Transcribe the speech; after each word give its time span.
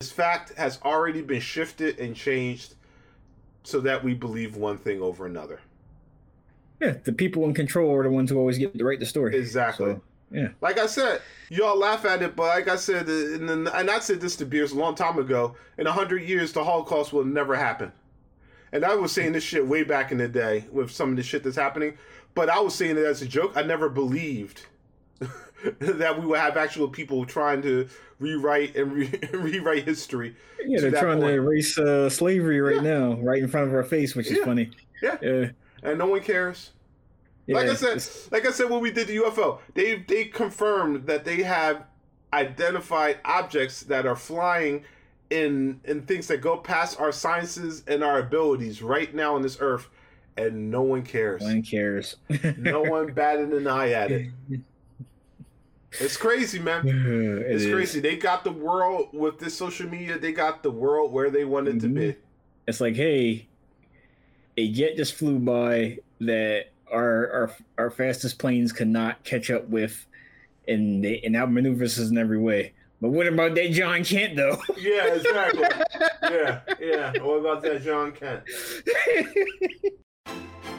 This 0.00 0.12
fact 0.12 0.56
has 0.56 0.78
already 0.84 1.22
been 1.22 1.40
shifted 1.40 1.98
and 1.98 2.14
changed 2.14 2.76
so 3.64 3.80
that 3.80 4.04
we 4.04 4.14
believe 4.14 4.54
one 4.54 4.78
thing 4.78 5.02
over 5.02 5.26
another. 5.26 5.58
Yeah, 6.80 6.98
the 7.02 7.12
people 7.12 7.44
in 7.46 7.52
control 7.52 7.92
are 7.96 8.04
the 8.04 8.10
ones 8.10 8.30
who 8.30 8.38
always 8.38 8.58
get 8.58 8.78
to 8.78 8.84
write 8.84 9.00
the 9.00 9.06
story. 9.06 9.36
Exactly. 9.36 9.94
So, 9.94 10.02
yeah. 10.30 10.48
Like 10.60 10.78
I 10.78 10.86
said, 10.86 11.20
y'all 11.48 11.76
laugh 11.76 12.04
at 12.04 12.22
it, 12.22 12.36
but 12.36 12.44
like 12.44 12.68
I 12.68 12.76
said, 12.76 13.08
and, 13.08 13.50
and 13.50 13.90
I 13.90 13.98
said 13.98 14.20
this 14.20 14.36
to 14.36 14.46
Beers 14.46 14.70
a 14.70 14.76
long 14.76 14.94
time 14.94 15.18
ago. 15.18 15.56
In 15.78 15.88
a 15.88 15.92
hundred 15.92 16.22
years, 16.22 16.52
the 16.52 16.62
Holocaust 16.62 17.12
will 17.12 17.24
never 17.24 17.56
happen. 17.56 17.90
And 18.70 18.84
I 18.84 18.94
was 18.94 19.10
saying 19.10 19.32
this 19.32 19.42
shit 19.42 19.66
way 19.66 19.82
back 19.82 20.12
in 20.12 20.18
the 20.18 20.28
day 20.28 20.66
with 20.70 20.92
some 20.92 21.10
of 21.10 21.16
the 21.16 21.24
shit 21.24 21.42
that's 21.42 21.56
happening, 21.56 21.98
but 22.36 22.48
I 22.48 22.60
was 22.60 22.72
saying 22.72 22.98
it 22.98 23.04
as 23.04 23.20
a 23.20 23.26
joke. 23.26 23.54
I 23.56 23.62
never 23.62 23.88
believed 23.88 24.64
that 25.80 26.20
we 26.20 26.26
would 26.26 26.38
have 26.38 26.56
actual 26.56 26.88
people 26.88 27.24
trying 27.24 27.62
to 27.62 27.88
rewrite 28.18 28.76
and 28.76 28.92
re- 28.92 29.20
rewrite 29.32 29.84
history. 29.84 30.36
Yeah, 30.64 30.80
they're 30.80 30.90
trying 30.90 31.20
point. 31.20 31.32
to 31.32 31.34
erase 31.34 31.78
uh, 31.78 32.08
slavery 32.08 32.60
right 32.60 32.76
yeah. 32.76 32.98
now, 32.98 33.12
right 33.14 33.42
in 33.42 33.48
front 33.48 33.68
of 33.68 33.74
our 33.74 33.84
face, 33.84 34.14
which 34.14 34.30
is 34.30 34.38
yeah. 34.38 34.44
funny. 34.44 34.70
Yeah. 35.02 35.16
yeah, 35.22 35.50
and 35.82 35.98
no 35.98 36.06
one 36.06 36.20
cares. 36.20 36.70
Like 37.48 37.68
I 37.68 37.74
said, 37.74 38.04
like 38.30 38.46
I 38.46 38.50
said 38.50 38.68
when 38.68 38.80
we 38.80 38.90
did 38.90 39.08
the 39.08 39.16
UFO, 39.18 39.60
they 39.74 40.04
they 40.06 40.26
confirmed 40.26 41.06
that 41.06 41.24
they 41.24 41.42
have 41.42 41.84
identified 42.32 43.18
objects 43.24 43.80
that 43.84 44.06
are 44.06 44.16
flying 44.16 44.84
in 45.30 45.80
in 45.84 46.02
things 46.02 46.26
that 46.28 46.42
go 46.42 46.58
past 46.58 47.00
our 47.00 47.12
sciences 47.12 47.84
and 47.86 48.04
our 48.04 48.18
abilities 48.18 48.82
right 48.82 49.14
now 49.14 49.34
on 49.34 49.40
this 49.40 49.56
earth, 49.60 49.88
and 50.36 50.70
no 50.70 50.82
one 50.82 51.02
cares. 51.02 51.40
No 51.40 51.48
one 51.48 51.62
cares. 51.62 52.16
no 52.58 52.82
one 52.82 53.12
batted 53.12 53.50
an 53.52 53.66
eye 53.66 53.92
at 53.92 54.10
it. 54.10 54.30
It's 55.92 56.16
crazy, 56.16 56.58
man. 56.58 56.86
it 56.86 57.50
it's 57.50 57.64
is. 57.64 57.72
crazy. 57.72 58.00
They 58.00 58.16
got 58.16 58.44
the 58.44 58.52
world 58.52 59.08
with 59.12 59.38
this 59.38 59.56
social 59.56 59.88
media. 59.88 60.18
They 60.18 60.32
got 60.32 60.62
the 60.62 60.70
world 60.70 61.12
where 61.12 61.30
they 61.30 61.44
wanted 61.44 61.76
mm-hmm. 61.76 61.94
to 61.94 62.12
be. 62.12 62.16
It's 62.66 62.80
like, 62.80 62.94
hey, 62.94 63.48
a 64.56 64.70
jet 64.70 64.96
just 64.96 65.14
flew 65.14 65.38
by 65.38 65.98
that 66.20 66.66
our 66.90 67.30
our 67.30 67.56
our 67.78 67.90
fastest 67.90 68.38
planes 68.38 68.72
could 68.72 68.88
not 68.88 69.24
catch 69.24 69.50
up 69.50 69.68
with, 69.68 70.06
and 70.66 71.02
they 71.02 71.20
and 71.20 71.34
outmaneuvers 71.34 71.98
us 71.98 72.10
in 72.10 72.18
every 72.18 72.38
way. 72.38 72.74
But 73.00 73.10
what 73.10 73.26
about 73.26 73.54
that 73.54 73.70
Jon 73.70 74.04
Kent 74.04 74.36
though? 74.36 74.60
Yeah, 74.76 75.14
exactly. 75.14 75.64
yeah, 76.22 76.60
yeah. 76.80 77.12
What 77.22 77.40
about 77.40 77.62
that 77.62 77.82
Jon 77.82 78.12
Kent? 78.12 78.42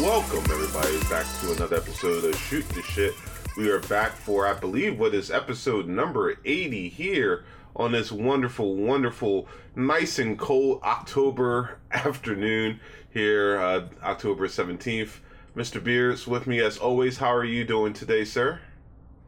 Welcome, 0.00 0.50
everybody, 0.50 0.98
back 1.10 1.26
to 1.40 1.52
another 1.52 1.76
episode 1.76 2.24
of 2.24 2.34
Shoot 2.34 2.66
the 2.70 2.80
Shit. 2.80 3.12
We 3.58 3.68
are 3.68 3.80
back 3.80 4.12
for, 4.12 4.46
I 4.46 4.54
believe, 4.54 4.98
what 4.98 5.14
is 5.14 5.30
episode 5.30 5.88
number 5.88 6.38
80 6.42 6.88
here 6.88 7.44
on 7.76 7.92
this 7.92 8.10
wonderful, 8.10 8.76
wonderful, 8.76 9.46
nice 9.76 10.18
and 10.18 10.38
cold 10.38 10.80
October 10.84 11.80
afternoon 11.92 12.80
here, 13.10 13.60
uh, 13.60 13.88
October 14.02 14.48
17th. 14.48 15.18
Mr. 15.54 15.84
Beers 15.84 16.26
with 16.26 16.46
me 16.46 16.60
as 16.60 16.78
always. 16.78 17.18
How 17.18 17.34
are 17.34 17.44
you 17.44 17.64
doing 17.64 17.92
today, 17.92 18.24
sir? 18.24 18.58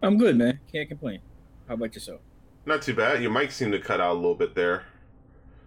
I'm 0.02 0.16
good, 0.16 0.38
man. 0.38 0.58
Can't 0.72 0.88
complain. 0.88 1.20
How 1.68 1.74
about 1.74 1.94
yourself? 1.94 2.22
Not 2.64 2.80
too 2.80 2.94
bad. 2.94 3.20
Your 3.20 3.30
mic 3.30 3.52
seemed 3.52 3.72
to 3.72 3.78
cut 3.78 4.00
out 4.00 4.12
a 4.12 4.14
little 4.14 4.34
bit 4.34 4.54
there. 4.54 4.84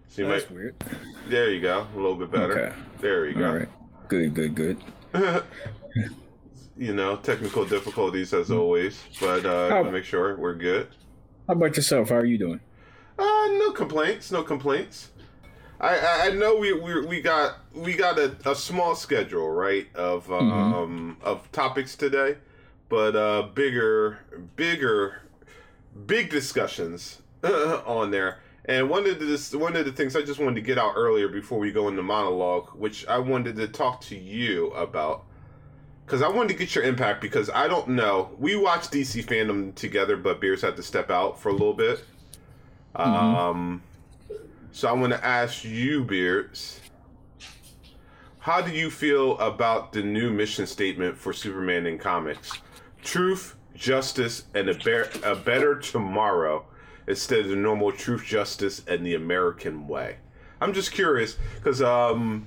So 0.08 0.22
you 0.22 0.28
That's 0.28 0.50
might... 0.50 0.56
weird. 0.56 0.84
There 1.28 1.52
you 1.52 1.60
go. 1.60 1.86
A 1.94 1.96
little 1.96 2.16
bit 2.16 2.32
better. 2.32 2.60
Okay. 2.60 2.76
There 2.98 3.26
you 3.26 3.34
go. 3.34 3.48
All 3.48 3.56
right. 3.56 3.68
Good, 4.08 4.34
good, 4.34 4.54
good. 4.54 4.78
you 6.76 6.94
know, 6.94 7.16
technical 7.16 7.64
difficulties 7.64 8.32
as 8.34 8.50
always, 8.50 9.02
but 9.20 9.44
uh, 9.46 9.70
How, 9.70 9.82
make 9.84 10.04
sure 10.04 10.36
we're 10.36 10.54
good. 10.54 10.88
How 11.46 11.54
about 11.54 11.76
yourself? 11.76 12.10
How 12.10 12.16
are 12.16 12.24
you 12.24 12.38
doing? 12.38 12.60
Uh, 13.18 13.46
no 13.58 13.72
complaints. 13.72 14.30
No 14.30 14.42
complaints. 14.42 15.10
I, 15.80 16.28
I 16.28 16.30
know 16.30 16.56
we, 16.56 16.72
we 16.72 17.06
we 17.06 17.20
got 17.20 17.58
we 17.74 17.94
got 17.94 18.18
a, 18.18 18.34
a 18.46 18.54
small 18.54 18.94
schedule 18.94 19.50
right 19.50 19.86
of 19.94 20.26
mm-hmm. 20.26 20.50
um 20.50 21.16
mm-hmm. 21.20 21.24
of 21.26 21.50
topics 21.52 21.96
today, 21.96 22.38
but 22.88 23.14
uh 23.14 23.48
bigger 23.54 24.18
bigger 24.56 25.22
big 26.06 26.30
discussions 26.30 27.20
on 27.44 28.10
there. 28.10 28.40
And 28.68 28.90
one 28.90 29.06
of 29.06 29.20
the 29.20 29.58
one 29.58 29.76
of 29.76 29.84
the 29.84 29.92
things 29.92 30.16
I 30.16 30.22
just 30.22 30.40
wanted 30.40 30.56
to 30.56 30.60
get 30.60 30.76
out 30.76 30.94
earlier 30.96 31.28
before 31.28 31.58
we 31.58 31.70
go 31.70 31.86
into 31.88 32.02
monologue, 32.02 32.70
which 32.70 33.06
I 33.06 33.18
wanted 33.18 33.56
to 33.56 33.68
talk 33.68 34.00
to 34.02 34.16
you 34.16 34.72
about, 34.72 35.24
because 36.04 36.20
I 36.20 36.28
wanted 36.28 36.48
to 36.48 36.54
get 36.54 36.74
your 36.74 36.82
impact. 36.82 37.20
Because 37.20 37.48
I 37.48 37.68
don't 37.68 37.88
know, 37.88 38.30
we 38.38 38.56
watched 38.56 38.90
DC 38.90 39.24
FanDome 39.24 39.76
together, 39.76 40.16
but 40.16 40.40
Beers 40.40 40.62
had 40.62 40.76
to 40.76 40.82
step 40.82 41.10
out 41.10 41.40
for 41.40 41.50
a 41.50 41.52
little 41.52 41.74
bit. 41.74 42.02
Mm-hmm. 42.96 43.12
Um, 43.12 43.82
so 44.72 44.88
I 44.88 44.92
want 44.92 45.12
to 45.12 45.24
ask 45.24 45.64
you, 45.64 46.02
Beers, 46.02 46.80
how 48.40 48.60
do 48.60 48.72
you 48.72 48.90
feel 48.90 49.38
about 49.38 49.92
the 49.92 50.02
new 50.02 50.30
mission 50.30 50.66
statement 50.66 51.16
for 51.16 51.32
Superman 51.32 51.86
in 51.86 51.98
comics? 51.98 52.52
Truth, 53.02 53.54
justice, 53.76 54.44
and 54.54 54.68
a, 54.68 54.74
bear, 54.74 55.08
a 55.22 55.36
better 55.36 55.78
tomorrow 55.78 56.64
instead 57.06 57.40
of 57.40 57.48
the 57.48 57.56
normal 57.56 57.92
truth, 57.92 58.24
justice, 58.24 58.82
and 58.86 59.04
the 59.04 59.14
American 59.14 59.86
way. 59.86 60.16
I'm 60.60 60.72
just 60.72 60.92
curious 60.92 61.36
because 61.56 61.82
um, 61.82 62.46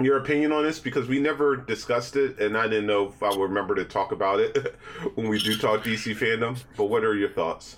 your 0.00 0.18
opinion 0.18 0.52
on 0.52 0.64
this 0.64 0.78
because 0.78 1.08
we 1.08 1.18
never 1.18 1.56
discussed 1.56 2.16
it, 2.16 2.38
and 2.40 2.56
I 2.56 2.68
didn't 2.68 2.86
know 2.86 3.08
if 3.08 3.22
I 3.22 3.28
would 3.28 3.48
remember 3.48 3.74
to 3.76 3.84
talk 3.84 4.12
about 4.12 4.40
it 4.40 4.74
when 5.14 5.28
we 5.28 5.38
do 5.38 5.56
talk 5.56 5.82
DC 5.82 6.16
FanDome. 6.16 6.62
But 6.76 6.84
what 6.84 7.04
are 7.04 7.14
your 7.14 7.30
thoughts? 7.30 7.76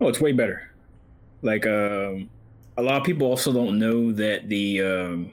Oh, 0.00 0.08
it's 0.08 0.20
way 0.20 0.32
better. 0.32 0.70
Like 1.42 1.66
um, 1.66 2.30
a 2.76 2.82
lot 2.82 2.96
of 2.96 3.04
people 3.04 3.26
also 3.26 3.52
don't 3.52 3.78
know 3.78 4.12
that 4.12 4.48
the 4.48 4.82
um, 4.82 5.32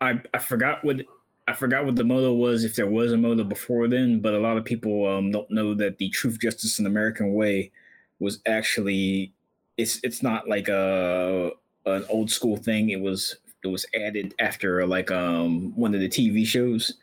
I 0.00 0.20
I 0.32 0.38
forgot 0.38 0.84
what 0.84 1.02
I 1.48 1.52
forgot 1.52 1.84
what 1.84 1.96
the 1.96 2.04
motto 2.04 2.32
was 2.32 2.64
if 2.64 2.74
there 2.74 2.88
was 2.88 3.12
a 3.12 3.16
motto 3.16 3.44
before 3.44 3.88
then, 3.88 4.20
but 4.20 4.34
a 4.34 4.38
lot 4.38 4.56
of 4.56 4.64
people 4.64 5.06
um, 5.06 5.30
don't 5.30 5.50
know 5.50 5.74
that 5.74 5.98
the 5.98 6.08
truth, 6.08 6.40
justice, 6.40 6.78
and 6.78 6.86
American 6.86 7.34
way 7.34 7.70
was 8.18 8.40
actually 8.46 9.32
it's 9.76 10.00
it's 10.02 10.22
not 10.22 10.48
like 10.48 10.68
a 10.68 11.50
an 11.84 12.04
old 12.08 12.30
school 12.30 12.56
thing. 12.56 12.90
It 12.90 13.00
was 13.00 13.36
it 13.62 13.68
was 13.68 13.86
added 13.94 14.34
after 14.38 14.86
like 14.86 15.10
um 15.10 15.72
one 15.76 15.94
of 15.94 16.00
the 16.00 16.08
TV 16.08 16.46
shows 16.46 16.94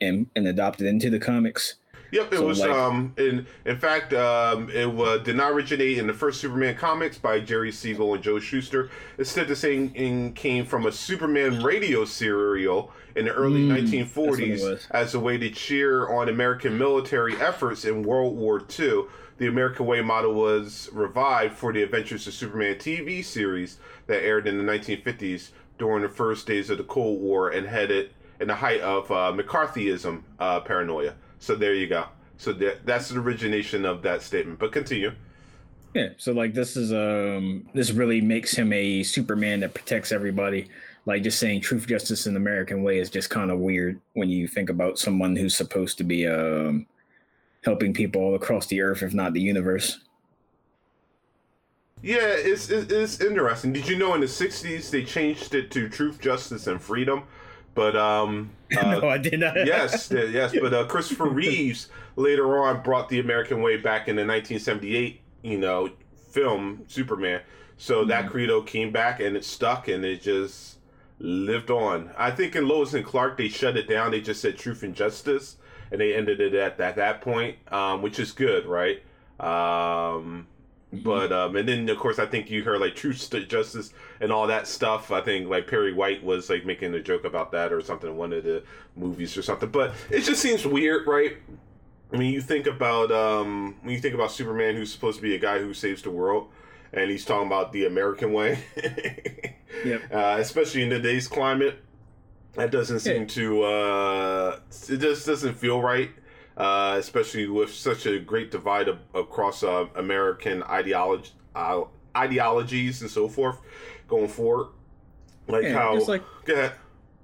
and 0.00 0.26
and 0.36 0.46
adopted 0.46 0.86
into 0.86 1.10
the 1.10 1.18
comics. 1.18 1.74
Yep, 2.10 2.32
it 2.32 2.38
so 2.38 2.46
was. 2.46 2.60
Like, 2.60 2.70
um, 2.70 3.12
in 3.18 3.46
in 3.64 3.78
fact, 3.78 4.12
um, 4.12 4.70
it 4.70 4.90
was, 4.90 5.22
did 5.24 5.36
not 5.36 5.52
originate 5.52 5.98
in 5.98 6.06
the 6.06 6.14
first 6.14 6.40
Superman 6.40 6.74
comics 6.76 7.18
by 7.18 7.40
Jerry 7.40 7.72
Siegel 7.72 8.14
and 8.14 8.22
Joe 8.22 8.38
Shuster. 8.38 8.90
Instead, 9.18 9.48
the 9.48 9.56
saying 9.56 10.32
came 10.34 10.64
from 10.64 10.86
a 10.86 10.92
Superman 10.92 11.62
radio 11.62 12.04
serial 12.04 12.92
in 13.16 13.26
the 13.26 13.32
early 13.32 13.62
mm, 13.62 14.06
1940s 14.06 14.86
as 14.90 15.14
a 15.14 15.20
way 15.20 15.36
to 15.38 15.50
cheer 15.50 16.08
on 16.08 16.28
American 16.28 16.78
military 16.78 17.34
efforts 17.36 17.84
in 17.84 18.02
World 18.02 18.36
War 18.36 18.62
II 18.78 19.04
the 19.38 19.46
American 19.46 19.86
Way 19.86 20.02
model 20.02 20.34
was 20.34 20.90
revived 20.92 21.56
for 21.56 21.72
the 21.72 21.82
Adventures 21.82 22.26
of 22.26 22.34
Superman 22.34 22.74
TV 22.74 23.24
series 23.24 23.78
that 24.06 24.22
aired 24.22 24.46
in 24.46 24.58
the 24.58 24.64
1950s 24.64 25.50
during 25.78 26.02
the 26.02 26.08
first 26.08 26.46
days 26.46 26.70
of 26.70 26.78
the 26.78 26.84
Cold 26.84 27.20
War 27.20 27.48
and 27.48 27.66
headed 27.66 28.10
in 28.40 28.48
the 28.48 28.56
height 28.56 28.80
of 28.80 29.10
uh, 29.10 29.32
McCarthyism 29.32 30.22
uh, 30.40 30.60
paranoia. 30.60 31.14
So 31.38 31.54
there 31.54 31.74
you 31.74 31.86
go. 31.86 32.06
So 32.36 32.52
that, 32.54 32.86
that's 32.86 33.08
the 33.08 33.18
origination 33.18 33.84
of 33.84 34.02
that 34.02 34.22
statement. 34.22 34.58
But 34.58 34.72
continue. 34.72 35.12
Yeah. 35.94 36.10
So 36.18 36.32
like 36.32 36.54
this 36.54 36.76
is 36.76 36.92
um 36.92 37.68
this 37.74 37.90
really 37.90 38.20
makes 38.20 38.54
him 38.54 38.72
a 38.72 39.02
Superman 39.02 39.60
that 39.60 39.74
protects 39.74 40.12
everybody. 40.12 40.68
Like 41.06 41.22
just 41.22 41.38
saying 41.38 41.62
truth, 41.62 41.86
justice, 41.86 42.26
and 42.26 42.36
American 42.36 42.82
way 42.82 42.98
is 42.98 43.10
just 43.10 43.30
kind 43.30 43.50
of 43.50 43.58
weird 43.58 44.00
when 44.12 44.28
you 44.28 44.46
think 44.46 44.68
about 44.68 44.98
someone 44.98 45.34
who's 45.34 45.56
supposed 45.56 45.98
to 45.98 46.04
be 46.04 46.26
um 46.26 46.86
helping 47.64 47.92
people 47.92 48.22
all 48.22 48.34
across 48.34 48.66
the 48.66 48.80
earth, 48.80 49.02
if 49.02 49.14
not 49.14 49.32
the 49.32 49.40
universe. 49.40 49.98
Yeah, 52.02 52.18
it's, 52.22 52.70
it's 52.70 53.20
interesting. 53.20 53.72
Did 53.72 53.88
you 53.88 53.98
know 53.98 54.14
in 54.14 54.20
the 54.20 54.26
'60s 54.26 54.90
they 54.90 55.02
changed 55.02 55.54
it 55.54 55.70
to 55.72 55.88
truth, 55.88 56.20
justice, 56.20 56.68
and 56.68 56.80
freedom? 56.80 57.24
But 57.78 57.94
um, 57.94 58.50
uh, 58.76 58.98
no, 58.98 59.08
I 59.08 59.18
did 59.18 59.38
not. 59.38 59.54
yes, 59.64 60.10
yes. 60.10 60.52
But 60.60 60.74
uh, 60.74 60.86
Christopher 60.86 61.28
Reeves 61.28 61.88
later 62.16 62.58
on 62.58 62.82
brought 62.82 63.08
the 63.08 63.20
American 63.20 63.62
way 63.62 63.76
back 63.76 64.08
in 64.08 64.16
the 64.16 64.22
1978, 64.22 65.20
you 65.44 65.58
know, 65.58 65.88
film 66.32 66.82
Superman. 66.88 67.40
So 67.76 68.00
mm-hmm. 68.00 68.08
that 68.08 68.30
credo 68.30 68.62
came 68.62 68.90
back 68.90 69.20
and 69.20 69.36
it 69.36 69.44
stuck 69.44 69.86
and 69.86 70.04
it 70.04 70.22
just 70.22 70.78
lived 71.20 71.70
on. 71.70 72.10
I 72.18 72.32
think 72.32 72.56
in 72.56 72.66
Lois 72.66 72.94
and 72.94 73.04
Clark 73.04 73.38
they 73.38 73.48
shut 73.48 73.76
it 73.76 73.88
down. 73.88 74.10
They 74.10 74.22
just 74.22 74.40
said 74.40 74.58
truth 74.58 74.82
and 74.82 74.92
justice 74.92 75.56
and 75.92 76.00
they 76.00 76.14
ended 76.14 76.40
it 76.40 76.54
at, 76.54 76.80
at 76.80 76.96
that 76.96 77.20
point, 77.20 77.58
um, 77.70 78.02
which 78.02 78.18
is 78.18 78.32
good, 78.32 78.66
right? 78.66 79.00
Um. 79.38 80.48
But 80.90 81.32
um, 81.32 81.56
and 81.56 81.68
then 81.68 81.88
of 81.90 81.98
course 81.98 82.18
I 82.18 82.24
think 82.24 82.50
you 82.50 82.64
heard 82.64 82.80
like 82.80 82.94
truth, 82.94 83.30
justice, 83.48 83.92
and 84.20 84.32
all 84.32 84.46
that 84.46 84.66
stuff. 84.66 85.10
I 85.10 85.20
think 85.20 85.48
like 85.48 85.66
Perry 85.66 85.92
White 85.92 86.24
was 86.24 86.48
like 86.48 86.64
making 86.64 86.94
a 86.94 87.00
joke 87.00 87.24
about 87.24 87.52
that 87.52 87.72
or 87.72 87.82
something 87.82 88.08
in 88.08 88.16
one 88.16 88.32
of 88.32 88.44
the 88.44 88.62
movies 88.96 89.36
or 89.36 89.42
something. 89.42 89.68
But 89.68 89.92
it 90.10 90.20
just 90.20 90.40
seems 90.40 90.66
weird, 90.66 91.06
right? 91.06 91.36
I 92.10 92.16
mean, 92.16 92.32
you 92.32 92.40
think 92.40 92.66
about 92.66 93.12
um, 93.12 93.76
when 93.82 93.94
you 93.94 94.00
think 94.00 94.14
about 94.14 94.32
Superman, 94.32 94.76
who's 94.76 94.90
supposed 94.90 95.16
to 95.16 95.22
be 95.22 95.34
a 95.34 95.38
guy 95.38 95.58
who 95.58 95.74
saves 95.74 96.00
the 96.00 96.10
world, 96.10 96.48
and 96.94 97.10
he's 97.10 97.24
talking 97.26 97.48
about 97.48 97.72
the 97.72 97.84
American 97.84 98.32
way. 98.32 98.64
yep. 99.84 100.02
Uh, 100.10 100.36
especially 100.38 100.84
in 100.84 100.88
today's 100.88 101.28
climate, 101.28 101.84
that 102.54 102.70
doesn't 102.70 103.00
seem 103.00 103.22
yeah. 103.22 103.28
to. 103.28 103.62
Uh, 103.62 104.60
it 104.88 104.96
just 104.96 105.26
doesn't 105.26 105.54
feel 105.54 105.82
right 105.82 106.10
uh, 106.58 106.96
especially 106.98 107.46
with 107.46 107.72
such 107.72 108.04
a 108.04 108.18
great 108.18 108.50
divide 108.50 108.88
of, 108.88 108.98
across 109.14 109.62
uh, 109.62 109.86
American 109.94 110.62
ideology, 110.64 111.30
uh, 111.54 111.84
ideologies 112.16 113.00
and 113.00 113.10
so 113.10 113.28
forth 113.28 113.60
going 114.08 114.28
forward. 114.28 114.68
Like 115.46 115.62
yeah, 115.62 115.72
how, 115.72 115.94
just 115.94 116.08
like, 116.08 116.22
go 116.44 116.54
ahead. 116.54 116.72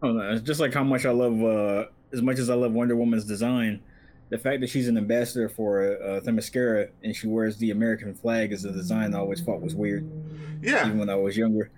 Oh, 0.02 0.12
no, 0.12 0.38
just 0.38 0.60
like 0.60 0.72
how 0.72 0.84
much 0.84 1.04
I 1.04 1.10
love, 1.10 1.42
uh, 1.42 1.86
as 2.12 2.22
much 2.22 2.38
as 2.38 2.48
I 2.48 2.54
love 2.54 2.72
Wonder 2.72 2.96
Woman's 2.96 3.25
design, 3.25 3.82
the 4.31 4.38
fact 4.38 4.60
that 4.60 4.70
she's 4.70 4.88
an 4.88 4.96
ambassador 4.96 5.48
for 5.48 5.82
uh, 5.82 6.20
Themyscira 6.20 6.90
and 7.02 7.14
she 7.14 7.26
wears 7.26 7.58
the 7.58 7.72
American 7.72 8.14
flag 8.14 8.52
as 8.52 8.64
a 8.64 8.72
design 8.72 9.14
I 9.14 9.19
always 9.19 9.42
thought 9.42 9.60
was 9.60 9.75
weird. 9.75 10.08
Yeah. 10.62 10.87
Even 10.87 10.98
when 10.98 11.10
I 11.10 11.16
was 11.16 11.37
younger. 11.37 11.70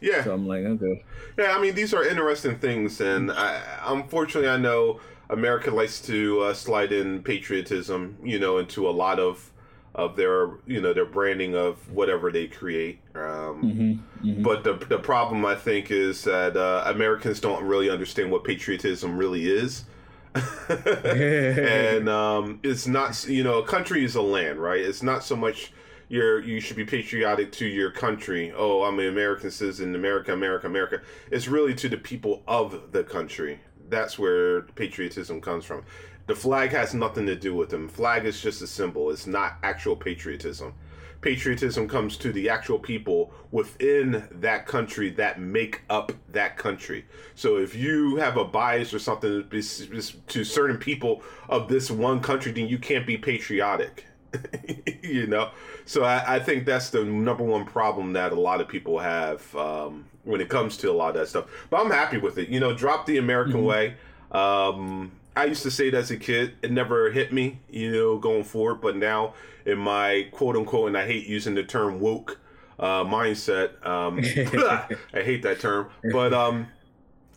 Yeah. 0.00 0.24
So 0.24 0.32
I'm 0.32 0.46
like, 0.46 0.64
okay. 0.64 1.04
Yeah, 1.36 1.56
I 1.56 1.60
mean, 1.60 1.74
these 1.74 1.92
are 1.92 2.04
interesting 2.04 2.58
things, 2.58 3.00
and 3.00 3.30
I, 3.30 3.60
unfortunately, 3.84 4.48
I 4.48 4.56
know 4.56 5.00
America 5.30 5.70
likes 5.70 6.00
to 6.02 6.40
uh, 6.40 6.54
slide 6.54 6.92
in 6.92 7.22
patriotism, 7.22 8.16
you 8.22 8.38
know, 8.38 8.58
into 8.58 8.88
a 8.88 8.90
lot 8.90 9.18
of 9.18 9.50
of 9.94 10.14
their 10.14 10.50
you 10.66 10.80
know 10.80 10.92
their 10.92 11.04
branding 11.04 11.54
of 11.54 11.90
whatever 11.92 12.30
they 12.30 12.46
create. 12.46 13.00
Um, 13.14 13.22
mm-hmm, 13.22 14.28
mm-hmm. 14.28 14.42
But 14.42 14.64
the 14.64 14.74
the 14.74 14.98
problem 14.98 15.44
I 15.44 15.54
think 15.54 15.90
is 15.90 16.24
that 16.24 16.56
uh, 16.56 16.84
Americans 16.86 17.40
don't 17.40 17.64
really 17.64 17.90
understand 17.90 18.30
what 18.30 18.44
patriotism 18.44 19.16
really 19.16 19.50
is. 19.50 19.84
and 20.68 22.08
um, 22.20 22.60
it's 22.62 22.86
not 22.86 23.26
you 23.26 23.42
know 23.42 23.58
a 23.58 23.66
country 23.66 24.04
is 24.04 24.14
a 24.14 24.22
land 24.22 24.60
right 24.60 24.80
it's 24.80 25.02
not 25.02 25.24
so 25.24 25.34
much 25.34 25.72
you're 26.08 26.40
you 26.40 26.60
should 26.60 26.76
be 26.76 26.84
patriotic 26.84 27.50
to 27.50 27.66
your 27.66 27.90
country 27.90 28.52
oh 28.56 28.84
i'm 28.84 28.96
an 29.00 29.08
american 29.08 29.50
citizen 29.50 29.92
america 29.92 30.32
america 30.32 30.68
america 30.68 31.00
it's 31.32 31.48
really 31.48 31.74
to 31.74 31.88
the 31.88 31.96
people 31.96 32.44
of 32.46 32.92
the 32.92 33.02
country 33.02 33.58
that's 33.90 34.18
where 34.18 34.62
patriotism 34.62 35.40
comes 35.40 35.64
from. 35.64 35.84
The 36.26 36.34
flag 36.34 36.70
has 36.70 36.94
nothing 36.94 37.26
to 37.26 37.34
do 37.34 37.54
with 37.54 37.70
them. 37.70 37.88
Flag 37.88 38.24
is 38.24 38.40
just 38.40 38.62
a 38.62 38.66
symbol. 38.66 39.10
It's 39.10 39.26
not 39.26 39.56
actual 39.62 39.96
patriotism. 39.96 40.74
Patriotism 41.20 41.86
comes 41.86 42.16
to 42.18 42.32
the 42.32 42.48
actual 42.48 42.78
people 42.78 43.32
within 43.50 44.26
that 44.30 44.66
country 44.66 45.10
that 45.10 45.38
make 45.38 45.82
up 45.90 46.12
that 46.30 46.56
country. 46.56 47.04
So 47.34 47.58
if 47.58 47.74
you 47.74 48.16
have 48.16 48.38
a 48.38 48.44
bias 48.44 48.94
or 48.94 48.98
something 48.98 49.44
to 49.50 50.44
certain 50.44 50.78
people 50.78 51.22
of 51.48 51.68
this 51.68 51.90
one 51.90 52.20
country, 52.20 52.52
then 52.52 52.68
you 52.68 52.78
can't 52.78 53.06
be 53.06 53.18
patriotic. 53.18 54.06
you 55.02 55.26
know, 55.26 55.50
so 55.84 56.04
I, 56.04 56.36
I, 56.36 56.38
think 56.38 56.64
that's 56.64 56.90
the 56.90 57.02
number 57.02 57.42
one 57.42 57.64
problem 57.64 58.12
that 58.12 58.30
a 58.30 58.38
lot 58.38 58.60
of 58.60 58.68
people 58.68 59.00
have 59.00 59.54
um, 59.56 60.04
when 60.24 60.40
it 60.40 60.48
comes 60.48 60.76
to 60.78 60.90
a 60.90 60.92
lot 60.92 61.10
of 61.10 61.14
that 61.16 61.28
stuff. 61.28 61.46
But 61.70 61.80
I'm 61.80 61.90
happy 61.90 62.18
with 62.18 62.38
it. 62.38 62.48
You 62.48 62.60
know, 62.60 62.74
drop 62.74 63.06
the 63.06 63.18
American 63.18 63.60
mm-hmm. 63.60 63.64
way. 63.64 63.94
Um, 64.32 65.12
I 65.36 65.44
used 65.44 65.62
to 65.62 65.70
say 65.70 65.88
it 65.88 65.94
as 65.94 66.10
a 66.10 66.16
kid. 66.16 66.54
It 66.62 66.70
never 66.70 67.10
hit 67.10 67.32
me, 67.32 67.60
you 67.70 67.92
know, 67.92 68.18
going 68.18 68.44
forward. 68.44 68.80
But 68.80 68.96
now, 68.96 69.34
in 69.64 69.78
my 69.78 70.28
quote 70.32 70.56
unquote, 70.56 70.88
and 70.88 70.98
I 70.98 71.06
hate 71.06 71.26
using 71.26 71.54
the 71.54 71.62
term 71.62 72.00
woke 72.00 72.38
uh, 72.78 73.04
mindset. 73.04 73.84
Um, 73.86 74.18
I 75.14 75.22
hate 75.22 75.42
that 75.42 75.60
term, 75.60 75.90
but 76.12 76.32
um, 76.32 76.68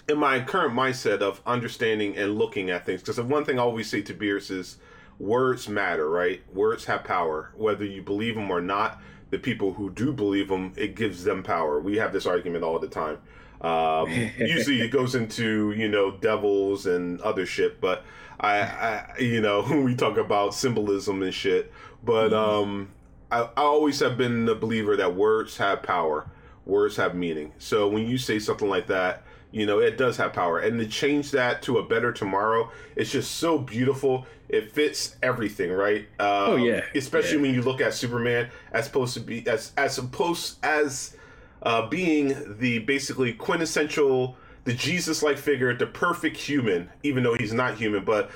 in 0.10 0.18
my 0.18 0.42
current 0.42 0.74
mindset 0.74 1.22
of 1.22 1.42
understanding 1.46 2.18
and 2.18 2.38
looking 2.38 2.70
at 2.70 2.86
things, 2.86 3.02
because 3.02 3.18
the 3.18 3.24
one 3.24 3.46
thing 3.46 3.60
I 3.60 3.62
always 3.62 3.90
say 3.90 4.02
to 4.02 4.14
Beers 4.14 4.50
is, 4.50 4.78
words 5.20 5.70
matter, 5.70 6.10
right? 6.10 6.42
Words 6.54 6.86
have 6.86 7.04
power, 7.04 7.52
whether 7.56 7.86
you 7.86 8.02
believe 8.02 8.36
them 8.36 8.50
or 8.50 8.62
not 8.62 9.02
the 9.34 9.40
people 9.40 9.74
who 9.74 9.90
do 9.90 10.14
believe 10.14 10.48
them, 10.48 10.72
it 10.78 10.96
gives 10.96 11.24
them 11.24 11.42
power. 11.42 11.80
We 11.80 11.98
have 11.98 12.14
this 12.14 12.28
argument 12.28 12.64
all 12.64 12.78
the 12.78 12.88
time. 12.88 13.18
Um, 13.62 14.08
usually 14.38 14.82
it 14.82 14.90
goes 14.90 15.16
into 15.16 15.72
you 15.72 15.90
know 15.90 16.12
devils 16.12 16.86
and 16.86 17.20
other 17.22 17.48
shit, 17.48 17.82
but 17.82 18.06
I, 18.40 18.60
I 18.60 19.14
you 19.20 19.42
know 19.42 19.62
we 19.84 19.96
talk 19.96 20.18
about 20.18 20.54
symbolism 20.54 21.24
and 21.24 21.34
shit. 21.34 21.74
But 22.04 22.30
mm-hmm. 22.30 22.36
um, 22.36 22.90
I, 23.32 23.42
I 23.58 23.62
always 23.62 24.00
have 24.02 24.18
been 24.18 24.48
a 24.48 24.56
believer 24.56 24.96
that 24.98 25.16
words 25.16 25.58
have 25.58 25.82
power, 25.82 26.30
words 26.64 26.96
have 26.98 27.16
meaning. 27.16 27.54
So 27.58 27.90
when 27.90 28.08
you 28.08 28.20
say 28.20 28.38
something 28.38 28.70
like 28.70 28.86
that, 28.88 29.24
you 29.54 29.66
know 29.66 29.80
it 29.80 29.98
does 29.98 30.18
have 30.18 30.34
power. 30.34 30.60
And 30.60 30.80
to 30.80 30.88
change 30.88 31.32
that 31.32 31.62
to 31.64 31.78
a 31.78 31.84
better 31.84 32.12
tomorrow 32.12 32.70
it's 32.96 33.12
just 33.12 33.36
so 33.36 33.58
beautiful. 33.58 34.26
It 34.50 34.72
fits 34.72 35.16
everything 35.22 35.72
right? 35.72 36.02
Um, 36.20 36.28
oh 36.28 36.56
yeah. 36.58 36.82
especially 36.96 37.38
yeah. 37.38 37.42
when 37.44 37.54
you 37.54 37.62
look 37.62 37.80
at 37.80 37.94
superman 37.94 38.50
as 38.74 38.86
supposed 38.86 39.14
to 39.14 39.20
be 39.20 39.48
as 39.48 39.72
as 39.78 39.98
opposed 39.98 40.58
as 40.66 41.16
uh, 41.62 41.88
being 41.88 42.58
the 42.58 42.80
basically 42.80 43.32
quintessential 43.32 44.36
the 44.66 44.74
jesus 44.74 45.24
like 45.24 45.38
figure 45.38 45.74
the 45.74 45.88
perfect 45.88 46.36
human 46.36 46.90
even 47.04 47.24
though 47.24 47.36
he's 47.36 47.54
not 47.54 47.76
human 47.76 48.04
but 48.04 48.32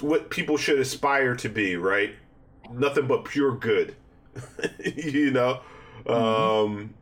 what 0.00 0.28
people 0.30 0.56
should 0.56 0.78
aspire 0.78 1.36
to 1.36 1.48
be 1.48 1.76
right? 1.76 2.14
Nothing 2.72 3.06
but 3.06 3.24
pure 3.24 3.54
good. 3.56 3.94
You 4.84 5.30
know? 5.30 5.60
Mm-hmm. 6.06 6.12
um 6.12 6.94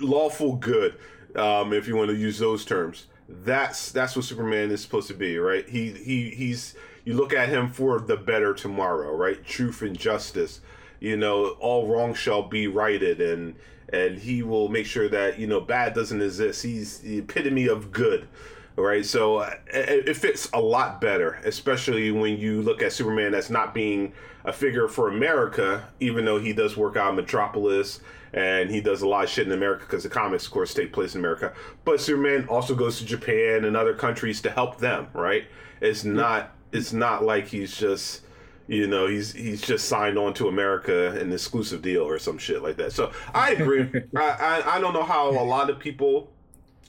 lawful 0.00 0.56
good 0.56 0.96
um, 1.36 1.72
if 1.72 1.86
you 1.88 1.96
want 1.96 2.10
to 2.10 2.16
use 2.16 2.38
those 2.38 2.64
terms. 2.64 3.06
That's 3.28 3.92
that's 3.92 4.16
what 4.16 4.24
Superman 4.24 4.70
is 4.70 4.80
supposed 4.80 5.08
to 5.08 5.14
be, 5.14 5.38
right? 5.38 5.68
He 5.68 5.92
he 5.92 6.30
he's 6.30 6.74
you 7.04 7.14
look 7.14 7.32
at 7.32 7.48
him 7.48 7.70
for 7.70 8.00
the 8.00 8.16
better 8.16 8.54
tomorrow, 8.54 9.14
right? 9.14 9.44
Truth 9.44 9.82
and 9.82 9.98
justice. 9.98 10.60
You 11.00 11.16
know, 11.16 11.50
all 11.60 11.86
wrong 11.86 12.14
shall 12.14 12.42
be 12.42 12.66
righted, 12.66 13.20
and 13.20 13.56
and 13.92 14.18
he 14.18 14.42
will 14.42 14.68
make 14.68 14.86
sure 14.86 15.08
that 15.08 15.38
you 15.38 15.46
know 15.46 15.60
bad 15.60 15.94
doesn't 15.94 16.22
exist. 16.22 16.62
He's 16.62 16.98
the 17.00 17.18
epitome 17.18 17.66
of 17.68 17.92
good, 17.92 18.28
right? 18.76 19.04
So 19.04 19.38
uh, 19.38 19.54
it, 19.66 20.08
it 20.08 20.16
fits 20.16 20.48
a 20.54 20.60
lot 20.60 21.00
better, 21.00 21.40
especially 21.44 22.10
when 22.10 22.38
you 22.38 22.62
look 22.62 22.82
at 22.82 22.92
Superman 22.92 23.34
as 23.34 23.50
not 23.50 23.74
being 23.74 24.12
a 24.44 24.52
figure 24.52 24.88
for 24.88 25.08
America, 25.08 25.88
even 26.00 26.24
though 26.24 26.38
he 26.38 26.54
does 26.54 26.76
work 26.76 26.96
out 26.96 27.14
Metropolis 27.14 28.00
and 28.32 28.70
he 28.70 28.80
does 28.80 29.02
a 29.02 29.08
lot 29.08 29.24
of 29.24 29.30
shit 29.30 29.46
in 29.46 29.52
America 29.52 29.84
because 29.86 30.02
the 30.02 30.08
comics, 30.08 30.46
of 30.46 30.52
course, 30.52 30.74
take 30.74 30.92
place 30.92 31.14
in 31.14 31.20
America. 31.20 31.52
But 31.84 32.00
Superman 32.00 32.46
also 32.48 32.74
goes 32.74 32.98
to 32.98 33.04
Japan 33.04 33.64
and 33.64 33.76
other 33.76 33.94
countries 33.94 34.40
to 34.42 34.50
help 34.50 34.78
them. 34.78 35.08
Right? 35.12 35.44
It's 35.80 36.04
not. 36.04 36.54
It's 36.72 36.92
not 36.92 37.24
like 37.24 37.48
he's 37.48 37.76
just. 37.76 38.22
You 38.70 38.86
know, 38.86 39.06
he's 39.06 39.32
he's 39.32 39.62
just 39.62 39.88
signed 39.88 40.18
on 40.18 40.34
to 40.34 40.48
America 40.48 41.18
an 41.18 41.32
exclusive 41.32 41.80
deal 41.80 42.02
or 42.02 42.18
some 42.18 42.36
shit 42.36 42.62
like 42.62 42.76
that. 42.76 42.92
So 42.92 43.12
I 43.32 43.52
agree. 43.52 43.90
I, 44.16 44.20
I 44.20 44.76
I 44.76 44.80
don't 44.80 44.92
know 44.92 45.04
how 45.04 45.30
a 45.30 45.42
lot 45.42 45.70
of 45.70 45.78
people 45.78 46.30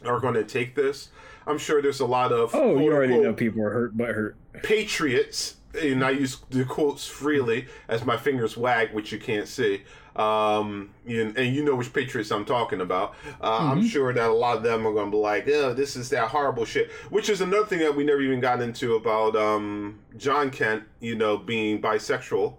are 0.06 0.20
going 0.20 0.34
to 0.34 0.44
take 0.44 0.76
this. 0.76 1.08
I'm 1.48 1.58
sure 1.58 1.82
there's 1.82 2.02
a 2.02 2.06
lot 2.06 2.34
of 2.34 2.54
oh, 2.54 2.78
you 2.78 2.92
already 2.92 3.18
know 3.18 3.34
people 3.34 3.64
are 3.64 3.70
hurt 3.70 3.96
but 3.96 4.10
hurt 4.10 4.36
patriots 4.62 5.56
and 5.80 6.04
I 6.04 6.12
use 6.12 6.38
the 6.50 6.66
quotes 6.66 7.06
freely 7.08 7.68
as 7.88 8.06
my 8.06 8.18
fingers 8.18 8.58
wag, 8.58 8.94
which 8.94 9.12
you 9.12 9.20
can't 9.20 9.48
see. 9.48 9.84
Um, 10.20 10.90
and, 11.08 11.38
and 11.38 11.56
you 11.56 11.64
know 11.64 11.76
which 11.76 11.94
Patriots 11.94 12.30
I'm 12.30 12.44
talking 12.44 12.82
about. 12.82 13.16
Uh, 13.40 13.58
mm-hmm. 13.58 13.72
I'm 13.72 13.88
sure 13.88 14.12
that 14.14 14.30
a 14.30 14.34
lot 14.34 14.58
of 14.58 14.64
them 14.64 14.86
are 14.86 14.92
going 14.92 15.06
to 15.06 15.12
be 15.12 15.18
like, 15.18 15.48
"Oh, 15.48 15.74
this 15.74 15.96
is 15.96 16.10
that 16.10 16.28
horrible 16.28 16.66
shit." 16.66 16.92
Which 17.10 17.30
is 17.30 17.40
another 17.40 17.66
thing 17.66 17.80
that 17.80 17.96
we 17.96 18.04
never 18.04 18.20
even 18.20 18.42
got 18.42 18.62
into 18.62 18.96
about 18.96 19.38
um, 19.38 20.00
Jon 20.18 20.52
Kent, 20.52 20.84
you 21.00 21.16
know, 21.16 21.38
being 21.38 21.82
bisexual, 21.82 22.56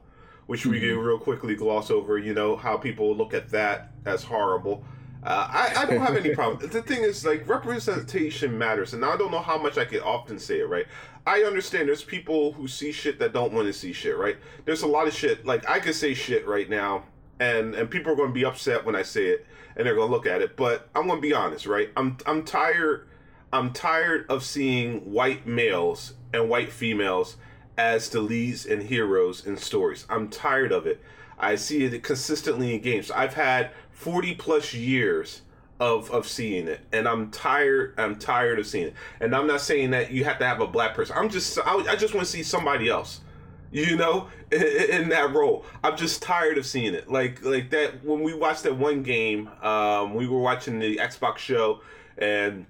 which 0.46 0.62
mm-hmm. 0.62 0.70
we 0.70 0.80
can 0.80 0.98
real 0.98 1.18
quickly 1.18 1.54
gloss 1.54 1.90
over. 1.90 2.16
You 2.16 2.32
know 2.32 2.56
how 2.56 2.78
people 2.78 3.14
look 3.14 3.34
at 3.34 3.50
that 3.50 3.92
as 4.06 4.24
horrible. 4.24 4.82
Uh, 5.22 5.46
I, 5.50 5.82
I 5.82 5.84
don't 5.84 6.00
have 6.00 6.16
any 6.16 6.34
problem. 6.34 6.66
the 6.72 6.80
thing 6.80 7.02
is, 7.02 7.26
like, 7.26 7.46
representation 7.46 8.56
matters, 8.56 8.94
and 8.94 9.04
I 9.04 9.18
don't 9.18 9.30
know 9.30 9.40
how 9.40 9.58
much 9.58 9.76
I 9.76 9.84
can 9.84 10.00
often 10.00 10.38
say 10.38 10.60
it, 10.60 10.68
right? 10.70 10.86
I 11.26 11.42
understand 11.42 11.88
there's 11.88 12.02
people 12.02 12.52
who 12.52 12.66
see 12.66 12.90
shit 12.90 13.18
that 13.18 13.34
don't 13.34 13.52
want 13.52 13.66
to 13.66 13.72
see 13.74 13.92
shit, 13.92 14.16
right? 14.16 14.38
There's 14.64 14.80
a 14.80 14.86
lot 14.86 15.06
of 15.06 15.12
shit, 15.12 15.44
like, 15.44 15.68
I 15.68 15.78
could 15.78 15.94
say 15.94 16.14
shit 16.14 16.46
right 16.46 16.70
now, 16.70 17.02
and 17.40 17.74
and 17.74 17.90
people 17.90 18.12
are 18.12 18.16
going 18.16 18.28
to 18.28 18.34
be 18.34 18.44
upset 18.44 18.84
when 18.84 18.94
I 18.94 19.02
say 19.02 19.26
it, 19.26 19.46
and 19.76 19.86
they're 19.86 19.94
going 19.94 20.08
to 20.08 20.14
look 20.14 20.26
at 20.26 20.42
it, 20.42 20.56
but 20.56 20.88
I'm 20.94 21.06
going 21.06 21.18
to 21.18 21.26
be 21.26 21.32
honest, 21.32 21.66
right? 21.66 21.90
I'm, 21.96 22.18
I'm 22.26 22.44
tired, 22.44 23.08
I'm 23.52 23.72
tired 23.72 24.26
of 24.28 24.44
seeing 24.44 25.12
white 25.12 25.46
males 25.46 26.14
and 26.32 26.48
white 26.48 26.70
females 26.70 27.36
as 27.78 28.08
the 28.10 28.20
leads 28.20 28.66
and 28.66 28.82
heroes 28.82 29.46
in 29.46 29.56
stories. 29.56 30.06
I'm 30.10 30.28
tired 30.28 30.70
of 30.70 30.86
it. 30.86 31.00
I 31.38 31.56
see 31.56 31.84
it 31.84 32.02
consistently 32.02 32.74
in 32.74 32.82
games. 32.82 33.10
I've 33.10 33.34
had 33.34 33.70
40 33.92 34.34
plus 34.34 34.74
years 34.74 35.42
of 35.78 36.10
of 36.10 36.28
seeing 36.28 36.68
it 36.68 36.80
and 36.92 37.08
i'm 37.08 37.30
tired 37.30 37.94
i'm 37.96 38.14
tired 38.16 38.58
of 38.58 38.66
seeing 38.66 38.88
it 38.88 38.94
and 39.18 39.34
i'm 39.34 39.46
not 39.46 39.62
saying 39.62 39.92
that 39.92 40.10
you 40.10 40.24
have 40.24 40.38
to 40.38 40.44
have 40.44 40.60
a 40.60 40.66
black 40.66 40.94
person 40.94 41.16
i'm 41.16 41.30
just 41.30 41.58
i, 41.64 41.74
I 41.88 41.96
just 41.96 42.12
want 42.12 42.26
to 42.26 42.30
see 42.30 42.42
somebody 42.42 42.90
else 42.90 43.22
You 43.72 43.96
know, 43.96 44.28
in, 44.50 44.62
in, 45.02 45.08
that 45.10 45.32
role, 45.32 45.64
I'm 45.84 45.96
just 45.96 46.22
tired 46.22 46.58
of 46.58 46.66
seeing 46.66 46.94
it. 46.94 47.10
Like 47.10 47.44
like 47.44 47.70
that 47.70 48.04
when 48.04 48.22
we 48.22 48.34
watched 48.34 48.64
that 48.64 48.76
one 48.76 49.02
game, 49.02 49.48
um, 49.62 50.14
we 50.14 50.26
were 50.26 50.40
watching 50.40 50.78
the 50.78 50.96
Xbox 50.96 51.38
show 51.38 51.80
and 52.18 52.66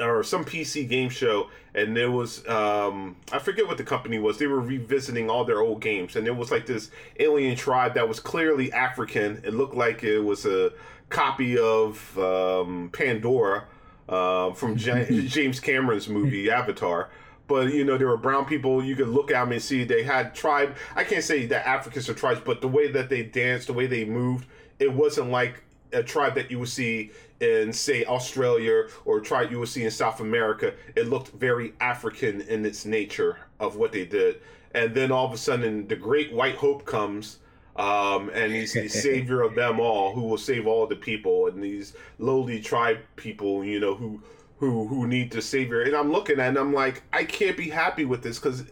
or 0.00 0.22
some 0.22 0.44
PC 0.44 0.88
game 0.88 1.10
show, 1.10 1.50
and 1.74 1.96
there 1.96 2.10
was 2.10 2.46
um, 2.48 3.16
I 3.32 3.38
forget 3.38 3.66
what 3.66 3.78
the 3.78 3.84
company 3.84 4.18
was. 4.18 4.38
They 4.38 4.46
were 4.46 4.60
revisiting 4.60 5.30
all 5.30 5.44
their 5.44 5.60
old 5.60 5.80
games, 5.80 6.16
and 6.16 6.26
it 6.26 6.36
was 6.36 6.50
like 6.50 6.66
this 6.66 6.90
alien 7.18 7.56
tribe 7.56 7.94
that 7.94 8.08
was 8.08 8.20
clearly 8.20 8.72
African. 8.72 9.40
It 9.44 9.54
looked 9.54 9.74
like 9.74 10.04
it 10.04 10.20
was 10.20 10.46
a 10.46 10.72
copy 11.08 11.58
of 11.58 12.18
um, 12.18 12.90
Pandora 12.92 13.64
uh, 14.08 14.52
from 14.52 14.76
James 14.76 15.60
Cameron's 15.60 16.08
movie 16.08 16.50
Avatar. 16.50 17.10
But 17.48 17.72
you 17.72 17.84
know, 17.84 17.98
there 17.98 18.06
were 18.06 18.16
brown 18.16 18.44
people. 18.44 18.84
You 18.84 18.94
could 18.94 19.08
look 19.08 19.32
at 19.32 19.42
them 19.42 19.52
and 19.52 19.62
see 19.62 19.82
they 19.82 20.04
had 20.04 20.34
tribe. 20.34 20.76
I 20.94 21.02
can't 21.02 21.24
say 21.24 21.46
that 21.46 21.66
Africans 21.66 22.08
are 22.08 22.14
tribes, 22.14 22.40
but 22.44 22.60
the 22.60 22.68
way 22.68 22.92
that 22.92 23.08
they 23.08 23.24
danced, 23.24 23.66
the 23.66 23.72
way 23.72 23.86
they 23.86 24.04
moved, 24.04 24.46
it 24.78 24.92
wasn't 24.92 25.30
like 25.30 25.64
a 25.92 26.02
tribe 26.02 26.34
that 26.34 26.50
you 26.50 26.58
would 26.58 26.68
see 26.68 27.10
in 27.40 27.72
say 27.72 28.04
Australia 28.04 28.84
or 29.04 29.18
a 29.18 29.22
tribe 29.22 29.50
you 29.50 29.58
would 29.58 29.68
see 29.68 29.84
in 29.84 29.90
South 29.90 30.20
America. 30.20 30.74
It 30.94 31.08
looked 31.08 31.32
very 31.32 31.72
African 31.80 32.42
in 32.42 32.64
its 32.66 32.84
nature 32.84 33.38
of 33.58 33.76
what 33.76 33.92
they 33.92 34.04
did. 34.04 34.40
And 34.74 34.94
then 34.94 35.10
all 35.10 35.26
of 35.26 35.32
a 35.32 35.38
sudden, 35.38 35.88
the 35.88 35.96
Great 35.96 36.32
White 36.32 36.56
Hope 36.56 36.84
comes, 36.84 37.38
um, 37.76 38.30
and 38.34 38.52
he's 38.52 38.74
the 38.74 38.88
savior 38.88 39.40
of 39.42 39.54
them 39.54 39.80
all, 39.80 40.12
who 40.12 40.22
will 40.22 40.38
save 40.38 40.66
all 40.66 40.86
the 40.86 40.96
people 40.96 41.46
and 41.46 41.62
these 41.62 41.94
lowly 42.18 42.60
tribe 42.60 42.98
people, 43.16 43.64
you 43.64 43.80
know, 43.80 43.94
who 43.94 44.20
who 44.58 44.86
who 44.86 45.06
need 45.06 45.30
the 45.30 45.42
savior. 45.42 45.82
And 45.82 45.94
I'm 45.94 46.12
looking 46.12 46.40
at, 46.40 46.48
and 46.48 46.58
I'm 46.58 46.72
like, 46.72 47.02
I 47.12 47.24
can't 47.24 47.56
be 47.56 47.70
happy 47.70 48.04
with 48.04 48.22
this 48.22 48.38
because. 48.38 48.64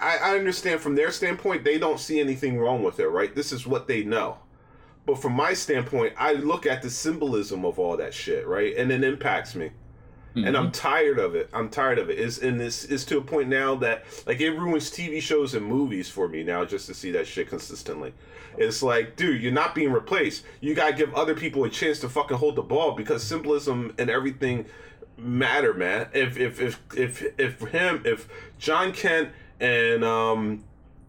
I, 0.00 0.16
I 0.16 0.38
understand 0.38 0.80
from 0.80 0.94
their 0.94 1.10
standpoint, 1.10 1.62
they 1.62 1.78
don't 1.78 2.00
see 2.00 2.18
anything 2.18 2.58
wrong 2.58 2.82
with 2.82 2.98
it, 3.00 3.08
right? 3.08 3.34
This 3.34 3.52
is 3.52 3.66
what 3.66 3.86
they 3.86 4.02
know. 4.02 4.38
But 5.04 5.20
from 5.20 5.32
my 5.32 5.52
standpoint, 5.52 6.14
I 6.16 6.32
look 6.32 6.64
at 6.64 6.80
the 6.80 6.88
symbolism 6.88 7.64
of 7.66 7.78
all 7.78 7.96
that 7.98 8.14
shit, 8.14 8.46
right? 8.46 8.74
And 8.76 8.90
it 8.90 9.04
impacts 9.04 9.54
me. 9.54 9.72
Mm-hmm. 10.34 10.46
And 10.46 10.56
I'm 10.56 10.64
mm-hmm. 10.66 10.72
tired 10.72 11.18
of 11.18 11.34
it. 11.34 11.50
I'm 11.52 11.68
tired 11.68 11.98
of 11.98 12.08
it. 12.08 12.18
Is 12.18 12.38
and 12.38 12.58
this 12.58 12.84
is 12.84 13.04
to 13.06 13.18
a 13.18 13.20
point 13.20 13.48
now 13.48 13.74
that 13.76 14.04
like 14.26 14.40
it 14.40 14.52
ruins 14.52 14.90
TV 14.90 15.20
shows 15.20 15.54
and 15.54 15.66
movies 15.66 16.08
for 16.08 16.26
me 16.26 16.42
now 16.42 16.64
just 16.64 16.86
to 16.86 16.94
see 16.94 17.10
that 17.12 17.26
shit 17.26 17.50
consistently. 17.50 18.14
It's 18.56 18.82
like, 18.82 19.16
dude, 19.16 19.42
you're 19.42 19.52
not 19.52 19.74
being 19.74 19.92
replaced. 19.92 20.44
You 20.60 20.74
gotta 20.74 20.94
give 20.94 21.12
other 21.14 21.34
people 21.34 21.64
a 21.64 21.68
chance 21.68 21.98
to 22.00 22.08
fucking 22.08 22.38
hold 22.38 22.56
the 22.56 22.62
ball 22.62 22.92
because 22.92 23.22
symbolism 23.22 23.94
and 23.98 24.08
everything 24.08 24.64
matter, 25.16 25.74
man. 25.74 26.08
If 26.12 26.36
if 26.38 26.60
if 26.60 26.80
if 26.96 27.22
if 27.38 27.60
him 27.68 28.02
if 28.04 28.28
Jon 28.58 28.92
Kent 28.92 29.30
and 29.60 30.04
um 30.04 30.64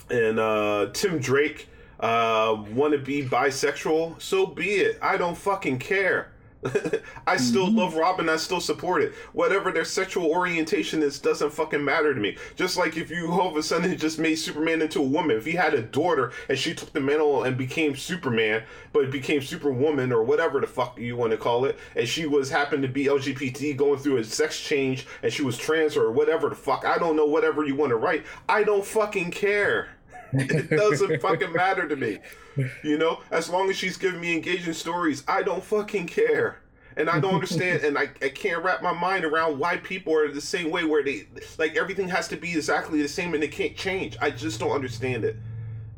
and 0.10 0.40
uh 0.40 0.90
Tim 0.94 1.20
Drake 1.20 1.70
uh, 2.04 2.62
want 2.74 2.92
to 2.92 3.00
be 3.00 3.24
bisexual, 3.24 4.22
so 4.22 4.46
be 4.46 4.72
it. 4.72 5.00
I 5.02 5.16
don't 5.16 5.38
fucking 5.38 5.80
care. 5.80 6.33
I 7.28 7.38
still 7.38 7.68
mm-hmm. 7.68 7.78
love 7.78 7.96
Robin. 7.96 8.30
I 8.30 8.38
still 8.38 8.62
support 8.62 9.02
it. 9.02 9.14
Whatever 9.34 9.72
their 9.72 9.86
sexual 9.86 10.28
orientation 10.28 11.02
is 11.02 11.20
doesn't 11.20 11.52
fucking 11.52 11.84
matter 11.84 12.14
to 12.14 12.20
me. 12.20 12.38
Just 12.56 12.78
like 12.78 12.98
if 12.98 13.10
you 13.10 13.32
all 13.32 13.50
of 13.50 13.58
a 13.58 13.64
sudden 13.64 13.96
just 13.98 14.20
made 14.20 14.36
Superman 14.36 14.82
into 14.82 15.00
a 15.00 15.04
woman. 15.04 15.38
If 15.38 15.46
he 15.46 15.54
had 15.54 15.74
a 15.74 15.82
daughter 15.82 16.32
and 16.50 16.58
she 16.58 16.74
took 16.74 16.94
the 16.94 17.00
mantle 17.00 17.44
and 17.44 17.58
became 17.58 17.96
Superman, 17.96 18.64
but 18.92 19.12
became 19.12 19.42
Superwoman 19.42 20.12
or 20.12 20.24
whatever 20.24 20.60
the 20.60 20.68
fuck 20.68 20.98
you 20.98 21.18
want 21.18 21.32
to 21.32 21.38
call 21.38 21.66
it, 21.66 21.78
and 21.96 22.08
she 22.08 22.26
was 22.26 22.50
happened 22.50 22.84
to 22.84 22.90
be 22.90 23.06
LGBT 23.06 23.76
going 23.76 24.00
through 24.00 24.18
a 24.18 24.24
sex 24.24 24.60
change 24.60 25.06
and 25.22 25.32
she 25.32 25.44
was 25.44 25.58
trans 25.58 25.98
or 25.98 26.12
whatever 26.12 26.50
the 26.50 26.56
fuck. 26.56 26.86
I 26.86 26.98
don't 26.98 27.16
know. 27.16 27.26
Whatever 27.26 27.66
you 27.66 27.76
want 27.76 27.90
to 27.90 27.98
write. 27.98 28.26
I 28.48 28.64
don't 28.64 28.86
fucking 28.86 29.32
care 29.32 29.90
it 30.34 30.70
doesn't 30.78 31.22
fucking 31.22 31.54
matter 31.54 31.88
to 31.88 31.96
me. 31.96 32.20
You 32.84 32.98
know, 32.98 33.22
as 33.32 33.50
long 33.50 33.70
as 33.70 33.78
she's 33.78 33.98
giving 33.98 34.22
me 34.22 34.34
engaging 34.34 34.74
stories, 34.74 35.24
I 35.28 35.44
don't 35.44 35.64
fucking 35.64 36.08
care. 36.08 36.60
And 36.96 37.10
I 37.10 37.20
don't 37.20 37.34
understand, 37.34 37.84
and 37.84 37.98
I, 37.98 38.04
I 38.22 38.30
can't 38.30 38.64
wrap 38.64 38.84
my 38.84 38.94
mind 38.94 39.26
around 39.26 39.58
why 39.58 39.78
people 39.78 40.16
are 40.16 40.32
the 40.32 40.42
same 40.42 40.70
way 40.70 40.84
where 40.84 41.04
they, 41.04 41.26
like, 41.58 41.76
everything 41.76 42.08
has 42.10 42.28
to 42.28 42.36
be 42.36 42.52
exactly 42.52 43.02
the 43.02 43.08
same 43.08 43.34
and 43.34 43.44
it 43.44 43.52
can't 43.52 43.76
change. 43.76 44.16
I 44.22 44.30
just 44.30 44.60
don't 44.60 44.72
understand 44.72 45.26
it. 45.26 45.38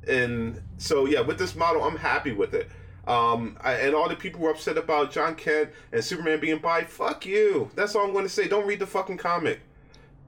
And 0.08 0.62
so, 0.78 1.06
yeah, 1.06 1.20
with 1.20 1.38
this 1.38 1.54
model, 1.54 1.84
I'm 1.84 1.98
happy 1.98 2.32
with 2.32 2.54
it. 2.54 2.70
Um, 3.08 3.58
I, 3.62 3.74
and 3.74 3.94
all 3.94 4.10
the 4.10 4.16
people 4.16 4.40
who 4.40 4.48
are 4.48 4.52
upset 4.52 4.78
about 4.78 5.12
Jon 5.12 5.36
Kent 5.36 5.70
and 5.92 6.04
Superman 6.04 6.40
being 6.40 6.60
bi, 6.60 6.84
fuck 6.84 7.26
you. 7.26 7.70
That's 7.76 7.96
all 7.96 8.06
I'm 8.06 8.14
going 8.14 8.26
to 8.26 8.30
say. 8.30 8.48
Don't 8.48 8.66
read 8.66 8.80
the 8.80 8.88
fucking 8.88 9.18
comic. 9.18 9.60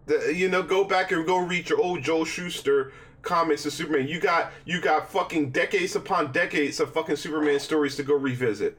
The, 0.05 0.33
you 0.35 0.47
know, 0.47 0.63
go 0.63 0.83
back 0.83 1.11
and 1.11 1.25
go 1.25 1.37
read 1.37 1.69
your 1.69 1.81
old 1.81 2.03
Joe 2.03 2.23
Shuster 2.23 2.93
comics 3.21 3.65
of 3.65 3.73
Superman. 3.73 4.07
You 4.07 4.19
got 4.19 4.51
you 4.65 4.81
got 4.81 5.11
fucking 5.11 5.51
decades 5.51 5.95
upon 5.95 6.31
decades 6.31 6.79
of 6.79 6.93
fucking 6.93 7.15
Superman 7.15 7.59
stories 7.59 7.95
to 7.97 8.03
go 8.03 8.15
revisit. 8.15 8.77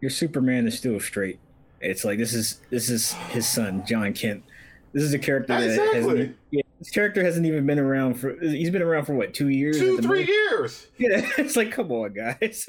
Your 0.00 0.10
Superman 0.10 0.66
is 0.66 0.76
still 0.76 1.00
straight. 1.00 1.38
It's 1.80 2.04
like 2.04 2.18
this 2.18 2.34
is 2.34 2.60
this 2.70 2.90
is 2.90 3.12
his 3.30 3.48
son, 3.48 3.84
Jon 3.86 4.12
Kent. 4.12 4.44
This 4.92 5.02
is 5.02 5.12
a 5.12 5.18
character 5.18 5.52
that 5.52 5.68
exactly. 5.68 6.00
hasn't. 6.00 6.36
Yeah, 6.50 6.62
this 6.78 6.90
character 6.90 7.22
hasn't 7.22 7.46
even 7.46 7.66
been 7.66 7.78
around 7.78 8.14
for. 8.14 8.38
He's 8.40 8.70
been 8.70 8.82
around 8.82 9.04
for 9.04 9.14
what 9.14 9.34
two 9.34 9.48
years? 9.48 9.78
Two 9.78 9.98
three 9.98 10.26
years. 10.26 10.86
Yeah, 10.96 11.20
it's 11.38 11.56
like 11.56 11.70
come 11.70 11.92
on, 11.92 12.14
guys. 12.14 12.66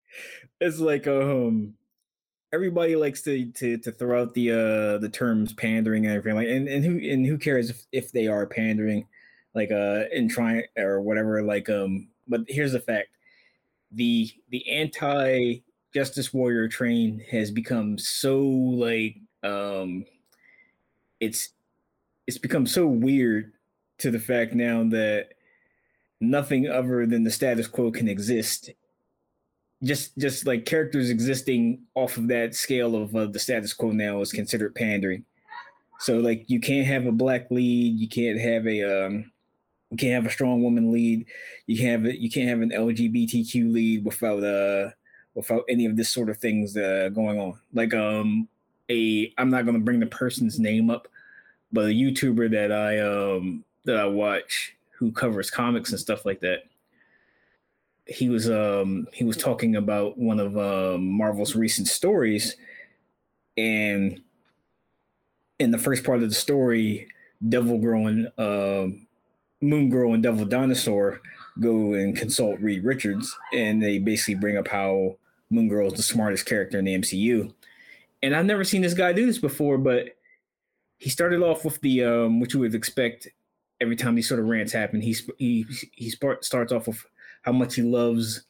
it's 0.60 0.78
like 0.78 1.06
um, 1.06 1.74
everybody 2.52 2.96
likes 2.96 3.22
to 3.22 3.50
to 3.52 3.78
to 3.78 3.92
throw 3.92 4.22
out 4.22 4.34
the 4.34 4.52
uh 4.52 4.98
the 4.98 5.08
terms 5.08 5.52
pandering 5.52 6.06
and 6.06 6.14
everything 6.14 6.36
like, 6.36 6.48
and 6.48 6.68
and 6.68 6.84
who 6.84 7.10
and 7.10 7.26
who 7.26 7.38
cares 7.38 7.70
if 7.70 7.84
if 7.92 8.12
they 8.12 8.28
are 8.28 8.46
pandering 8.46 9.06
like 9.54 9.70
uh 9.70 10.04
in 10.12 10.28
trying 10.28 10.64
or 10.76 11.00
whatever 11.00 11.42
like 11.42 11.68
um 11.70 12.08
but 12.28 12.42
here's 12.48 12.72
the 12.72 12.80
fact. 12.80 13.08
The 13.92 14.30
the 14.50 14.68
anti 14.70 15.60
justice 15.92 16.32
warrior 16.34 16.68
train 16.68 17.24
has 17.30 17.50
become 17.50 17.96
so 17.98 18.40
like 18.40 19.16
um 19.44 20.04
it's 21.20 21.50
it's 22.26 22.38
become 22.38 22.66
so 22.66 22.86
weird 22.86 23.52
to 23.98 24.10
the 24.10 24.18
fact 24.18 24.54
now 24.54 24.82
that 24.88 25.28
nothing 26.20 26.68
other 26.68 27.06
than 27.06 27.22
the 27.22 27.30
status 27.30 27.68
quo 27.68 27.90
can 27.90 28.08
exist. 28.08 28.70
Just 29.82 30.16
just 30.18 30.46
like 30.46 30.64
characters 30.64 31.10
existing 31.10 31.82
off 31.94 32.16
of 32.16 32.28
that 32.28 32.54
scale 32.54 32.96
of 32.96 33.14
uh, 33.14 33.26
the 33.26 33.38
status 33.38 33.72
quo 33.72 33.92
now 33.92 34.20
is 34.20 34.32
considered 34.32 34.74
pandering. 34.74 35.24
So 36.00 36.18
like 36.18 36.44
you 36.48 36.58
can't 36.58 36.86
have 36.86 37.06
a 37.06 37.12
black 37.12 37.50
lead 37.50 37.98
you 37.98 38.08
can't 38.08 38.40
have 38.40 38.66
a 38.66 39.06
um 39.06 39.30
you 39.94 39.98
can't 39.98 40.24
have 40.24 40.26
a 40.26 40.34
strong 40.34 40.60
woman 40.60 40.90
lead. 40.90 41.24
You 41.66 41.78
can't 41.78 42.04
have 42.04 42.14
you 42.14 42.28
can't 42.28 42.48
have 42.48 42.62
an 42.62 42.70
LGBTQ 42.70 43.72
lead 43.72 44.04
without 44.04 44.42
uh 44.42 44.90
without 45.34 45.62
any 45.68 45.86
of 45.86 45.96
this 45.96 46.08
sort 46.08 46.28
of 46.28 46.38
things 46.38 46.76
uh, 46.76 47.10
going 47.14 47.38
on. 47.38 47.60
Like 47.72 47.94
um 47.94 48.48
a 48.90 49.32
I'm 49.38 49.50
not 49.50 49.66
gonna 49.66 49.78
bring 49.78 50.00
the 50.00 50.06
person's 50.06 50.58
name 50.58 50.90
up, 50.90 51.06
but 51.72 51.84
a 51.84 51.94
YouTuber 51.94 52.50
that 52.50 52.72
I 52.72 52.98
um 52.98 53.64
that 53.84 53.96
I 53.96 54.06
watch 54.06 54.74
who 54.98 55.12
covers 55.12 55.48
comics 55.48 55.90
and 55.90 56.00
stuff 56.00 56.24
like 56.24 56.40
that. 56.40 56.64
He 58.06 58.28
was 58.28 58.50
um 58.50 59.06
he 59.12 59.22
was 59.22 59.36
talking 59.36 59.76
about 59.76 60.18
one 60.18 60.40
of 60.40 60.58
um, 60.58 61.06
Marvel's 61.06 61.54
recent 61.54 61.86
stories, 61.86 62.56
and 63.56 64.20
in 65.60 65.70
the 65.70 65.78
first 65.78 66.02
part 66.02 66.20
of 66.20 66.28
the 66.28 66.34
story, 66.34 67.06
Devil 67.48 67.78
growing 67.78 68.26
um 68.38 69.03
Moon 69.64 69.88
Girl 69.88 70.14
and 70.14 70.22
Devil 70.22 70.44
Dinosaur 70.44 71.20
go 71.60 71.94
and 71.94 72.16
consult 72.16 72.60
Reed 72.60 72.84
Richards, 72.84 73.34
and 73.52 73.82
they 73.82 73.98
basically 73.98 74.34
bring 74.34 74.56
up 74.56 74.68
how 74.68 75.16
Moon 75.50 75.68
Girl 75.68 75.88
is 75.88 75.94
the 75.94 76.02
smartest 76.02 76.46
character 76.46 76.78
in 76.78 76.84
the 76.84 76.98
MCU. 76.98 77.52
And 78.22 78.34
I've 78.34 78.46
never 78.46 78.64
seen 78.64 78.82
this 78.82 78.94
guy 78.94 79.12
do 79.12 79.26
this 79.26 79.38
before, 79.38 79.78
but 79.78 80.16
he 80.98 81.10
started 81.10 81.42
off 81.42 81.64
with 81.64 81.80
the 81.80 82.04
um, 82.04 82.40
which 82.40 82.54
you 82.54 82.60
would 82.60 82.74
expect 82.74 83.28
every 83.80 83.96
time 83.96 84.14
these 84.14 84.28
sort 84.28 84.40
of 84.40 84.46
rants 84.46 84.72
happen. 84.72 85.00
He 85.00 85.16
he 85.38 85.66
he 85.92 86.10
starts 86.10 86.72
off 86.72 86.86
with 86.86 87.04
how 87.42 87.52
much 87.52 87.74
he 87.74 87.82
loves 87.82 88.44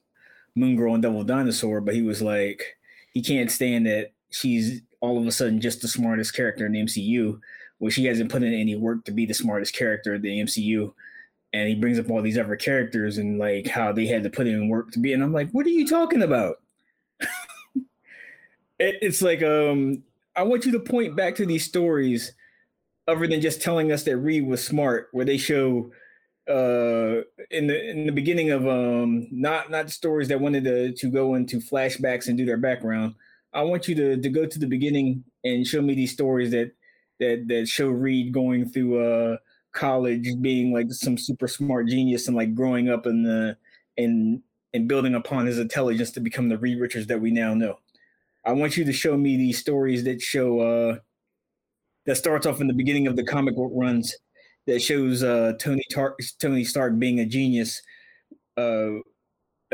Moon 0.55 0.77
Girl 0.77 0.95
and 0.95 1.03
Devil 1.03 1.25
Dinosaur, 1.25 1.81
but 1.81 1.95
he 1.95 2.03
was 2.03 2.23
like 2.23 2.77
he 3.13 3.23
can't 3.23 3.51
stand 3.51 3.87
that 3.87 4.13
she's 4.31 4.83
all 5.01 5.19
of 5.19 5.27
a 5.27 5.33
sudden 5.33 5.61
just 5.61 5.83
the 5.83 5.89
smartest 5.89 6.35
character 6.35 6.67
in 6.67 6.73
the 6.73 6.83
MCU 6.83 7.41
where 7.79 7.91
she 7.91 8.07
hasn't 8.07 8.31
put 8.31 8.43
in 8.43 8.55
any 8.55 8.77
work 8.77 9.05
to 9.05 9.13
be 9.13 9.27
the 9.27 9.35
smartest 9.35 9.75
character 9.75 10.15
in 10.15 10.23
the 10.23 10.41
MCU. 10.41 10.93
And 11.55 11.69
he 11.69 11.77
brings 11.77 12.01
up 12.01 12.11
all 12.11 12.21
these 12.21 12.37
other 12.37 12.57
characters 12.57 13.17
and 13.17 13.39
like 13.39 13.69
how 13.69 13.93
they 13.93 14.07
had 14.07 14.25
to 14.25 14.31
put 14.31 14.49
in 14.49 14.69
work 14.69 14.91
to 14.91 14.99
be. 14.99 15.13
And 15.13 15.23
I'm 15.23 15.33
like, 15.33 15.51
what 15.53 15.65
are 15.67 15.71
you 15.71 15.87
talking 15.87 16.23
about? 16.23 16.57
it, 18.81 18.97
it's 19.01 19.23
like 19.23 19.41
um, 19.43 20.03
I 20.35 20.43
want 20.43 20.67
you 20.67 20.73
to 20.73 20.81
point 20.81 21.15
back 21.15 21.37
to 21.37 21.47
these 21.47 21.65
stories, 21.65 22.35
other 23.07 23.29
than 23.29 23.41
just 23.41 23.63
telling 23.63 23.93
us 23.93 24.03
that 24.03 24.17
Reed 24.17 24.47
was 24.47 24.67
smart, 24.67 25.09
where 25.13 25.25
they 25.25 25.39
show 25.39 25.93
uh 26.47 27.25
in 27.51 27.67
the 27.69 27.91
in 27.91 28.05
the 28.05 28.13
beginning 28.13 28.51
of 28.51 28.69
um 28.69 29.27
not 29.31 29.71
not 29.71 29.89
stories 29.89 30.29
that 30.29 30.39
wanted 30.39 30.63
to 30.63 30.93
to 30.93 31.11
go 31.11 31.37
into 31.37 31.59
flashbacks 31.59 32.29
and 32.29 32.37
do 32.37 32.45
their 32.45 32.59
background 32.59 33.15
i 33.55 33.63
want 33.63 33.89
you 33.89 33.95
to 33.95 34.21
to 34.21 34.29
go 34.29 34.45
to 34.45 34.59
the 34.59 34.67
beginning 34.67 35.25
and 35.45 35.67
show 35.67 35.81
me 35.81 35.95
these 35.95 36.13
stories 36.13 36.51
that 36.51 36.71
that 37.19 37.47
that 37.49 37.67
show 37.67 37.89
Reed 37.89 38.35
going 38.35 38.69
through 38.69 39.01
uh 39.03 39.37
college 39.75 40.27
being 40.41 40.73
like 40.73 40.91
some 40.91 41.19
super 41.19 41.49
smart 41.49 41.89
genius 41.89 42.29
and 42.29 42.37
like 42.37 42.55
growing 42.55 42.89
up 42.89 43.07
in 43.07 43.23
the 43.23 43.57
and 43.99 44.41
and 44.73 44.89
building 44.89 45.15
upon 45.15 45.47
his 45.47 45.59
intelligence 45.59 46.11
to 46.13 46.21
become 46.21 46.49
the 46.49 46.59
Reed 46.59 46.81
Richards 46.81 47.07
that 47.09 47.21
we 47.21 47.31
now 47.31 47.55
know. 47.55 47.79
I 48.45 48.53
want 48.53 48.77
you 48.77 48.85
to 48.85 48.93
show 48.93 49.17
me 49.17 49.37
these 49.37 49.59
stories 49.59 50.05
that 50.05 50.23
show 50.23 50.61
uh 50.61 50.99
that 52.07 52.17
starts 52.17 52.47
off 52.47 52.61
in 52.61 52.67
the 52.67 52.75
beginning 52.75 53.07
of 53.07 53.17
the 53.17 53.25
comic 53.25 53.57
book 53.57 53.73
runs 53.75 54.17
that 54.67 54.81
shows 54.81 55.23
uh 55.23 55.53
Tony 55.61 55.85
Tar- 55.93 56.17
Tony 56.41 56.65
Stark 56.65 56.99
being 56.99 57.21
a 57.21 57.27
genius 57.27 57.83
uh 58.57 58.91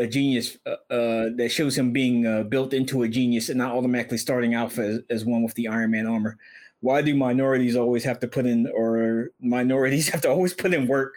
a 0.00 0.06
genius 0.06 0.56
uh, 0.66 0.76
uh, 0.92 1.28
that 1.36 1.50
shows 1.50 1.76
him 1.76 1.92
being 1.92 2.26
uh, 2.26 2.42
built 2.44 2.72
into 2.72 3.02
a 3.02 3.08
genius 3.08 3.48
and 3.50 3.58
not 3.58 3.74
automatically 3.74 4.16
starting 4.16 4.56
off 4.56 4.78
as, 4.78 5.00
as 5.10 5.24
one 5.24 5.42
with 5.42 5.54
the 5.54 5.68
Iron 5.68 5.90
Man 5.90 6.06
armor. 6.06 6.38
Why 6.80 7.02
do 7.02 7.14
minorities 7.14 7.76
always 7.76 8.04
have 8.04 8.20
to 8.20 8.28
put 8.28 8.46
in, 8.46 8.66
or 8.74 9.30
minorities 9.40 10.08
have 10.12 10.22
to 10.22 10.30
always 10.30 10.54
put 10.54 10.74
in 10.74 10.86
work 10.86 11.14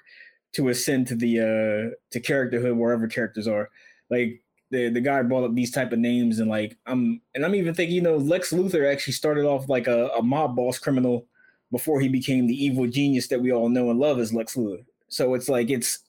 to 0.54 0.70
ascend 0.70 1.08
to 1.08 1.16
the 1.16 1.40
uh, 1.40 1.96
to 2.12 2.20
characterhood 2.20 2.78
wherever 2.78 3.08
characters 3.08 3.48
are? 3.48 3.70
Like 4.10 4.42
the 4.72 4.90
the 4.90 5.02
guy 5.02 5.22
brought 5.22 5.46
up 5.46 5.56
these 5.56 5.72
type 5.72 5.94
of 5.94 6.00
names 6.00 6.40
and 6.40 6.50
like 6.50 6.78
I'm 6.86 7.22
and 7.36 7.46
I'm 7.46 7.56
even 7.56 7.74
thinking 7.74 7.96
you 7.96 8.02
know 8.02 8.18
Lex 8.18 8.52
Luthor 8.52 8.92
actually 8.92 9.14
started 9.14 9.46
off 9.46 9.70
like 9.70 9.88
a, 9.88 10.08
a 10.10 10.24
mob 10.24 10.56
boss 10.56 10.80
criminal 10.80 11.28
before 11.72 12.00
he 12.00 12.08
became 12.08 12.48
the 12.48 12.66
evil 12.66 12.88
genius 12.88 13.28
that 13.28 13.42
we 13.42 13.52
all 13.52 13.70
know 13.70 13.90
and 13.90 14.00
love 14.00 14.20
as 14.20 14.34
Lex 14.34 14.56
Luthor. 14.56 14.84
So 15.08 15.36
it's 15.36 15.48
like 15.48 15.70
it's 15.70 16.00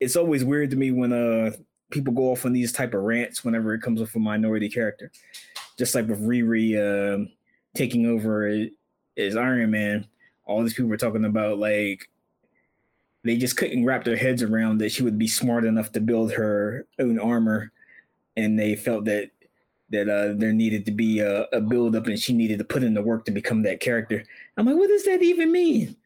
it's 0.00 0.16
always 0.16 0.44
weird 0.44 0.70
to 0.70 0.76
me 0.76 0.90
when 0.90 1.12
uh 1.12 1.52
people 1.90 2.12
go 2.12 2.32
off 2.32 2.44
on 2.44 2.52
these 2.52 2.72
type 2.72 2.94
of 2.94 3.02
rants 3.02 3.44
whenever 3.44 3.74
it 3.74 3.82
comes 3.82 4.00
with 4.00 4.14
a 4.14 4.18
minority 4.18 4.68
character. 4.68 5.10
Just 5.78 5.94
like 5.94 6.08
with 6.08 6.22
Riri 6.22 6.76
uh, 6.76 7.26
taking 7.74 8.06
over 8.06 8.46
as 9.16 9.36
Iron 9.36 9.70
Man, 9.70 10.06
all 10.44 10.62
these 10.62 10.74
people 10.74 10.90
were 10.90 10.96
talking 10.96 11.24
about 11.24 11.58
like 11.58 12.08
they 13.22 13.36
just 13.36 13.56
couldn't 13.56 13.84
wrap 13.84 14.04
their 14.04 14.16
heads 14.16 14.42
around 14.42 14.78
that 14.78 14.92
she 14.92 15.02
would 15.02 15.18
be 15.18 15.28
smart 15.28 15.64
enough 15.64 15.92
to 15.92 16.00
build 16.00 16.32
her 16.32 16.86
own 16.98 17.18
armor, 17.18 17.72
and 18.36 18.58
they 18.58 18.76
felt 18.76 19.04
that 19.06 19.30
that 19.90 20.08
uh, 20.08 20.34
there 20.36 20.52
needed 20.52 20.86
to 20.86 20.92
be 20.92 21.18
a, 21.18 21.42
a 21.52 21.60
build 21.60 21.96
up, 21.96 22.06
and 22.06 22.18
she 22.18 22.32
needed 22.32 22.58
to 22.58 22.64
put 22.64 22.82
in 22.82 22.94
the 22.94 23.02
work 23.02 23.24
to 23.24 23.32
become 23.32 23.62
that 23.62 23.80
character. 23.80 24.24
I'm 24.56 24.66
like, 24.66 24.76
what 24.76 24.88
does 24.88 25.04
that 25.04 25.22
even 25.22 25.50
mean? 25.50 25.96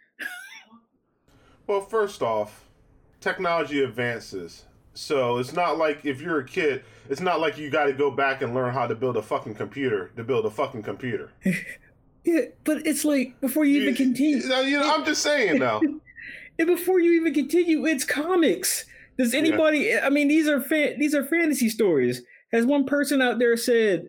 well, 1.66 1.82
first 1.82 2.22
off, 2.22 2.64
technology 3.20 3.82
advances 3.82 4.64
so 4.94 5.38
it's 5.38 5.52
not 5.52 5.76
like 5.76 6.04
if 6.04 6.20
you're 6.20 6.38
a 6.38 6.44
kid, 6.44 6.84
it's 7.10 7.20
not 7.20 7.40
like 7.40 7.58
you 7.58 7.68
got 7.68 7.84
to 7.84 7.92
go 7.92 8.10
back 8.10 8.42
and 8.42 8.54
learn 8.54 8.72
how 8.72 8.86
to 8.86 8.94
build 8.94 9.16
a 9.16 9.22
fucking 9.22 9.56
computer 9.56 10.10
to 10.16 10.22
build 10.22 10.46
a 10.46 10.50
fucking 10.50 10.82
computer. 10.84 11.30
yeah, 12.24 12.40
but 12.64 12.86
it's 12.86 13.04
like 13.04 13.40
before 13.40 13.64
you, 13.64 13.80
you 13.80 13.82
even 13.82 13.94
continue. 13.94 14.38
You 14.38 14.80
know, 14.80 14.94
I'm 14.94 15.04
just 15.04 15.22
saying 15.22 15.58
now. 15.58 15.80
and 16.58 16.66
before 16.66 17.00
you 17.00 17.12
even 17.12 17.34
continue, 17.34 17.86
it's 17.86 18.04
comics. 18.04 18.84
Does 19.18 19.34
anybody? 19.34 19.90
Yeah. 19.90 20.00
I 20.04 20.10
mean, 20.10 20.28
these 20.28 20.48
are 20.48 20.60
fa- 20.60 20.94
these 20.98 21.14
are 21.14 21.24
fantasy 21.24 21.68
stories. 21.68 22.22
Has 22.52 22.66
one 22.66 22.84
person 22.84 23.22
out 23.22 23.38
there 23.38 23.56
said, 23.56 24.08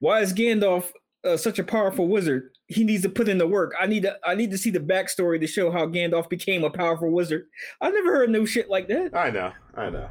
"Why 0.00 0.20
is 0.20 0.34
Gandalf 0.34 0.90
uh, 1.24 1.36
such 1.36 1.58
a 1.58 1.64
powerful 1.64 2.08
wizard?" 2.08 2.50
he 2.68 2.84
needs 2.84 3.02
to 3.02 3.08
put 3.08 3.28
in 3.28 3.38
the 3.38 3.46
work. 3.46 3.74
I 3.78 3.86
need 3.86 4.02
to 4.02 4.16
I 4.24 4.34
need 4.34 4.50
to 4.50 4.58
see 4.58 4.70
the 4.70 4.80
backstory 4.80 5.40
to 5.40 5.46
show 5.46 5.70
how 5.70 5.86
Gandalf 5.86 6.28
became 6.28 6.64
a 6.64 6.70
powerful 6.70 7.10
wizard. 7.10 7.46
I 7.80 7.90
never 7.90 8.12
heard 8.12 8.30
no 8.30 8.44
shit 8.44 8.68
like 8.68 8.88
that. 8.88 9.16
I 9.16 9.30
know, 9.30 9.52
I 9.74 9.90
know, 9.90 10.08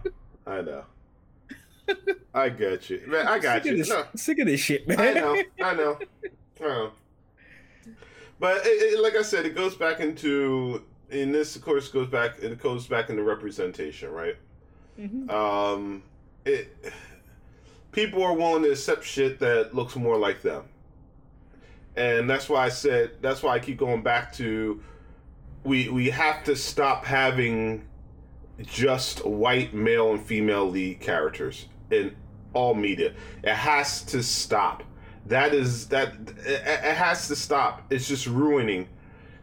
I 0.48 0.62
know. 0.62 0.84
I 2.34 2.50
got 2.50 2.90
you, 2.90 3.02
man. 3.08 3.28
I 3.28 3.40
got 3.40 3.64
sick 3.64 3.66
you. 3.66 3.72
Of 3.74 3.78
this, 3.78 3.90
no. 3.90 4.06
Sick 4.16 4.40
of 4.40 4.48
this 4.48 4.60
shit, 4.60 4.88
man. 4.88 5.00
I 5.00 5.14
know, 5.14 5.44
I 5.62 5.74
know, 5.76 6.00
I 6.62 6.64
know. 6.64 6.92
But 8.40 8.66
it, 8.66 8.94
it, 8.94 9.00
like 9.02 9.16
I 9.16 9.22
said, 9.22 9.46
it 9.46 9.56
goes 9.56 9.76
back 9.76 10.00
into 10.00 10.84
and 11.10 11.34
this, 11.34 11.56
of 11.56 11.62
course, 11.62 11.88
goes 11.88 12.08
back. 12.08 12.40
It 12.42 12.60
goes 12.62 12.88
back 12.88 13.10
into 13.10 13.24
representation, 13.24 14.12
right? 14.12 14.36
Mm-hmm. 15.00 15.30
Um, 15.30 16.04
it 16.44 16.76
people 17.92 18.24
are 18.24 18.34
willing 18.34 18.64
to 18.64 18.72
accept 18.72 19.06
shit 19.06 19.40
that 19.40 19.74
looks 19.74 19.96
more 19.96 20.18
like 20.18 20.42
them 20.42 20.66
and 21.96 22.30
that's 22.30 22.50
why 22.50 22.66
I 22.66 22.70
said 22.70 23.12
that's 23.22 23.42
why 23.42 23.54
I 23.54 23.60
keep 23.60 23.78
going 23.78 24.04
back 24.04 24.34
to 24.34 24.82
we 25.64 25.90
we 25.90 26.10
have 26.10 26.44
to 26.46 26.56
stop 26.56 27.06
having 27.06 27.86
just 28.62 29.26
white 29.26 29.74
male 29.74 30.12
and 30.12 30.22
female 30.22 30.70
lead 30.70 31.00
characters 31.00 31.66
in 31.92 32.16
all 32.54 32.74
media. 32.74 33.14
It 33.44 33.54
has 33.54 34.02
to 34.04 34.24
stop. 34.24 34.84
That 35.28 35.54
is 35.54 35.88
that 35.88 36.14
it, 36.46 36.62
it 36.66 36.96
has 36.96 37.28
to 37.30 37.36
stop. 37.36 37.84
It's 37.90 38.08
just 38.08 38.28
ruining. 38.28 38.88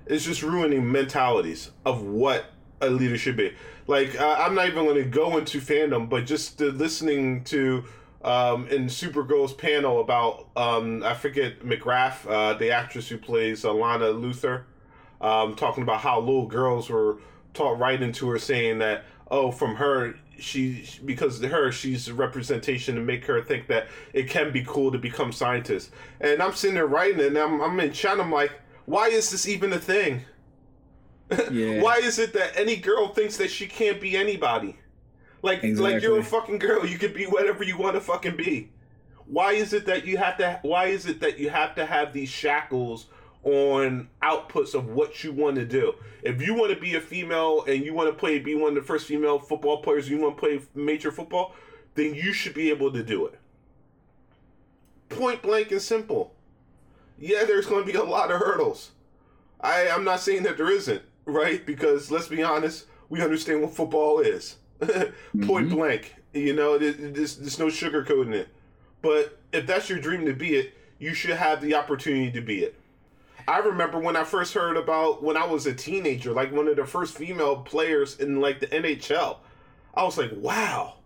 It's 0.06 0.24
just 0.24 0.42
ruining 0.42 0.90
mentalities 0.90 1.70
of 1.84 2.02
what 2.02 2.46
a 2.80 2.90
leader 2.90 3.18
should 3.18 3.36
be. 3.36 3.52
Like 3.86 4.20
uh, 4.20 4.36
I'm 4.38 4.54
not 4.54 4.68
even 4.68 4.84
going 4.84 5.02
to 5.02 5.04
go 5.04 5.38
into 5.38 5.60
fandom, 5.60 6.08
but 6.08 6.26
just 6.26 6.60
listening 6.60 7.44
to 7.44 7.84
um, 8.24 8.68
in 8.68 8.86
Supergirl's 8.86 9.52
panel 9.52 10.00
about 10.00 10.48
um, 10.56 11.02
I 11.02 11.14
forget 11.14 11.60
McGrath, 11.60 12.28
uh, 12.30 12.54
the 12.54 12.70
actress 12.70 13.08
who 13.08 13.18
plays 13.18 13.64
Lena 13.64 14.06
Luthor, 14.06 14.64
um, 15.20 15.56
talking 15.56 15.82
about 15.82 16.00
how 16.00 16.20
little 16.20 16.46
girls 16.46 16.88
were 16.88 17.18
taught 17.54 17.78
right 17.78 18.00
into 18.00 18.28
her, 18.28 18.38
saying 18.38 18.78
that 18.78 19.04
oh, 19.30 19.50
from 19.50 19.76
her 19.76 20.14
she 20.42 20.84
because 21.04 21.40
to 21.40 21.48
her 21.48 21.70
she's 21.70 22.08
a 22.08 22.14
representation 22.14 22.96
to 22.96 23.00
make 23.00 23.24
her 23.26 23.40
think 23.42 23.68
that 23.68 23.88
it 24.12 24.28
can 24.28 24.52
be 24.52 24.64
cool 24.66 24.90
to 24.92 24.98
become 24.98 25.32
scientists. 25.32 25.90
And 26.20 26.42
I'm 26.42 26.52
sitting 26.52 26.74
there 26.74 26.86
writing 26.86 27.20
it, 27.20 27.26
and 27.28 27.38
I'm 27.38 27.60
I'm 27.60 27.78
in 27.80 27.92
chat. 27.92 28.20
I'm 28.20 28.32
like, 28.32 28.52
why 28.84 29.08
is 29.08 29.30
this 29.30 29.48
even 29.48 29.72
a 29.72 29.78
thing? 29.78 30.22
Yeah. 31.50 31.80
why 31.80 31.96
is 31.96 32.18
it 32.18 32.34
that 32.34 32.58
any 32.58 32.76
girl 32.76 33.08
thinks 33.08 33.38
that 33.38 33.50
she 33.50 33.66
can't 33.66 33.98
be 34.02 34.18
anybody? 34.18 34.76
Like 35.40 35.64
exactly. 35.64 35.94
like 35.94 36.02
you're 36.02 36.18
a 36.18 36.24
fucking 36.24 36.58
girl. 36.58 36.84
You 36.84 36.98
can 36.98 37.14
be 37.14 37.24
whatever 37.24 37.64
you 37.64 37.78
want 37.78 37.94
to 37.94 38.02
fucking 38.02 38.36
be. 38.36 38.70
Why 39.24 39.52
is 39.52 39.72
it 39.72 39.86
that 39.86 40.04
you 40.04 40.18
have 40.18 40.36
to? 40.38 40.58
Why 40.60 40.86
is 40.86 41.06
it 41.06 41.20
that 41.20 41.38
you 41.38 41.48
have 41.48 41.74
to 41.76 41.86
have 41.86 42.12
these 42.12 42.28
shackles 42.28 43.06
on 43.44 44.08
outputs 44.22 44.74
of 44.74 44.88
what 44.88 45.24
you 45.24 45.32
want 45.32 45.56
to 45.56 45.64
do? 45.64 45.94
If 46.22 46.40
you 46.40 46.54
want 46.54 46.72
to 46.72 46.80
be 46.80 46.94
a 46.94 47.00
female 47.00 47.64
and 47.66 47.84
you 47.84 47.94
want 47.94 48.08
to 48.08 48.14
play, 48.14 48.38
be 48.38 48.54
one 48.54 48.70
of 48.70 48.74
the 48.76 48.82
first 48.82 49.06
female 49.06 49.38
football 49.38 49.82
players, 49.82 50.08
you 50.08 50.18
want 50.18 50.36
to 50.36 50.40
play 50.40 50.60
major 50.74 51.10
football, 51.10 51.54
then 51.94 52.14
you 52.14 52.32
should 52.32 52.54
be 52.54 52.70
able 52.70 52.92
to 52.92 53.02
do 53.02 53.26
it. 53.26 53.38
Point 55.08 55.42
blank 55.42 55.70
and 55.72 55.82
simple. 55.82 56.34
Yeah, 57.18 57.44
there's 57.44 57.66
going 57.66 57.84
to 57.84 57.92
be 57.92 57.98
a 57.98 58.04
lot 58.04 58.30
of 58.30 58.38
hurdles. 58.38 58.92
I 59.60 59.88
I'm 59.88 60.04
not 60.04 60.20
saying 60.20 60.42
that 60.44 60.56
there 60.56 60.70
isn't, 60.70 61.02
right? 61.24 61.64
Because 61.64 62.10
let's 62.10 62.28
be 62.28 62.42
honest, 62.42 62.86
we 63.08 63.20
understand 63.20 63.62
what 63.62 63.74
football 63.74 64.20
is. 64.20 64.56
Point 64.80 65.68
mm-hmm. 65.68 65.74
blank. 65.74 66.14
You 66.32 66.54
know, 66.54 66.78
there's, 66.78 67.36
there's 67.36 67.58
no 67.58 67.66
sugarcoating 67.66 68.32
it. 68.32 68.48
But 69.02 69.38
if 69.52 69.66
that's 69.66 69.88
your 69.88 69.98
dream 69.98 70.24
to 70.26 70.32
be 70.32 70.54
it, 70.54 70.74
you 70.98 71.14
should 71.14 71.36
have 71.36 71.60
the 71.60 71.74
opportunity 71.74 72.30
to 72.30 72.40
be 72.40 72.60
it. 72.60 72.74
I 73.48 73.58
remember 73.58 73.98
when 73.98 74.16
I 74.16 74.24
first 74.24 74.54
heard 74.54 74.76
about 74.76 75.22
when 75.22 75.36
I 75.36 75.46
was 75.46 75.66
a 75.66 75.74
teenager, 75.74 76.32
like 76.32 76.52
one 76.52 76.68
of 76.68 76.76
the 76.76 76.86
first 76.86 77.16
female 77.16 77.56
players 77.56 78.18
in 78.18 78.40
like 78.40 78.60
the 78.60 78.66
NHL. 78.68 79.38
I 79.94 80.04
was 80.04 80.16
like, 80.16 80.30
wow, 80.34 80.98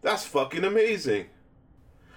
that's 0.00 0.24
fucking 0.24 0.64
amazing. 0.64 1.26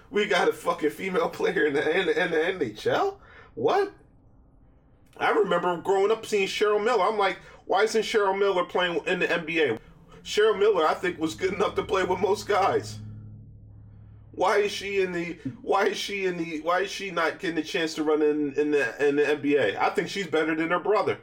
We 0.10 0.28
got 0.28 0.48
a 0.48 0.54
fucking 0.54 0.92
female 0.92 1.30
player 1.30 1.66
in 1.66 1.74
the, 1.74 2.00
in 2.00 2.06
the, 2.32 2.68
NHL? 2.68 3.16
What? 3.56 3.92
I 5.18 5.32
remember 5.32 5.78
growing 5.78 6.12
up 6.12 6.26
seeing 6.26 6.48
Cheryl 6.48 6.84
Miller. 6.84 7.04
I'm 7.04 7.18
like, 7.18 7.40
why 7.66 7.84
isn't 7.84 8.04
Cheryl 8.04 8.38
Miller 8.38 8.64
playing 8.66 9.02
in 9.08 9.20
the 9.20 9.28
NBA? 9.28 9.80
Cheryl 10.24 10.58
Miller, 10.58 10.88
I 10.88 10.94
think, 10.94 11.20
was 11.20 11.36
good 11.36 11.54
enough 11.54 11.76
to 11.76 11.84
play 11.84 12.04
with 12.04 12.20
most 12.20 12.48
guys. 12.48 13.00
Why 14.36 14.58
is 14.58 14.72
she 14.72 15.02
in 15.02 15.14
the? 15.14 15.38
Why 15.62 15.88
is 15.88 15.98
she 15.98 16.26
in 16.26 16.38
the? 16.38 16.62
Why 16.62 16.82
is 16.82 16.92
she 16.92 17.12
not 17.12 17.40
getting 17.40 17.58
a 17.58 17.64
chance 17.64 17.96
to 17.96 18.04
run 18.04 18.22
in 18.22 18.54
in 18.54 18.72
the 18.72 19.08
in 19.08 19.16
the 19.16 19.24
NBA? 19.24 19.78
I 19.78 19.90
think 19.90 20.10
she's 20.10 20.28
better 20.28 20.56
than 20.56 20.70
her 20.70 20.80
brother, 20.80 21.20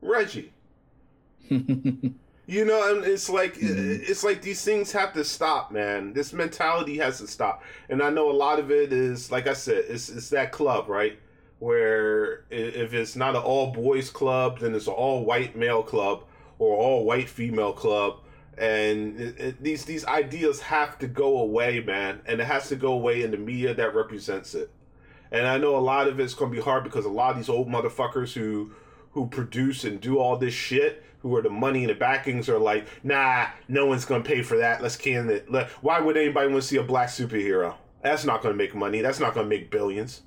Reggie. 0.00 0.52
you 1.48 2.64
know, 2.64 2.94
and 2.96 3.04
it's 3.04 3.28
like 3.28 3.54
mm-hmm. 3.54 4.02
it's 4.02 4.24
like 4.24 4.40
these 4.40 4.64
things 4.64 4.92
have 4.92 5.12
to 5.12 5.24
stop, 5.24 5.72
man. 5.72 6.14
This 6.14 6.32
mentality 6.32 6.96
has 6.98 7.18
to 7.18 7.26
stop, 7.26 7.62
and 7.90 8.02
I 8.02 8.08
know 8.10 8.30
a 8.30 8.32
lot 8.32 8.58
of 8.58 8.70
it 8.70 8.92
is, 8.92 9.30
like 9.30 9.46
I 9.46 9.54
said, 9.54 9.84
it's 9.88 10.08
it's 10.08 10.30
that 10.30 10.50
club, 10.50 10.88
right? 10.88 11.18
Where 11.58 12.44
if 12.50 12.94
it's 12.94 13.14
not 13.14 13.36
an 13.36 13.42
all 13.42 13.72
boys 13.72 14.08
club, 14.08 14.60
then 14.60 14.74
it's 14.74 14.86
an 14.86 14.94
all 14.94 15.24
white 15.24 15.54
male 15.54 15.82
club 15.82 16.24
or 16.58 16.76
all 16.76 17.04
white 17.04 17.28
female 17.28 17.72
club 17.72 18.20
and 18.58 19.20
it, 19.20 19.40
it, 19.40 19.62
these 19.62 19.84
these 19.84 20.04
ideas 20.06 20.60
have 20.60 20.98
to 20.98 21.06
go 21.06 21.38
away, 21.38 21.80
man, 21.80 22.20
and 22.26 22.40
it 22.40 22.44
has 22.44 22.68
to 22.68 22.76
go 22.76 22.92
away 22.92 23.22
in 23.22 23.30
the 23.30 23.36
media 23.36 23.74
that 23.74 23.94
represents 23.94 24.54
it. 24.54 24.70
And 25.30 25.46
I 25.46 25.58
know 25.58 25.76
a 25.76 25.78
lot 25.78 26.06
of 26.06 26.20
it's 26.20 26.34
gonna 26.34 26.50
be 26.50 26.60
hard 26.60 26.84
because 26.84 27.04
a 27.04 27.10
lot 27.10 27.32
of 27.32 27.36
these 27.36 27.48
old 27.48 27.68
motherfuckers 27.68 28.32
who 28.32 28.72
who 29.12 29.26
produce 29.26 29.84
and 29.84 30.00
do 30.00 30.18
all 30.18 30.36
this 30.36 30.54
shit, 30.54 31.02
who 31.20 31.34
are 31.36 31.42
the 31.42 31.50
money 31.50 31.80
and 31.80 31.90
the 31.90 31.94
backings, 31.94 32.48
are 32.48 32.58
like, 32.58 32.86
nah, 33.02 33.46
no 33.68 33.86
one's 33.86 34.04
gonna 34.04 34.24
pay 34.24 34.42
for 34.42 34.58
that. 34.58 34.82
Let's 34.82 34.96
can 34.96 35.28
it. 35.30 35.48
Why 35.80 36.00
would 36.00 36.16
anybody 36.16 36.48
want 36.48 36.62
to 36.62 36.68
see 36.68 36.76
a 36.76 36.82
black 36.82 37.08
superhero? 37.08 37.74
That's 38.02 38.24
not 38.24 38.42
gonna 38.42 38.54
make 38.54 38.74
money. 38.74 39.00
That's 39.00 39.18
not 39.20 39.34
gonna 39.34 39.48
make 39.48 39.70
billions. 39.70 40.22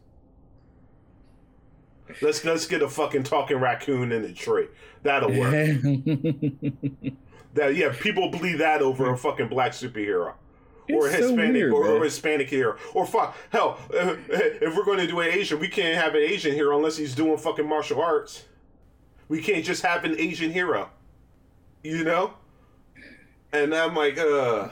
Let's 2.21 2.43
let's 2.43 2.65
get 2.65 2.81
a 2.81 2.89
fucking 2.89 3.23
talking 3.23 3.57
raccoon 3.57 4.11
in 4.11 4.23
a 4.23 4.33
tree. 4.33 4.67
That'll 5.03 5.31
work. 5.31 5.53
that 7.57 7.75
yeah, 7.75 7.93
people 7.99 8.29
believe 8.29 8.59
that 8.59 8.81
over 8.81 9.11
a 9.11 9.17
fucking 9.17 9.49
black 9.49 9.73
superhero. 9.73 10.33
or 10.89 11.07
a 11.07 11.09
It's 11.09 11.17
so 11.17 11.27
Hispanic 11.27 11.53
weird, 11.53 11.73
or, 11.73 11.87
or 11.87 12.03
Hispanic 12.03 12.49
hero. 12.49 12.77
Or 12.93 13.05
fuck 13.05 13.35
hell, 13.49 13.79
if 13.89 14.75
we're 14.75 14.85
going 14.85 14.99
to 14.99 15.07
do 15.07 15.19
an 15.19 15.27
Asian, 15.27 15.59
we 15.59 15.67
can't 15.67 16.01
have 16.01 16.15
an 16.15 16.21
Asian 16.21 16.53
hero 16.53 16.77
unless 16.77 16.97
he's 16.97 17.15
doing 17.15 17.37
fucking 17.37 17.67
martial 17.67 18.01
arts. 18.01 18.45
We 19.27 19.41
can't 19.41 19.65
just 19.65 19.83
have 19.83 20.05
an 20.05 20.15
Asian 20.17 20.51
hero. 20.51 20.89
You 21.83 22.03
know? 22.03 22.33
And 23.51 23.73
I'm 23.73 23.95
like, 23.95 24.17
uh 24.17 24.69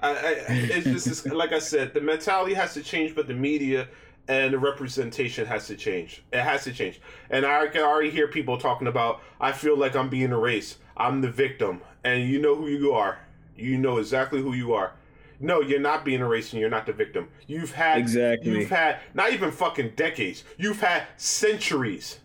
I, 0.00 0.10
I 0.10 0.36
it's 0.48 0.84
just 0.84 1.06
it's, 1.06 1.26
like 1.32 1.52
I 1.52 1.58
said, 1.58 1.94
the 1.94 2.00
mentality 2.00 2.54
has 2.54 2.74
to 2.74 2.82
change, 2.82 3.14
but 3.14 3.26
the 3.26 3.34
media 3.34 3.88
and 4.28 4.52
the 4.52 4.58
representation 4.58 5.46
has 5.46 5.66
to 5.68 5.76
change. 5.76 6.22
It 6.32 6.40
has 6.40 6.64
to 6.64 6.72
change. 6.72 7.00
And 7.30 7.46
I 7.46 7.66
can 7.68 7.82
already 7.82 8.10
hear 8.10 8.28
people 8.28 8.58
talking 8.58 8.86
about, 8.86 9.22
I 9.40 9.52
feel 9.52 9.76
like 9.76 9.96
I'm 9.96 10.10
being 10.10 10.32
erased. 10.32 10.78
I'm 10.98 11.20
the 11.20 11.30
victim. 11.30 11.80
And 12.04 12.28
you 12.28 12.40
know 12.40 12.54
who 12.54 12.68
you 12.68 12.92
are. 12.92 13.18
You 13.56 13.78
know 13.78 13.98
exactly 13.98 14.40
who 14.42 14.54
you 14.54 14.72
are. 14.74 14.92
No, 15.40 15.60
you're 15.60 15.80
not 15.80 16.04
being 16.04 16.20
erased 16.20 16.52
and 16.52 16.60
you're 16.60 16.70
not 16.70 16.86
the 16.86 16.92
victim. 16.92 17.28
You've 17.46 17.72
had 17.72 17.98
Exactly. 17.98 18.50
you've 18.50 18.70
had 18.70 18.98
not 19.14 19.32
even 19.32 19.50
fucking 19.52 19.92
decades. 19.96 20.42
You've 20.56 20.80
had 20.80 21.04
centuries 21.16 22.18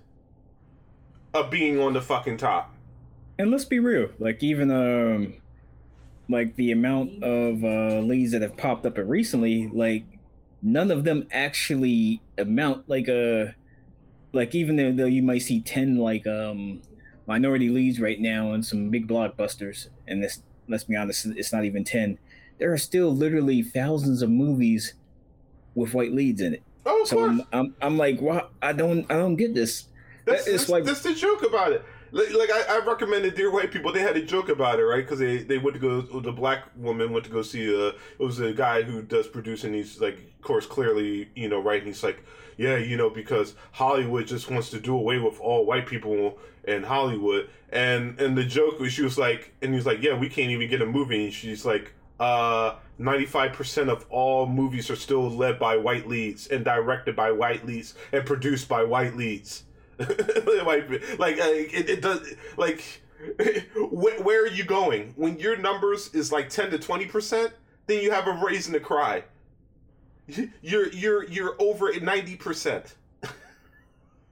of 1.34 1.50
being 1.50 1.80
on 1.80 1.94
the 1.94 2.02
fucking 2.02 2.38
top. 2.38 2.74
and 3.40 3.50
let's 3.52 3.66
be 3.66 3.80
real 3.80 4.10
like 4.20 4.44
even 4.44 4.70
um 4.70 5.34
like 6.30 6.56
the 6.56 6.72
amount 6.72 7.24
of 7.24 7.64
uh 7.64 8.00
leads 8.02 8.32
that 8.32 8.42
have 8.44 8.56
popped 8.56 8.86
up 8.86 8.98
recently 8.98 9.68
like 9.74 10.06
none 10.62 10.92
of 10.92 11.04
them 11.04 11.28
actually 11.32 12.22
amount 12.38 12.88
like 12.88 13.10
uh 13.10 13.46
like 14.32 14.54
even 14.54 14.76
though, 14.76 14.92
though 14.92 15.06
you 15.06 15.24
might 15.24 15.40
see 15.42 15.60
10 15.62 15.98
like 15.98 16.28
um 16.28 16.82
minority 17.28 17.70
leads 17.70 18.00
right 18.00 18.20
now 18.20 18.54
in 18.54 18.62
some 18.64 18.90
big 18.90 19.08
blockbusters 19.08 19.88
and 20.08 20.24
this 20.24 20.42
let's 20.68 20.84
be 20.84 20.96
honest 20.96 21.26
it's 21.26 21.54
not 21.54 21.64
even 21.66 21.84
10 21.84 22.18
there 22.60 22.72
are 22.72 22.78
still 22.78 23.14
literally 23.16 23.62
thousands 23.62 24.22
of 24.22 24.30
movies 24.30 24.94
with 25.76 25.94
white 25.94 26.12
leads 26.14 26.42
in 26.42 26.54
it 26.56 26.64
Oh, 26.86 27.02
of 27.04 27.08
so 27.08 27.16
course. 27.16 27.30
I'm, 27.32 27.46
I'm 27.54 27.76
i'm 27.82 27.98
like 27.98 28.20
well 28.22 28.50
i 28.62 28.74
don't 28.74 29.10
i 29.10 29.16
don't 29.16 29.36
get 29.38 29.54
this 29.54 29.86
that's, 30.26 30.70
like- 30.70 30.84
that's 30.86 31.02
the 31.04 31.14
joke 31.14 31.44
about 31.44 31.74
it. 31.74 31.84
Like, 32.14 32.32
like 32.32 32.52
I, 32.52 32.78
I 32.78 32.86
recommended 32.86 33.34
Dear 33.34 33.52
White 33.52 33.72
People. 33.72 33.92
They 33.92 34.02
had 34.02 34.16
a 34.16 34.22
joke 34.22 34.50
about 34.50 34.80
it, 34.80 34.84
right? 34.84 35.04
Because 35.04 35.18
they, 35.18 35.38
they 35.38 35.58
went 35.58 35.74
to 35.74 35.80
go. 35.80 36.02
The 36.02 36.32
black 36.32 36.66
woman 36.78 37.12
went 37.12 37.26
to 37.26 37.32
go 37.32 37.42
see. 37.42 37.68
Uh, 37.68 37.88
it 38.20 38.24
was 38.24 38.40
a 38.40 38.54
guy 38.54 38.84
who 38.84 39.02
does 39.02 39.28
producing. 39.28 39.74
He's 39.74 40.00
like, 40.00 40.14
of 40.14 40.42
course, 40.44 40.68
clearly, 40.68 41.30
you 41.36 41.50
know, 41.50 41.60
right? 41.60 41.80
And 41.80 41.88
he's 41.88 42.04
like, 42.04 42.24
yeah, 42.56 42.78
you 42.78 42.98
know, 42.98 43.10
because 43.10 43.56
Hollywood 43.72 44.28
just 44.28 44.52
wants 44.52 44.70
to 44.70 44.80
do 44.80 44.96
away 44.96 45.18
with 45.18 45.40
all 45.40 45.66
white 45.66 45.88
people 45.88 46.38
in 46.66 46.84
Hollywood. 46.84 47.50
And 47.72 48.22
and 48.22 48.38
the 48.38 48.44
joke 48.44 48.80
was, 48.80 48.94
she 48.94 49.02
was 49.02 49.18
like, 49.18 49.52
and 49.64 49.74
he's 49.74 49.88
like, 49.88 50.04
yeah, 50.04 50.16
we 50.16 50.30
can't 50.30 50.52
even 50.52 50.70
get 50.70 50.84
a 50.84 50.86
movie. 50.86 51.26
And 51.26 51.34
she's 51.34 51.66
like, 51.66 51.94
uh. 52.20 52.76
95% 53.00 53.90
of 53.90 54.06
all 54.12 54.46
movies 54.46 54.92
are 54.92 54.96
still 54.96 55.28
led 55.28 55.58
by 55.58 55.76
white 55.76 56.08
leads 56.08 56.46
and 56.46 56.64
directed 56.64 57.16
by 57.16 57.32
white 57.32 57.66
leads 57.66 57.96
and 58.12 58.24
produced 58.24 58.70
by 58.70 58.84
white 58.84 59.16
leads. 59.16 59.64
like, 60.66 61.20
like 61.20 61.40
uh, 61.40 61.46
it, 61.46 61.90
it 61.90 62.02
does 62.02 62.34
like 62.58 62.84
where, 63.92 64.22
where 64.22 64.44
are 64.44 64.48
you 64.48 64.64
going? 64.64 65.14
When 65.16 65.40
your 65.40 65.58
numbers 65.58 66.14
is 66.14 66.32
like 66.32 66.50
10 66.50 66.72
to 66.72 66.80
20 66.80 67.06
percent 67.06 67.54
then 67.88 68.02
you 68.02 68.12
have 68.12 68.28
a 68.28 68.40
reason 68.44 68.74
to 68.74 68.80
cry. 68.80 69.24
You're 70.62 70.88
you're 70.94 71.24
you're 71.26 71.56
over 71.60 71.92
at 71.92 72.02
90 72.02 72.36
percent. 72.38 72.96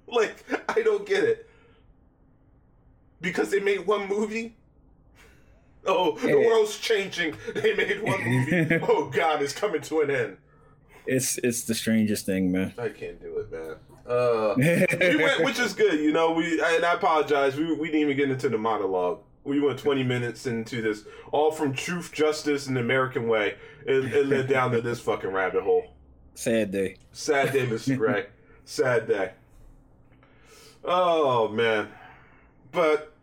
Like 0.08 0.44
i 0.68 0.82
don't 0.82 1.06
get 1.06 1.24
it. 1.24 1.50
Because 3.22 3.50
they 3.50 3.62
made 3.62 3.88
one 3.88 4.10
movie? 4.10 4.58
Oh 5.86 6.18
the 6.18 6.36
world's 6.36 6.78
changing. 6.78 7.36
They 7.54 7.74
made 7.74 8.04
one 8.04 8.22
movie. 8.22 8.80
Oh 8.82 9.10
god 9.10 9.42
it's 9.42 9.54
coming 9.54 9.80
to 9.84 10.02
an 10.02 10.12
end. 10.12 10.38
It's 11.06 11.38
it's 11.38 11.64
the 11.64 11.76
strangest 11.76 12.26
thing 12.26 12.52
man. 12.52 12.74
I 12.78 12.90
can't 12.90 13.22
do 13.22 13.38
it 13.38 13.52
man 13.54 13.78
uh 14.12 14.56
we 14.58 15.16
went, 15.18 15.44
which 15.44 15.60
is 15.60 15.74
good, 15.74 16.00
you 16.00 16.12
know. 16.12 16.32
We 16.32 16.62
and 16.62 16.84
I 16.84 16.94
apologize. 16.94 17.56
We, 17.56 17.74
we 17.74 17.88
didn't 17.88 18.02
even 18.02 18.18
get 18.18 18.30
into 18.30 18.50
the 18.50 18.58
monologue. 18.58 19.20
We 19.44 19.60
went 19.60 19.80
twenty 19.80 20.04
minutes 20.04 20.46
into 20.46 20.82
this, 20.82 21.04
all 21.32 21.52
from 21.52 21.74
truth, 21.74 22.12
justice, 22.12 22.68
and 22.68 22.76
the 22.76 22.82
American 22.82 23.28
way, 23.28 23.56
and 23.88 24.06
it 24.12 24.28
led 24.28 24.48
down 24.48 24.72
to 24.72 24.82
this 24.82 25.00
fucking 25.00 25.32
rabbit 25.32 25.64
hole. 25.64 25.94
sad 26.36 26.72
day 26.72 26.98
Sad 27.12 27.54
day, 27.54 27.66
Mr. 27.68 27.98
Gray. 27.98 28.28
Sad 28.66 29.08
day. 29.08 29.32
Oh 30.84 31.48
man, 31.48 31.88
but 32.72 33.14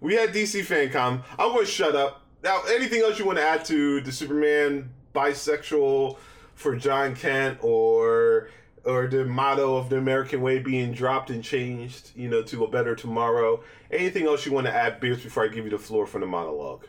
we 0.00 0.14
had 0.14 0.30
DC 0.30 0.64
FanDome. 0.66 1.22
I'm 1.38 1.52
going 1.52 1.64
to 1.64 1.70
shut 1.70 1.94
up 1.94 2.22
now. 2.42 2.62
Anything 2.68 3.02
else 3.02 3.18
you 3.18 3.24
want 3.24 3.38
to 3.38 3.44
add 3.44 3.64
to 3.66 4.00
the 4.00 4.12
Superman 4.12 4.90
bisexual 5.14 6.16
for 6.54 6.76
Jon 6.76 7.14
Kent 7.14 7.58
or? 7.62 8.48
Or 8.88 9.06
the 9.06 9.24
motto 9.26 9.76
of 9.76 9.90
the 9.90 9.98
American 9.98 10.40
way 10.40 10.60
being 10.60 10.92
dropped 10.92 11.28
and 11.28 11.44
changed, 11.44 12.12
you 12.16 12.28
know, 12.28 12.42
to 12.44 12.64
a 12.64 12.68
better 12.68 12.96
tomorrow. 12.96 13.62
Anything 13.90 14.24
else 14.26 14.46
you 14.46 14.52
want 14.52 14.66
to 14.66 14.72
add, 14.74 14.98
Beers, 14.98 15.22
before 15.22 15.44
I 15.44 15.48
give 15.48 15.64
you 15.64 15.70
the 15.70 15.78
floor 15.78 16.06
for 16.06 16.18
the 16.18 16.26
monologue? 16.26 16.86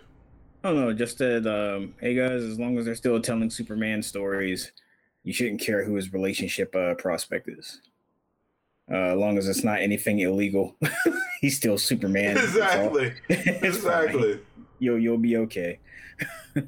Oh 0.64 0.74
no, 0.74 0.94
just 0.94 1.18
that 1.18 1.46
um 1.46 1.94
hey 2.00 2.16
guys, 2.16 2.42
as 2.42 2.58
long 2.60 2.78
as 2.78 2.86
they're 2.86 2.96
still 2.96 3.22
telling 3.22 3.50
Superman 3.50 4.02
stories, 4.02 4.72
you 5.24 5.34
shouldn't 5.34 5.62
care 5.62 5.84
who 5.84 5.96
his 5.96 6.14
relationship 6.14 6.74
uh 6.76 6.96
prospect 6.96 7.50
is. 7.50 7.82
Uh 8.90 8.96
as 9.14 9.18
long 9.18 9.38
as 9.38 9.48
it's 9.50 9.64
not 9.64 9.82
anything 9.82 10.20
illegal. 10.20 10.78
He's 11.42 11.58
still 11.58 11.78
Superman. 11.78 12.38
Exactly. 12.38 13.14
Fine. 13.30 13.58
exactly. 13.64 14.40
You'll 14.80 15.00
you'll 15.00 15.18
be 15.18 15.36
okay. 15.38 15.80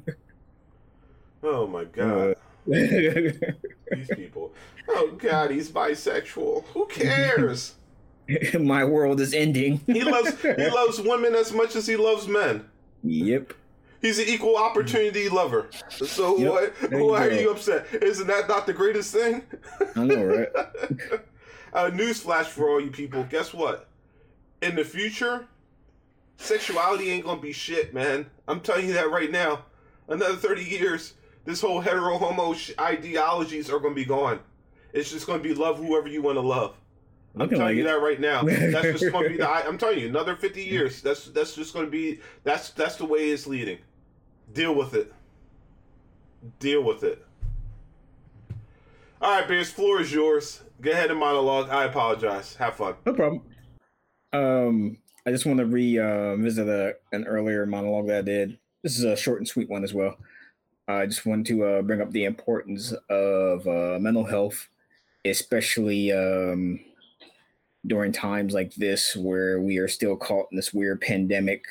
Oh 1.44 1.66
my 1.66 1.82
god. 1.84 2.36
These 2.66 4.08
people. 4.14 4.52
Oh 4.88 5.12
god, 5.18 5.50
he's 5.50 5.70
bisexual. 5.70 6.64
Who 6.72 6.86
cares? 6.86 7.74
My 8.58 8.84
world 8.84 9.20
is 9.20 9.34
ending. 9.34 9.80
He 9.86 10.02
loves 10.02 10.40
he 10.40 10.70
loves 10.70 11.00
women 11.00 11.34
as 11.34 11.52
much 11.52 11.76
as 11.76 11.86
he 11.86 11.96
loves 11.96 12.28
men. 12.28 12.64
Yep. 13.02 13.54
He's 14.00 14.18
an 14.18 14.26
equal 14.26 14.56
opportunity 14.56 15.28
lover. 15.28 15.70
So 15.88 16.36
Yep, 16.36 16.50
why, 16.50 16.88
there 16.88 17.00
you 17.00 17.10
are 17.14 17.30
you 17.30 17.50
upset? 17.50 17.86
Isn't 18.02 18.26
that 18.26 18.48
not 18.48 18.66
the 18.66 18.72
greatest 18.72 19.12
thing? 19.12 19.44
I 19.94 20.04
know, 20.04 20.24
right? 20.24 20.48
uh, 21.72 21.90
newsflash 21.90 22.46
for 22.46 22.68
all 22.68 22.80
you 22.80 22.90
people. 22.90 23.22
Guess 23.24 23.54
what? 23.54 23.88
In 24.60 24.74
the 24.74 24.84
future, 24.84 25.46
sexuality 26.36 27.10
ain't 27.10 27.24
gonna 27.24 27.40
be 27.40 27.52
shit, 27.52 27.94
man. 27.94 28.26
I'm 28.48 28.60
telling 28.60 28.86
you 28.88 28.94
that 28.94 29.10
right 29.10 29.30
now. 29.30 29.66
Another 30.08 30.36
30 30.36 30.64
years, 30.64 31.14
this 31.44 31.60
whole 31.60 31.80
hetero 31.80 32.18
homo 32.18 32.54
sh- 32.54 32.72
ideologies 32.78 33.70
are 33.70 33.78
gonna 33.78 33.94
be 33.94 34.04
gone. 34.04 34.40
It's 34.92 35.10
just 35.10 35.26
gonna 35.26 35.42
be 35.42 35.54
love 35.54 35.78
whoever 35.78 36.08
you 36.08 36.22
want 36.22 36.36
to 36.36 36.42
love. 36.42 36.76
I'm 37.34 37.48
telling 37.48 37.64
like 37.64 37.76
you 37.76 37.82
it. 37.82 37.84
that 37.84 38.00
right 38.02 38.20
now. 38.20 38.42
That's 38.44 39.00
just 39.00 39.12
gonna 39.12 39.28
be 39.28 39.38
the. 39.38 39.48
I'm 39.48 39.78
telling 39.78 39.98
you, 39.98 40.08
another 40.08 40.36
50 40.36 40.62
years. 40.62 41.00
That's 41.00 41.26
that's 41.26 41.54
just 41.54 41.72
gonna 41.74 41.86
be. 41.86 42.20
That's 42.44 42.70
that's 42.70 42.96
the 42.96 43.06
way 43.06 43.30
it's 43.30 43.46
leading. 43.46 43.78
Deal 44.52 44.74
with 44.74 44.94
it. 44.94 45.12
Deal 46.58 46.82
with 46.82 47.04
it. 47.04 47.24
All 49.20 49.38
right, 49.38 49.46
Bears. 49.46 49.70
Floor 49.70 50.00
is 50.00 50.12
yours. 50.12 50.62
Go 50.80 50.90
ahead 50.90 51.10
and 51.10 51.20
monologue. 51.20 51.70
I 51.70 51.84
apologize. 51.84 52.56
Have 52.56 52.76
fun. 52.76 52.94
No 53.06 53.14
problem. 53.14 53.42
Um, 54.32 54.98
I 55.24 55.30
just 55.30 55.46
want 55.46 55.58
to 55.58 55.66
revisit 55.66 56.68
a, 56.68 56.96
an 57.12 57.24
earlier 57.26 57.64
monologue 57.64 58.08
that 58.08 58.18
I 58.18 58.22
did. 58.22 58.58
This 58.82 58.98
is 58.98 59.04
a 59.04 59.16
short 59.16 59.38
and 59.38 59.46
sweet 59.46 59.70
one 59.70 59.84
as 59.84 59.94
well. 59.94 60.16
I 60.88 61.06
just 61.06 61.24
want 61.24 61.46
to 61.46 61.64
uh, 61.64 61.82
bring 61.82 62.00
up 62.00 62.10
the 62.10 62.24
importance 62.24 62.92
of 63.08 63.66
uh, 63.66 63.98
mental 64.00 64.24
health, 64.24 64.68
especially 65.24 66.12
um, 66.12 66.80
during 67.86 68.12
times 68.12 68.52
like 68.52 68.74
this 68.74 69.16
where 69.16 69.60
we 69.60 69.78
are 69.78 69.88
still 69.88 70.16
caught 70.16 70.48
in 70.50 70.56
this 70.56 70.74
weird 70.74 71.00
pandemic, 71.00 71.66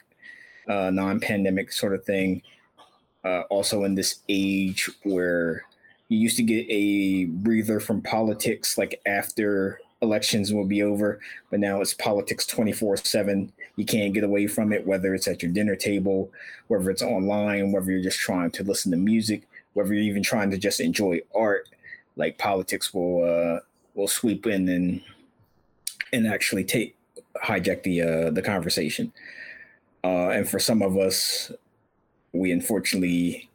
uh, 0.68 0.90
non-pandemic 0.92 1.72
sort 1.74 1.94
of 1.94 2.06
thing. 2.06 2.42
Uh, 3.24 3.42
also, 3.50 3.84
in 3.84 3.96
this 3.96 4.20
age 4.30 4.90
where 5.04 5.66
you 6.08 6.18
used 6.18 6.38
to 6.38 6.44
get 6.44 6.66
a 6.70 7.26
breather 7.26 7.80
from 7.80 8.02
politics, 8.02 8.78
like 8.78 9.00
after 9.06 9.80
elections 10.02 10.54
will 10.54 10.66
be 10.66 10.82
over, 10.82 11.20
but 11.50 11.60
now 11.60 11.82
it's 11.82 11.94
politics 11.94 12.46
24 12.48 12.98
7. 12.98 13.52
You 13.76 13.86
can't 13.86 14.14
get 14.14 14.24
away 14.24 14.48
from 14.48 14.74
it, 14.74 14.86
whether 14.86 15.14
it's 15.14 15.28
at 15.28 15.42
your 15.42 15.52
dinner 15.52 15.76
table, 15.76 16.32
whether 16.68 16.90
it's 16.92 17.02
online, 17.02 17.72
whether 17.72 17.92
you're 17.92 18.02
just 18.02 18.20
trying 18.20 18.52
to 18.52 18.64
listen 18.64 18.92
to 18.92 18.98
music, 18.98 19.48
whether 19.74 19.94
you're 19.94 20.04
even 20.04 20.24
trying 20.24 20.52
to 20.52 20.58
just 20.58 20.80
enjoy 20.80 21.22
art. 21.34 21.70
Like 22.18 22.38
politics 22.38 22.94
will 22.94 23.24
uh, 23.24 23.60
will 23.96 24.08
sweep 24.08 24.46
in 24.46 24.68
and 24.70 25.02
and 26.12 26.28
actually 26.28 26.64
take 26.64 26.96
hijack 27.44 27.84
the 27.84 28.02
uh, 28.02 28.32
the 28.32 28.42
conversation. 28.42 29.14
Uh, 30.04 30.30
and 30.30 30.50
for 30.50 30.60
some 30.60 30.82
of 30.82 30.98
us, 30.98 31.52
we 32.34 32.52
unfortunately 32.52 33.50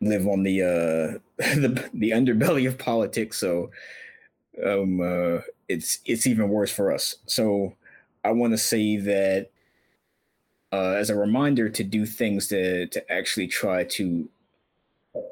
live 0.00 0.28
on 0.28 0.42
the 0.42 0.62
uh, 0.62 1.18
the 1.54 1.88
the 1.94 2.10
underbelly 2.10 2.68
of 2.68 2.78
politics. 2.78 3.38
So 3.38 3.70
um, 4.64 5.00
uh, 5.00 5.40
it's 5.68 6.00
it's 6.04 6.26
even 6.26 6.48
worse 6.48 6.70
for 6.70 6.92
us. 6.92 7.16
So 7.26 7.74
I 8.24 8.32
want 8.32 8.52
to 8.52 8.58
say 8.58 8.96
that 8.96 9.50
uh, 10.72 10.94
as 10.94 11.10
a 11.10 11.16
reminder 11.16 11.68
to 11.68 11.84
do 11.84 12.06
things 12.06 12.48
to 12.48 12.86
to 12.86 13.12
actually 13.12 13.46
try 13.46 13.84
to 13.84 14.28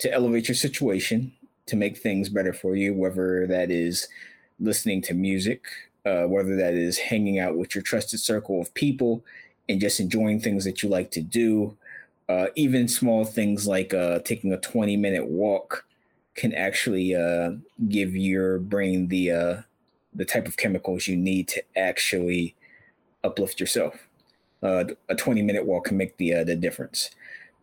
to 0.01 0.13
elevate 0.13 0.49
your 0.49 0.55
situation 0.55 1.33
to 1.67 1.77
make 1.77 1.97
things 1.97 2.29
better 2.29 2.53
for 2.53 2.77
you, 2.77 2.95
whether 2.95 3.47
that 3.47 3.71
is 3.71 4.09
listening 4.61 5.03
to 5.03 5.15
music, 5.15 5.65
uh, 6.07 6.25
whether 6.25 6.57
that 6.57 6.75
is 6.75 6.99
hanging 6.99 7.39
out 7.39 7.57
with 7.57 7.75
your 7.75 7.83
trusted 7.83 8.21
circle 8.21 8.61
of 8.61 8.73
people 8.75 9.25
and 9.69 9.81
just 9.81 10.01
enjoying 10.01 10.41
things 10.41 10.65
that 10.65 10.83
you 10.83 10.89
like 10.89 11.11
to 11.11 11.21
do. 11.21 11.77
Uh, 12.29 12.47
even 12.55 12.89
small 12.89 13.25
things 13.25 13.67
like 13.67 13.93
uh, 13.93 14.19
taking 14.21 14.53
a 14.53 14.59
20 14.59 14.97
minute 14.97 15.27
walk 15.27 15.85
can 16.35 16.55
actually 16.55 17.15
uh, 17.15 17.53
give 17.89 18.17
your 18.17 18.59
brain 18.59 19.09
the 19.09 19.31
uh, 19.31 19.57
the 20.15 20.25
type 20.25 20.47
of 20.47 20.57
chemicals 20.57 21.09
you 21.09 21.17
need 21.17 21.49
to 21.49 21.63
actually 21.77 22.55
uplift 23.25 23.61
yourself. 23.61 23.95
Uh, 24.63 24.85
a 25.09 25.15
20 25.15 25.43
minute 25.43 25.67
walk 25.67 25.87
can 25.87 25.97
make 25.97 26.17
the 26.17 26.45
the 26.45 26.57
difference. 26.57 27.11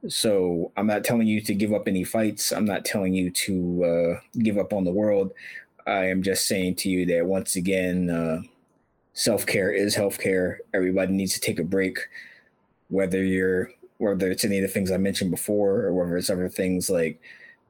So 0.08 0.72
I'm 0.78 0.88
not 0.88 1.04
telling 1.04 1.28
you 1.28 1.42
to 1.42 1.54
give 1.54 1.74
up 1.74 1.88
any 1.88 2.04
fights. 2.04 2.52
I'm 2.52 2.66
not 2.66 2.86
telling 2.86 3.14
you 3.14 3.32
to 3.32 3.84
uh, 3.84 4.40
give 4.40 4.58
up 4.58 4.72
on 4.72 4.86
the 4.86 4.92
world. 4.92 5.34
I 5.86 6.06
am 6.06 6.24
just 6.24 6.48
saying 6.48 6.76
to 6.76 6.90
you 6.90 7.06
that 7.08 7.26
once 7.26 7.56
again, 7.56 8.10
uh, 8.10 8.42
self 9.14 9.46
care 9.46 9.72
is 9.72 9.96
health 9.96 10.20
care. 10.20 10.62
Everybody 10.74 11.14
needs 11.14 11.34
to 11.34 11.42
take 11.42 11.60
a 11.60 11.64
break, 11.64 12.00
whether 12.90 13.24
you're 13.24 13.72
whether 13.98 14.32
it's 14.32 14.46
any 14.46 14.60
of 14.60 14.62
the 14.62 14.70
things 14.70 14.92
I 14.92 14.98
mentioned 14.98 15.32
before, 15.32 15.82
or 15.82 15.94
whether 15.94 16.16
it's 16.16 16.30
other 16.30 16.48
things 16.48 16.90
like 16.90 17.20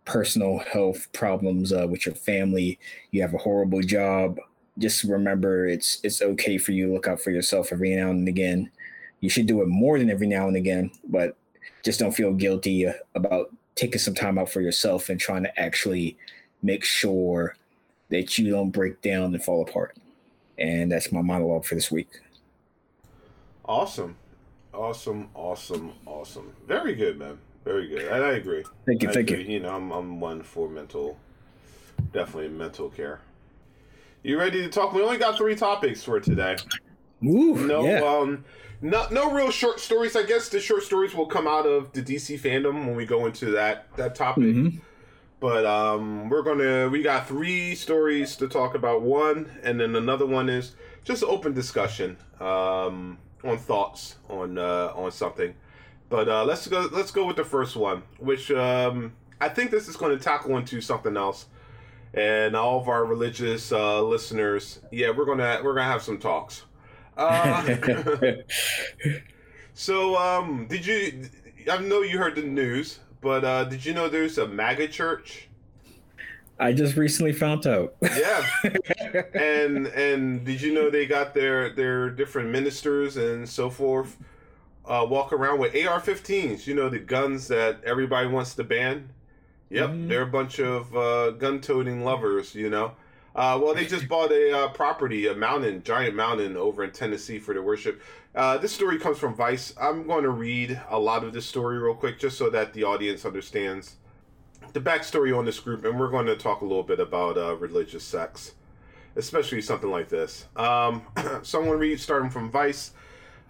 personal 0.06 0.60
health 0.60 1.08
problems 1.14 1.74
uh, 1.74 1.88
with 1.88 2.06
your 2.06 2.16
family. 2.16 2.80
You 3.12 3.22
have 3.24 3.34
a 3.34 3.40
horrible 3.40 3.82
job. 3.82 4.40
Just 4.80 5.04
remember, 5.04 5.68
it's 5.68 6.00
it's 6.04 6.22
okay 6.22 6.58
for 6.58 6.72
you 6.72 6.88
to 6.88 6.94
look 6.94 7.08
out 7.08 7.22
for 7.22 7.32
yourself 7.32 7.72
every 7.72 7.96
now 7.96 8.10
and 8.10 8.28
again. 8.28 8.72
You 9.20 9.30
should 9.30 9.46
do 9.46 9.62
it 9.62 9.68
more 9.68 10.00
than 10.00 10.10
every 10.10 10.28
now 10.28 10.48
and 10.48 10.56
again, 10.56 10.92
but 11.08 11.36
just 11.84 12.00
don't 12.00 12.14
feel 12.14 12.34
guilty 12.34 12.88
uh, 12.88 12.94
about 13.16 13.54
taking 13.76 14.00
some 14.00 14.16
time 14.16 14.38
out 14.38 14.50
for 14.50 14.62
yourself 14.62 15.10
and 15.10 15.20
trying 15.20 15.44
to 15.44 15.60
actually 15.60 16.18
make 16.62 16.84
sure 16.84 17.56
that 18.10 18.38
you 18.38 18.50
don't 18.50 18.72
break 18.72 19.02
down 19.02 19.34
and 19.34 19.44
fall 19.44 19.62
apart. 19.62 19.98
And 20.58 20.92
that's 20.92 21.12
my 21.12 21.22
monologue 21.22 21.66
for 21.66 21.76
this 21.76 21.92
week. 21.92 22.10
Awesome. 23.66 24.16
Awesome, 24.74 25.30
awesome, 25.34 25.94
awesome. 26.06 26.54
Very 26.68 26.96
good, 26.96 27.18
man. 27.18 27.38
Very 27.66 27.88
good. 27.88 28.04
And 28.04 28.24
I 28.24 28.34
agree. 28.34 28.64
Thank 28.86 29.04
you. 29.04 29.10
I 29.10 29.14
thank 29.14 29.32
agree. 29.32 29.46
you. 29.46 29.54
You 29.54 29.60
know, 29.62 29.76
I'm, 29.76 29.92
I'm 29.92 30.20
one 30.20 30.42
for 30.42 30.70
mental, 30.70 31.18
definitely 32.14 32.50
mental 32.50 32.90
care. 32.90 33.20
You 34.24 34.38
ready 34.38 34.62
to 34.62 34.70
talk? 34.70 34.94
We 34.94 35.02
only 35.02 35.18
got 35.18 35.38
three 35.38 35.56
topics 35.56 36.04
for 36.04 36.20
today. 36.20 36.58
Ooh, 37.24 37.56
No, 37.56 37.84
yeah. 37.86 38.00
um, 38.04 38.44
no, 38.82 39.08
no 39.12 39.32
real 39.32 39.52
short 39.52 39.80
stories. 39.80 40.16
I 40.16 40.24
guess 40.24 40.50
the 40.50 40.60
short 40.60 40.84
stories 40.84 41.14
will 41.16 41.26
come 41.26 41.48
out 41.48 41.66
of 41.66 41.92
the 41.94 42.02
DC 42.02 42.40
FanDome 42.40 42.86
when 42.86 42.96
we 42.96 43.06
go 43.06 43.26
into 43.26 43.52
that 43.52 43.88
that 43.98 44.16
topic. 44.16 44.44
Mhm. 44.44 44.82
But 45.40 45.66
um, 45.66 46.30
we're 46.30 46.42
gonna 46.42 46.90
we 46.90 47.02
got 47.02 47.28
three 47.28 47.76
stories 47.76 48.36
to 48.38 48.48
talk 48.50 48.76
about. 48.76 49.02
One, 49.02 49.50
and 49.64 49.80
then 49.80 49.96
another 49.96 50.26
one 50.26 50.50
is 50.50 50.76
just 51.06 51.24
open 51.24 51.54
discussion 51.54 52.18
um, 52.42 53.18
on 53.44 53.58
thoughts 53.58 54.16
on 54.30 54.58
uh, 54.58 54.92
on 54.96 55.12
something. 55.12 55.54
But 56.10 56.28
uh, 56.28 56.44
let's 56.44 56.68
go 56.68 56.90
let's 56.92 57.12
go 57.12 57.26
with 57.26 57.38
the 57.38 57.46
first 57.46 57.78
one, 57.78 58.04
which 58.18 58.52
um, 58.52 59.14
I 59.40 59.48
think 59.48 59.72
this 59.72 59.88
is 59.88 59.96
going 59.96 60.18
to 60.18 60.22
tackle 60.22 60.58
into 60.58 60.82
something 60.82 61.16
else. 61.16 61.46
And 62.14 62.56
all 62.56 62.80
of 62.80 62.88
our 62.88 63.06
religious 63.06 63.72
uh, 63.72 64.02
listeners, 64.02 64.80
yeah, 64.92 65.12
we're 65.12 65.26
gonna 65.26 65.62
we're 65.64 65.76
gonna 65.76 65.86
have 65.86 66.02
some 66.02 66.18
talks. 66.18 66.64
Uh, 67.16 67.76
so, 69.74 70.18
um, 70.18 70.66
did 70.68 70.86
you? 70.86 71.30
I 71.70 71.78
know 71.78 72.02
you 72.02 72.18
heard 72.18 72.36
the 72.36 72.42
news, 72.42 73.00
but 73.22 73.44
uh, 73.44 73.66
did 73.66 73.86
you 73.86 73.94
know 73.94 74.10
there's 74.10 74.38
a 74.38 74.48
MAGA 74.48 74.88
church? 74.88 75.50
I 76.60 76.74
just 76.74 76.98
recently 76.98 77.32
found 77.32 77.66
out. 77.66 77.96
Yeah, 78.02 78.46
and 79.34 79.88
and 79.88 80.46
did 80.46 80.62
you 80.62 80.74
know 80.74 80.90
they 80.90 81.06
got 81.06 81.34
their 81.34 81.70
their 81.70 82.10
different 82.10 82.50
ministers 82.50 83.16
and 83.18 83.48
so 83.48 83.70
forth 83.70 84.18
uh, 84.86 85.06
walk 85.10 85.32
around 85.32 85.60
with 85.60 85.74
AR-15s? 85.74 86.68
You 86.68 86.76
know 86.76 86.90
the 86.90 87.00
guns 87.00 87.48
that 87.48 87.82
everybody 87.86 88.28
wants 88.28 88.56
to 88.56 88.64
ban. 88.64 89.10
Yep, 89.70 89.90
Mhm. 89.90 90.08
they're 90.08 90.24
a 90.24 90.28
bunch 90.28 90.60
of 90.60 90.96
uh, 90.96 91.32
gun-toting 91.32 92.04
lovers. 92.04 92.56
You 92.56 92.70
know. 92.70 92.94
Uh, 93.36 93.60
well, 93.62 93.74
they 93.76 93.86
just 93.86 94.08
bought 94.10 94.32
a 94.32 94.52
uh, 94.58 94.68
property, 94.70 95.28
a 95.28 95.36
mountain, 95.36 95.84
giant 95.84 96.16
mountain 96.16 96.58
over 96.58 96.84
in 96.84 96.92
Tennessee 96.92 97.40
for 97.40 97.54
their 97.54 97.64
worship. 97.64 98.02
Uh, 98.36 98.58
this 98.58 98.72
story 98.72 98.98
comes 99.00 99.18
from 99.18 99.34
Vice. 99.36 99.74
I'm 99.80 100.06
going 100.08 100.24
to 100.24 100.30
read 100.30 100.80
a 100.90 101.00
lot 101.00 101.24
of 101.24 101.34
this 101.34 101.46
story 101.46 101.78
real 101.78 101.94
quick 101.94 102.20
just 102.20 102.38
so 102.38 102.50
that 102.50 102.74
the 102.74 102.84
audience 102.84 103.26
understands 103.26 103.96
the 104.74 104.80
backstory 104.80 105.36
on 105.38 105.46
this 105.46 105.60
group, 105.60 105.86
and 105.86 106.00
we're 106.00 106.10
going 106.10 106.26
to 106.28 106.36
talk 106.36 106.62
a 106.62 106.66
little 106.66 106.84
bit 106.84 107.00
about 107.00 107.38
uh, 107.38 107.56
religious 107.56 108.04
sex, 108.04 108.54
especially 109.16 109.62
something 109.62 109.90
like 109.90 110.10
this. 110.10 110.46
Um, 110.56 111.04
so 111.44 111.60
I'm 111.60 111.66
going 111.66 111.78
to 111.78 111.78
read 111.78 112.00
starting 112.00 112.30
from 112.30 112.52
Vice. 112.52 112.92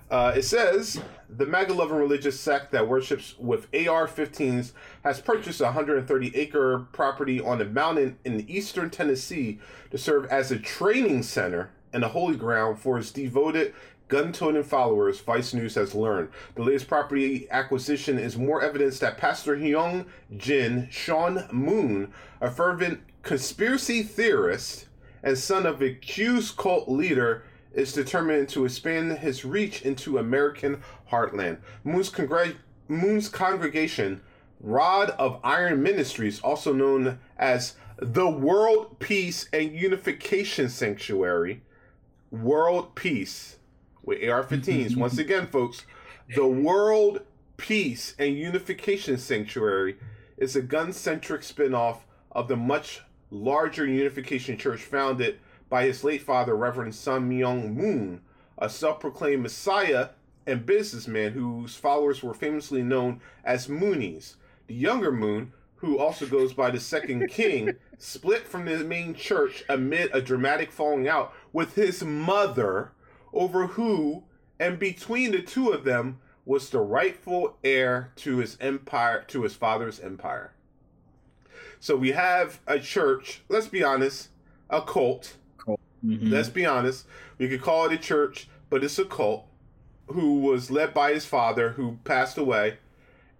Uh, 0.09 0.33
it 0.35 0.41
says 0.43 0.99
the 1.29 1.45
MAGA 1.45 1.73
loving 1.73 1.97
religious 1.97 2.39
sect 2.39 2.71
that 2.71 2.87
worships 2.87 3.35
with 3.37 3.67
AR 3.73 4.07
15s 4.07 4.71
has 5.03 5.21
purchased 5.21 5.61
a 5.61 5.65
130 5.65 6.35
acre 6.35 6.87
property 6.91 7.39
on 7.39 7.61
a 7.61 7.65
mountain 7.65 8.17
in 8.25 8.49
eastern 8.49 8.89
Tennessee 8.89 9.59
to 9.91 9.97
serve 9.97 10.25
as 10.25 10.51
a 10.51 10.57
training 10.57 11.21
center 11.21 11.69
and 11.93 12.03
a 12.03 12.09
holy 12.09 12.35
ground 12.35 12.79
for 12.79 12.97
its 12.97 13.11
devoted 13.11 13.73
gun 14.07 14.33
toting 14.33 14.63
followers, 14.63 15.19
Vice 15.21 15.53
News 15.53 15.75
has 15.75 15.93
learned. 15.93 16.29
The 16.55 16.63
latest 16.63 16.87
property 16.87 17.47
acquisition 17.51 18.17
is 18.17 18.37
more 18.37 18.61
evidence 18.61 18.97
that 18.99 19.19
Pastor 19.19 19.55
Hyung 19.55 20.05
Jin 20.35 20.87
Sean 20.89 21.47
Moon, 21.51 22.11
a 22.41 22.49
fervent 22.49 23.01
conspiracy 23.21 24.01
theorist 24.01 24.87
and 25.21 25.37
son 25.37 25.67
of 25.67 25.81
accused 25.81 26.57
cult 26.57 26.89
leader, 26.89 27.43
is 27.73 27.93
determined 27.93 28.49
to 28.49 28.65
expand 28.65 29.19
his 29.19 29.45
reach 29.45 29.81
into 29.83 30.17
American 30.17 30.81
heartland. 31.11 31.57
Moon's, 31.83 32.11
Moon's 32.87 33.29
congregation, 33.29 34.21
Rod 34.59 35.11
of 35.11 35.39
Iron 35.43 35.83
Ministries, 35.83 36.39
also 36.41 36.73
known 36.73 37.19
as 37.37 37.75
the 37.97 38.29
World 38.29 38.99
Peace 38.99 39.47
and 39.53 39.73
Unification 39.73 40.69
Sanctuary, 40.69 41.61
World 42.31 42.95
Peace 42.95 43.57
with 44.03 44.27
AR 44.27 44.43
15s. 44.43 44.95
Once 44.95 45.17
again, 45.19 45.47
folks, 45.47 45.85
the 46.35 46.47
World 46.47 47.21
Peace 47.57 48.15
and 48.17 48.37
Unification 48.37 49.17
Sanctuary 49.17 49.97
is 50.37 50.55
a 50.55 50.61
gun 50.61 50.93
centric 50.93 51.43
spin 51.43 51.73
off 51.73 52.05
of 52.31 52.47
the 52.47 52.55
much 52.55 53.01
larger 53.31 53.85
Unification 53.85 54.57
Church 54.57 54.81
founded 54.81 55.39
by 55.69 55.85
his 55.85 56.03
late 56.03 56.21
father, 56.21 56.55
Reverend 56.55 56.95
Sun 56.95 57.29
Myung 57.29 57.73
Moon, 57.75 58.21
a 58.57 58.69
self 58.69 58.99
proclaimed 58.99 59.43
messiah 59.43 60.09
and 60.45 60.65
businessman 60.65 61.33
whose 61.33 61.75
followers 61.75 62.23
were 62.23 62.33
famously 62.33 62.81
known 62.81 63.21
as 63.43 63.67
Moonies. 63.67 64.35
The 64.67 64.73
younger 64.73 65.11
Moon, 65.11 65.53
who 65.77 65.99
also 65.99 66.25
goes 66.25 66.53
by 66.53 66.71
the 66.71 66.79
Second 66.79 67.27
King, 67.29 67.75
split 67.97 68.47
from 68.47 68.65
the 68.65 68.83
main 68.83 69.13
church 69.13 69.63
amid 69.69 70.09
a 70.13 70.21
dramatic 70.21 70.71
falling 70.71 71.07
out 71.07 71.33
with 71.53 71.75
his 71.75 72.03
mother 72.03 72.91
over 73.31 73.67
who 73.67 74.23
and 74.59 74.77
between 74.77 75.31
the 75.31 75.41
two 75.41 75.69
of 75.69 75.83
them 75.83 76.19
was 76.45 76.69
the 76.69 76.79
rightful 76.79 77.57
heir 77.63 78.11
to 78.17 78.37
his 78.37 78.57
empire 78.59 79.23
to 79.27 79.43
his 79.43 79.55
father's 79.55 79.99
empire. 79.99 80.51
So 81.79 81.95
we 81.95 82.11
have 82.11 82.59
a 82.67 82.79
church, 82.79 83.41
let's 83.47 83.67
be 83.67 83.83
honest, 83.83 84.29
a 84.69 84.81
cult. 84.81 85.37
Mhm. 86.05 86.31
Let's 86.31 86.49
be 86.49 86.65
honest. 86.65 87.05
We 87.37 87.47
could 87.49 87.61
call 87.61 87.85
it 87.85 87.93
a 87.93 87.97
church, 87.97 88.47
but 88.69 88.83
it's 88.83 88.99
a 88.99 89.05
cult 89.05 89.45
who 90.07 90.39
was 90.39 90.71
led 90.71 90.93
by 90.93 91.13
his 91.13 91.25
father 91.25 91.71
who 91.71 91.99
passed 92.03 92.37
away. 92.37 92.77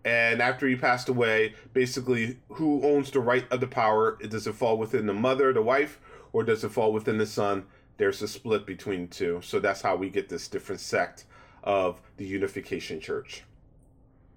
And 0.05 0.41
after 0.41 0.67
he 0.67 0.75
passed 0.75 1.09
away, 1.09 1.55
basically, 1.73 2.37
who 2.53 2.81
owns 2.83 3.11
the 3.11 3.19
right 3.19 3.45
of 3.51 3.59
the 3.59 3.67
power? 3.67 4.17
Does 4.17 4.47
it 4.47 4.55
fall 4.55 4.77
within 4.77 5.07
the 5.07 5.13
mother, 5.13 5.51
the 5.51 5.61
wife, 5.61 5.99
or 6.31 6.43
does 6.43 6.63
it 6.63 6.71
fall 6.71 6.93
within 6.93 7.17
the 7.17 7.25
son? 7.25 7.65
There's 7.97 8.21
a 8.21 8.27
split 8.27 8.65
between 8.65 9.09
two. 9.09 9.41
So 9.43 9.59
that's 9.59 9.81
how 9.81 9.95
we 9.97 10.09
get 10.09 10.29
this 10.29 10.47
different 10.47 10.79
sect 10.79 11.25
of 11.63 11.99
the 12.17 12.25
Unification 12.25 13.01
Church, 13.01 13.43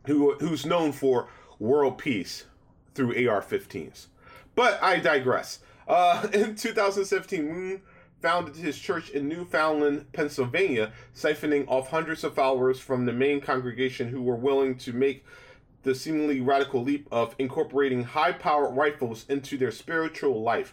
who 0.06 0.34
who's 0.40 0.66
known 0.66 0.90
for 0.90 1.28
world 1.60 1.96
peace 1.96 2.44
through 2.94 3.10
AR-15s. 3.28 4.06
But 4.56 4.82
I 4.82 4.98
digress. 4.98 5.60
Uh, 5.86 6.26
in 6.32 6.56
2017, 6.56 7.46
Moon 7.46 7.82
founded 8.22 8.56
his 8.56 8.78
church 8.78 9.10
in 9.10 9.28
Newfoundland, 9.28 10.10
Pennsylvania, 10.12 10.92
siphoning 11.14 11.68
off 11.68 11.90
hundreds 11.90 12.22
of 12.22 12.34
followers 12.34 12.78
from 12.78 13.04
the 13.04 13.12
main 13.12 13.40
congregation 13.40 14.08
who 14.08 14.22
were 14.22 14.36
willing 14.36 14.76
to 14.78 14.92
make 14.92 15.24
the 15.82 15.94
seemingly 15.94 16.40
radical 16.40 16.82
leap 16.82 17.08
of 17.10 17.34
incorporating 17.38 18.04
high 18.04 18.32
powered 18.32 18.76
rifles 18.76 19.26
into 19.28 19.58
their 19.58 19.72
spiritual 19.72 20.40
life. 20.40 20.72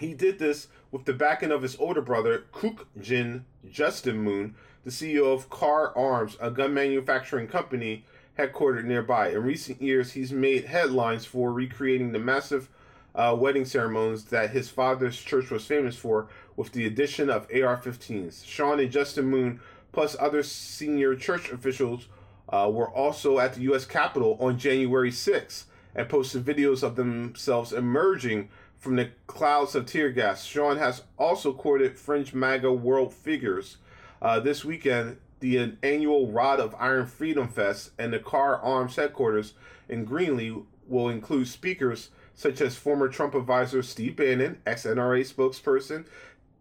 He 0.00 0.14
did 0.14 0.38
this 0.38 0.68
with 0.90 1.04
the 1.04 1.12
backing 1.12 1.52
of 1.52 1.62
his 1.62 1.76
older 1.76 2.00
brother, 2.00 2.46
Kook 2.52 2.86
Jin 2.98 3.44
Justin 3.70 4.18
Moon, 4.18 4.54
the 4.84 4.90
CEO 4.90 5.34
of 5.34 5.50
Kahr 5.50 5.96
Arms, 5.96 6.38
a 6.40 6.50
gun 6.50 6.72
manufacturing 6.72 7.48
company 7.48 8.06
headquartered 8.38 8.84
nearby. 8.84 9.30
In 9.30 9.42
recent 9.42 9.82
years, 9.82 10.12
he's 10.12 10.32
made 10.32 10.64
headlines 10.64 11.26
for 11.26 11.52
recreating 11.52 12.12
the 12.12 12.18
massive 12.18 12.70
uh, 13.14 13.36
wedding 13.38 13.64
ceremonies 13.64 14.24
that 14.24 14.50
his 14.50 14.68
father's 14.68 15.18
church 15.18 15.50
was 15.50 15.64
famous 15.64 15.96
for 15.96 16.28
with 16.56 16.72
the 16.72 16.86
addition 16.86 17.30
of 17.30 17.46
AR 17.52 17.76
15s. 17.76 18.44
Sean 18.44 18.80
and 18.80 18.90
Justin 18.90 19.26
Moon, 19.26 19.60
plus 19.92 20.16
other 20.18 20.42
senior 20.42 21.14
church 21.14 21.50
officials, 21.50 22.08
uh, 22.48 22.70
were 22.72 22.90
also 22.90 23.38
at 23.38 23.54
the 23.54 23.62
U.S. 23.62 23.84
Capitol 23.84 24.36
on 24.40 24.58
January 24.58 25.10
6 25.10 25.66
and 25.94 26.08
posted 26.08 26.44
videos 26.44 26.82
of 26.82 26.96
themselves 26.96 27.72
emerging 27.72 28.48
from 28.76 28.96
the 28.96 29.10
clouds 29.26 29.74
of 29.74 29.86
tear 29.86 30.10
gas. 30.10 30.44
Sean 30.44 30.78
has 30.78 31.02
also 31.18 31.52
courted 31.52 31.98
fringe 31.98 32.32
MAGA 32.32 32.72
world 32.72 33.12
figures. 33.12 33.78
Uh, 34.22 34.38
this 34.40 34.64
weekend, 34.64 35.18
the 35.40 35.74
annual 35.82 36.30
Rod 36.30 36.60
of 36.60 36.74
Iron 36.78 37.06
Freedom 37.06 37.48
Fest 37.48 37.90
and 37.98 38.12
the 38.12 38.18
Kahr 38.18 38.60
Arms 38.60 38.96
headquarters 38.96 39.54
in 39.88 40.04
Greeley 40.04 40.56
will 40.86 41.08
include 41.08 41.48
speakers 41.48 42.10
such 42.38 42.60
as 42.60 42.76
former 42.76 43.08
Trump 43.08 43.34
advisor 43.34 43.82
Steve 43.82 44.14
Bannon, 44.14 44.58
ex 44.64 44.84
NRA 44.84 45.22
spokesperson 45.22 46.06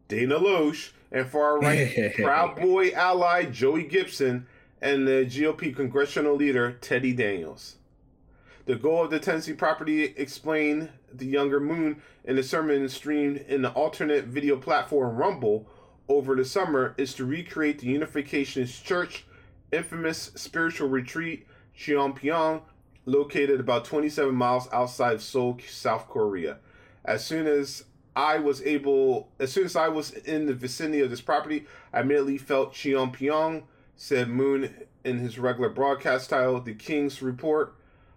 Dana 0.08 0.40
Loesch, 0.40 0.90
and 1.12 1.28
far 1.28 1.60
right 1.60 2.16
Proud 2.16 2.56
Boy 2.56 2.90
ally 2.94 3.46
Joey 3.46 3.84
Gibson, 3.84 4.48
and 4.82 5.08
the 5.08 5.24
GOP 5.26 5.76
congressional 5.76 6.36
leader 6.36 6.72
Teddy 6.82 7.14
Daniels. 7.14 7.76
The 8.66 8.76
goal 8.76 9.06
of 9.06 9.12
the 9.12 9.20
Tennessee 9.20 9.54
property 9.54 10.06
explained 10.18 10.90
the 11.14 11.28
younger 11.28 11.60
Moon 11.60 12.02
in 12.26 12.36
the 12.36 12.44
sermon 12.44 12.90
streamed 12.90 13.46
in 13.48 13.62
the 13.62 13.72
alternate 13.72 14.26
video 14.26 14.58
platform 14.58 15.16
Rumble 15.16 15.68
over 16.10 16.36
the 16.36 16.44
summer 16.44 16.96
is 16.98 17.14
to 17.14 17.26
recreate 17.26 17.80
the 17.80 17.96
Unificationist 17.96 18.84
Church 18.84 19.26
infamous 19.72 20.32
spiritual 20.34 20.90
retreat 20.90 21.46
Cheonpyeong 21.78 22.62
located 23.08 23.60
about 23.60 23.86
27 23.86 24.36
miles 24.36 24.68
outside 24.72 25.14
of 25.14 25.24
Seoul, 25.24 25.58
South 25.68 26.08
Korea. 26.08 26.58
As 27.04 27.26
soon 27.26 27.48
as 27.48 27.86
I 28.16 28.38
was 28.38 28.62
able, 28.62 29.30
as 29.40 29.52
soon 29.52 29.66
as 29.66 29.76
I 29.76 29.88
was 29.88 30.12
in 30.12 30.46
the 30.46 30.54
vicinity 30.54 31.02
of 31.02 31.10
this 31.10 31.22
property, 31.22 31.66
I 31.94 32.02
immediately 32.02 32.38
felt 32.38 32.74
Cheonpyeong, 32.74 33.64
said 33.96 34.28
Moon 34.28 34.74
in 35.04 35.20
his 35.20 35.40
regular 35.40 35.70
broadcast 35.70 36.30
title, 36.30 36.60
The 36.60 36.74
King's 36.74 37.22
Report, 37.22 37.74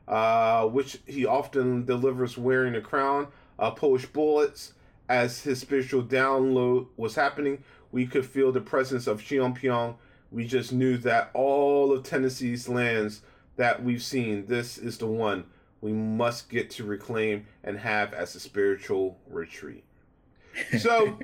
uh, 0.09 0.66
which 0.66 0.98
he 1.07 1.24
often 1.24 1.85
delivers 1.85 2.37
wearing 2.37 2.74
a 2.74 2.81
crown, 2.81 3.29
uh, 3.59 3.70
Polish 3.70 4.07
bullets. 4.07 4.74
As 5.09 5.42
his 5.42 5.61
spiritual 5.61 6.03
download 6.03 6.87
was 6.96 7.14
happening, 7.14 7.64
we 7.92 8.07
could 8.07 8.24
feel 8.26 8.53
the 8.53 8.61
presence 8.61 9.07
of 9.07 9.22
Cheonpyeong. 9.22 9.96
We 10.33 10.46
just 10.46 10.72
knew 10.72 10.96
that 10.98 11.31
all 11.35 11.92
of 11.92 12.05
Tennessee's 12.05 12.68
lands 12.68 13.22
that 13.61 13.85
we've 13.85 14.03
seen, 14.03 14.46
this 14.46 14.79
is 14.79 14.96
the 14.96 15.07
one 15.07 15.44
we 15.83 15.92
must 15.92 16.49
get 16.49 16.70
to 16.70 16.85
reclaim 16.85 17.46
and 17.62 17.79
have 17.79 18.14
as 18.14 18.35
a 18.35 18.40
spiritual 18.40 19.18
retreat. 19.29 19.85
So 20.79 21.18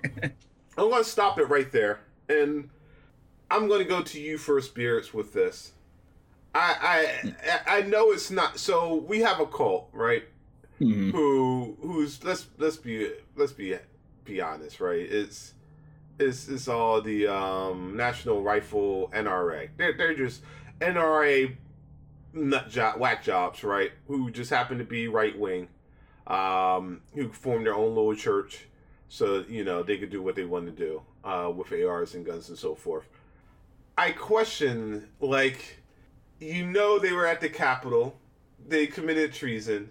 I'm 0.79 0.91
going 0.91 1.03
to 1.03 1.09
stop 1.09 1.39
it 1.39 1.45
right 1.45 1.71
there. 1.73 2.01
And 2.29 2.69
I'm 3.51 3.69
going 3.69 3.81
to 3.81 3.89
go 3.89 4.03
to 4.03 4.21
you 4.21 4.37
first, 4.37 4.69
Spirits, 4.69 5.15
with 5.15 5.33
this. 5.33 5.73
I, 6.55 7.11
I 7.27 7.79
I 7.79 7.81
know 7.83 8.13
it's 8.13 8.31
not. 8.31 8.59
So 8.59 8.95
we 8.95 9.21
have 9.21 9.41
a 9.41 9.47
cult, 9.47 9.89
right? 9.93 10.25
Mm-hmm. 10.81 11.11
Who 11.11 11.77
who's 11.83 12.23
let's 12.25 12.47
let's 12.57 12.77
be 12.77 13.11
let's 13.35 13.53
be 13.53 13.77
be 14.25 14.41
honest, 14.41 14.81
right? 14.81 15.01
It's 15.01 15.55
it's 16.19 16.49
it's 16.49 16.69
all 16.69 17.03
the 17.03 17.27
um, 17.27 17.97
National 17.97 18.43
Rifle 18.43 19.11
NRA. 19.15 19.69
They're 19.77 19.97
they're 19.97 20.15
just 20.15 20.43
NRA 20.81 21.57
nut 22.37 22.69
job, 22.69 23.01
whack 23.01 23.25
jobs, 23.25 23.65
right? 23.65 23.91
Who 24.07 24.31
just 24.31 24.51
happen 24.51 24.79
to 24.79 24.85
be 24.85 25.09
right 25.09 25.37
wing, 25.37 25.69
um, 26.27 27.01
who 27.15 27.33
formed 27.33 27.67
their 27.67 27.75
own 27.75 27.95
little 27.95 28.15
church, 28.15 28.67
so 29.09 29.45
you 29.49 29.65
know 29.65 29.83
they 29.83 29.99
could 29.99 30.11
do 30.11 30.23
what 30.23 30.37
they 30.37 30.45
want 30.45 30.67
to 30.67 30.73
do 30.73 31.03
uh, 31.25 31.51
with 31.55 31.73
ARs 31.73 32.15
and 32.15 32.25
guns 32.25 32.49
and 32.49 32.59
so 32.59 32.75
forth. 32.75 33.09
I 33.99 34.11
question, 34.11 35.09
like, 35.21 35.81
you 36.39 36.67
know, 36.67 36.99
they 36.99 37.13
were 37.13 37.27
at 37.27 37.41
the 37.41 37.49
Capitol, 37.49 38.19
they 38.69 38.87
committed 38.87 39.33
treason. 39.33 39.91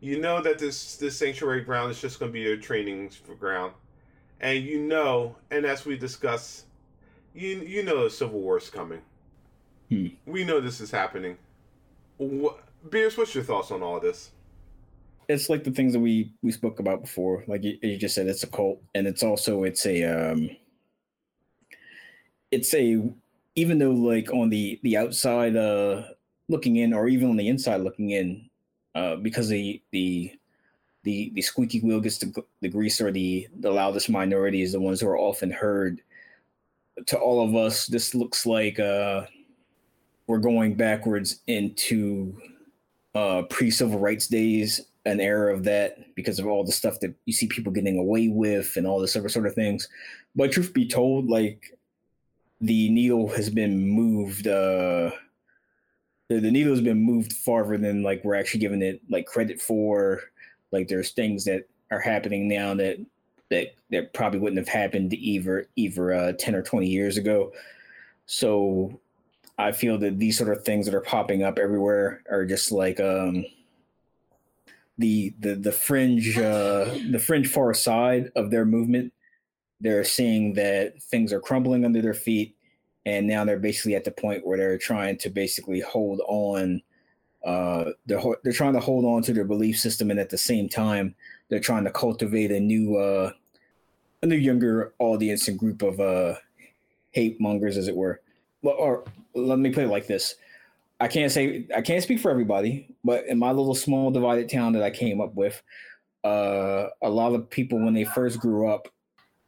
You 0.00 0.20
know 0.20 0.40
that 0.42 0.58
this 0.58 0.96
this 0.96 1.16
sanctuary 1.16 1.62
ground 1.62 1.90
is 1.90 2.00
just 2.00 2.20
going 2.20 2.30
to 2.30 2.32
be 2.32 2.52
a 2.52 2.56
training 2.56 3.10
ground, 3.38 3.72
and 4.40 4.62
you 4.62 4.80
know, 4.80 5.36
and 5.50 5.64
as 5.64 5.84
we 5.84 5.96
discuss, 5.96 6.64
you 7.34 7.60
you 7.60 7.82
know, 7.82 8.04
the 8.04 8.10
civil 8.10 8.40
war 8.40 8.58
is 8.58 8.70
coming. 8.70 9.00
Hmm. 9.88 10.08
We 10.26 10.44
know 10.44 10.60
this 10.60 10.80
is 10.80 10.90
happening 10.90 11.36
Beers, 12.18 13.16
what's 13.16 13.34
your 13.34 13.44
thoughts 13.44 13.70
on 13.70 13.82
all 13.82 14.00
this? 14.00 14.30
It's 15.28 15.48
like 15.48 15.64
the 15.64 15.70
things 15.70 15.94
that 15.94 16.00
we 16.00 16.32
we 16.42 16.52
spoke 16.52 16.80
about 16.80 17.00
before. 17.00 17.44
Like 17.46 17.64
you, 17.64 17.78
you 17.82 17.96
just 17.96 18.14
said, 18.14 18.26
it's 18.26 18.42
a 18.42 18.46
cult, 18.46 18.82
and 18.94 19.06
it's 19.06 19.22
also 19.22 19.64
it's 19.64 19.86
a 19.86 20.04
um, 20.04 20.50
it's 22.50 22.74
a 22.74 23.02
even 23.56 23.78
though 23.78 23.92
like 23.92 24.32
on 24.32 24.50
the 24.50 24.78
the 24.82 24.96
outside 24.96 25.56
uh 25.56 26.02
looking 26.48 26.76
in, 26.76 26.92
or 26.92 27.08
even 27.08 27.30
on 27.30 27.36
the 27.36 27.48
inside 27.48 27.80
looking 27.80 28.10
in, 28.10 28.50
uh, 28.94 29.16
because 29.16 29.48
the 29.48 29.82
the 29.92 30.32
the 31.04 31.30
the 31.34 31.42
squeaky 31.42 31.80
wheel 31.80 32.00
gets 32.00 32.18
the, 32.18 32.44
the 32.60 32.68
grease 32.68 33.00
or 33.00 33.10
the 33.10 33.48
the 33.60 33.70
loudest 33.70 34.10
minority 34.10 34.62
is 34.62 34.72
the 34.72 34.80
ones 34.80 35.00
who 35.00 35.08
are 35.08 35.18
often 35.18 35.50
heard 35.50 36.02
to 37.06 37.18
all 37.18 37.46
of 37.46 37.54
us 37.54 37.86
this 37.86 38.14
looks 38.14 38.46
like 38.46 38.78
uh 38.78 39.24
we're 40.26 40.38
going 40.38 40.74
backwards 40.74 41.40
into 41.46 42.36
uh, 43.14 43.42
pre 43.50 43.70
civil 43.70 43.98
rights 43.98 44.26
days, 44.26 44.80
an 45.04 45.20
era 45.20 45.54
of 45.54 45.64
that 45.64 46.14
because 46.14 46.38
of 46.38 46.46
all 46.46 46.64
the 46.64 46.72
stuff 46.72 47.00
that 47.00 47.14
you 47.26 47.32
see 47.32 47.46
people 47.46 47.72
getting 47.72 47.98
away 47.98 48.28
with 48.28 48.76
and 48.76 48.86
all 48.86 49.00
this 49.00 49.16
other 49.16 49.28
sort 49.28 49.46
of 49.46 49.54
things. 49.54 49.88
But 50.34 50.52
truth 50.52 50.72
be 50.72 50.88
told, 50.88 51.28
like 51.28 51.78
the 52.60 52.88
needle 52.90 53.28
has 53.28 53.50
been 53.50 53.86
moved. 53.88 54.46
Uh, 54.46 55.10
the, 56.28 56.40
the 56.40 56.50
needle 56.50 56.72
has 56.72 56.80
been 56.80 57.02
moved 57.02 57.32
farther 57.32 57.76
than 57.76 58.02
like 58.02 58.24
we're 58.24 58.34
actually 58.34 58.60
giving 58.60 58.82
it 58.82 59.00
like 59.10 59.26
credit 59.26 59.60
for. 59.60 60.22
Like 60.72 60.88
there's 60.88 61.12
things 61.12 61.44
that 61.44 61.68
are 61.90 62.00
happening 62.00 62.48
now 62.48 62.74
that 62.74 62.98
that 63.50 63.74
that 63.90 64.14
probably 64.14 64.40
wouldn't 64.40 64.58
have 64.58 64.68
happened 64.68 65.12
either 65.14 65.68
either 65.76 66.12
uh, 66.12 66.32
ten 66.38 66.54
or 66.54 66.62
twenty 66.62 66.88
years 66.88 67.18
ago. 67.18 67.52
So 68.26 68.98
I 69.58 69.72
feel 69.72 69.98
that 69.98 70.18
these 70.18 70.36
sort 70.36 70.56
of 70.56 70.64
things 70.64 70.86
that 70.86 70.94
are 70.94 71.00
popping 71.00 71.42
up 71.42 71.58
everywhere 71.58 72.22
are 72.30 72.44
just 72.44 72.72
like 72.72 72.98
um, 72.98 73.44
the 74.98 75.32
the 75.38 75.54
the 75.54 75.72
fringe 75.72 76.36
uh, 76.36 76.86
the 77.10 77.22
fringe 77.24 77.48
far 77.48 77.72
side 77.74 78.30
of 78.34 78.50
their 78.50 78.64
movement. 78.64 79.12
They're 79.80 80.04
seeing 80.04 80.54
that 80.54 81.00
things 81.02 81.32
are 81.32 81.40
crumbling 81.40 81.84
under 81.84 82.02
their 82.02 82.14
feet, 82.14 82.56
and 83.06 83.26
now 83.26 83.44
they're 83.44 83.58
basically 83.58 83.94
at 83.94 84.04
the 84.04 84.10
point 84.10 84.46
where 84.46 84.58
they're 84.58 84.78
trying 84.78 85.18
to 85.18 85.30
basically 85.30 85.80
hold 85.80 86.20
on. 86.26 86.82
Uh, 87.44 87.92
they're 88.06 88.22
they're 88.42 88.52
trying 88.52 88.72
to 88.72 88.80
hold 88.80 89.04
on 89.04 89.22
to 89.22 89.32
their 89.32 89.44
belief 89.44 89.78
system, 89.78 90.10
and 90.10 90.18
at 90.18 90.30
the 90.30 90.38
same 90.38 90.68
time, 90.68 91.14
they're 91.48 91.60
trying 91.60 91.84
to 91.84 91.90
cultivate 91.92 92.50
a 92.50 92.58
new 92.58 92.96
uh, 92.96 93.30
a 94.22 94.26
new 94.26 94.36
younger 94.36 94.94
audience 94.98 95.46
and 95.46 95.58
group 95.58 95.82
of 95.82 96.00
uh, 96.00 96.34
hate 97.12 97.40
mongers, 97.40 97.76
as 97.76 97.86
it 97.86 97.94
were 97.94 98.20
or 98.72 99.04
let 99.34 99.58
me 99.58 99.70
put 99.70 99.84
it 99.84 99.88
like 99.88 100.06
this. 100.06 100.34
I 101.00 101.08
can't 101.08 101.30
say 101.30 101.66
I 101.74 101.82
can't 101.82 102.02
speak 102.02 102.20
for 102.20 102.30
everybody, 102.30 102.94
but 103.02 103.26
in 103.26 103.38
my 103.38 103.50
little 103.50 103.74
small 103.74 104.10
divided 104.10 104.48
town 104.48 104.72
that 104.74 104.82
I 104.82 104.90
came 104.90 105.20
up 105.20 105.34
with, 105.34 105.60
uh, 106.22 106.88
a 107.02 107.10
lot 107.10 107.34
of 107.34 107.50
people 107.50 107.78
when 107.78 107.94
they 107.94 108.04
first 108.04 108.38
grew 108.38 108.68
up, 108.68 108.88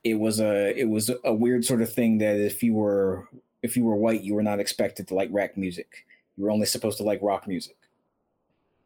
it 0.05 0.14
was 0.14 0.40
a 0.40 0.79
it 0.79 0.88
was 0.88 1.11
a 1.24 1.33
weird 1.33 1.64
sort 1.64 1.83
of 1.83 1.92
thing 1.92 2.18
that 2.18 2.37
if 2.37 2.62
you 2.62 2.74
were 2.74 3.29
if 3.62 3.76
you 3.76 3.85
were 3.85 3.96
white, 3.96 4.22
you 4.22 4.35
were 4.35 4.42
not 4.42 4.61
expected 4.61 5.09
to 5.09 5.14
like 5.14 5.29
rap 5.33 5.57
music. 5.57 6.05
You 6.37 6.44
were 6.44 6.50
only 6.50 6.66
supposed 6.66 6.98
to 6.98 7.05
like 7.05 7.20
rock 7.22 7.48
music. 7.48 7.76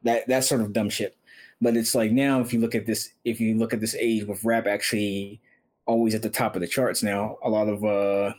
That 0.02 0.28
that 0.28 0.44
sort 0.44 0.60
of 0.60 0.72
dumb 0.72 0.90
shit. 0.90 1.16
But 1.60 1.76
it's 1.76 1.94
like 1.94 2.10
now, 2.10 2.40
if 2.40 2.52
you 2.52 2.60
look 2.60 2.74
at 2.74 2.86
this, 2.86 3.10
if 3.24 3.40
you 3.40 3.58
look 3.58 3.74
at 3.74 3.80
this 3.80 3.94
age 3.94 4.24
with 4.24 4.44
rap 4.44 4.66
actually 4.66 5.40
always 5.84 6.14
at 6.14 6.22
the 6.22 6.30
top 6.30 6.54
of 6.54 6.60
the 6.60 6.66
charts 6.68 7.02
now, 7.02 7.36
a 7.44 7.50
lot 7.50 7.68
of 7.68 7.84
uh 7.84 8.32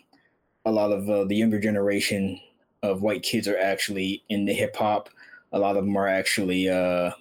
a 0.66 0.72
lot 0.72 0.92
of 0.92 1.10
uh, 1.10 1.24
the 1.26 1.36
younger 1.36 1.60
generation 1.60 2.40
of 2.84 3.02
white 3.02 3.24
kids 3.24 3.48
are 3.48 3.58
actually 3.58 4.24
into 4.30 4.54
hip 4.54 4.76
hop. 4.76 5.10
A 5.52 5.60
lot 5.60 5.78
of 5.78 5.86
them 5.86 5.98
are 5.98 6.08
actually 6.08 6.70
uh, 6.70 7.12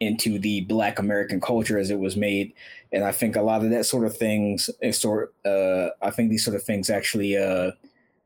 into 0.00 0.38
the 0.38 0.62
Black 0.62 0.98
American 0.98 1.40
culture 1.40 1.78
as 1.78 1.90
it 1.90 1.98
was 1.98 2.16
made, 2.16 2.52
and 2.92 3.04
I 3.04 3.12
think 3.12 3.36
a 3.36 3.42
lot 3.42 3.64
of 3.64 3.70
that 3.70 3.86
sort 3.86 4.04
of 4.04 4.16
things, 4.16 4.70
sort, 4.92 5.34
uh, 5.44 5.88
I 6.02 6.10
think 6.10 6.30
these 6.30 6.44
sort 6.44 6.56
of 6.56 6.62
things 6.62 6.90
actually 6.90 7.36
uh, 7.36 7.72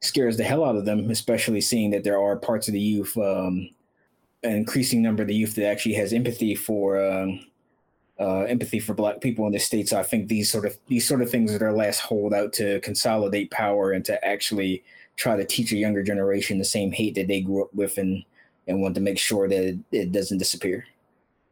scares 0.01 0.37
the 0.37 0.45
hell 0.45 0.64
out 0.64 0.77
of 0.77 0.85
them, 0.85 1.11
especially 1.11 1.61
seeing 1.61 1.91
that 1.91 2.05
there 2.05 2.21
are 2.21 2.37
parts 2.37 2.68
of 2.68 2.75
the 2.75 2.81
youth, 2.81 3.16
um, 3.16 3.68
an 4.43 4.53
increasing 4.53 5.03
number 5.03 5.23
of 5.23 5.29
the 5.29 5.35
youth 5.35 5.55
that 5.57 5.66
actually 5.66 5.95
has 5.95 6.12
empathy 6.12 6.55
for 6.55 7.05
um, 7.05 7.41
uh, 8.21 8.43
empathy 8.43 8.79
for 8.79 8.93
black 8.93 9.21
people 9.23 9.47
in 9.47 9.53
the 9.53 9.59
states. 9.59 9.93
I 9.93 10.03
think 10.03 10.29
these 10.29 10.51
sort 10.51 10.66
of 10.66 10.77
these 10.89 11.09
sort 11.09 11.23
of 11.23 11.31
things 11.31 11.55
are 11.55 11.59
their 11.59 11.73
last 11.73 12.01
holdout 12.01 12.53
to 12.55 12.79
consolidate 12.81 13.51
power 13.51 13.93
and 13.93 14.05
to 14.05 14.23
actually 14.25 14.85
try 15.16 15.37
to 15.37 15.45
teach 15.45 15.73
a 15.73 15.77
younger 15.77 16.03
generation 16.03 16.59
the 16.59 16.64
same 16.64 16.93
hate 16.93 17.14
that 17.14 17.29
they 17.29 17.41
grew 17.41 17.64
up 17.64 17.75
with 17.75 17.97
and 17.97 18.25
and 18.68 18.83
want 18.83 18.95
to 18.95 19.01
make 19.01 19.18
sure 19.18 19.49
that 19.49 19.81
it, 19.91 20.12
doesn't 20.12 20.39
disappear. 20.39 20.87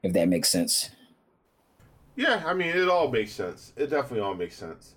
If 0.03 0.13
that 0.13 0.29
makes 0.29 0.51
sense. 0.51 0.91
Yeah, 2.17 2.43
I 2.45 2.53
mean 2.53 2.69
it 2.69 2.89
all 2.89 3.11
makes 3.11 3.33
sense. 3.33 3.73
It 3.77 3.89
definitely 3.89 4.21
all 4.21 4.35
makes 4.35 4.57
sense. 4.57 4.95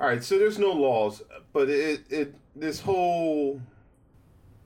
All 0.00 0.06
right, 0.06 0.24
so 0.24 0.38
there's 0.38 0.58
no 0.58 0.72
laws, 0.72 1.22
but 1.52 1.68
it 1.68 2.04
it 2.08 2.34
this 2.56 2.80
whole 2.80 3.60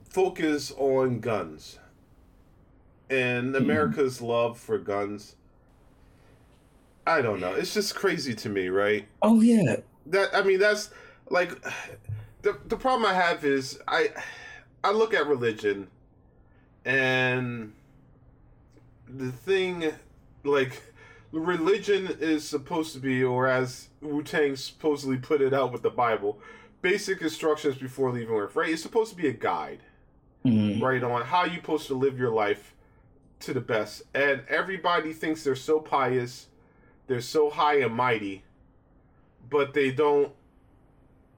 focus 0.09 0.71
on 0.77 1.19
guns 1.19 1.77
and 3.09 3.53
mm-hmm. 3.53 3.63
America's 3.63 4.17
mm-hmm. 4.17 4.27
love 4.27 4.57
for 4.57 4.77
guns 4.77 5.35
I 7.07 7.21
don't 7.21 7.39
know. 7.39 7.53
It's 7.53 7.73
just 7.73 7.95
crazy 7.95 8.33
to 8.35 8.49
me, 8.49 8.69
right? 8.69 9.07
Oh 9.21 9.41
yeah. 9.41 9.77
That 10.07 10.29
I 10.33 10.41
mean, 10.41 10.59
that's 10.59 10.89
like 11.29 11.51
the 12.41 12.57
the 12.67 12.77
problem 12.77 13.09
I 13.09 13.13
have 13.13 13.45
is 13.45 13.79
I 13.87 14.09
I 14.83 14.91
look 14.91 15.13
at 15.13 15.27
religion 15.27 15.87
and 16.83 17.73
the 19.07 19.31
thing 19.31 19.91
like 20.43 20.81
religion 21.31 22.17
is 22.19 22.47
supposed 22.47 22.93
to 22.93 22.99
be, 22.99 23.23
or 23.23 23.47
as 23.47 23.89
Wu 24.01 24.23
Tang 24.23 24.55
supposedly 24.55 25.17
put 25.17 25.41
it 25.41 25.53
out 25.53 25.71
with 25.71 25.83
the 25.83 25.89
Bible, 25.89 26.39
basic 26.81 27.21
instructions 27.21 27.75
before 27.75 28.11
leaving 28.11 28.35
Earth. 28.35 28.55
Right? 28.55 28.69
It's 28.69 28.81
supposed 28.81 29.11
to 29.11 29.17
be 29.17 29.27
a 29.27 29.33
guide, 29.33 29.81
mm-hmm. 30.43 30.83
right, 30.83 31.03
on 31.03 31.21
how 31.23 31.45
you're 31.45 31.55
supposed 31.55 31.87
to 31.87 31.93
live 31.93 32.17
your 32.17 32.31
life 32.31 32.73
to 33.41 33.53
the 33.53 33.61
best. 33.61 34.03
And 34.13 34.41
everybody 34.49 35.13
thinks 35.13 35.43
they're 35.43 35.55
so 35.55 35.79
pious 35.79 36.47
they're 37.07 37.21
so 37.21 37.49
high 37.49 37.79
and 37.79 37.93
mighty, 37.93 38.43
but 39.49 39.73
they 39.73 39.91
don't 39.91 40.31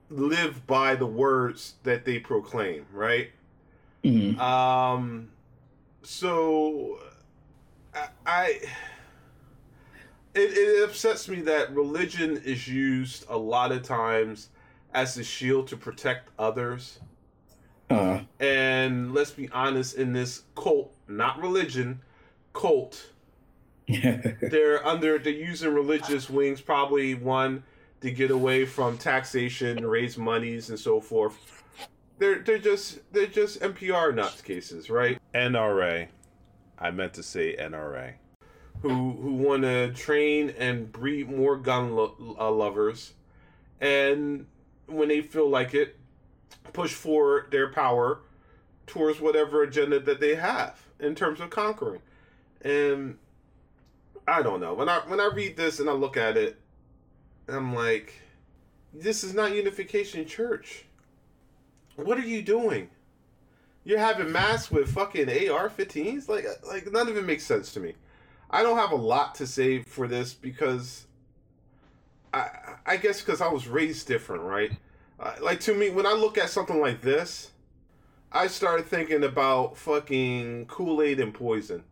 live 0.10 0.66
by 0.66 0.96
the 0.96 1.06
words 1.06 1.76
that 1.84 2.06
they 2.06 2.20
proclaim, 2.20 2.86
right? 2.94 3.30
Mm-hmm. 4.04 4.40
Um, 4.40 5.30
so 6.04 7.00
I, 7.94 8.08
I 8.26 8.60
it, 10.34 10.58
it 10.58 10.84
upsets 10.84 11.28
me 11.28 11.42
that 11.42 11.74
religion 11.74 12.42
is 12.46 12.68
used 12.68 13.26
a 13.28 13.38
lot 13.38 13.72
of 13.72 13.84
times 13.84 14.50
as 14.94 15.18
a 15.18 15.24
shield 15.24 15.68
to 15.68 15.78
protect 15.78 16.30
others. 16.40 17.00
Uh-huh. 17.90 18.20
And 18.40 19.14
let's 19.14 19.32
be 19.32 19.50
honest, 19.50 19.96
in 19.96 20.14
this 20.14 20.44
cult, 20.56 20.94
not 21.08 21.42
religion, 21.42 22.02
cult, 22.54 23.12
they're 24.42 24.86
under 24.86 25.18
they're 25.18 25.32
using 25.32 25.74
religious 25.74 26.30
wings 26.30 26.60
probably 26.60 27.14
one 27.14 27.64
to 28.02 28.12
get 28.12 28.32
away 28.32 28.66
from 28.66 28.98
taxation, 28.98 29.86
raise 29.86 30.18
monies 30.18 30.70
and 30.70 30.78
so 30.78 31.00
forth. 31.00 31.64
They're 32.20 32.40
they're 32.40 32.58
just 32.58 33.00
they're 33.14 33.28
just 33.28 33.62
NPR 33.62 34.14
nuts 34.14 34.42
cases, 34.42 34.90
right? 34.90 35.20
NRA, 35.34 36.08
I 36.78 36.92
meant 36.92 37.14
to 37.14 37.24
say 37.24 37.56
NRA, 37.56 38.14
who 38.82 39.14
who 39.14 39.34
want 39.36 39.64
to 39.64 39.94
train 39.94 40.50
and 40.58 40.92
breed 40.92 41.30
more 41.30 41.56
gun 41.56 41.96
lo- 41.96 42.36
uh, 42.38 42.52
lovers, 42.52 43.14
and 43.80 44.48
when 44.88 45.08
they 45.08 45.22
feel 45.22 45.50
like 45.50 45.74
it, 45.74 45.98
push 46.74 46.94
for 46.94 47.48
their 47.52 47.72
power 47.72 48.20
towards 48.86 49.22
whatever 49.22 49.64
agenda 49.64 50.00
that 50.00 50.20
they 50.20 50.36
have 50.36 50.82
in 51.00 51.16
terms 51.16 51.40
of 51.40 51.50
conquering, 51.50 52.02
and 52.62 53.18
I 54.28 54.42
don't 54.42 54.60
know. 54.60 54.74
When 54.74 54.90
I 54.90 55.00
when 55.08 55.20
I 55.20 55.30
read 55.34 55.56
this 55.56 55.80
and 55.80 55.90
I 55.90 55.94
look 55.94 56.18
at 56.18 56.36
it, 56.36 56.60
I'm 57.48 57.74
like, 57.74 58.14
this 58.94 59.24
is 59.24 59.34
not 59.34 59.56
Unification 59.56 60.26
Church. 60.26 60.86
What 61.96 62.18
are 62.18 62.28
you 62.28 62.42
doing? 62.42 62.90
You're 63.86 64.00
having 64.00 64.32
mass 64.32 64.70
with 64.70 64.92
fucking 64.92 65.30
AR-15s? 65.30 66.28
Like 66.28 66.46
like 66.68 66.92
none 66.92 67.08
of 67.08 67.16
it 67.16 67.26
makes 67.26 67.46
sense 67.46 67.74
to 67.74 67.80
me. 67.80 67.94
I 68.50 68.64
don't 68.64 68.78
have 68.78 68.92
a 68.92 68.98
lot 68.98 69.36
to 69.36 69.48
say 69.48 69.82
for 69.84 70.08
this 70.08 70.34
because 70.34 71.06
I 72.34 72.50
I 72.86 72.98
guess 72.98 73.22
because 73.22 73.40
I 73.40 73.48
was 73.48 73.68
raised 73.68 74.08
different, 74.08 74.44
right? 74.44 74.72
Uh, 75.20 75.34
like 75.42 75.62
to 75.62 75.74
me, 75.74 75.90
when 75.90 76.06
I 76.06 76.14
look 76.14 76.38
at 76.38 76.50
something 76.50 76.80
like 76.80 77.02
this, 77.02 77.52
I 78.32 78.48
started 78.48 78.88
thinking 78.88 79.24
about 79.24 79.78
fucking 79.78 80.66
Kool 80.66 81.02
Aid 81.02 81.22
and 81.22 81.34
poison 81.34 81.84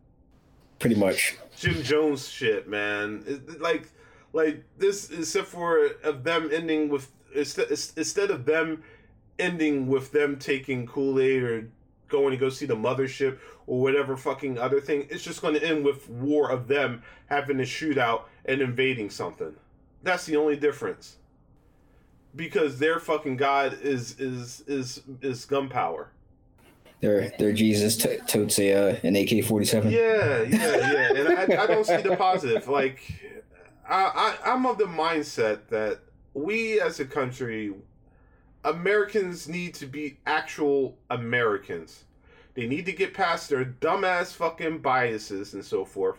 pretty 0.78 0.96
much. 0.96 1.36
Jim 1.56 1.82
Jones 1.82 2.28
shit, 2.28 2.68
man. 2.68 3.24
It, 3.26 3.60
like, 3.60 3.88
like 4.32 4.64
this, 4.78 5.10
except 5.10 5.48
for 5.48 5.86
of 6.04 6.24
them 6.24 6.50
ending 6.52 6.88
with 6.88 7.10
instead 7.34 8.30
of 8.30 8.44
them 8.46 8.82
ending 9.38 9.86
with 9.88 10.12
them 10.12 10.38
taking 10.38 10.86
Kool 10.86 11.20
Aid 11.20 11.42
or 11.42 11.68
going 12.08 12.30
to 12.30 12.36
go 12.36 12.48
see 12.48 12.66
the 12.66 12.76
mothership 12.76 13.38
or 13.66 13.80
whatever 13.80 14.16
fucking 14.16 14.58
other 14.58 14.80
thing. 14.80 15.06
It's 15.10 15.24
just 15.24 15.42
going 15.42 15.54
to 15.54 15.64
end 15.66 15.84
with 15.84 16.08
war 16.08 16.50
of 16.50 16.68
them 16.68 17.02
having 17.26 17.58
a 17.60 17.64
shootout 17.64 18.22
and 18.44 18.60
invading 18.60 19.10
something. 19.10 19.54
That's 20.02 20.24
the 20.24 20.36
only 20.36 20.56
difference. 20.56 21.16
Because 22.34 22.78
their 22.78 23.00
fucking 23.00 23.38
god 23.38 23.78
is 23.82 24.20
is 24.20 24.62
is 24.66 25.02
is 25.22 25.44
gunpowder 25.46 26.10
their 27.00 27.30
their 27.38 27.52
Jesus 27.52 27.96
t- 27.96 28.18
totes 28.26 28.58
a 28.58 28.72
uh, 28.72 28.96
an 29.02 29.16
AK 29.16 29.44
forty 29.44 29.66
seven. 29.66 29.90
Yeah, 29.90 30.42
yeah, 30.42 30.92
yeah, 30.92 31.12
and 31.14 31.28
I, 31.28 31.62
I 31.62 31.66
don't 31.66 31.84
see 31.86 31.96
the 32.02 32.16
positive. 32.16 32.68
Like, 32.68 33.00
I, 33.88 34.36
I 34.44 34.52
I'm 34.52 34.66
of 34.66 34.78
the 34.78 34.84
mindset 34.84 35.68
that 35.68 36.00
we 36.34 36.80
as 36.80 37.00
a 37.00 37.04
country, 37.04 37.74
Americans 38.64 39.48
need 39.48 39.74
to 39.74 39.86
be 39.86 40.18
actual 40.26 40.98
Americans. 41.10 42.04
They 42.54 42.66
need 42.66 42.86
to 42.86 42.92
get 42.92 43.12
past 43.12 43.50
their 43.50 43.64
dumbass 43.64 44.32
fucking 44.32 44.78
biases 44.78 45.52
and 45.52 45.64
so 45.64 45.84
forth. 45.84 46.18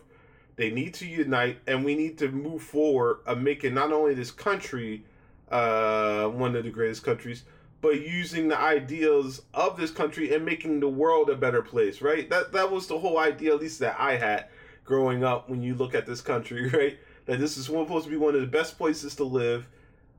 They 0.56 0.72
need 0.72 0.94
to 0.96 1.08
unite, 1.08 1.60
and 1.68 1.84
we 1.84 1.96
need 1.96 2.18
to 2.20 2.30
move 2.30 2.62
forward 2.62 3.20
of 3.26 3.40
making 3.42 3.74
not 3.74 3.92
only 3.92 4.14
this 4.14 4.32
country 4.32 5.04
uh, 5.50 6.28
one 6.28 6.56
of 6.56 6.64
the 6.64 6.70
greatest 6.70 7.04
countries, 7.04 7.44
but 7.82 8.02
using 8.02 8.48
the 8.48 8.60
ideals 8.60 9.42
of 9.54 9.78
this 9.78 9.92
country 9.92 10.34
and 10.34 10.44
making 10.44 10.80
the 10.80 10.88
world 10.88 11.30
a 11.30 11.36
better 11.36 11.62
place, 11.62 12.02
right? 12.02 12.30
That 12.30 12.52
that 12.54 12.72
was 12.72 12.88
the 12.88 12.98
whole 12.98 13.20
idea, 13.20 13.54
at 13.54 13.62
least 13.62 13.80
that 13.80 13.96
I 14.00 14.18
had 14.18 14.46
growing 14.84 15.24
up. 15.24 15.50
When 15.50 15.62
you 15.62 15.76
look 15.76 15.94
at 15.94 16.06
this 16.06 16.22
country, 16.22 16.70
right, 16.74 16.98
that 17.26 17.40
this 17.40 17.58
is 17.58 17.66
supposed 17.66 18.06
to 18.06 18.12
be 18.12 18.18
one 18.18 18.36
of 18.36 18.42
the 18.42 18.48
best 18.48 18.78
places 18.78 19.16
to 19.16 19.24
live, 19.24 19.68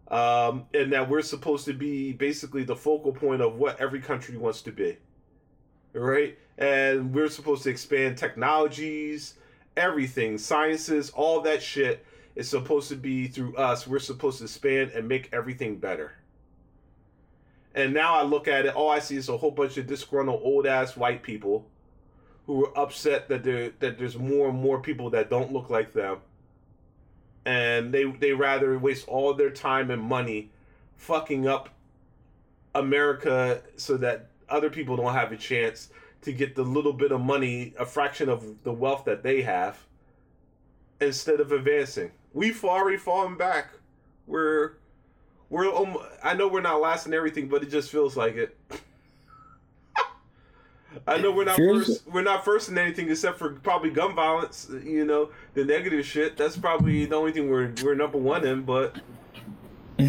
um, 0.08 0.66
and 0.72 0.92
that 0.92 1.08
we're 1.08 1.22
supposed 1.22 1.64
to 1.66 1.72
be 1.72 2.12
basically 2.12 2.64
the 2.64 2.76
focal 2.76 3.12
point 3.12 3.42
of 3.42 3.56
what 3.56 3.80
every 3.80 4.00
country 4.00 4.36
wants 4.36 4.62
to 4.62 4.72
be, 4.72 4.96
right? 5.92 6.38
And 6.58 7.12
we're 7.14 7.28
supposed 7.28 7.64
to 7.64 7.70
expand 7.70 8.18
technologies, 8.18 9.34
everything, 9.76 10.38
sciences, 10.38 11.10
all 11.10 11.40
that 11.42 11.62
shit 11.62 12.04
is 12.36 12.48
supposed 12.48 12.88
to 12.88 12.96
be 12.96 13.26
through 13.26 13.56
us. 13.56 13.86
We're 13.86 13.98
supposed 13.98 14.38
to 14.38 14.44
expand 14.44 14.92
and 14.92 15.08
make 15.08 15.28
everything 15.32 15.78
better 15.78 16.12
and 17.78 17.94
now 17.94 18.16
I 18.16 18.22
look 18.22 18.48
at 18.48 18.66
it, 18.66 18.74
all 18.74 18.90
I 18.90 18.98
see 18.98 19.14
is 19.14 19.28
a 19.28 19.36
whole 19.36 19.52
bunch 19.52 19.76
of 19.76 19.86
disgruntled 19.86 20.40
old 20.42 20.66
ass 20.66 20.96
white 20.96 21.22
people 21.22 21.64
who 22.46 22.66
are 22.66 22.76
upset 22.76 23.28
that 23.28 23.44
there 23.44 23.70
that 23.78 23.98
there's 23.98 24.18
more 24.18 24.48
and 24.48 24.60
more 24.60 24.80
people 24.80 25.10
that 25.10 25.30
don't 25.30 25.52
look 25.52 25.70
like 25.70 25.92
them. 25.92 26.18
And 27.44 27.94
they 27.94 28.04
they 28.04 28.32
rather 28.32 28.76
waste 28.80 29.06
all 29.06 29.32
their 29.32 29.50
time 29.50 29.92
and 29.92 30.02
money 30.02 30.50
fucking 30.96 31.46
up 31.46 31.68
America 32.74 33.62
so 33.76 33.96
that 33.98 34.30
other 34.48 34.70
people 34.70 34.96
don't 34.96 35.14
have 35.14 35.30
a 35.30 35.36
chance 35.36 35.90
to 36.22 36.32
get 36.32 36.56
the 36.56 36.64
little 36.64 36.92
bit 36.92 37.12
of 37.12 37.20
money, 37.20 37.74
a 37.78 37.86
fraction 37.86 38.28
of 38.28 38.64
the 38.64 38.72
wealth 38.72 39.04
that 39.04 39.22
they 39.22 39.42
have, 39.42 39.86
instead 41.00 41.38
of 41.38 41.52
advancing. 41.52 42.10
We've 42.32 42.64
already 42.64 42.96
fallen 42.96 43.36
back. 43.36 43.70
We're 44.26 44.72
we're 45.50 45.74
um, 45.74 45.96
I 46.22 46.34
know 46.34 46.48
we're 46.48 46.60
not 46.60 46.80
last 46.80 47.06
in 47.06 47.14
everything, 47.14 47.48
but 47.48 47.62
it 47.62 47.70
just 47.70 47.90
feels 47.90 48.16
like 48.16 48.36
it. 48.36 48.56
I 51.06 51.18
know 51.18 51.32
we're 51.32 51.44
not 51.44 51.56
first. 51.56 52.06
We're 52.06 52.22
not 52.22 52.44
first 52.44 52.68
in 52.68 52.76
anything 52.76 53.10
except 53.10 53.38
for 53.38 53.50
probably 53.50 53.90
gun 53.90 54.14
violence. 54.14 54.70
You 54.84 55.04
know, 55.04 55.30
the 55.54 55.64
negative 55.64 56.04
shit. 56.04 56.36
That's 56.36 56.56
probably 56.56 57.06
the 57.06 57.16
only 57.16 57.32
thing 57.32 57.48
we're 57.48 57.72
we're 57.82 57.94
number 57.94 58.18
one 58.18 58.46
in. 58.46 58.62
But 58.62 58.96
oh 59.98 60.04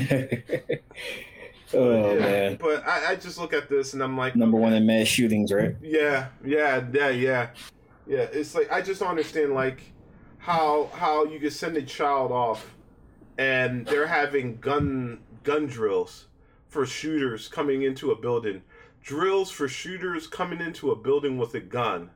yeah, 2.14 2.20
man! 2.20 2.58
But 2.60 2.86
I, 2.88 3.12
I 3.12 3.16
just 3.16 3.38
look 3.38 3.54
at 3.54 3.70
this 3.70 3.94
and 3.94 4.04
I'm 4.04 4.18
like, 4.18 4.36
number 4.36 4.58
okay. 4.58 4.64
one 4.64 4.74
in 4.74 4.86
mass 4.86 5.08
shootings, 5.08 5.54
right? 5.54 5.76
Yeah, 5.82 6.28
yeah, 6.44 6.84
yeah, 6.92 7.10
yeah, 7.10 7.50
yeah. 8.08 8.28
It's 8.32 8.56
like 8.56 8.72
I 8.72 8.82
just 8.82 9.00
don't 9.00 9.10
understand 9.10 9.54
like 9.54 9.82
how 10.40 10.90
how 10.94 11.26
you 11.26 11.40
can 11.40 11.52
send 11.52 11.78
a 11.78 11.82
child 11.82 12.32
off 12.32 12.74
and 13.40 13.86
they're 13.86 14.08
having 14.08 14.58
gun 14.58 15.20
gun 15.50 15.66
drills 15.66 16.28
for 16.68 16.86
shooters 16.86 17.48
coming 17.48 17.82
into 17.82 18.12
a 18.12 18.16
building, 18.16 18.62
drills 19.02 19.50
for 19.50 19.68
shooters 19.68 20.28
coming 20.28 20.62
into 20.62 20.92
a 20.92 20.96
building 20.96 21.40
with 21.40 21.56
a 21.56 21.60
gun, 21.60 22.12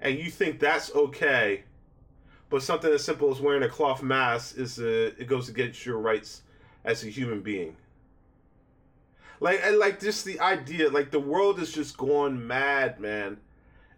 and 0.00 0.18
you 0.18 0.30
think 0.30 0.58
that's 0.58 0.94
okay, 0.94 1.64
but 2.48 2.62
something 2.62 2.90
as 2.90 3.04
simple 3.04 3.30
as 3.30 3.42
wearing 3.42 3.62
a 3.62 3.68
cloth 3.68 4.02
mask 4.02 4.56
is 4.56 4.78
a, 4.78 5.08
it 5.20 5.26
goes 5.26 5.50
against 5.50 5.84
your 5.84 5.98
rights 5.98 6.40
as 6.82 7.04
a 7.04 7.08
human 7.08 7.42
being. 7.42 7.76
Like 9.38 9.60
and 9.62 9.78
like 9.78 10.00
just 10.00 10.24
the 10.24 10.40
idea, 10.40 10.88
like 10.88 11.10
the 11.10 11.20
world 11.20 11.60
is 11.60 11.72
just 11.72 11.98
going 11.98 12.46
mad, 12.46 13.00
man. 13.00 13.36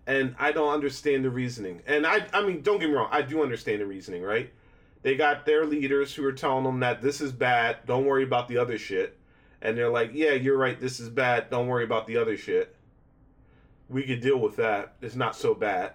And 0.09 0.35
I 0.37 0.51
don't 0.51 0.75
understand 0.75 1.25
the 1.25 1.31
reasoning. 1.31 1.81
And 1.87 2.05
I 2.05 2.27
I 2.33 2.45
mean, 2.45 2.63
don't 2.63 2.81
get 2.81 2.89
me 2.89 2.97
wrong, 2.97 3.09
I 3.13 3.23
do 3.23 3.41
understand 3.41 3.81
the 3.81 3.87
reasoning, 3.87 4.23
right? 4.23 4.51
They 5.03 5.17
got 5.17 5.47
their 5.47 5.65
leaders 5.65 6.15
who 6.15 6.25
are 6.25 6.33
telling 6.33 6.65
them 6.65 6.81
that 6.81 7.01
this 7.01 7.21
is 7.21 7.33
bad, 7.33 7.79
don't 7.87 8.05
worry 8.05 8.25
about 8.25 8.49
the 8.49 8.59
other 8.59 8.79
shit. 8.79 9.17
And 9.63 9.77
they're 9.77 9.91
like, 9.91 10.11
Yeah, 10.13 10.33
you're 10.33 10.59
right, 10.59 10.79
this 10.79 11.01
is 11.01 11.09
bad, 11.09 11.51
don't 11.51 11.69
worry 11.69 11.85
about 11.85 12.07
the 12.07 12.17
other 12.17 12.37
shit. 12.37 12.77
We 13.89 14.05
could 14.05 14.21
deal 14.21 14.39
with 14.39 14.57
that. 14.57 14.95
It's 15.01 15.17
not 15.17 15.35
so 15.35 15.55
bad. 15.55 15.93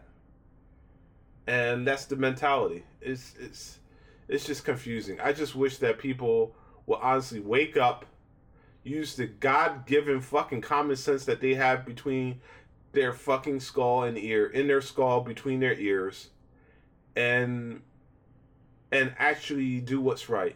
And 1.48 1.88
that's 1.88 2.06
the 2.06 2.16
mentality. 2.16 2.84
It's 3.02 3.34
it's 3.40 3.80
it's 4.28 4.46
just 4.46 4.66
confusing. 4.66 5.20
I 5.22 5.32
just 5.32 5.56
wish 5.56 5.78
that 5.78 6.00
people 6.00 6.56
will 6.88 6.98
honestly 6.98 7.40
wake 7.40 7.78
up 7.78 8.06
use 8.86 9.16
the 9.16 9.26
God 9.26 9.86
given 9.86 10.22
fucking 10.22 10.62
common 10.62 10.96
sense 10.96 11.26
that 11.26 11.42
they 11.42 11.56
have 11.56 11.86
between 11.86 12.40
their 12.94 13.12
fucking 13.12 13.60
skull 13.60 14.04
and 14.04 14.18
ear, 14.18 14.46
in 14.46 14.68
their 14.68 14.82
skull, 14.82 15.22
between 15.22 15.60
their 15.60 15.74
ears, 15.74 16.30
and 17.16 17.82
and 18.96 19.14
actually 19.18 19.82
do 19.82 20.00
what's 20.00 20.30
right. 20.30 20.56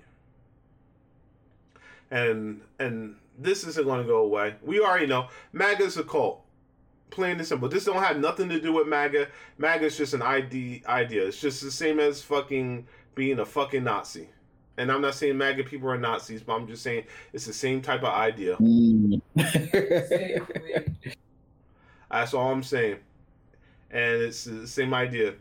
And 2.09 2.61
and 2.79 3.15
this 3.37 3.63
isn't 3.65 3.85
going 3.85 4.01
to 4.01 4.07
go 4.07 4.17
away. 4.17 4.55
We 4.63 4.79
already 4.79 5.07
know 5.07 5.27
MAGA's 5.53 5.97
a 5.97 6.03
cult. 6.03 6.41
Plain 7.11 7.37
and 7.37 7.47
simple. 7.47 7.67
This 7.67 7.85
don't 7.85 8.01
have 8.01 8.19
nothing 8.19 8.49
to 8.49 8.59
do 8.59 8.73
with 8.73 8.87
MAGA. 8.87 9.27
MAGA 9.57 9.85
is 9.85 9.97
just 9.97 10.13
an 10.13 10.21
ID 10.21 10.83
idea. 10.87 11.25
It's 11.25 11.41
just 11.41 11.61
the 11.63 11.71
same 11.71 11.99
as 11.99 12.21
fucking 12.21 12.87
being 13.15 13.39
a 13.39 13.45
fucking 13.45 13.83
Nazi. 13.83 14.29
And 14.77 14.91
I'm 14.91 15.01
not 15.01 15.15
saying 15.15 15.37
MAGA 15.37 15.63
people 15.63 15.89
are 15.89 15.97
Nazis, 15.97 16.41
but 16.41 16.53
I'm 16.53 16.67
just 16.67 16.83
saying 16.83 17.03
it's 17.33 17.45
the 17.45 17.53
same 17.53 17.81
type 17.81 18.03
of 18.03 18.13
idea. 18.13 18.55
Mm. 18.57 19.21
That's 22.11 22.33
all 22.33 22.51
I'm 22.51 22.63
saying. 22.63 22.97
And 23.91 24.21
it's 24.21 24.45
the 24.45 24.67
same 24.67 24.93
idea. 24.93 25.33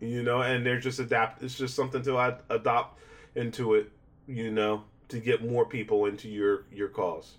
You 0.00 0.22
know, 0.22 0.42
and 0.42 0.64
they're 0.64 0.80
just 0.80 0.98
adapt. 0.98 1.42
It's 1.42 1.56
just 1.56 1.74
something 1.74 2.02
to 2.02 2.18
ad- 2.18 2.42
adopt 2.48 2.98
into 3.34 3.74
it. 3.74 3.90
You 4.26 4.50
know, 4.50 4.84
to 5.08 5.18
get 5.18 5.48
more 5.48 5.66
people 5.66 6.06
into 6.06 6.28
your 6.28 6.64
your 6.72 6.88
cause. 6.88 7.34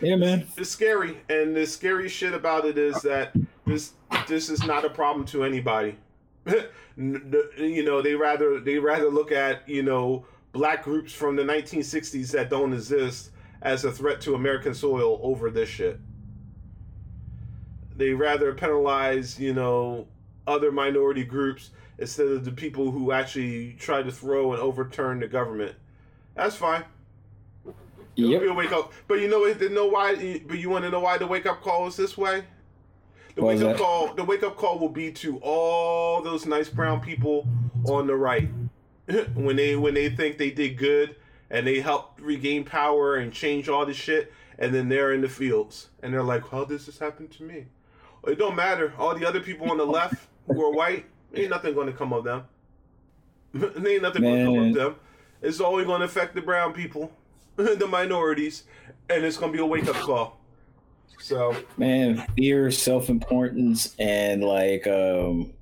Yeah, 0.00 0.16
man. 0.16 0.46
It's 0.56 0.70
scary, 0.70 1.18
and 1.28 1.56
the 1.56 1.66
scary 1.66 2.08
shit 2.08 2.34
about 2.34 2.64
it 2.64 2.76
is 2.76 3.00
that 3.02 3.32
this 3.66 3.92
this 4.28 4.50
is 4.50 4.64
not 4.64 4.84
a 4.84 4.90
problem 4.90 5.24
to 5.26 5.44
anybody. 5.44 5.96
you 6.96 7.82
know, 7.84 8.02
they 8.02 8.14
rather 8.14 8.60
they 8.60 8.78
rather 8.78 9.08
look 9.08 9.32
at 9.32 9.68
you 9.68 9.82
know 9.82 10.26
black 10.52 10.84
groups 10.84 11.12
from 11.12 11.36
the 11.36 11.42
1960s 11.42 12.30
that 12.32 12.50
don't 12.50 12.72
exist 12.72 13.30
as 13.62 13.84
a 13.84 13.90
threat 13.90 14.20
to 14.20 14.34
American 14.34 14.74
soil 14.74 15.18
over 15.22 15.50
this 15.50 15.68
shit. 15.68 15.98
They 17.96 18.10
rather 18.10 18.52
penalize 18.52 19.38
you 19.38 19.54
know 19.54 20.06
other 20.46 20.70
minority 20.72 21.24
groups 21.24 21.70
instead 21.98 22.26
of 22.26 22.44
the 22.44 22.52
people 22.52 22.90
who 22.90 23.12
actually 23.12 23.74
try 23.74 24.02
to 24.02 24.10
throw 24.10 24.52
and 24.52 24.60
overturn 24.60 25.20
the 25.20 25.28
government. 25.28 25.74
That's 26.34 26.56
fine. 26.56 26.84
It'll 28.16 28.40
be 28.40 28.46
a 28.46 28.52
wake 28.52 28.72
up. 28.72 28.92
But 29.08 29.20
you 29.20 29.28
know, 29.28 29.44
know 29.68 29.86
why? 29.86 30.40
But 30.46 30.58
you 30.58 30.70
want 30.70 30.84
to 30.84 30.90
know 30.90 31.00
why 31.00 31.18
the 31.18 31.26
wake 31.26 31.46
up 31.46 31.62
call 31.62 31.86
is 31.86 31.96
this 31.96 32.16
way? 32.16 32.44
The 33.34 33.44
wake 33.44 33.60
up 33.62 33.76
call. 33.76 34.14
The 34.14 34.24
wake 34.24 34.42
up 34.42 34.56
call 34.56 34.78
will 34.78 34.88
be 34.88 35.10
to 35.12 35.38
all 35.38 36.22
those 36.22 36.46
nice 36.46 36.68
brown 36.68 37.00
people 37.00 37.48
on 37.86 38.06
the 38.06 38.14
right 38.14 38.48
when 39.34 39.56
they 39.56 39.74
when 39.76 39.94
they 39.94 40.08
think 40.10 40.38
they 40.38 40.50
did 40.50 40.78
good 40.78 41.16
and 41.50 41.66
they 41.66 41.80
helped 41.80 42.20
regain 42.20 42.64
power 42.64 43.16
and 43.16 43.32
change 43.32 43.68
all 43.68 43.84
this 43.84 43.96
shit, 43.96 44.32
and 44.58 44.72
then 44.72 44.88
they're 44.88 45.12
in 45.12 45.20
the 45.20 45.28
fields 45.28 45.88
and 46.02 46.14
they're 46.14 46.22
like, 46.22 46.48
"How 46.48 46.64
does 46.64 46.86
this 46.86 46.98
happen 46.98 47.28
to 47.28 47.42
me?" 47.42 47.66
It 48.26 48.38
don't 48.38 48.56
matter. 48.56 48.94
All 48.96 49.14
the 49.14 49.26
other 49.26 49.40
people 49.40 49.70
on 49.70 49.78
the 49.78 49.86
left 49.86 50.28
who 50.46 50.62
are 50.64 50.72
white, 50.72 51.06
ain't 51.34 51.50
nothing 51.50 51.74
going 51.74 51.86
to 51.86 51.92
come 51.92 52.12
of 52.12 52.24
them. 52.24 52.44
ain't 53.54 54.02
nothing 54.02 54.22
going 54.22 54.38
to 54.38 54.44
come 54.44 54.68
of 54.68 54.74
them. 54.74 54.96
It's 55.42 55.60
only 55.60 55.84
going 55.84 56.00
to 56.00 56.06
affect 56.06 56.34
the 56.34 56.40
brown 56.40 56.72
people, 56.72 57.12
the 57.56 57.86
minorities, 57.86 58.64
and 59.08 59.24
it's 59.24 59.36
going 59.36 59.52
to 59.52 59.56
be 59.56 59.62
a 59.62 59.66
wake 59.66 59.86
up 59.88 59.96
call. 59.96 60.40
So 61.18 61.56
man, 61.76 62.26
fear, 62.36 62.70
self 62.70 63.08
importance, 63.08 63.94
and 63.98 64.42
like 64.42 64.86
um, 64.86 65.52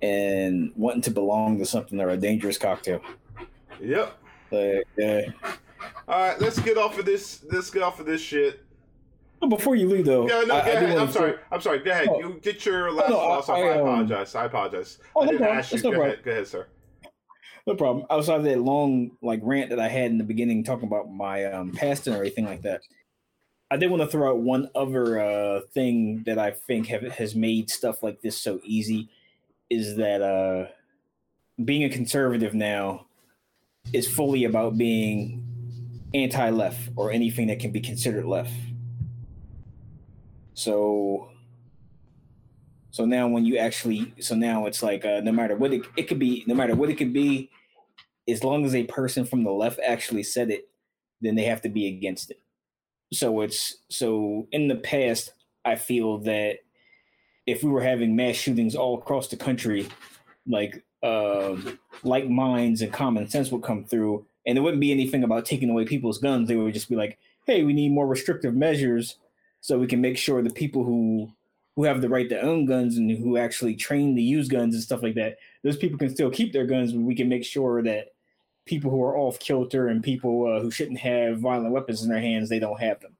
and 0.00 0.72
wanting 0.76 1.02
to 1.02 1.10
belong 1.10 1.58
to 1.58 1.66
something 1.66 2.00
are 2.00 2.10
a 2.10 2.16
dangerous 2.16 2.56
cocktail. 2.56 3.02
Yep. 3.80 4.16
Like, 4.50 4.86
uh, 5.02 5.22
all 6.08 6.28
right, 6.28 6.40
let's 6.40 6.58
get 6.60 6.76
off 6.76 6.98
of 6.98 7.04
this. 7.04 7.44
Let's 7.50 7.70
get 7.70 7.82
off 7.82 8.00
of 8.00 8.06
this 8.06 8.20
shit. 8.20 8.64
Before 9.48 9.74
you 9.74 9.88
leave, 9.88 10.04
though, 10.04 10.28
yeah, 10.28 10.42
no, 10.46 10.54
I, 10.54 10.58
I 10.58 11.00
I'm 11.00 11.10
sorry. 11.10 11.32
Say, 11.32 11.38
I'm 11.50 11.60
sorry. 11.60 11.78
Go 11.78 11.90
ahead. 11.90 12.08
Oh, 12.10 12.18
you 12.20 12.40
get 12.42 12.64
your 12.66 12.92
last 12.92 13.08
no, 13.08 13.16
thoughts. 13.16 13.48
I, 13.48 13.54
I, 13.54 13.60
I, 13.60 13.72
um, 13.72 13.80
apologize. 13.80 14.34
I 14.34 14.44
apologize. 14.44 14.98
Oh, 15.16 15.22
I 15.22 15.26
no 15.32 15.44
ask 15.46 15.72
you. 15.72 15.82
No 15.82 15.92
go, 15.92 16.02
ahead. 16.02 16.22
go 16.22 16.30
ahead, 16.30 16.46
sir. 16.46 16.66
No 17.66 17.74
problem. 17.74 18.06
Outside 18.10 18.36
of 18.36 18.44
that 18.44 18.60
long 18.60 19.12
like 19.22 19.40
rant 19.42 19.70
that 19.70 19.80
I 19.80 19.88
had 19.88 20.10
in 20.10 20.18
the 20.18 20.24
beginning, 20.24 20.64
talking 20.64 20.88
about 20.88 21.10
my 21.10 21.44
um, 21.44 21.72
past 21.72 22.06
and 22.06 22.16
everything 22.16 22.44
like 22.44 22.62
that, 22.62 22.82
I 23.70 23.76
did 23.76 23.90
want 23.90 24.02
to 24.02 24.08
throw 24.08 24.30
out 24.30 24.40
one 24.40 24.68
other 24.74 25.20
uh, 25.20 25.60
thing 25.72 26.22
that 26.26 26.38
I 26.38 26.50
think 26.50 26.88
have, 26.88 27.02
has 27.02 27.34
made 27.34 27.70
stuff 27.70 28.02
like 28.02 28.20
this 28.20 28.40
so 28.40 28.60
easy 28.64 29.08
is 29.68 29.96
that 29.96 30.20
uh, 30.20 30.68
being 31.64 31.84
a 31.84 31.88
conservative 31.88 32.54
now 32.54 33.06
is 33.92 34.08
fully 34.08 34.44
about 34.44 34.76
being 34.76 35.46
anti-left 36.12 36.90
or 36.96 37.12
anything 37.12 37.46
that 37.46 37.60
can 37.60 37.70
be 37.70 37.80
considered 37.80 38.24
left. 38.24 38.52
So, 40.60 41.30
so 42.90 43.06
now 43.06 43.28
when 43.28 43.46
you 43.46 43.56
actually, 43.56 44.12
so 44.20 44.34
now 44.34 44.66
it's 44.66 44.82
like 44.82 45.06
uh, 45.06 45.22
no 45.24 45.32
matter 45.32 45.56
what 45.56 45.72
it, 45.72 45.86
it 45.96 46.02
could 46.02 46.18
be, 46.18 46.44
no 46.46 46.54
matter 46.54 46.74
what 46.74 46.90
it 46.90 46.96
could 46.96 47.14
be, 47.14 47.48
as 48.28 48.44
long 48.44 48.66
as 48.66 48.74
a 48.74 48.84
person 48.84 49.24
from 49.24 49.42
the 49.42 49.50
left 49.50 49.80
actually 49.82 50.22
said 50.22 50.50
it, 50.50 50.68
then 51.22 51.34
they 51.34 51.44
have 51.44 51.62
to 51.62 51.70
be 51.70 51.86
against 51.86 52.30
it. 52.30 52.40
So 53.10 53.40
it's 53.40 53.78
so 53.88 54.48
in 54.52 54.68
the 54.68 54.76
past 54.76 55.32
i 55.64 55.74
feel 55.76 56.18
that 56.18 56.58
if 57.46 57.62
we 57.62 57.70
were 57.70 57.82
having 57.82 58.14
mass 58.14 58.36
shootings 58.36 58.74
all 58.74 58.98
across 58.98 59.28
the 59.28 59.36
country 59.36 59.88
like 60.46 60.84
uh, 61.02 61.56
like 62.02 62.28
minds 62.28 62.82
and 62.82 62.92
common 62.92 63.26
sense 63.28 63.50
would 63.50 63.62
come 63.62 63.84
through 63.84 64.26
and 64.46 64.58
it 64.58 64.60
wouldn't 64.60 64.80
be 64.80 64.92
anything 64.92 65.24
about 65.24 65.46
taking 65.46 65.70
away 65.70 65.84
people's 65.86 66.18
guns. 66.18 66.48
They 66.48 66.56
would 66.56 66.74
just 66.74 66.90
be 66.90 66.96
like 66.96 67.18
hey 67.46 67.64
we 67.64 67.72
need 67.72 67.92
more 67.92 68.06
restrictive 68.06 68.54
measures 68.54 69.16
so 69.60 69.78
we 69.78 69.86
can 69.86 70.00
make 70.00 70.18
sure 70.18 70.42
the 70.42 70.50
people 70.50 70.84
who 70.84 71.30
who 71.76 71.84
have 71.84 72.00
the 72.00 72.08
right 72.08 72.28
to 72.28 72.40
own 72.40 72.66
guns 72.66 72.96
and 72.96 73.10
who 73.10 73.36
actually 73.36 73.74
train 73.74 74.14
to 74.16 74.22
use 74.22 74.48
guns 74.48 74.74
and 74.74 74.82
stuff 74.82 75.02
like 75.02 75.14
that 75.14 75.38
those 75.62 75.76
people 75.76 75.98
can 75.98 76.10
still 76.10 76.30
keep 76.30 76.52
their 76.52 76.66
guns 76.66 76.92
and 76.92 77.06
we 77.06 77.14
can 77.14 77.28
make 77.28 77.44
sure 77.44 77.82
that 77.82 78.08
people 78.70 78.90
who 78.90 79.02
are 79.02 79.16
off 79.16 79.38
kilter 79.40 79.88
and 79.88 80.02
people 80.02 80.46
uh, 80.46 80.60
who 80.60 80.70
shouldn't 80.70 80.98
have 80.98 81.40
violent 81.40 81.72
weapons 81.72 82.02
in 82.02 82.08
their 82.08 82.20
hands, 82.20 82.48
they 82.48 82.60
don't 82.60 82.80
have 82.80 83.00
them. 83.00 83.16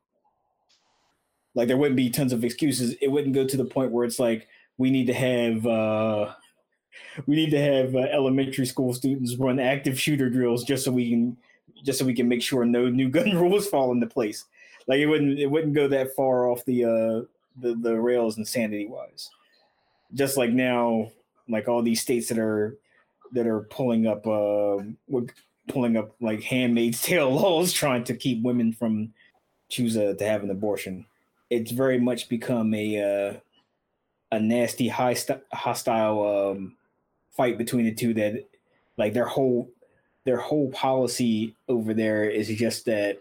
Like 1.54 1.66
there 1.66 1.76
wouldn't 1.76 1.96
be 1.96 2.08
tons 2.08 2.32
of 2.32 2.44
excuses. 2.44 2.94
It 3.00 3.08
wouldn't 3.08 3.34
go 3.34 3.44
to 3.44 3.56
the 3.56 3.64
point 3.64 3.90
where 3.90 4.04
it's 4.04 4.20
like 4.20 4.46
we 4.78 4.90
need 4.90 5.08
to 5.08 5.14
have 5.14 5.66
uh, 5.66 6.32
we 7.26 7.34
need 7.34 7.50
to 7.50 7.60
have 7.60 7.94
uh, 7.94 8.06
elementary 8.12 8.66
school 8.66 8.94
students 8.94 9.36
run 9.36 9.58
active 9.58 10.00
shooter 10.00 10.30
drills 10.30 10.64
just 10.64 10.84
so 10.84 10.92
we 10.92 11.10
can 11.10 11.36
just 11.82 11.98
so 11.98 12.04
we 12.04 12.14
can 12.14 12.28
make 12.28 12.42
sure 12.42 12.64
no 12.64 12.88
new 12.88 13.08
gun 13.08 13.36
rules 13.36 13.66
fall 13.66 13.90
into 13.92 14.06
place. 14.06 14.44
Like 14.90 14.98
it 14.98 15.06
wouldn't 15.06 15.38
it 15.38 15.46
wouldn't 15.46 15.74
go 15.74 15.86
that 15.86 16.16
far 16.16 16.50
off 16.50 16.64
the 16.64 16.84
uh, 16.84 17.20
the 17.60 17.76
the 17.76 17.94
rails 17.94 18.38
insanity 18.38 18.88
wise. 18.88 19.30
Just 20.14 20.36
like 20.36 20.50
now, 20.50 21.12
like 21.48 21.68
all 21.68 21.80
these 21.80 22.02
states 22.02 22.28
that 22.28 22.40
are 22.40 22.76
that 23.30 23.46
are 23.46 23.60
pulling 23.70 24.08
up 24.08 24.26
uh 24.26 24.78
pulling 25.68 25.96
up 25.96 26.10
like 26.20 26.42
handmaid's 26.42 27.00
tale 27.10 27.30
laws 27.30 27.72
trying 27.72 28.02
to 28.02 28.16
keep 28.16 28.42
women 28.42 28.72
from 28.72 29.14
choose 29.68 29.96
uh, 29.96 30.12
to 30.18 30.24
have 30.24 30.42
an 30.42 30.50
abortion 30.50 31.06
it's 31.50 31.70
very 31.70 32.00
much 32.00 32.28
become 32.28 32.74
a 32.74 32.98
uh, 33.30 33.38
a 34.32 34.40
nasty 34.40 34.88
high 34.88 35.14
st- 35.14 35.44
hostile 35.52 36.50
um, 36.50 36.74
fight 37.30 37.56
between 37.56 37.84
the 37.84 37.94
two 37.94 38.12
that 38.12 38.44
like 38.96 39.12
their 39.12 39.26
whole 39.26 39.70
their 40.24 40.38
whole 40.38 40.72
policy 40.72 41.54
over 41.68 41.94
there 41.94 42.28
is 42.28 42.48
just 42.48 42.84
that 42.84 43.20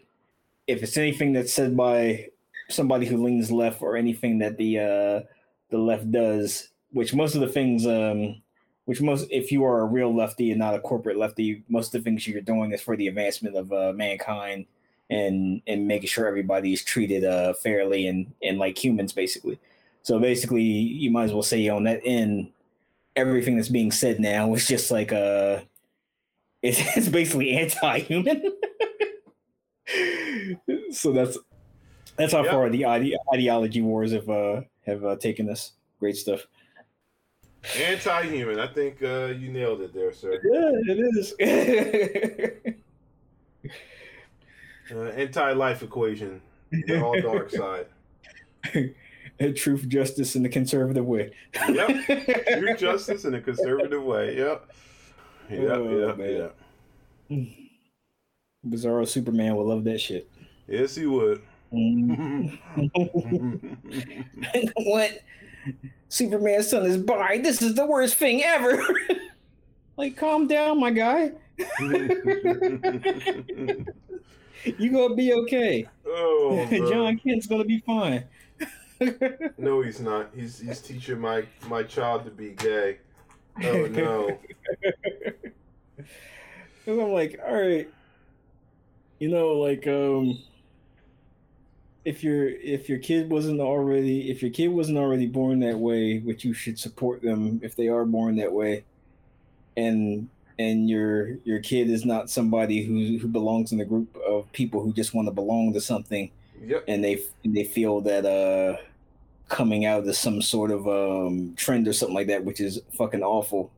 if 0.69 0.83
it's 0.83 0.97
anything 0.97 1.33
that's 1.33 1.53
said 1.53 1.75
by 1.75 2.27
somebody 2.69 3.05
who 3.05 3.23
leans 3.23 3.51
left 3.51 3.81
or 3.81 3.95
anything 3.95 4.39
that 4.39 4.57
the 4.57 4.79
uh, 4.79 5.21
the 5.69 5.77
left 5.77 6.11
does 6.11 6.69
which 6.91 7.13
most 7.13 7.35
of 7.35 7.41
the 7.41 7.47
things 7.47 7.85
um, 7.85 8.41
which 8.85 9.01
most 9.01 9.27
if 9.29 9.51
you 9.51 9.63
are 9.63 9.81
a 9.81 9.85
real 9.85 10.15
lefty 10.15 10.51
and 10.51 10.59
not 10.59 10.73
a 10.73 10.79
corporate 10.79 11.17
lefty, 11.17 11.63
most 11.69 11.93
of 11.93 12.01
the 12.01 12.03
things 12.03 12.27
you're 12.27 12.41
doing 12.41 12.71
is 12.71 12.81
for 12.81 12.97
the 12.97 13.07
advancement 13.07 13.55
of 13.55 13.71
uh, 13.71 13.93
mankind 13.93 14.65
and 15.09 15.61
and 15.67 15.87
making 15.87 16.07
sure 16.07 16.27
everybody 16.27 16.73
is 16.73 16.83
treated 16.83 17.23
uh, 17.23 17.53
fairly 17.53 18.07
and 18.07 18.33
and 18.41 18.57
like 18.57 18.83
humans 18.83 19.13
basically. 19.13 19.59
So 20.01 20.19
basically, 20.19 20.63
you 20.63 21.11
might 21.11 21.25
as 21.25 21.33
well 21.33 21.43
say 21.43 21.67
on 21.67 21.83
that 21.83 22.01
end, 22.03 22.51
everything 23.15 23.57
that's 23.57 23.69
being 23.69 23.91
said 23.91 24.19
now 24.19 24.53
is 24.53 24.67
just 24.67 24.89
like 24.91 25.11
uh 25.11 25.59
it's, 26.61 26.79
it's 26.97 27.09
basically 27.09 27.51
anti-human. 27.51 28.41
So 30.91 31.11
that's 31.11 31.37
that's 32.15 32.33
how 32.33 32.43
Yep. 32.43 32.51
far 32.51 32.69
the 32.69 32.85
ide- 32.85 33.17
ideology 33.33 33.81
wars 33.81 34.11
have 34.11 34.29
uh 34.29 34.61
have 34.85 35.03
uh, 35.05 35.15
taken 35.17 35.49
us. 35.49 35.73
Great 35.99 36.15
stuff. 36.17 36.45
Anti-human. 37.77 38.59
I 38.59 38.67
think 38.67 39.03
uh, 39.03 39.33
you 39.37 39.51
nailed 39.51 39.81
it 39.81 39.93
there, 39.93 40.13
sir. 40.13 40.31
Yeah, 40.33 40.93
it 40.93 40.99
is. 40.99 42.73
Uh, 44.91 45.03
anti-life 45.09 45.83
equation. 45.83 46.41
They're 46.71 47.03
all 47.03 47.19
dark 47.21 47.51
side. 47.51 47.85
Truth, 49.55 49.87
justice, 49.87 50.33
and 50.33 50.43
the 50.43 50.49
conservative 50.49 51.05
way. 51.05 51.31
Yep. 51.69 51.89
True 52.57 52.75
justice 52.77 53.23
in 53.23 53.35
a 53.35 53.41
conservative 53.41 54.01
way. 54.03 54.35
Yep. 54.35 54.71
Yep. 55.51 55.69
Oh, 55.69 56.07
yep. 56.07 56.17
man. 56.17 56.51
Yep. 57.29 57.47
Bizarro 58.67 59.07
Superman 59.07 59.55
will 59.55 59.67
love 59.67 59.83
that 59.83 59.99
shit. 60.01 60.27
Yes, 60.69 60.95
he 60.95 61.07
would. 61.07 61.41
what? 64.75 65.23
Superman's 66.09 66.69
son 66.69 66.85
is 66.85 66.97
by. 66.97 67.39
This 67.43 67.61
is 67.61 67.75
the 67.75 67.85
worst 67.85 68.15
thing 68.15 68.43
ever. 68.43 68.81
like, 69.97 70.15
calm 70.15 70.47
down, 70.47 70.79
my 70.79 70.91
guy. 70.91 71.31
You 74.77 74.91
gonna 74.91 75.15
be 75.15 75.33
okay. 75.33 75.87
oh, 76.05 76.67
bro. 76.67 76.89
Jon 76.89 77.17
Kent's 77.17 77.47
gonna 77.47 77.65
be 77.65 77.79
fine. 77.79 78.25
No, 79.57 79.81
he's 79.81 79.99
not. 79.99 80.29
He's 80.35 80.59
he's 80.59 80.81
teaching 80.81 81.19
my 81.19 81.45
my 81.67 81.83
child 81.83 82.25
to 82.25 82.31
be 82.31 82.51
gay. 82.51 82.97
Oh 83.63 83.85
no. 83.87 84.39
Cause 86.85 86.97
I'm 86.97 87.11
like, 87.11 87.39
all 87.45 87.53
right, 87.53 87.87
you 89.19 89.29
know, 89.29 89.53
like, 89.53 89.85
um, 89.87 90.39
if 92.05 92.23
your 92.23 92.47
if 92.47 92.87
your 92.89 92.99
kid 92.99 93.29
wasn't 93.29 93.59
already 93.59 94.29
if 94.31 94.41
your 94.41 94.51
kid 94.51 94.69
wasn't 94.69 94.97
already 94.97 95.27
born 95.27 95.59
that 95.61 95.77
way, 95.77 96.19
which 96.19 96.43
you 96.45 96.53
should 96.53 96.79
support 96.79 97.21
them 97.21 97.59
if 97.63 97.75
they 97.75 97.87
are 97.87 98.05
born 98.05 98.35
that 98.37 98.51
way, 98.53 98.83
and 99.77 100.29
and 100.57 100.89
your 100.89 101.35
your 101.45 101.59
kid 101.59 101.89
is 101.89 102.05
not 102.05 102.29
somebody 102.29 102.83
who 102.83 103.17
who 103.17 103.27
belongs 103.27 103.71
in 103.71 103.79
a 103.79 103.85
group 103.85 104.15
of 104.27 104.51
people 104.51 104.81
who 104.83 104.93
just 104.93 105.13
want 105.13 105.27
to 105.27 105.31
belong 105.33 105.73
to 105.73 105.81
something, 105.81 106.31
Yep. 106.65 106.85
and 106.87 107.03
they 107.03 107.21
and 107.43 107.55
they 107.55 107.63
feel 107.63 108.01
that 108.01 108.25
uh 108.25 108.77
coming 109.49 109.85
out 109.85 110.05
is 110.05 110.17
some 110.17 110.41
sort 110.41 110.71
of 110.71 110.87
um 110.87 111.53
trend 111.55 111.87
or 111.87 111.93
something 111.93 112.15
like 112.15 112.27
that, 112.27 112.43
which 112.45 112.59
is 112.59 112.81
fucking 112.97 113.23
awful. 113.23 113.71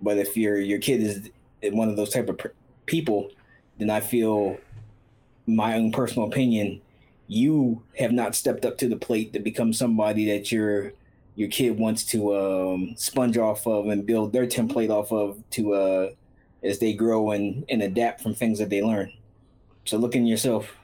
But 0.00 0.18
if 0.18 0.36
your 0.36 0.58
your 0.60 0.78
kid 0.78 1.00
is 1.02 1.30
one 1.72 1.88
of 1.88 1.96
those 1.96 2.10
type 2.10 2.28
of 2.28 2.38
per- 2.38 2.52
people, 2.86 3.30
then 3.78 3.88
I 3.90 4.00
feel 4.00 4.56
my 5.46 5.74
own 5.76 5.90
personal 5.92 6.28
opinion, 6.28 6.80
you 7.28 7.82
have 7.98 8.12
not 8.12 8.34
stepped 8.34 8.64
up 8.64 8.78
to 8.78 8.88
the 8.88 8.96
plate 8.96 9.32
to 9.32 9.38
become 9.38 9.72
somebody 9.72 10.26
that 10.26 10.52
your 10.52 10.92
your 11.34 11.48
kid 11.48 11.78
wants 11.78 12.04
to 12.04 12.36
um, 12.36 12.94
sponge 12.96 13.38
off 13.38 13.66
of 13.66 13.86
and 13.86 14.04
build 14.06 14.32
their 14.32 14.46
template 14.46 14.90
off 14.90 15.12
of 15.12 15.42
to 15.50 15.72
uh, 15.74 16.10
as 16.62 16.78
they 16.78 16.92
grow 16.92 17.30
and, 17.30 17.64
and 17.68 17.82
adapt 17.82 18.20
from 18.20 18.34
things 18.34 18.58
that 18.58 18.68
they 18.68 18.82
learn. 18.82 19.12
So 19.84 19.96
look 19.96 20.14
in 20.14 20.26
yourself. 20.26 20.76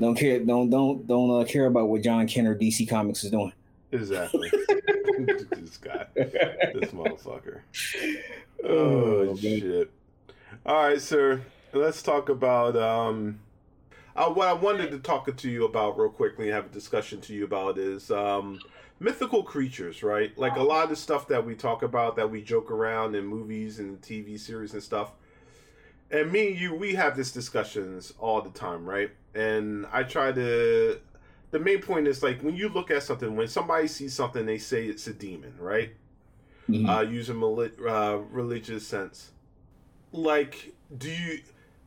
Don't 0.00 0.16
care. 0.16 0.40
Don't 0.40 0.70
don't 0.70 1.06
don't 1.06 1.42
uh, 1.42 1.44
care 1.44 1.66
about 1.66 1.88
what 1.88 2.02
Jon 2.02 2.26
Kent 2.26 2.48
or 2.48 2.54
DC 2.56 2.88
Comics 2.88 3.22
is 3.22 3.30
doing. 3.30 3.52
Exactly. 3.92 4.50
this 5.18 5.76
guy. 5.76 6.06
This 6.14 6.90
motherfucker. 6.90 7.60
Oh, 8.64 9.28
Oh, 9.28 9.36
shit. 9.36 9.90
All 10.66 10.88
right, 10.88 11.00
sir. 11.00 11.42
Let's 11.72 12.02
talk 12.02 12.28
about 12.28 12.76
um 12.76 13.38
uh, 14.16 14.28
what 14.30 14.48
I 14.48 14.52
wanted 14.52 14.90
to 14.92 14.98
talk 14.98 15.34
to 15.34 15.50
you 15.50 15.64
about 15.64 15.98
real 15.98 16.08
quickly 16.10 16.46
and 16.46 16.54
have 16.54 16.66
a 16.66 16.68
discussion 16.68 17.20
to 17.22 17.34
you 17.34 17.44
about 17.44 17.78
is 17.78 18.10
um 18.10 18.60
mythical 19.00 19.42
creatures, 19.42 20.02
right? 20.02 20.36
Like 20.38 20.56
a 20.56 20.62
lot 20.62 20.84
of 20.84 20.90
the 20.90 20.96
stuff 20.96 21.28
that 21.28 21.44
we 21.44 21.54
talk 21.54 21.82
about 21.82 22.16
that 22.16 22.30
we 22.30 22.42
joke 22.42 22.70
around 22.70 23.14
in 23.14 23.26
movies 23.26 23.78
and 23.78 24.00
TV 24.00 24.38
series 24.38 24.72
and 24.72 24.82
stuff. 24.82 25.10
And 26.10 26.30
me 26.30 26.48
and 26.48 26.58
you, 26.58 26.74
we 26.74 26.94
have 26.94 27.16
these 27.16 27.32
discussions 27.32 28.12
all 28.20 28.40
the 28.40 28.50
time, 28.50 28.84
right? 28.86 29.10
And 29.34 29.86
I 29.92 30.04
try 30.04 30.30
to 30.32 31.00
the 31.50 31.58
main 31.58 31.80
point 31.80 32.06
is 32.06 32.22
like 32.22 32.40
when 32.42 32.54
you 32.54 32.68
look 32.68 32.90
at 32.90 33.02
something, 33.02 33.34
when 33.36 33.48
somebody 33.48 33.88
sees 33.88 34.14
something, 34.14 34.46
they 34.46 34.58
say 34.58 34.86
it's 34.86 35.06
a 35.06 35.12
demon, 35.12 35.54
right? 35.58 35.90
Mhm. 36.68 36.88
uh, 36.88 37.02
use 37.02 37.28
a 37.28 37.34
mali- 37.34 37.72
uh, 37.86 38.16
religious 38.30 38.86
sense. 38.86 39.32
Like, 40.12 40.72
do 40.96 41.10
you 41.10 41.40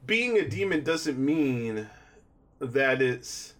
being 0.05 0.37
a 0.37 0.47
demon 0.47 0.83
doesn't 0.83 1.17
mean 1.17 1.87
that 2.59 3.01
it's 3.01 3.55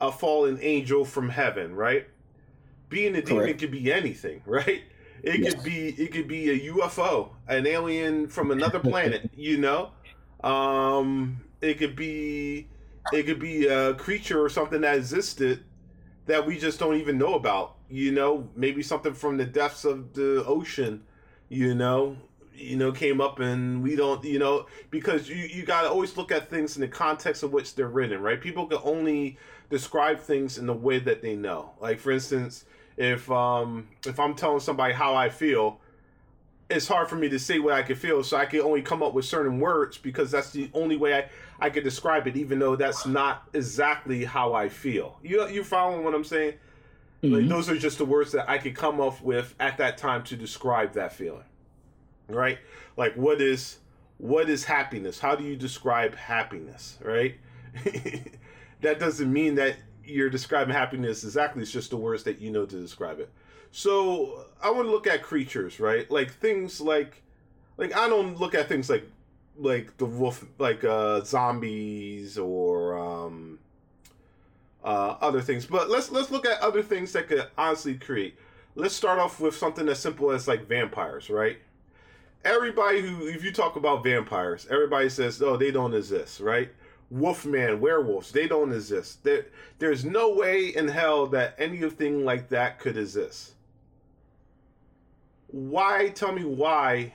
a 0.00 0.12
fallen 0.12 0.58
angel 0.62 1.04
from 1.04 1.30
heaven, 1.30 1.74
right? 1.74 2.06
Being 2.88 3.16
a 3.16 3.22
demon 3.22 3.56
Correct. 3.56 3.58
could 3.58 3.70
be 3.70 3.92
anything, 3.92 4.42
right? 4.46 4.84
It 5.22 5.38
Yes. 5.38 5.54
could 5.54 5.62
be 5.62 5.88
it 5.90 6.12
could 6.12 6.28
be 6.28 6.50
a 6.50 6.72
UFO, 6.72 7.36
an 7.48 7.66
alien 7.66 8.28
from 8.28 8.50
another 8.50 8.80
planet, 8.80 9.26
you 9.34 9.58
know. 9.58 9.92
Um, 10.42 11.42
it 11.60 11.78
could 11.78 11.96
be 11.96 12.68
it 13.10 13.24
could 13.24 13.40
be 13.40 13.66
a 13.66 13.94
creature 13.94 14.42
or 14.42 14.48
something 14.48 14.82
that 14.82 14.96
existed 14.96 15.64
that 16.26 16.46
we 16.46 16.58
just 16.58 16.78
don't 16.78 16.96
even 16.96 17.18
know 17.18 17.34
about. 17.34 17.76
You 17.88 18.12
know, 18.12 18.50
maybe 18.56 18.82
something 18.82 19.14
from 19.14 19.36
the 19.36 19.46
depths 19.46 19.84
of 19.84 20.14
the 20.14 20.44
ocean, 20.44 21.04
you 21.48 21.74
know, 21.74 22.16
you 22.56 22.76
know, 22.76 22.92
came 22.92 23.20
up 23.20 23.38
and 23.38 23.82
we 23.82 23.96
don't, 23.96 24.24
you 24.24 24.38
know, 24.38 24.66
because 24.90 25.28
you 25.28 25.36
you 25.36 25.64
got 25.64 25.82
to 25.82 25.90
always 25.90 26.16
look 26.16 26.32
at 26.32 26.48
things 26.48 26.76
in 26.76 26.80
the 26.80 26.88
context 26.88 27.42
of 27.42 27.52
which 27.52 27.74
they're 27.74 27.88
written, 27.88 28.20
right? 28.20 28.40
People 28.40 28.66
can 28.66 28.78
only 28.84 29.38
describe 29.70 30.18
things 30.18 30.58
in 30.58 30.66
the 30.66 30.72
way 30.74 30.98
that 30.98 31.22
they 31.22 31.36
know. 31.36 31.72
Like 31.80 31.98
for 32.00 32.12
instance, 32.12 32.64
if 32.96 33.30
um 33.30 33.88
if 34.06 34.18
I'm 34.18 34.34
telling 34.34 34.60
somebody 34.60 34.94
how 34.94 35.14
I 35.14 35.28
feel, 35.28 35.80
it's 36.68 36.88
hard 36.88 37.08
for 37.08 37.16
me 37.16 37.28
to 37.28 37.38
say 37.38 37.58
what 37.58 37.74
I 37.74 37.82
can 37.82 37.96
feel, 37.96 38.24
so 38.24 38.36
I 38.36 38.46
can 38.46 38.60
only 38.60 38.82
come 38.82 39.02
up 39.02 39.12
with 39.14 39.24
certain 39.24 39.60
words 39.60 39.98
because 39.98 40.30
that's 40.30 40.50
the 40.50 40.70
only 40.74 40.96
way 40.96 41.14
I 41.14 41.28
I 41.60 41.70
could 41.70 41.84
describe 41.84 42.26
it, 42.26 42.36
even 42.36 42.58
though 42.58 42.76
that's 42.76 43.06
not 43.06 43.48
exactly 43.52 44.24
how 44.24 44.54
I 44.54 44.68
feel. 44.68 45.18
You 45.22 45.46
you 45.48 45.62
following 45.62 46.04
what 46.04 46.14
I'm 46.14 46.24
saying? 46.24 46.54
Like 47.22 47.44
Mhm. 47.44 47.48
those 47.48 47.68
are 47.68 47.76
just 47.76 47.98
the 47.98 48.04
words 48.04 48.32
that 48.32 48.48
I 48.48 48.58
could 48.58 48.74
come 48.74 49.00
up 49.00 49.20
with 49.20 49.54
at 49.58 49.78
that 49.78 49.98
time 49.98 50.22
to 50.24 50.36
describe 50.36 50.92
that 50.94 51.12
feeling. 51.12 51.44
Right? 52.28 52.58
Like 52.96 53.14
what 53.14 53.40
is 53.40 53.78
what 54.18 54.48
is 54.48 54.64
happiness? 54.64 55.18
How 55.18 55.36
do 55.36 55.44
you 55.44 55.56
describe 55.56 56.14
happiness, 56.14 56.98
right? 57.02 57.36
that 58.80 58.98
doesn't 58.98 59.32
mean 59.32 59.56
that 59.56 59.76
you're 60.04 60.30
describing 60.30 60.74
happiness 60.74 61.24
exactly. 61.24 61.62
It's 61.62 61.72
just 61.72 61.90
the 61.90 61.96
words 61.96 62.22
that 62.24 62.40
you 62.40 62.50
know 62.50 62.64
to 62.64 62.80
describe 62.80 63.20
it. 63.20 63.30
So 63.72 64.46
I 64.62 64.70
want 64.70 64.86
to 64.86 64.90
look 64.90 65.06
at 65.06 65.22
creatures, 65.22 65.80
right? 65.80 66.10
Like 66.10 66.32
things 66.32 66.80
like 66.80 67.22
like 67.76 67.94
I 67.94 68.08
don't 68.08 68.38
look 68.38 68.54
at 68.54 68.68
things 68.68 68.88
like 68.88 69.04
like 69.58 69.96
the 69.96 70.06
wolf 70.06 70.44
like 70.58 70.84
uh 70.84 71.22
zombies 71.22 72.38
or 72.38 72.98
um 72.98 73.58
uh, 74.86 75.16
other 75.20 75.42
things. 75.42 75.66
But 75.66 75.90
let's 75.90 76.10
let's 76.10 76.30
look 76.30 76.46
at 76.46 76.60
other 76.60 76.82
things 76.82 77.12
that 77.12 77.28
could 77.28 77.46
honestly 77.58 77.96
create. 77.96 78.38
Let's 78.76 78.94
start 78.94 79.18
off 79.18 79.40
with 79.40 79.56
something 79.56 79.88
as 79.88 79.98
simple 79.98 80.30
as 80.30 80.46
like 80.46 80.66
vampires, 80.66 81.28
right? 81.28 81.58
Everybody 82.46 83.00
who, 83.00 83.26
if 83.26 83.42
you 83.42 83.50
talk 83.50 83.74
about 83.74 84.04
vampires, 84.04 84.68
everybody 84.70 85.08
says, 85.08 85.42
"Oh, 85.42 85.56
they 85.56 85.72
don't 85.72 85.94
exist," 85.94 86.38
right? 86.38 86.70
Wolfman, 87.10 87.80
werewolves, 87.80 88.30
they 88.30 88.46
don't 88.46 88.72
exist. 88.72 89.24
There, 89.24 89.46
there's 89.80 90.04
no 90.04 90.32
way 90.32 90.68
in 90.68 90.86
hell 90.86 91.26
that 91.28 91.56
anything 91.58 92.24
like 92.24 92.48
that 92.50 92.78
could 92.78 92.96
exist. 92.96 93.54
Why? 95.48 96.10
Tell 96.10 96.30
me 96.30 96.44
why. 96.44 97.14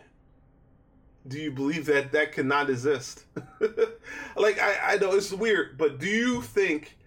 Do 1.26 1.40
you 1.40 1.52
believe 1.52 1.86
that 1.86 2.12
that 2.12 2.34
cannot 2.34 2.70
exist? 2.70 3.24
like 4.36 4.60
I, 4.60 4.96
I 4.96 4.98
know 4.98 5.14
it's 5.14 5.32
weird, 5.32 5.78
but 5.78 5.98
do 5.98 6.08
you 6.08 6.42
think 6.42 6.98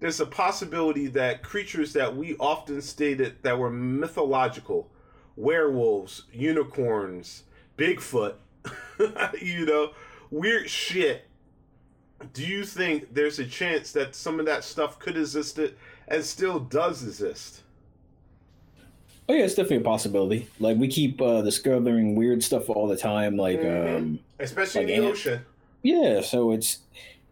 there's 0.00 0.20
a 0.20 0.26
possibility 0.26 1.06
that 1.08 1.42
creatures 1.42 1.94
that 1.94 2.14
we 2.14 2.36
often 2.36 2.82
stated 2.82 3.36
that 3.42 3.58
were 3.58 3.70
mythological, 3.70 4.90
werewolves, 5.34 6.24
unicorns, 6.30 7.44
Bigfoot, 7.80 8.34
you 9.42 9.64
know, 9.64 9.92
weird 10.30 10.68
shit. 10.68 11.24
Do 12.34 12.46
you 12.46 12.64
think 12.64 13.14
there's 13.14 13.38
a 13.38 13.46
chance 13.46 13.92
that 13.92 14.14
some 14.14 14.38
of 14.38 14.44
that 14.46 14.62
stuff 14.64 14.98
could 14.98 15.16
exist 15.16 15.58
and 16.08 16.22
still 16.24 16.60
does 16.60 17.02
exist? 17.02 17.62
Oh 19.28 19.32
yeah, 19.32 19.44
it's 19.44 19.54
definitely 19.54 19.78
a 19.78 19.80
possibility. 19.82 20.48
Like 20.58 20.76
we 20.76 20.88
keep 20.88 21.22
uh, 21.22 21.40
discovering 21.40 22.16
weird 22.16 22.42
stuff 22.42 22.68
all 22.68 22.86
the 22.88 22.96
time. 22.96 23.36
Like 23.36 23.60
Mhm. 23.60 23.96
um, 23.96 24.18
Especially 24.38 24.84
Like 24.86 24.94
in 24.94 25.04
the 25.04 25.10
ocean. 25.10 25.40
yeah, 25.82 26.20
so 26.20 26.50
it's 26.52 26.78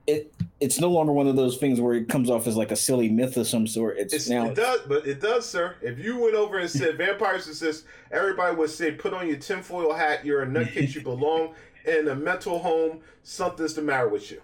it 0.09 0.35
it's 0.59 0.81
no 0.81 0.91
longer 0.91 1.13
one 1.13 1.29
of 1.29 1.37
those 1.37 1.59
things 1.59 1.81
where 1.81 1.95
it 1.95 2.09
comes 2.09 2.29
off 2.29 2.49
as 2.49 2.57
like 2.57 2.73
a 2.73 2.77
silly 2.77 3.09
myth 3.09 3.37
of 3.37 3.47
some 3.47 3.67
sort. 3.67 3.97
It's, 3.99 4.13
It's, 4.13 4.29
now 4.29 4.47
it 4.47 4.57
does, 4.57 4.81
but 4.89 5.07
it 5.07 5.21
does, 5.21 5.49
sir. 5.49 5.77
If 5.81 6.01
you 6.01 6.19
went 6.19 6.35
over 6.35 6.59
and 6.59 6.69
said 6.69 6.99
vampires 6.99 7.47
exist, 7.47 7.85
everybody 8.11 8.57
would 8.57 8.71
say, 8.71 8.93
"Put 8.93 9.13
on 9.13 9.29
your 9.29 9.37
tinfoil 9.37 9.93
hat. 9.93 10.25
You're 10.25 10.43
a 10.43 10.47
nutcase. 10.47 10.95
You 10.95 11.03
belong 11.03 11.55
in 11.85 12.09
a 12.09 12.15
mental 12.15 12.59
home. 12.59 13.03
Something's 13.23 13.75
the 13.75 13.83
matter 13.83 14.09
with 14.09 14.31
you." 14.33 14.43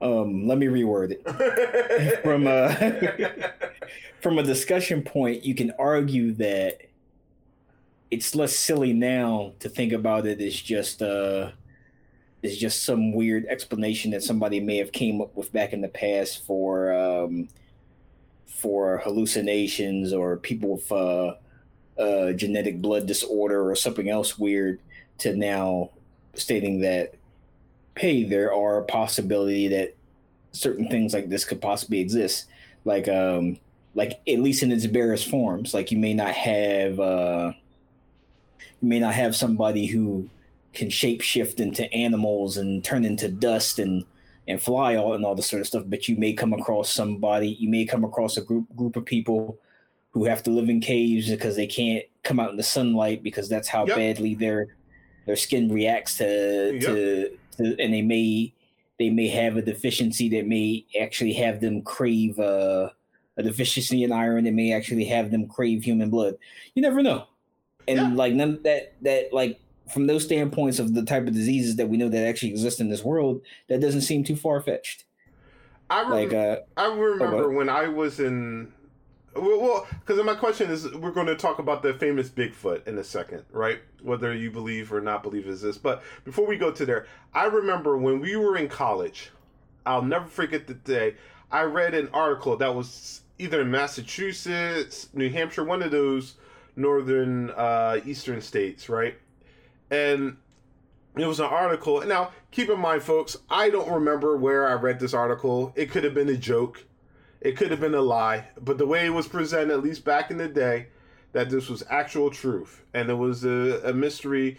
um 0.00 0.46
let 0.46 0.58
me 0.58 0.66
reword 0.66 1.12
it. 1.12 2.22
From 2.22 2.46
uh 2.46 2.74
from 4.20 4.38
a 4.38 4.42
discussion 4.42 5.02
point, 5.02 5.44
you 5.44 5.54
can 5.54 5.72
argue 5.78 6.32
that 6.34 6.82
it's 8.10 8.34
less 8.34 8.54
silly 8.54 8.92
now 8.92 9.54
to 9.60 9.68
think 9.68 9.92
about 9.92 10.26
it 10.26 10.40
as 10.40 10.54
just 10.54 11.00
uh 11.00 11.52
is 12.44 12.58
just 12.58 12.84
some 12.84 13.12
weird 13.12 13.46
explanation 13.46 14.10
that 14.12 14.22
somebody 14.22 14.60
may 14.60 14.76
have 14.76 14.92
came 14.92 15.20
up 15.20 15.34
with 15.36 15.52
back 15.52 15.72
in 15.72 15.80
the 15.80 15.88
past 15.88 16.44
for 16.44 16.92
um 16.92 17.48
for 18.46 18.98
hallucinations 18.98 20.12
or 20.12 20.36
people 20.36 20.76
with 20.76 20.92
uh 20.92 22.32
genetic 22.32 22.80
blood 22.80 23.06
disorder 23.06 23.68
or 23.68 23.74
something 23.74 24.08
else 24.08 24.38
weird 24.38 24.80
to 25.18 25.36
now 25.36 25.90
stating 26.34 26.80
that 26.80 27.14
hey 27.96 28.24
there 28.24 28.52
are 28.52 28.78
a 28.78 28.84
possibility 28.84 29.68
that 29.68 29.94
certain 30.54 30.88
things 30.88 31.12
like 31.12 31.28
this 31.28 31.44
could 31.44 31.60
possibly 31.60 32.00
exist. 32.00 32.46
Like 32.84 33.08
um 33.08 33.58
like 33.94 34.20
at 34.26 34.40
least 34.40 34.62
in 34.62 34.72
its 34.72 34.86
barest 34.86 35.28
forms. 35.28 35.74
Like 35.74 35.90
you 35.90 35.98
may 35.98 36.14
not 36.14 36.32
have 36.32 36.98
uh 36.98 37.52
you 38.80 38.88
may 38.88 39.00
not 39.00 39.14
have 39.14 39.36
somebody 39.36 39.86
who 39.86 40.28
can 40.74 40.88
shapeshift 40.88 41.60
into 41.60 41.92
animals 41.92 42.56
and 42.56 42.84
turn 42.84 43.04
into 43.04 43.28
dust 43.28 43.78
and 43.78 44.04
and 44.46 44.60
fly 44.62 44.94
all 44.96 45.14
and 45.14 45.24
all 45.24 45.34
this 45.34 45.46
sort 45.48 45.60
of 45.60 45.66
stuff 45.66 45.84
but 45.86 46.06
you 46.08 46.16
may 46.16 46.32
come 46.34 46.52
across 46.52 46.92
somebody 46.92 47.56
you 47.58 47.68
may 47.68 47.84
come 47.84 48.04
across 48.04 48.36
a 48.36 48.42
group 48.42 48.66
group 48.76 48.96
of 48.96 49.04
people 49.04 49.58
who 50.10 50.24
have 50.24 50.42
to 50.42 50.50
live 50.50 50.68
in 50.68 50.80
caves 50.80 51.28
because 51.30 51.56
they 51.56 51.66
can't 51.66 52.04
come 52.22 52.38
out 52.38 52.50
in 52.50 52.56
the 52.56 52.62
sunlight 52.62 53.22
because 53.22 53.48
that's 53.48 53.68
how 53.68 53.86
Yep. 53.86 53.96
badly 53.96 54.34
their 54.34 54.76
their 55.26 55.36
skin 55.36 55.72
reacts 55.72 56.18
to, 56.18 56.78
to 56.80 57.38
to 57.56 57.76
and 57.82 57.94
they 57.94 58.02
may 58.02 58.52
they 58.98 59.10
may 59.10 59.28
have 59.28 59.56
a 59.56 59.62
deficiency 59.62 60.28
that 60.28 60.46
may 60.46 60.84
actually 61.00 61.32
have 61.32 61.60
them 61.60 61.82
crave 61.82 62.38
uh, 62.38 62.90
a 63.36 63.42
deficiency 63.42 64.04
in 64.04 64.12
iron 64.12 64.44
that 64.44 64.52
may 64.52 64.72
actually 64.72 65.04
have 65.06 65.30
them 65.30 65.48
crave 65.48 65.82
human 65.82 66.10
blood 66.10 66.34
you 66.74 66.82
never 66.82 67.02
know 67.02 67.24
and 67.88 67.98
Yeah. 67.98 68.12
like 68.14 68.34
none 68.34 68.60
that 68.62 68.92
that 69.02 69.32
like 69.32 69.58
from 69.92 70.06
those 70.06 70.24
standpoints 70.24 70.78
of 70.78 70.94
the 70.94 71.04
type 71.04 71.26
of 71.26 71.34
diseases 71.34 71.76
that 71.76 71.88
we 71.88 71.96
know 71.96 72.08
that 72.08 72.26
actually 72.26 72.50
exist 72.50 72.80
in 72.80 72.88
this 72.88 73.04
world 73.04 73.42
that 73.68 73.80
doesn't 73.80 74.00
seem 74.00 74.24
too 74.24 74.36
far-fetched 74.36 75.04
I 75.90 76.02
rem- 76.02 76.10
like 76.10 76.32
uh 76.32 76.60
I 76.76 76.86
remember 76.94 77.50
when 77.50 77.68
I 77.68 77.88
was 77.88 78.20
in. 78.20 78.72
Well, 79.36 79.86
because 79.98 80.24
my 80.24 80.36
question 80.36 80.70
is, 80.70 80.92
we're 80.94 81.10
going 81.10 81.26
to 81.26 81.34
talk 81.34 81.58
about 81.58 81.82
the 81.82 81.92
famous 81.94 82.28
Bigfoot 82.28 82.86
in 82.86 82.98
a 82.98 83.04
second, 83.04 83.42
right? 83.50 83.80
Whether 84.00 84.32
you 84.32 84.52
believe 84.52 84.92
or 84.92 85.00
not 85.00 85.24
believe 85.24 85.48
is 85.48 85.60
this. 85.60 85.76
But 85.76 86.04
before 86.24 86.46
we 86.46 86.56
go 86.56 86.70
to 86.70 86.86
there, 86.86 87.06
I 87.32 87.46
remember 87.46 87.96
when 87.96 88.20
we 88.20 88.36
were 88.36 88.56
in 88.56 88.68
college. 88.68 89.30
I'll 89.86 90.02
never 90.02 90.26
forget 90.26 90.66
the 90.66 90.74
day 90.74 91.16
I 91.50 91.62
read 91.62 91.94
an 91.94 92.08
article 92.12 92.56
that 92.56 92.74
was 92.74 93.22
either 93.38 93.60
in 93.60 93.70
Massachusetts, 93.70 95.08
New 95.12 95.28
Hampshire, 95.28 95.64
one 95.64 95.82
of 95.82 95.90
those 95.90 96.36
northern 96.76 97.50
uh, 97.50 98.00
eastern 98.06 98.40
states, 98.40 98.88
right? 98.88 99.16
And 99.90 100.36
it 101.16 101.26
was 101.26 101.40
an 101.40 101.46
article. 101.46 102.04
Now, 102.06 102.32
keep 102.50 102.68
in 102.68 102.80
mind, 102.80 103.02
folks, 103.02 103.36
I 103.48 103.70
don't 103.70 103.90
remember 103.90 104.36
where 104.36 104.68
I 104.68 104.72
read 104.74 104.98
this 104.98 105.14
article. 105.14 105.72
It 105.76 105.90
could 105.90 106.04
have 106.04 106.14
been 106.14 106.28
a 106.28 106.36
joke, 106.36 106.84
it 107.40 107.56
could 107.56 107.70
have 107.70 107.80
been 107.80 107.94
a 107.94 108.00
lie, 108.00 108.48
but 108.60 108.78
the 108.78 108.86
way 108.86 109.06
it 109.06 109.10
was 109.10 109.28
presented, 109.28 109.72
at 109.74 109.82
least 109.82 110.04
back 110.04 110.30
in 110.30 110.38
the 110.38 110.48
day, 110.48 110.88
that 111.32 111.50
this 111.50 111.68
was 111.68 111.82
actual 111.90 112.30
truth, 112.30 112.82
and 112.94 113.10
it 113.10 113.14
was 113.14 113.44
a, 113.44 113.80
a 113.84 113.92
mystery, 113.92 114.56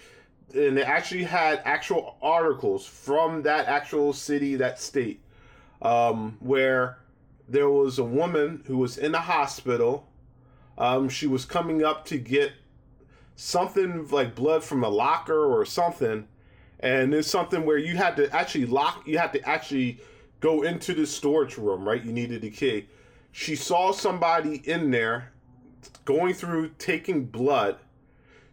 and 0.54 0.78
it 0.78 0.88
actually 0.88 1.24
had 1.24 1.62
actual 1.66 2.18
articles 2.22 2.86
from 2.86 3.42
that 3.44 3.68
actual 3.68 4.14
city, 4.14 4.56
that 4.56 4.80
state, 4.80 5.22
um, 5.82 6.38
where 6.40 7.00
there 7.48 7.70
was 7.70 7.98
a 7.98 8.04
woman 8.04 8.64
who 8.68 8.78
was 8.78 8.98
in 8.98 9.12
the 9.12 9.22
hospital. 9.22 10.08
Um, 10.78 11.10
she 11.10 11.28
was 11.28 11.46
coming 11.46 11.84
up 11.84 12.06
to 12.06 12.18
get 12.18 12.52
something 13.36 14.08
like 14.10 14.36
blood 14.36 14.64
from 14.64 14.84
a 14.84 14.90
locker 14.90 15.46
or 15.46 15.66
something 15.66 16.28
and 16.80 17.14
it's 17.14 17.28
something 17.28 17.66
where 17.66 17.78
you 17.78 17.96
had 17.96 18.16
to 18.16 18.34
actually 18.34 18.66
lock 18.66 19.04
you 19.06 19.18
had 19.18 19.34
to 19.34 19.48
actually 19.48 20.00
go 20.40 20.64
into 20.64 20.94
the 20.94 21.06
storage 21.06 21.58
room 21.58 21.88
right? 21.88 22.04
You 22.04 22.12
needed 22.12 22.44
a 22.44 22.50
key. 22.50 22.88
She 23.32 23.56
saw 23.56 23.92
somebody 23.92 24.58
in 24.66 24.92
there 24.92 25.32
going 26.06 26.34
through 26.34 26.72
taking 26.78 27.26
blood. 27.26 27.78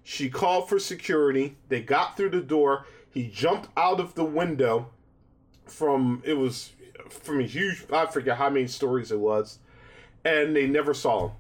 She 0.03 0.29
called 0.29 0.69
for 0.69 0.79
security. 0.79 1.57
They 1.69 1.81
got 1.81 2.17
through 2.17 2.31
the 2.31 2.41
door. 2.41 2.87
He 3.11 3.29
jumped 3.29 3.69
out 3.77 4.01
of 4.01 4.15
the 4.15 4.25
window 4.25 4.91
from 5.67 6.23
it 6.25 6.35
was 6.35 6.73
from 7.09 7.41
a 7.41 7.45
huge 7.45 7.85
i 7.93 8.07
forget 8.07 8.37
how 8.37 8.49
many 8.49 8.67
stories 8.67 9.13
it 9.13 9.19
was 9.19 9.59
and 10.25 10.57
they 10.57 10.67
never 10.67 10.95
saw 10.95 11.29
him. 11.29 11.33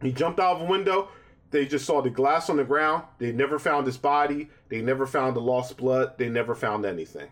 He 0.00 0.12
jumped 0.12 0.40
out 0.40 0.56
of 0.56 0.62
a 0.62 0.64
window 0.64 1.08
they 1.52 1.66
just 1.66 1.84
saw 1.84 2.02
the 2.02 2.10
glass 2.10 2.50
on 2.50 2.56
the 2.56 2.64
ground. 2.64 3.04
They 3.18 3.30
never 3.30 3.58
found 3.58 3.86
his 3.86 3.98
body. 3.98 4.48
They 4.68 4.80
never 4.80 5.06
found 5.06 5.36
the 5.36 5.40
lost 5.40 5.76
blood. 5.76 6.18
They 6.18 6.28
never 6.28 6.54
found 6.54 6.84
anything. 6.84 7.28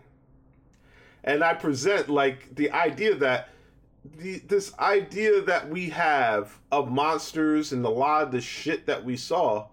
And 1.23 1.43
I 1.43 1.55
present 1.55 2.07
like 2.07 2.55
the 2.55 2.71
idea 2.71 3.15
that 3.15 3.49
the 4.17 4.39
this 4.39 4.73
idea 4.79 5.41
that 5.41 5.69
we 5.69 5.89
have 5.89 6.57
of 6.71 6.91
monsters 6.91 7.71
and 7.71 7.85
a 7.85 7.89
lot 7.89 8.23
of 8.23 8.31
the 8.31 8.41
shit 8.41 8.85
that 8.85 9.03
we 9.03 9.17
saw. 9.17 9.67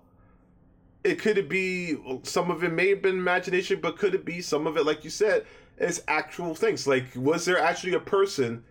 It 1.04 1.18
could 1.18 1.38
it 1.38 1.48
be 1.48 1.96
some 2.24 2.50
of 2.50 2.64
it 2.64 2.72
may 2.72 2.88
have 2.88 3.02
been 3.02 3.18
imagination, 3.18 3.80
but 3.80 3.98
could 3.98 4.14
it 4.14 4.24
be 4.24 4.40
some 4.40 4.66
of 4.66 4.76
it, 4.76 4.84
like 4.84 5.04
you 5.04 5.10
said, 5.10 5.46
is 5.78 6.02
actual 6.08 6.54
things? 6.54 6.86
Like, 6.86 7.06
was 7.14 7.44
there 7.44 7.58
actually 7.58 7.94
a 7.94 8.00
person 8.00 8.64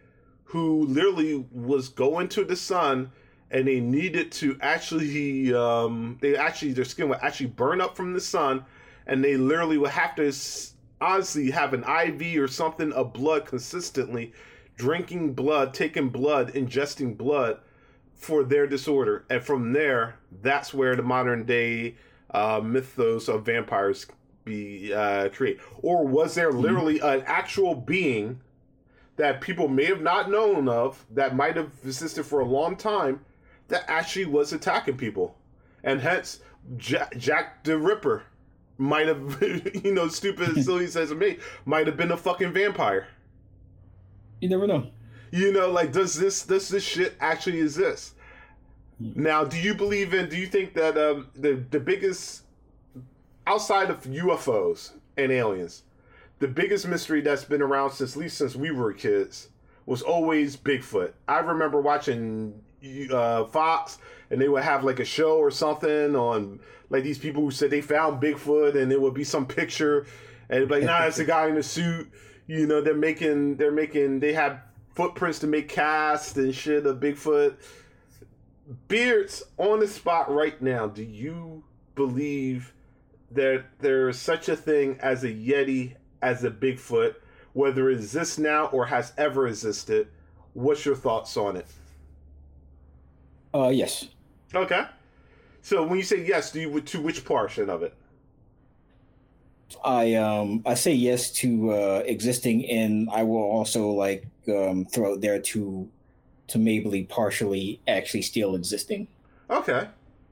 who 0.46 0.86
literally 0.86 1.46
was 1.52 1.90
going 1.90 2.30
to 2.30 2.44
the 2.44 2.56
sun 2.56 3.12
and 3.52 3.68
they 3.68 3.80
needed 3.80 4.32
to 4.32 4.58
actually 4.62 5.54
um, 5.54 6.18
they 6.22 6.36
actually 6.36 6.74
their 6.74 6.86
skin 6.86 7.10
would 7.10 7.20
actually 7.22 7.48
burn 7.48 7.82
up 7.82 7.96
from 7.96 8.14
the 8.14 8.22
sun 8.22 8.66
and 9.06 9.24
they 9.24 9.38
literally 9.38 9.78
would 9.78 9.92
have 9.92 10.16
to 10.16 10.34
honestly 11.00 11.52
have 11.52 11.74
an 11.74 11.84
iv 11.84 12.42
or 12.42 12.48
something 12.48 12.92
of 12.94 13.14
blood 13.14 13.46
consistently 13.46 14.34
drinking 14.76 15.34
blood 15.34 15.74
taking 15.74 16.10
blood 16.10 16.54
ingesting 16.54 17.18
blood 17.18 17.60
for 18.16 18.44
their 18.44 18.66
disorder. 18.66 19.26
And 19.30 19.44
from 19.44 19.74
there 19.74 20.18
that's 20.42 20.74
where 20.74 20.96
the 20.96 21.04
modern 21.04 21.46
day 21.46 21.96
uh, 22.32 22.60
mythos 22.64 23.30
of 23.30 23.46
vampires 23.46 24.08
be 24.44 24.94
uh, 24.94 25.30
created 25.30 25.62
or 25.82 26.06
was 26.06 26.36
there 26.36 26.52
literally 26.52 27.00
an 27.00 27.24
actual 27.26 27.76
being 27.76 28.42
that 29.16 29.42
people 29.42 29.68
may 29.68 29.86
have 29.86 30.02
not 30.02 30.30
known 30.30 30.70
of 30.70 31.06
that 31.12 31.36
might 31.36 31.56
have 31.56 31.72
existed 31.84 32.26
for 32.26 32.40
a 32.40 32.46
long 32.46 32.76
time 32.76 33.20
that 33.68 33.86
actually 33.88 34.26
was 34.26 34.54
attacking 34.54 34.98
people, 34.98 35.36
and 35.84 36.02
hence 36.02 36.40
Jack, 36.78 37.18
Jack 37.18 37.64
the 37.64 37.78
Ripper 37.78 38.24
might 38.78 39.08
have, 39.08 39.42
you 39.84 39.94
know, 39.94 40.08
stupid 40.08 40.58
as 40.58 40.66
silly 40.66 40.88
says 40.88 41.12
it 41.12 41.18
may, 41.18 41.38
might 41.66 41.88
have 41.88 41.98
been 41.98 42.12
a 42.12 42.18
fucking 42.18 42.54
vampire. 42.54 43.08
you 44.40 44.50
never 44.50 44.68
know 44.68 44.88
You 45.32 45.52
know, 45.52 45.70
like 45.70 45.92
does 45.92 46.16
this 46.16 46.46
does 46.46 46.70
this 46.70 46.84
shit 46.84 47.16
actually 47.20 47.60
exist? 47.60 48.14
Now, 49.00 49.44
do 49.44 49.58
you 49.58 49.76
believe 49.76 50.14
in? 50.14 50.28
Do 50.28 50.38
you 50.38 50.48
think 50.48 50.74
that 50.74 50.98
um, 50.98 51.30
the 51.36 51.64
the 51.70 51.80
biggest 51.80 52.44
outside 53.46 53.90
of 53.90 54.04
UFOs 54.04 54.92
and 55.18 55.32
aliens, 55.32 55.84
the 56.40 56.48
biggest 56.48 56.88
mystery 56.88 57.22
that's 57.22 57.46
been 57.46 57.62
around 57.62 57.92
since 57.92 58.16
at 58.16 58.20
least 58.20 58.38
since 58.38 58.56
we 58.56 58.72
were 58.72 58.94
kids 58.94 59.50
was 59.86 60.02
always 60.02 60.58
Bigfoot. 60.58 61.14
I 61.28 61.40
remember 61.40 61.80
watching 61.80 62.62
uh, 63.12 63.46
Fox, 63.46 63.98
and 64.30 64.42
they 64.42 64.48
would 64.48 64.64
have 64.64 64.84
like 64.84 65.00
a 65.00 65.06
show 65.06 65.38
or 65.38 65.52
something 65.52 66.16
on 66.16 66.60
like 66.90 67.04
these 67.04 67.18
people 67.18 67.44
who 67.44 67.52
said 67.52 67.70
they 67.70 67.82
found 67.82 68.22
Bigfoot, 68.22 68.76
and 68.76 68.92
it 68.92 69.02
would 69.02 69.14
be 69.14 69.24
some 69.24 69.46
picture, 69.46 70.06
and 70.50 70.70
like, 70.70 70.84
nah, 70.84 71.06
it's 71.06 71.20
a 71.20 71.26
guy 71.26 71.48
in 71.48 71.58
a 71.58 71.64
suit. 71.64 72.10
You 72.48 72.66
know, 72.66 72.82
they're 72.82 72.96
making 72.96 73.58
they're 73.58 73.72
making 73.72 74.20
they 74.20 74.34
have 74.34 74.62
footprints 74.96 75.40
to 75.40 75.48
make 75.48 75.70
casts 75.70 76.36
and 76.38 76.54
shit 76.54 76.86
of 76.86 77.00
Bigfoot. 77.00 77.56
Beards 78.88 79.44
on 79.58 79.80
the 79.80 79.88
spot 79.88 80.34
right 80.34 80.62
now. 80.62 80.88
Do 80.88 81.04
you 81.04 81.64
believe 81.96 82.74
that 83.32 83.66
there 83.80 84.10
is 84.10 84.20
such 84.20 84.50
a 84.50 84.56
thing 84.56 84.98
as 85.02 85.24
a 85.24 85.30
Yeti, 85.30 85.96
as 86.22 86.44
a 86.44 86.50
Bigfoot, 86.50 87.16
whether 87.54 87.90
it 87.90 87.96
exists 87.96 88.38
now 88.38 88.66
or 88.68 88.86
has 88.86 89.14
ever 89.18 89.48
existed? 89.48 90.08
What's 90.54 90.86
your 90.86 90.96
thoughts 90.96 91.38
on 91.38 91.56
it? 91.58 91.68
Uh 93.58 93.70
yes 93.70 94.08
Okay. 94.56 94.84
So 95.62 95.86
when 95.86 95.98
you 95.98 96.04
say 96.04 96.24
yes, 96.24 96.52
do 96.52 96.62
you 96.62 96.82
to 96.82 97.02
which 97.02 97.26
portion 97.26 97.70
of 97.70 97.84
it? 97.84 97.94
I 99.84 100.16
um 100.16 100.64
I 100.66 100.76
say 100.76 100.94
yes 100.94 101.32
to 101.42 101.72
uh 101.72 102.04
existing 102.06 102.66
and 102.70 103.10
I 103.12 103.24
will 103.24 103.44
also 103.44 103.90
like 103.90 104.26
um 104.48 104.86
throw 104.86 105.14
it 105.14 105.22
there 105.22 105.40
to 105.40 105.90
to 106.48 106.58
maybe 106.58 107.04
partially 107.04 107.82
actually 107.88 108.22
still 108.22 108.56
existing. 108.56 109.08
Okay. 109.50 109.90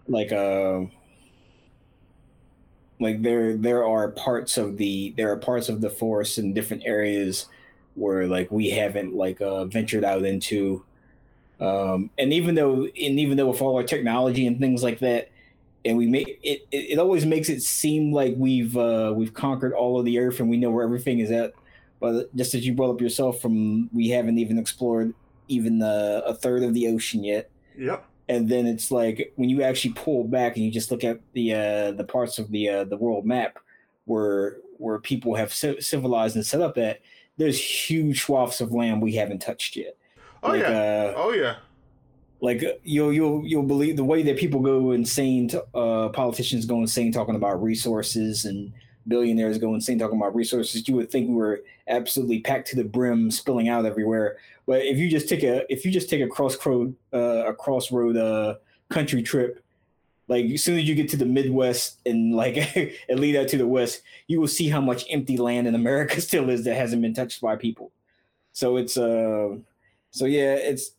Like 0.08 0.32
uh 0.32 0.86
like 3.02 3.22
there 3.22 3.58
there 3.58 3.86
are 3.86 4.12
parts 4.12 4.58
of 4.58 4.78
the 4.78 5.14
there 5.18 5.30
are 5.32 5.38
parts 5.38 5.68
of 5.68 5.82
the 5.82 5.90
forest 5.90 6.38
in 6.38 6.54
different 6.54 6.84
areas 6.86 7.48
where 7.96 8.26
like 8.26 8.50
we 8.52 8.70
haven't 8.70 9.14
like 9.14 9.42
uh 9.42 9.66
ventured 9.66 10.06
out 10.06 10.24
into 10.24 10.86
um 11.60 12.10
and 12.18 12.34
even 12.34 12.56
though 12.56 12.84
and 12.86 13.20
even 13.20 13.38
though 13.38 13.48
with 13.48 13.62
all 13.62 13.76
our 13.78 13.84
technology 13.84 14.46
and 14.46 14.60
things 14.60 14.84
like 14.84 15.00
that 15.00 15.32
and 15.86 15.98
we 15.98 16.08
make 16.08 16.40
it, 16.44 16.68
it 16.72 17.00
always 17.00 17.26
makes 17.26 17.48
it 17.48 17.62
seem 17.62 18.12
like 18.12 18.34
we've 18.38 18.76
uh 18.76 19.14
we've 19.16 19.34
conquered 19.34 19.74
all 19.74 19.98
of 20.00 20.06
the 20.06 20.20
earth 20.20 20.40
and 20.40 20.50
we 20.50 20.58
know 20.58 20.70
where 20.70 20.84
everything 20.84 21.20
is 21.20 21.32
at 21.32 21.54
but 22.00 22.36
just 22.36 22.54
as 22.54 22.66
you 22.66 22.74
brought 22.74 22.92
up 22.92 23.00
yourself 23.02 23.40
from 23.42 23.90
we 23.94 24.10
haven't 24.10 24.38
even 24.38 24.58
explored 24.58 25.14
even 25.48 25.80
the, 25.80 26.24
a 26.26 26.34
third 26.34 26.64
of 26.64 26.74
the 26.74 26.88
ocean 26.88 27.24
yet 27.24 27.50
Yep. 27.78 28.06
and 28.30 28.50
then 28.50 28.66
it's 28.66 28.90
like 28.92 29.32
when 29.36 29.50
you 29.50 29.62
actually 29.62 29.94
pull 29.94 30.24
back 30.24 30.56
and 30.56 30.66
you 30.66 30.72
just 30.72 30.92
look 30.92 31.04
at 31.04 31.20
the 31.34 31.54
uh, 31.54 31.92
the 31.92 32.04
parts 32.04 32.40
of 32.40 32.50
the 32.52 32.68
uh, 32.70 32.84
the 32.84 32.98
world 32.98 33.26
map 33.26 33.60
where 34.06 34.58
where 34.78 35.00
people 35.00 35.36
have 35.36 35.54
civilized 35.54 36.36
and 36.36 36.46
set 36.46 36.62
up 36.62 36.78
at, 36.78 37.00
there's 37.38 37.62
huge 37.62 38.22
swaths 38.24 38.60
of 38.60 38.74
land 38.74 39.02
we 39.02 39.14
haven't 39.14 39.40
touched 39.40 39.76
yet. 39.78 39.96
Oh 40.46 40.52
like, 40.52 40.62
yeah. 40.62 40.68
Uh, 40.68 41.14
oh 41.18 41.32
yeah. 41.32 41.56
like 42.40 42.64
uh, 42.64 42.74
you'll 42.84 43.12
you'll 43.12 43.46
you'll 43.46 43.64
believe 43.64 43.98
the 43.98 44.04
way 44.04 44.22
that 44.24 44.38
people 44.38 44.60
go 44.60 44.92
insane. 44.92 45.48
To, 45.50 45.66
uh, 45.74 46.10
politicians 46.10 46.66
go 46.66 46.80
insane 46.80 47.12
talking 47.12 47.36
about 47.36 47.62
resources 47.62 48.46
and 48.46 48.72
billionaires 49.08 49.58
go 49.58 49.74
insane 49.74 50.00
talking 50.00 50.18
about 50.18 50.36
resources. 50.36 50.88
You 50.88 50.96
would 50.96 51.12
think 51.12 51.30
we 51.30 51.36
were 51.36 51.62
absolutely 51.88 52.42
packed 52.42 52.68
to 52.70 52.76
the 52.76 52.84
brim, 52.84 53.32
spilling 53.32 53.70
out 53.70 53.86
everywhere. 53.86 54.38
But 54.66 54.84
if 54.84 54.98
you 54.98 55.10
just 55.10 55.30
take 55.30 55.44
a 55.44 55.72
if 55.72 55.86
you 55.86 55.92
just 55.92 56.10
take 56.10 56.22
a 56.22 56.28
crossroad 56.28 56.96
uh, 57.14 57.46
a 57.48 57.54
crossroad 57.54 58.18
uh, 58.18 58.56
country 58.90 59.24
trip, 59.24 59.64
like 60.28 60.46
as 60.46 60.64
soon 60.64 60.78
as 60.78 60.88
you 60.88 60.96
get 60.96 61.10
to 61.10 61.18
the 61.18 61.26
Midwest 61.26 62.00
and 62.06 62.36
like 62.36 62.58
and 63.10 63.20
lead 63.20 63.36
out 63.36 63.48
to 63.50 63.58
the 63.58 63.68
West, 63.68 64.02
you 64.28 64.40
will 64.40 64.48
see 64.48 64.70
how 64.70 64.82
much 64.82 65.06
empty 65.10 65.38
land 65.38 65.68
in 65.68 65.76
America 65.76 66.22
still 66.30 66.50
is 66.50 66.64
that 66.64 66.76
hasn't 66.76 67.02
been 67.02 67.14
touched 67.14 67.42
by 67.42 67.56
people. 67.56 67.92
So 68.54 68.78
it's 68.78 68.98
uh, 68.98 69.58
so 70.16 70.26
yeah, 70.26 70.54
it's 70.54 70.92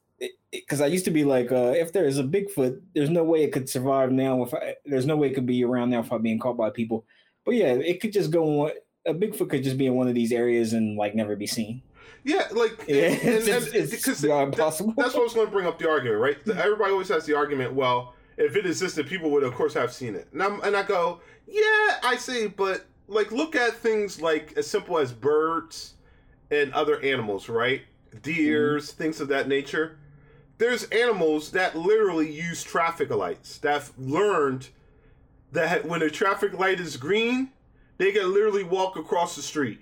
because 0.53 0.83
I 0.83 0.87
used 0.87 1.07
to 1.07 1.11
be 1.11 1.25
like, 1.25 1.51
uh, 1.51 1.73
if 1.75 1.91
there 1.93 2.05
is 2.05 2.19
a 2.19 2.23
Bigfoot, 2.23 2.81
there's 2.95 3.09
no 3.09 3.25
way 3.25 3.45
it 3.45 3.53
could 3.53 3.67
survive 3.67 4.12
now. 4.12 4.43
If 4.43 4.53
I, 4.53 4.75
there's 4.85 5.07
no 5.07 5.17
way 5.17 5.29
it 5.29 5.35
could 5.35 5.47
be 5.47 5.64
around 5.64 5.89
now 5.89 6.03
without 6.03 6.23
being 6.23 6.39
caught 6.39 6.59
by 6.59 6.69
people. 6.69 7.07
But 7.47 7.55
yeah, 7.55 7.73
it 7.73 8.01
could 8.01 8.12
just 8.12 8.31
go 8.31 8.67
on. 8.67 8.73
A 9.07 9.14
Bigfoot 9.14 9.49
could 9.49 9.62
just 9.62 9.79
be 9.79 9.87
in 9.87 9.95
one 9.95 10.07
of 10.07 10.14
these 10.14 10.33
areas 10.33 10.75
and 10.75 10.99
like 10.99 11.14
never 11.14 11.35
be 11.35 11.47
seen. 11.47 11.81
Yeah, 12.25 12.47
like 12.53 12.85
Yeah, 12.89 13.05
and, 13.07 13.23
and, 13.23 13.49
it's, 13.49 13.67
and- 13.67 13.75
it's, 13.75 13.91
because 13.93 14.21
that's 14.21 15.14
what 15.14 15.17
I 15.17 15.19
was 15.19 15.33
going 15.33 15.47
to 15.47 15.53
bring 15.53 15.67
up 15.67 15.79
the 15.79 15.89
argument, 15.89 16.21
right? 16.21 16.37
Everybody 16.59 16.93
always 16.93 17.09
has 17.09 17.25
the 17.25 17.35
argument. 17.35 17.73
Well, 17.73 18.14
if 18.37 18.55
it 18.55 18.67
existed, 18.67 19.07
people 19.07 19.31
would 19.31 19.45
of 19.45 19.55
course 19.55 19.73
have 19.75 19.93
seen 19.93 20.14
it. 20.14 20.29
And, 20.33 20.43
I'm, 20.43 20.61
and 20.62 20.77
I 20.77 20.83
go, 20.83 21.21
yeah, 21.47 22.01
I 22.03 22.17
see, 22.19 22.49
but 22.49 22.85
like 23.09 23.33
look 23.33 23.57
at 23.57 23.75
things 23.77 24.21
like 24.21 24.53
as 24.59 24.67
simple 24.67 24.99
as 24.99 25.12
birds 25.12 25.95
and 26.51 26.71
other 26.75 27.01
animals, 27.03 27.49
right? 27.49 27.83
Mm-hmm. 28.23 28.33
Deers, 28.33 28.93
things 28.93 29.21
of 29.21 29.29
that 29.29 29.49
nature. 29.49 29.99
There's 30.59 30.85
animals 30.85 31.51
that 31.51 31.77
literally 31.77 32.31
use 32.31 32.62
traffic 32.62 33.11
lights 33.11 33.59
that 33.59 33.73
have 33.73 33.93
learned 33.99 34.69
that 35.53 35.85
when 35.85 36.03
a 36.03 36.11
traffic 36.11 36.59
light 36.59 36.81
is 36.81 36.97
green, 36.97 37.51
they 37.99 38.12
can 38.12 38.33
literally 38.33 38.64
walk 38.64 38.97
across 38.97 39.37
the 39.37 39.43
street. 39.43 39.81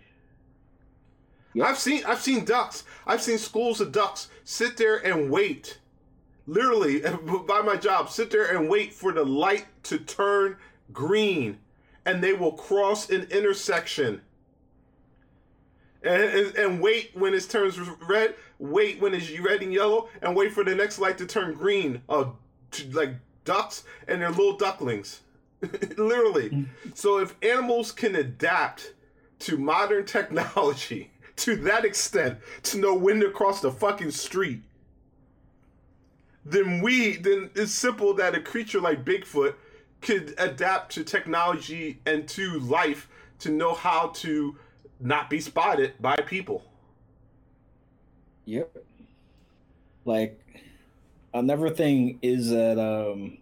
Yep. 1.55 1.67
I've 1.67 1.79
seen 1.79 2.05
I've 2.05 2.21
seen 2.21 2.45
ducks. 2.45 2.85
I've 3.07 3.23
seen 3.23 3.39
schools 3.39 3.81
of 3.81 3.93
ducks 3.93 4.29
sit 4.43 4.77
there 4.77 4.97
and 4.97 5.31
wait. 5.31 5.79
Literally 6.47 7.01
by 7.47 7.63
my 7.63 7.77
job, 7.77 8.11
sit 8.11 8.31
there 8.31 8.57
and 8.57 8.69
wait 8.69 8.93
for 8.93 9.13
the 9.13 9.25
light 9.25 9.67
to 9.85 9.99
turn 9.99 10.57
green 10.93 11.59
and 12.05 12.23
they 12.23 12.33
will 12.33 12.53
cross 12.53 13.09
an 13.11 13.23
intersection. 13.31 14.21
And, 16.05 16.23
and, 16.23 16.57
and 16.57 16.81
wait 16.81 17.11
when 17.15 17.35
it 17.35 17.49
turns 17.49 17.79
red, 18.07 18.35
wait 18.59 19.01
when 19.01 19.15
it's 19.15 19.37
red 19.41 19.63
and 19.63 19.73
yellow, 19.73 20.09
and 20.23 20.37
wait 20.37 20.53
for 20.53 20.63
the 20.63 20.75
next 20.75 20.99
light 20.99 21.19
to 21.19 21.27
turn 21.27 21.55
green. 21.55 22.03
Uh, 22.09 22.27
to, 22.75 22.91
like 22.91 23.15
ducks 23.45 23.85
and 24.09 24.21
their 24.21 24.31
little 24.31 24.57
ducklings. 24.57 25.21
Literally. 25.97 26.67
So 26.95 27.19
if 27.19 27.35
animals 27.43 27.93
can 27.93 28.17
adapt 28.17 28.95
to 29.41 29.57
modern 29.57 30.05
technology 30.05 31.11
to 31.37 31.57
that 31.57 31.85
extent 31.85 32.39
to 32.65 32.79
know 32.79 32.95
when 32.95 33.21
to 33.21 33.31
cross 33.31 33.61
the 33.61 33.73
fucking 33.73 34.11
street, 34.11 34.63
then 36.45 36.83
we 36.83 37.17
then 37.17 37.51
it's 37.55 37.73
simple 37.73 38.13
that 38.15 38.35
a 38.35 38.41
creature 38.41 38.81
like 38.81 39.05
Bigfoot 39.05 39.55
could 40.03 40.35
adapt 40.37 40.93
to 40.93 41.03
technology 41.03 42.01
and 42.05 42.29
to 42.29 42.59
life 42.59 43.09
to 43.39 43.51
know 43.51 43.73
how 43.73 44.09
to 44.09 44.57
not 45.05 45.29
be 45.31 45.39
spotted 45.39 45.93
by 46.01 46.17
people. 46.17 46.65
Yep. 48.47 48.77
Like 50.05 50.41
another 51.33 51.71
thing 51.71 52.19
is 52.23 52.51
that 52.51 52.79
um 52.79 53.39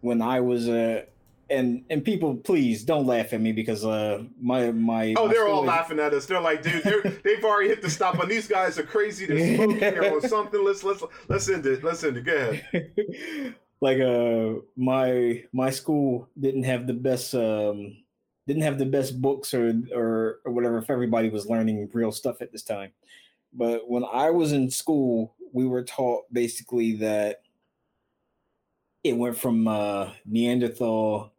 when 0.00 0.20
I 0.22 0.40
was 0.40 0.68
uh 0.68 1.02
and 1.50 1.84
and 1.90 2.04
people 2.04 2.36
please 2.36 2.82
don't 2.84 3.06
laugh 3.06 3.32
at 3.32 3.40
me 3.40 3.52
because 3.52 3.84
uh 3.84 4.22
my 4.40 4.72
my 4.72 5.14
Oh, 5.16 5.26
my 5.26 5.32
they're 5.32 5.48
all 5.48 5.64
laughing 5.64 5.98
at 5.98 6.14
us. 6.14 6.26
They're 6.26 6.40
like, 6.40 6.62
dude, 6.62 6.82
they're, 6.82 7.02
they've 7.24 7.44
already 7.44 7.68
hit 7.68 7.82
the 7.82 7.90
stop 7.90 8.18
on 8.18 8.28
these 8.28 8.48
guys 8.48 8.78
are 8.78 8.84
crazy. 8.84 9.26
They're 9.26 9.56
smoking 9.56 9.98
or 10.12 10.20
something. 10.26 10.64
Let's 10.64 10.82
let's 10.82 11.02
let's 11.28 11.48
end 11.50 11.66
it. 11.66 11.84
Let's 11.84 12.02
end 12.02 12.16
it. 12.16 12.24
Go 12.24 12.34
ahead. 12.34 13.54
like 13.82 14.00
uh 14.00 14.60
my 14.76 15.44
my 15.52 15.70
school 15.70 16.28
didn't 16.38 16.62
have 16.64 16.86
the 16.86 16.94
best 16.94 17.34
um 17.34 18.01
didn't 18.46 18.62
have 18.62 18.78
the 18.78 18.86
best 18.86 19.20
books 19.20 19.54
or 19.54 19.74
or 19.94 20.40
or 20.44 20.52
whatever 20.52 20.78
if 20.78 20.90
everybody 20.90 21.28
was 21.28 21.46
learning 21.46 21.88
real 21.92 22.12
stuff 22.12 22.42
at 22.42 22.52
this 22.52 22.62
time. 22.62 22.90
But 23.52 23.88
when 23.88 24.04
i 24.12 24.30
was 24.30 24.52
in 24.52 24.70
school 24.70 25.34
we 25.52 25.66
were 25.66 25.84
taught 25.84 26.24
basically 26.32 26.96
that 26.96 27.42
it 29.04 29.16
went 29.16 29.36
from 29.36 29.68
uh 29.68 30.10
neanderthal 30.24 31.32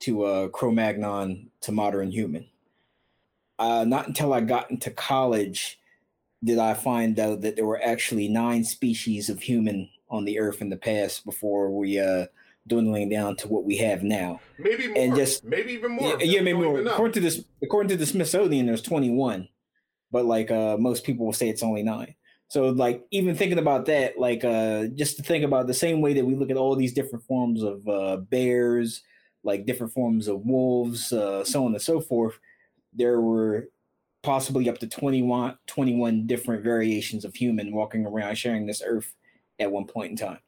to 0.00 0.24
uh 0.24 0.48
cro-magnon 0.48 1.50
to 1.62 1.72
modern 1.72 2.10
human. 2.10 2.46
Uh 3.58 3.84
not 3.84 4.06
until 4.06 4.32
i 4.32 4.40
got 4.40 4.70
into 4.70 4.90
college 4.90 5.80
did 6.44 6.58
i 6.58 6.72
find 6.74 7.18
out 7.18 7.40
that 7.40 7.56
there 7.56 7.66
were 7.66 7.82
actually 7.82 8.28
nine 8.28 8.62
species 8.62 9.28
of 9.28 9.40
human 9.40 9.88
on 10.10 10.24
the 10.24 10.38
earth 10.38 10.60
in 10.60 10.68
the 10.68 10.76
past 10.76 11.24
before 11.24 11.70
we 11.70 11.98
uh 11.98 12.26
dwindling 12.66 13.08
down 13.08 13.36
to 13.36 13.48
what 13.48 13.64
we 13.64 13.76
have 13.78 14.02
now. 14.02 14.40
Maybe 14.58 14.88
more. 14.88 14.98
And 14.98 15.14
just- 15.16 15.44
maybe 15.44 15.72
even 15.72 15.92
more. 15.92 16.18
Yeah, 16.18 16.24
yeah 16.24 16.40
maybe 16.40 16.58
more. 16.58 16.80
According 16.80 17.14
to 17.14 17.20
this 17.20 17.44
according 17.62 17.88
to 17.90 17.96
the 17.96 18.06
Smithsonian, 18.06 18.66
there's 18.66 18.82
21. 18.82 19.48
But 20.10 20.24
like 20.24 20.50
uh 20.50 20.76
most 20.78 21.04
people 21.04 21.26
will 21.26 21.32
say 21.32 21.48
it's 21.48 21.62
only 21.62 21.82
nine. 21.82 22.14
So 22.48 22.70
like 22.70 23.04
even 23.10 23.34
thinking 23.36 23.58
about 23.58 23.86
that, 23.86 24.18
like 24.18 24.44
uh 24.44 24.86
just 24.94 25.16
to 25.16 25.22
think 25.22 25.44
about 25.44 25.66
the 25.66 25.74
same 25.74 26.00
way 26.00 26.14
that 26.14 26.24
we 26.24 26.34
look 26.34 26.50
at 26.50 26.56
all 26.56 26.76
these 26.76 26.94
different 26.94 27.24
forms 27.24 27.62
of 27.62 27.86
uh 27.88 28.16
bears, 28.16 29.02
like 29.44 29.66
different 29.66 29.92
forms 29.92 30.28
of 30.28 30.44
wolves, 30.44 31.12
uh 31.12 31.44
so 31.44 31.64
on 31.64 31.72
and 31.72 31.82
so 31.82 32.00
forth, 32.00 32.38
there 32.92 33.20
were 33.20 33.68
possibly 34.22 34.68
up 34.68 34.78
to 34.78 34.86
21, 34.86 35.56
21 35.66 36.26
different 36.26 36.64
variations 36.64 37.24
of 37.24 37.34
human 37.34 37.72
walking 37.72 38.04
around 38.06 38.34
sharing 38.36 38.66
this 38.66 38.82
earth 38.84 39.14
at 39.58 39.70
one 39.70 39.86
point 39.86 40.10
in 40.10 40.16
time. 40.16 40.40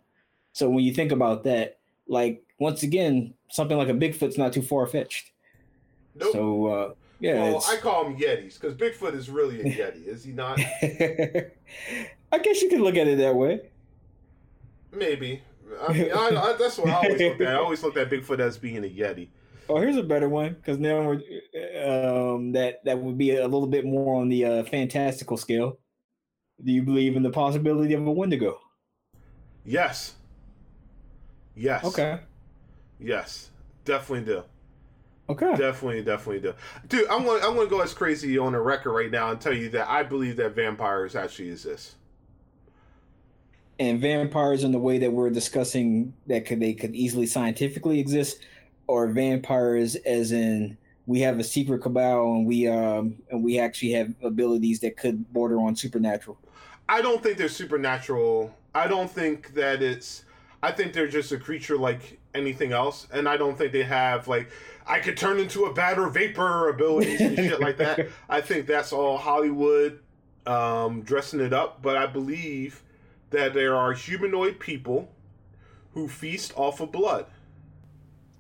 So 0.53 0.69
when 0.69 0.85
you 0.85 0.93
think 0.93 1.13
about 1.13 1.45
that, 1.45 1.80
like 2.11 2.43
once 2.59 2.83
again, 2.83 3.33
something 3.51 3.79
like 3.79 3.89
a 3.89 3.93
Bigfoot's 3.93 4.37
not 4.37 4.53
too 4.53 4.63
far 4.63 4.87
fetched. 4.87 5.31
Nope. 6.17 6.33
So 6.33 6.67
uh, 6.67 6.95
yeah, 7.21 7.35
well, 7.35 7.65
I 7.69 7.77
call 7.77 8.05
them 8.05 8.17
Yetis 8.17 8.61
because 8.61 8.75
Bigfoot 8.75 9.15
is 9.15 9.31
really 9.31 9.61
a 9.61 9.65
Yeti, 9.65 10.07
is 10.07 10.25
he 10.25 10.33
not? 10.33 10.61
I 10.83 12.39
guess 12.39 12.61
you 12.61 12.69
could 12.69 12.81
look 12.81 12.97
at 12.97 13.07
it 13.07 13.19
that 13.19 13.35
way. 13.35 13.61
Maybe. 14.93 15.43
I 15.87 15.93
mean, 15.93 16.11
I, 16.13 16.29
I, 16.29 16.57
that's 16.59 16.79
what 16.79 16.89
I 16.89 16.95
always 16.95 17.21
looked 17.21 17.41
at. 17.41 17.49
I 17.49 17.59
always 17.59 17.83
looked 17.83 17.97
at 17.97 18.11
Bigfoot 18.11 18.41
as 18.41 18.59
being 18.59 18.79
a 18.79 18.89
Yeti. 18.89 19.29
Oh, 19.69 19.77
here's 19.77 19.97
a 19.97 20.03
better 20.03 20.29
one 20.29 20.55
because 20.55 20.79
now 20.79 21.01
we're 21.01 22.33
um, 22.35 22.51
that 22.53 22.85
that 22.85 22.99
would 22.99 23.17
be 23.17 23.37
a 23.37 23.45
little 23.45 23.69
bit 23.69 23.85
more 23.85 24.21
on 24.21 24.29
the 24.29 24.45
uh, 24.45 24.65
fantastical 24.65 25.37
scale. 25.37 25.79
Do 26.65 26.73
you 26.73 26.83
believe 26.83 27.17
in 27.17 27.23
the 27.23 27.31
possibility 27.31 27.95
of 27.95 28.05
a 28.05 28.11
Wendigo? 28.11 28.59
Yes. 29.65 30.17
Yes. 31.55 31.85
Okay. 31.85 32.21
Yes. 32.99 33.51
Definitely 33.85 34.27
do. 34.27 34.43
Okay. 35.29 35.55
Definitely, 35.57 36.03
definitely 36.03 36.41
do. 36.41 36.55
Dude, 36.89 37.09
I'm 37.09 37.25
going. 37.25 37.43
I'm 37.43 37.55
going 37.55 37.67
to 37.69 37.71
go 37.71 37.81
as 37.81 37.95
crazy 37.95 38.37
on 38.37 38.53
the 38.53 38.61
record 38.61 38.93
right 38.93 39.11
now 39.11 39.31
and 39.31 39.41
tell 39.41 39.53
you 39.53 39.69
that 39.71 39.89
I 39.89 40.03
believe 40.03 40.37
that 40.37 40.55
vampires 40.57 41.15
actually 41.15 41.51
exist. 41.51 41.95
and 43.79 44.01
vampires 44.01 44.65
in 44.65 44.73
the 44.73 44.79
way 44.79 44.99
that 44.99 45.13
we're 45.13 45.31
discussing 45.31 46.13
that 46.27 46.45
could 46.47 46.61
they 46.61 46.75
could 46.75 46.95
easily 46.95 47.27
scientifically 47.27 47.99
exist 48.01 48.41
or 48.87 49.07
vampires 49.09 49.95
as 49.97 50.33
in 50.33 50.77
we 51.07 51.21
have 51.21 51.39
a 51.39 51.45
secret 51.45 51.81
cabal 51.81 52.33
and 52.35 52.47
we 52.47 52.67
um 52.69 53.17
and 53.31 53.43
we 53.43 53.59
actually 53.59 53.93
have 53.93 54.13
abilities 54.23 54.81
that 54.81 54.97
could 54.97 55.33
border 55.33 55.59
on 55.61 55.75
supernatural. 55.77 56.39
I 56.89 57.01
don't 57.03 57.23
think 57.23 57.39
they're 57.39 57.49
supernatural. 57.49 58.55
I 58.75 58.87
don't 58.89 59.11
think 59.11 59.55
that 59.55 59.81
it's. 59.83 60.25
I 60.63 60.73
think 60.73 60.93
they're 60.93 61.09
just 61.09 61.33
a 61.33 61.39
creature 61.39 61.77
like 61.77 62.19
anything 62.35 62.73
else, 62.73 63.07
and 63.13 63.29
I 63.29 63.37
don't 63.37 63.57
think 63.57 63.73
they 63.73 63.83
have 63.83 64.29
like 64.29 64.51
I 64.87 64.99
could 64.99 65.17
turn 65.17 65.39
into 65.39 65.65
a 65.65 65.73
bat 65.73 65.99
or 65.99 66.09
vapor 66.09 66.69
abilities 66.69 67.21
and 67.21 67.37
shit 67.37 67.61
like 67.61 67.77
that. 67.79 68.09
I 68.29 68.41
think 68.41 68.67
that's 68.67 68.93
all 68.93 69.17
Hollywood 69.17 70.01
um, 70.47 71.03
dressing 71.03 71.41
it 71.41 71.53
up. 71.53 71.81
But 71.81 71.97
I 71.97 72.07
believe 72.07 72.83
that 73.31 73.55
there 73.55 73.77
are 73.77 73.93
humanoid 73.93 74.59
people 74.59 75.11
who 75.95 76.09
feast 76.09 76.53
off 76.57 76.81
of 76.81 76.93
blood. 76.93 77.27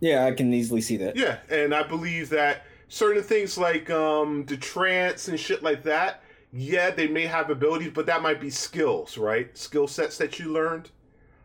Yeah, 0.00 0.24
I 0.24 0.32
can 0.32 0.52
easily 0.52 0.80
see 0.80 0.96
that. 0.98 1.16
Yeah, 1.16 1.38
and 1.48 1.74
I 1.74 1.82
believe 1.82 2.30
that 2.30 2.64
certain 2.88 3.22
things 3.22 3.56
like 3.58 3.90
um, 3.90 4.44
the 4.46 4.56
trance 4.56 5.28
and 5.28 5.38
shit 5.38 5.62
like 5.62 5.82
that. 5.84 6.22
Yeah, 6.52 6.90
they 6.90 7.06
may 7.06 7.26
have 7.26 7.48
abilities, 7.48 7.92
but 7.94 8.06
that 8.06 8.22
might 8.22 8.40
be 8.40 8.50
skills, 8.50 9.16
right? 9.16 9.56
Skill 9.56 9.86
sets 9.86 10.18
that 10.18 10.40
you 10.40 10.52
learned. 10.52 10.90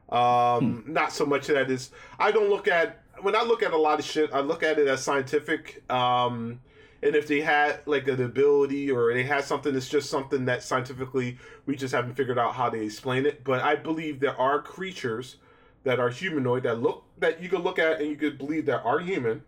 Um, 0.09 0.83
hmm. 0.83 0.93
Not 0.93 1.11
so 1.11 1.25
much 1.25 1.47
that 1.47 1.69
is. 1.71 1.91
I 2.19 2.31
don't 2.31 2.49
look 2.49 2.67
at 2.67 3.01
when 3.21 3.35
I 3.35 3.43
look 3.43 3.63
at 3.63 3.73
a 3.73 3.77
lot 3.77 3.99
of 3.99 4.05
shit. 4.05 4.33
I 4.33 4.41
look 4.41 4.63
at 4.63 4.77
it 4.79 4.87
as 4.87 5.01
scientific. 5.01 5.83
Um, 5.91 6.59
and 7.01 7.15
if 7.15 7.27
they 7.27 7.41
had 7.41 7.81
like 7.85 8.07
an 8.07 8.21
ability 8.23 8.89
or 8.89 9.13
they 9.13 9.23
had 9.23 9.43
something 9.43 9.73
that's 9.73 9.89
just 9.89 10.09
something 10.09 10.45
that 10.45 10.63
scientifically 10.63 11.37
we 11.65 11.75
just 11.75 11.93
haven't 11.93 12.15
figured 12.15 12.39
out 12.39 12.55
how 12.55 12.69
to 12.69 12.81
explain 12.81 13.25
it. 13.25 13.43
But 13.43 13.61
I 13.61 13.75
believe 13.75 14.19
there 14.19 14.39
are 14.39 14.61
creatures 14.61 15.37
that 15.83 15.99
are 15.99 16.09
humanoid 16.09 16.63
that 16.63 16.81
look 16.81 17.03
that 17.19 17.41
you 17.41 17.49
could 17.49 17.61
look 17.61 17.79
at 17.79 17.99
and 18.01 18.09
you 18.09 18.15
could 18.15 18.37
believe 18.37 18.65
that 18.65 18.83
are 18.83 18.99
human 18.99 19.43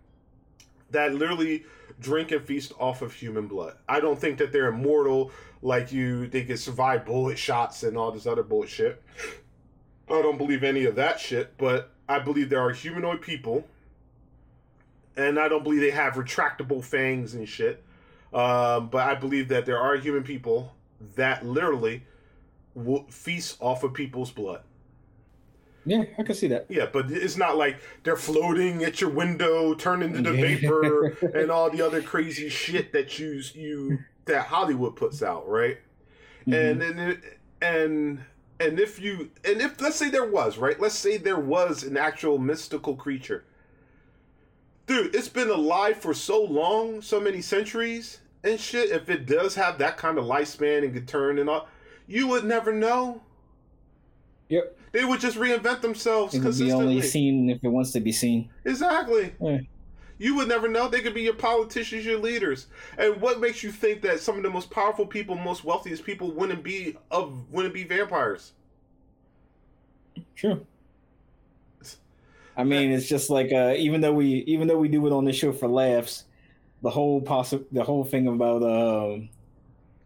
that 0.91 1.13
literally 1.13 1.65
drink 1.99 2.31
and 2.31 2.45
feast 2.45 2.71
off 2.79 3.01
of 3.01 3.11
human 3.11 3.47
blood. 3.47 3.75
I 3.89 3.99
don't 3.99 4.19
think 4.19 4.37
that 4.37 4.51
they're 4.51 4.67
immortal 4.67 5.31
like 5.61 5.91
you 5.91 6.27
they 6.27 6.43
can 6.43 6.57
survive 6.57 7.05
bullet 7.05 7.37
shots 7.37 7.83
and 7.83 7.97
all 7.97 8.11
this 8.11 8.27
other 8.27 8.43
bullshit. 8.43 9.03
I 10.09 10.21
don't 10.21 10.37
believe 10.37 10.63
any 10.63 10.85
of 10.85 10.95
that 10.95 11.19
shit, 11.19 11.57
but 11.57 11.91
I 12.07 12.19
believe 12.19 12.49
there 12.49 12.61
are 12.61 12.71
humanoid 12.71 13.21
people 13.21 13.67
and 15.17 15.39
I 15.39 15.49
don't 15.49 15.63
believe 15.63 15.81
they 15.81 15.89
have 15.89 16.13
retractable 16.13 16.83
fangs 16.83 17.33
and 17.33 17.49
shit. 17.49 17.83
Um, 18.33 18.89
but 18.89 19.07
I 19.07 19.15
believe 19.15 19.47
that 19.49 19.65
there 19.65 19.79
are 19.79 19.95
human 19.95 20.23
people 20.23 20.75
that 21.15 21.45
literally 21.45 22.03
will 22.75 23.05
feast 23.09 23.57
off 23.59 23.83
of 23.83 23.93
people's 23.93 24.31
blood. 24.31 24.61
Yeah, 25.85 26.03
I 26.17 26.23
can 26.23 26.35
see 26.35 26.47
that. 26.49 26.65
Yeah, 26.69 26.87
but 26.91 27.09
it's 27.09 27.37
not 27.37 27.55
like 27.55 27.77
they're 28.03 28.17
floating 28.17 28.83
at 28.83 28.99
your 28.99 29.09
window, 29.09 29.73
turning 29.73 30.15
into 30.15 30.33
vapor, 30.33 31.17
and 31.33 31.49
all 31.49 31.69
the 31.69 31.81
other 31.81 32.01
crazy 32.01 32.49
shit 32.49 32.91
that 32.91 33.17
you 33.17 33.41
you 33.53 33.99
that 34.25 34.47
Hollywood 34.47 34.97
puts 34.97 35.23
out, 35.23 35.47
right? 35.47 35.77
Mm-hmm. 36.45 36.53
And 36.53 36.81
and 36.81 37.21
and 37.61 38.25
and 38.59 38.79
if 38.79 38.99
you 38.99 39.31
and 39.45 39.61
if 39.61 39.79
let's 39.81 39.95
say 39.95 40.09
there 40.09 40.29
was 40.29 40.57
right, 40.57 40.79
let's 40.79 40.95
say 40.95 41.17
there 41.17 41.39
was 41.39 41.83
an 41.83 41.97
actual 41.97 42.37
mystical 42.37 42.95
creature, 42.95 43.45
dude. 44.85 45.15
It's 45.15 45.29
been 45.29 45.49
alive 45.49 45.97
for 45.97 46.13
so 46.13 46.41
long, 46.41 47.01
so 47.01 47.19
many 47.19 47.41
centuries 47.41 48.19
and 48.43 48.59
shit. 48.59 48.91
If 48.91 49.09
it 49.09 49.25
does 49.25 49.55
have 49.55 49.77
that 49.79 49.97
kind 49.97 50.17
of 50.17 50.25
lifespan 50.25 50.83
and 50.83 50.93
could 50.93 51.07
turn 51.07 51.39
and 51.39 51.49
all, 51.49 51.67
you 52.07 52.27
would 52.27 52.45
never 52.45 52.73
know. 52.73 53.21
Yep. 54.49 54.77
They 54.93 55.05
would 55.05 55.19
just 55.19 55.37
reinvent 55.37 55.81
themselves. 55.81 56.33
It 56.33 56.43
would 56.43 56.57
be 56.57 56.71
only 56.71 57.01
seen 57.01 57.49
if 57.49 57.63
it 57.63 57.67
wants 57.67 57.91
to 57.91 57.99
be 57.99 58.11
seen. 58.11 58.49
Exactly. 58.65 59.33
Yeah. 59.41 59.59
You 60.19 60.35
would 60.35 60.47
never 60.47 60.67
know. 60.67 60.87
They 60.87 61.01
could 61.01 61.13
be 61.13 61.21
your 61.21 61.33
politicians, 61.33 62.05
your 62.05 62.19
leaders. 62.19 62.67
And 62.97 63.21
what 63.21 63.39
makes 63.39 63.63
you 63.63 63.71
think 63.71 64.01
that 64.01 64.19
some 64.19 64.37
of 64.37 64.43
the 64.43 64.49
most 64.49 64.71
powerful 64.71 65.05
people, 65.05 65.35
most 65.35 65.63
wealthiest 65.63 66.03
people, 66.03 66.31
wouldn't 66.31 66.63
be 66.63 66.97
of 67.11 67.51
wouldn't 67.51 67.73
be 67.73 67.83
vampires? 67.83 68.53
True. 70.35 70.65
I 72.55 72.63
mean, 72.63 72.91
it's 72.91 73.07
just 73.07 73.29
like 73.29 73.51
uh, 73.53 73.75
even 73.77 74.01
though 74.01 74.13
we 74.13 74.43
even 74.47 74.67
though 74.67 74.79
we 74.79 74.87
do 74.87 75.05
it 75.05 75.13
on 75.13 75.25
this 75.25 75.35
show 75.35 75.51
for 75.51 75.67
laughs, 75.67 76.23
the 76.81 76.89
whole 76.89 77.21
possi- 77.21 77.65
the 77.71 77.83
whole 77.83 78.03
thing 78.03 78.27
about 78.27 78.63
uh, 78.63 79.19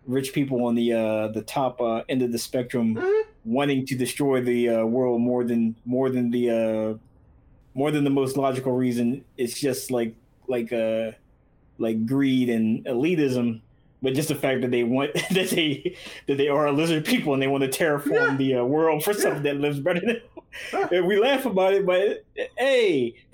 rich 0.05 0.33
people 0.33 0.65
on 0.65 0.75
the 0.75 0.91
uh, 0.91 1.27
the 1.29 1.43
top 1.43 1.79
uh, 1.79 2.03
end 2.09 2.21
of 2.21 2.33
the 2.33 2.37
spectrum 2.37 2.95
mm-hmm. 2.95 3.29
wanting 3.45 3.85
to 3.85 3.95
destroy 3.95 4.41
the 4.41 4.67
uh, 4.67 4.85
world 4.85 5.21
more 5.21 5.45
than 5.45 5.75
more 5.85 6.09
than 6.09 6.29
the 6.29 6.49
uh, 6.49 6.97
more 7.73 7.91
than 7.91 8.03
the 8.03 8.09
most 8.09 8.37
logical 8.37 8.73
reason. 8.73 9.23
It's 9.37 9.59
just 9.59 9.91
like 9.91 10.15
like 10.47 10.73
uh 10.73 11.11
like 11.77 12.05
greed 12.05 12.49
and 12.49 12.85
elitism, 12.85 13.61
but 14.01 14.13
just 14.13 14.29
the 14.29 14.35
fact 14.35 14.61
that 14.61 14.71
they 14.71 14.83
want 14.83 15.13
that 15.31 15.49
they 15.49 15.97
that 16.27 16.37
they 16.37 16.47
are 16.47 16.67
a 16.67 16.71
lizard 16.71 17.05
people 17.05 17.33
and 17.33 17.41
they 17.41 17.47
want 17.47 17.63
to 17.63 17.69
terraform 17.69 18.31
yeah. 18.31 18.37
the 18.37 18.55
uh, 18.55 18.63
world 18.63 19.03
for 19.03 19.13
something 19.13 19.43
that 19.43 19.57
lives 19.57 19.79
better 19.79 20.01
than. 20.01 20.21
and 20.91 21.07
we 21.07 21.19
laugh 21.19 21.45
about 21.45 21.73
it, 21.73 21.85
but 21.85 22.25
hey. 22.57 23.15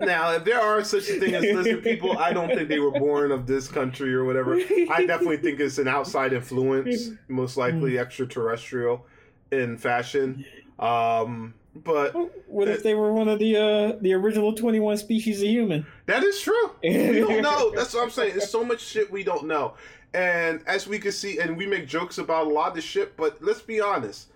now, 0.00 0.32
if 0.32 0.44
there 0.44 0.60
are 0.60 0.82
such 0.82 1.08
a 1.10 1.20
thing 1.20 1.34
as 1.34 1.42
lizard 1.42 1.82
people, 1.82 2.18
I 2.18 2.32
don't 2.32 2.48
think 2.48 2.68
they 2.68 2.78
were 2.78 2.90
born 2.90 3.30
of 3.30 3.46
this 3.46 3.68
country 3.68 4.14
or 4.14 4.24
whatever. 4.24 4.54
I 4.90 5.04
definitely 5.06 5.36
think 5.38 5.60
it's 5.60 5.78
an 5.78 5.88
outside 5.88 6.32
influence, 6.32 7.10
most 7.28 7.56
likely 7.56 7.98
extraterrestrial 7.98 9.06
in 9.52 9.76
fashion. 9.76 10.44
Um, 10.78 11.54
but 11.74 12.14
what 12.48 12.68
if 12.68 12.82
they 12.82 12.94
were 12.94 13.12
one 13.12 13.28
of 13.28 13.38
the 13.38 13.56
uh, 13.56 13.98
the 14.00 14.12
original 14.14 14.52
twenty 14.52 14.80
one 14.80 14.96
species 14.96 15.40
of 15.40 15.48
human? 15.48 15.86
That 16.06 16.24
is 16.24 16.40
true. 16.40 16.72
we 16.82 17.20
don't 17.20 17.42
know. 17.42 17.72
That's 17.74 17.94
what 17.94 18.02
I'm 18.02 18.10
saying. 18.10 18.32
There's 18.32 18.50
so 18.50 18.64
much 18.64 18.80
shit 18.80 19.10
we 19.10 19.22
don't 19.22 19.46
know. 19.46 19.74
And 20.12 20.62
as 20.66 20.88
we 20.88 20.98
can 20.98 21.12
see, 21.12 21.38
and 21.38 21.56
we 21.56 21.66
make 21.66 21.86
jokes 21.86 22.18
about 22.18 22.48
a 22.48 22.50
lot 22.50 22.76
of 22.76 22.82
shit, 22.82 23.16
but 23.16 23.40
let's 23.42 23.62
be 23.62 23.80
honest. 23.80 24.28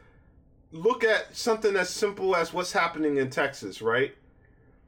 Look 0.70 1.05
at 1.05 1.37
something 1.37 1.76
as 1.76 1.89
simple 1.89 2.35
as 2.37 2.53
what's 2.53 2.72
happening 2.72 3.16
in 3.16 3.30
Texas, 3.30 3.82
right? 3.82 4.14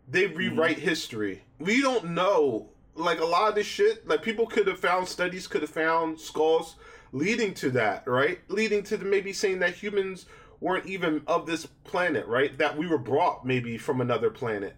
They 0.09 0.25
mm-hmm. 0.25 0.37
rewrite 0.37 0.77
mm-hmm. 0.77 0.89
history. 0.89 1.43
We 1.59 1.81
don't 1.81 2.11
know. 2.11 2.69
Like 2.95 3.21
a 3.21 3.25
lot 3.25 3.49
of 3.49 3.55
this 3.57 3.67
shit, 3.67 4.07
like 4.09 4.23
people 4.23 4.47
could 4.47 4.67
have 4.69 4.79
found 4.81 5.07
studies, 5.07 5.47
could 5.47 5.63
have 5.63 5.71
found 5.71 6.19
skulls 6.19 6.77
leading 7.13 7.55
to 7.55 7.71
that, 7.71 8.07
right? 8.07 8.39
Leading 8.49 8.83
to 8.85 8.97
the, 8.97 9.05
maybe 9.05 9.33
saying 9.33 9.59
that 9.59 9.75
humans 9.75 10.27
weren't 10.61 10.87
even 10.87 11.23
of 11.27 11.47
this 11.47 11.67
planet, 11.85 12.27
right? 12.27 12.57
That 12.59 12.77
we 12.77 12.87
were 12.87 12.99
brought 12.99 13.45
maybe 13.45 13.79
from 13.79 14.01
another 14.01 14.31
planet. 14.31 14.77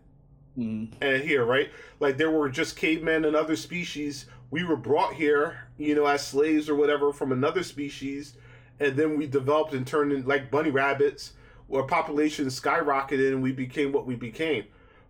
Mm. 0.58 0.90
And 1.00 1.22
here, 1.22 1.44
right? 1.44 1.70
Like 2.00 2.16
there 2.16 2.30
were 2.30 2.48
just 2.48 2.76
cavemen 2.76 3.24
and 3.24 3.36
other 3.36 3.56
species. 3.56 4.26
We 4.50 4.64
were 4.64 4.76
brought 4.76 5.14
here, 5.14 5.68
you 5.76 5.94
know, 5.94 6.06
as 6.06 6.26
slaves 6.26 6.68
or 6.68 6.74
whatever 6.74 7.12
from 7.12 7.32
another 7.32 7.62
species, 7.62 8.34
and 8.80 8.96
then 8.96 9.16
we 9.16 9.26
developed 9.26 9.74
and 9.74 9.86
turned 9.86 10.12
in 10.12 10.26
like 10.26 10.50
bunny 10.50 10.70
rabbits, 10.70 11.32
where 11.68 11.82
population 11.82 12.46
skyrocketed 12.46 13.32
and 13.32 13.42
we 13.42 13.52
became 13.52 13.92
what 13.92 14.06
we 14.06 14.16
became. 14.16 14.64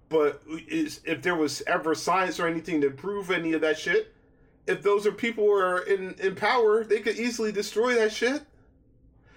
But 0.09 0.43
is 0.47 1.01
if 1.05 1.23
there 1.23 1.37
was 1.37 1.63
ever 1.67 1.95
science 1.95 2.41
or 2.41 2.47
anything 2.47 2.81
to 2.81 2.91
prove 2.91 3.31
any 3.31 3.53
of 3.53 3.61
that 3.61 3.79
shit, 3.79 4.15
if 4.67 4.83
those 4.83 5.07
are 5.07 5.13
people 5.13 5.45
who 5.45 5.53
are 5.53 5.79
in 5.81 6.15
in 6.15 6.35
power, 6.35 6.85
they 6.85 7.01
could 7.01 7.17
easily 7.17 7.53
destroy 7.53 7.95
that 7.95 8.13
shit. 8.13 8.43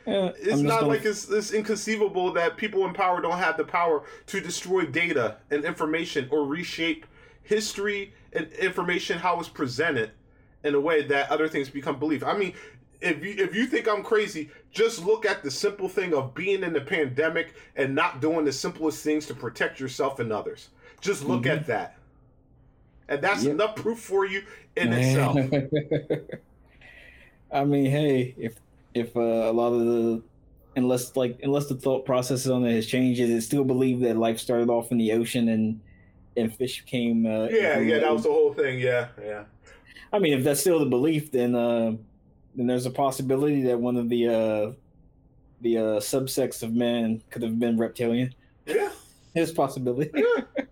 Yeah, 0.05 0.31
it's 0.35 0.61
not 0.61 0.87
like 0.87 1.05
it's, 1.05 1.29
it's 1.29 1.51
inconceivable 1.51 2.33
that 2.33 2.57
people 2.57 2.85
in 2.87 2.93
power 2.93 3.21
don't 3.21 3.37
have 3.37 3.57
the 3.57 3.63
power 3.63 4.03
to 4.27 4.41
destroy 4.41 4.85
data 4.85 5.37
and 5.51 5.63
information 5.63 6.27
or 6.31 6.45
reshape 6.45 7.05
history 7.43 8.13
and 8.33 8.51
information 8.53 9.19
how 9.19 9.39
it's 9.39 9.49
presented 9.49 10.11
in 10.63 10.75
a 10.75 10.79
way 10.79 11.03
that 11.03 11.29
other 11.29 11.47
things 11.47 11.69
become 11.69 11.99
belief. 11.99 12.23
I 12.23 12.35
mean, 12.35 12.53
if 13.01 13.23
you 13.23 13.35
if 13.37 13.55
you 13.55 13.65
think 13.65 13.87
I'm 13.87 14.03
crazy, 14.03 14.49
just 14.71 15.03
look 15.05 15.25
at 15.25 15.43
the 15.43 15.51
simple 15.51 15.89
thing 15.89 16.13
of 16.13 16.33
being 16.33 16.63
in 16.63 16.73
the 16.73 16.81
pandemic 16.81 17.55
and 17.75 17.95
not 17.95 18.21
doing 18.21 18.45
the 18.45 18.51
simplest 18.51 19.03
things 19.03 19.25
to 19.27 19.33
protect 19.33 19.79
yourself 19.79 20.19
and 20.19 20.31
others. 20.31 20.69
Just 21.01 21.23
look 21.23 21.43
mm-hmm. 21.43 21.59
at 21.59 21.67
that. 21.67 21.97
And 23.07 23.21
that's 23.21 23.43
yep. 23.43 23.53
enough 23.53 23.75
proof 23.75 23.99
for 23.99 24.25
you 24.25 24.43
in 24.77 24.93
itself. 24.93 25.37
I 27.51 27.65
mean, 27.65 27.91
hey, 27.91 28.33
if 28.37 28.55
if 28.93 29.15
uh, 29.15 29.19
a 29.19 29.53
lot 29.53 29.73
of 29.73 29.85
the 29.85 30.23
unless 30.75 31.15
like 31.15 31.39
unless 31.43 31.67
the 31.67 31.75
thought 31.75 32.05
process 32.05 32.47
on 32.47 32.65
it 32.65 32.75
has 32.75 32.85
changed, 32.85 33.19
is 33.19 33.29
it 33.29 33.41
still 33.41 33.63
believe 33.63 33.99
that 34.01 34.17
life 34.17 34.39
started 34.39 34.69
off 34.69 34.91
in 34.91 34.97
the 34.97 35.11
ocean 35.11 35.49
and 35.49 35.79
and 36.37 36.55
fish 36.55 36.83
came? 36.85 37.25
Uh, 37.25 37.47
yeah, 37.49 37.79
yeah, 37.79 37.99
that 37.99 38.11
was 38.11 38.23
the 38.23 38.29
whole 38.29 38.53
thing. 38.53 38.79
Yeah, 38.79 39.09
yeah. 39.21 39.43
I 40.13 40.19
mean, 40.19 40.33
if 40.33 40.43
that's 40.43 40.59
still 40.59 40.79
the 40.79 40.85
belief, 40.85 41.31
then 41.31 41.55
uh, 41.55 41.93
then 42.55 42.67
there's 42.67 42.85
a 42.85 42.91
possibility 42.91 43.63
that 43.63 43.79
one 43.79 43.97
of 43.97 44.09
the 44.09 44.27
uh, 44.27 44.71
the 45.61 45.77
uh, 45.77 45.81
subsects 45.99 46.63
of 46.63 46.73
man 46.73 47.21
could 47.29 47.43
have 47.43 47.59
been 47.59 47.77
reptilian. 47.77 48.33
Yeah, 48.65 48.91
there's 49.33 49.51
possibility. 49.51 50.11
Yeah. 50.13 50.63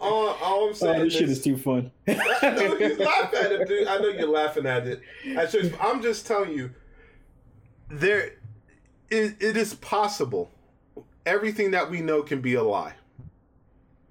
All, 0.00 0.28
all 0.42 0.68
I'm 0.68 0.74
saying 0.74 1.00
oh, 1.00 1.04
this 1.04 1.14
is, 1.14 1.18
shit 1.18 1.28
is 1.28 1.42
too 1.42 1.56
fun. 1.56 1.90
I 2.08 2.12
know 2.54 2.76
you 2.78 2.96
laugh 2.96 3.34
at 3.34 3.52
it, 3.52 3.68
dude. 3.68 3.88
I 3.88 3.98
know 3.98 4.08
you're 4.08 4.28
laughing 4.28 4.66
at 4.66 4.86
it. 4.86 5.02
I'm 5.80 6.02
just 6.02 6.26
telling 6.26 6.52
you, 6.52 6.70
there, 7.90 8.34
it, 9.10 9.36
it 9.40 9.56
is 9.56 9.74
possible. 9.74 10.50
Everything 11.26 11.72
that 11.72 11.90
we 11.90 12.00
know 12.00 12.22
can 12.22 12.40
be 12.40 12.54
a 12.54 12.62
lie. 12.62 12.94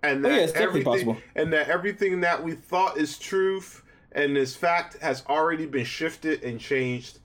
and 0.03 0.25
Oh, 0.25 0.29
that 0.29 0.35
yeah, 0.35 0.43
it's 0.43 0.51
definitely 0.53 0.81
everything 0.81 1.07
possible. 1.07 1.17
and 1.35 1.53
that 1.53 1.69
everything 1.69 2.21
that 2.21 2.43
we 2.43 2.53
thought 2.53 2.97
is 2.97 3.17
truth 3.17 3.83
and 4.11 4.38
is 4.38 4.55
fact 4.55 4.97
has 5.01 5.23
already 5.27 5.65
been 5.65 5.85
shifted 5.85 6.43
and 6.43 6.59
changed 6.59 7.19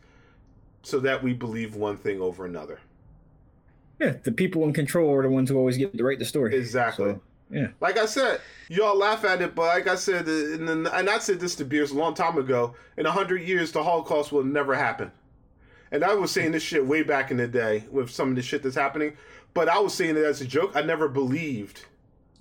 so 0.82 1.00
that 1.00 1.22
we 1.22 1.32
believe 1.32 1.74
one 1.74 1.96
thing 1.96 2.20
over 2.20 2.44
another. 2.44 2.80
Yeah, 3.98 4.14
the 4.22 4.32
people 4.32 4.64
in 4.64 4.72
control 4.72 5.12
are 5.14 5.22
the 5.22 5.30
ones 5.30 5.48
who 5.50 5.56
always 5.56 5.76
get 5.78 5.96
to 5.96 6.04
write 6.04 6.18
the 6.18 6.24
story. 6.24 6.56
Exactly. 6.56 7.12
So, 7.12 7.20
yeah. 7.52 7.68
Like 7.80 7.98
I 7.98 8.06
said, 8.06 8.40
y'all 8.68 8.96
laugh 8.98 9.24
at 9.24 9.40
it, 9.42 9.54
but 9.54 9.66
like 9.66 9.86
I 9.86 9.94
said, 9.94 10.26
and, 10.26 10.68
and 10.88 10.88
I 10.88 11.18
said 11.18 11.38
this 11.38 11.54
to 11.56 11.64
Beers 11.64 11.90
a 11.92 11.94
long 11.96 12.14
time 12.14 12.38
ago. 12.38 12.74
In 12.96 13.06
a 13.06 13.12
hundred 13.12 13.42
years, 13.42 13.70
the 13.72 13.82
Holocaust 13.84 14.32
will 14.32 14.42
never 14.44 14.74
happen. 14.74 15.12
And 15.90 16.02
I 16.02 16.14
was 16.14 16.30
saying 16.30 16.52
this 16.52 16.62
shit 16.62 16.86
way 16.86 17.02
back 17.02 17.30
in 17.30 17.36
the 17.36 17.46
day 17.46 17.84
with 17.90 18.10
some 18.10 18.30
of 18.30 18.36
the 18.36 18.42
shit 18.42 18.62
that's 18.62 18.74
happening, 18.74 19.12
but 19.52 19.68
I 19.68 19.78
was 19.78 19.92
saying 19.92 20.16
it 20.16 20.24
as 20.24 20.40
a 20.40 20.46
joke. 20.46 20.72
I 20.74 20.80
never 20.80 21.06
believed 21.06 21.84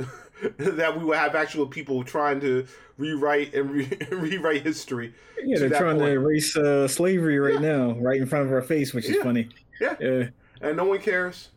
that 0.58 0.98
we 0.98 1.04
would 1.04 1.18
have 1.18 1.36
actual 1.36 1.68
people 1.68 2.04
trying 2.06 2.40
to 2.40 2.66
rewrite 2.98 3.54
and 3.54 3.70
re- 3.72 3.98
rewrite 4.12 4.62
history. 4.64 5.14
Yeah, 5.44 5.60
they're 5.60 5.70
trying 5.70 5.98
point. 5.98 6.06
to 6.08 6.12
erase 6.14 6.56
uh, 6.56 6.88
slavery 6.88 7.40
right 7.40 7.60
now, 7.62 7.92
right 8.00 8.22
in 8.22 8.28
front 8.28 8.46
of 8.48 8.54
our 8.54 8.62
face, 8.62 8.94
which 8.94 9.06
is 9.10 9.18
Yeah. 9.18 9.24
funny. 9.24 9.50
Yeah. 9.82 9.96
Yeah. 10.00 10.24
and 10.62 10.78
no 10.78 10.86
one 10.86 11.00
cares. 11.00 11.50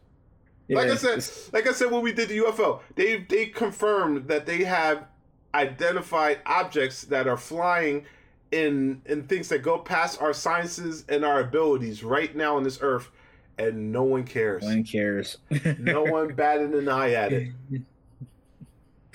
Yeah, 0.69 0.77
like 0.79 0.91
I 0.91 0.97
said, 0.97 1.25
like 1.53 1.67
I 1.67 1.73
said 1.73 1.91
when 1.91 2.03
we 2.03 2.13
did 2.13 2.29
the 2.29 2.39
UFO, 2.39 2.81
they 2.95 3.19
they 3.29 3.47
confirmed 3.47 4.29
that 4.29 4.47
they 4.47 4.65
have 4.65 5.07
identified 5.55 6.41
objects 6.47 7.03
that 7.03 7.27
are 7.29 7.37
flying 7.37 8.05
in 8.51 9.03
in 9.07 9.25
things 9.25 9.49
that 9.49 9.63
go 9.63 9.79
past 9.79 10.21
our 10.23 10.33
sciences 10.33 11.05
and 11.09 11.25
our 11.25 11.41
abilities 11.41 12.03
right 12.05 12.35
now 12.35 12.57
on 12.57 12.63
this 12.63 12.79
earth, 12.81 13.11
and 13.59 13.93
no 13.93 14.03
one 14.05 14.25
cares. 14.25 14.63
no 14.63 14.69
one 14.69 14.85
cares. 14.85 15.39
no 15.79 16.03
one 16.03 16.35
batted 16.35 16.73
an 16.75 16.89
eye 16.89 17.13
at 17.13 17.33
it. 17.33 17.53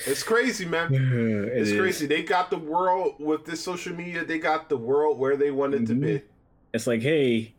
It's 0.05 0.23
crazy, 0.23 0.65
man. 0.65 0.93
It 0.93 1.57
It's 1.57 1.69
is. 1.71 1.79
crazy. 1.79 2.05
They 2.05 2.23
got 2.23 2.49
the 2.49 2.57
world 2.57 3.15
with 3.19 3.45
this 3.45 3.61
social 3.61 3.93
media. 3.95 4.23
They 4.23 4.39
got 4.39 4.69
the 4.69 4.77
world 4.77 5.17
where 5.19 5.35
they 5.35 5.51
wanted 5.51 5.87
to 5.87 5.95
be. 5.95 6.07
Mm-hmm. 6.07 6.25
It's 6.73 6.87
like, 6.87 7.01
hey, 7.01 7.53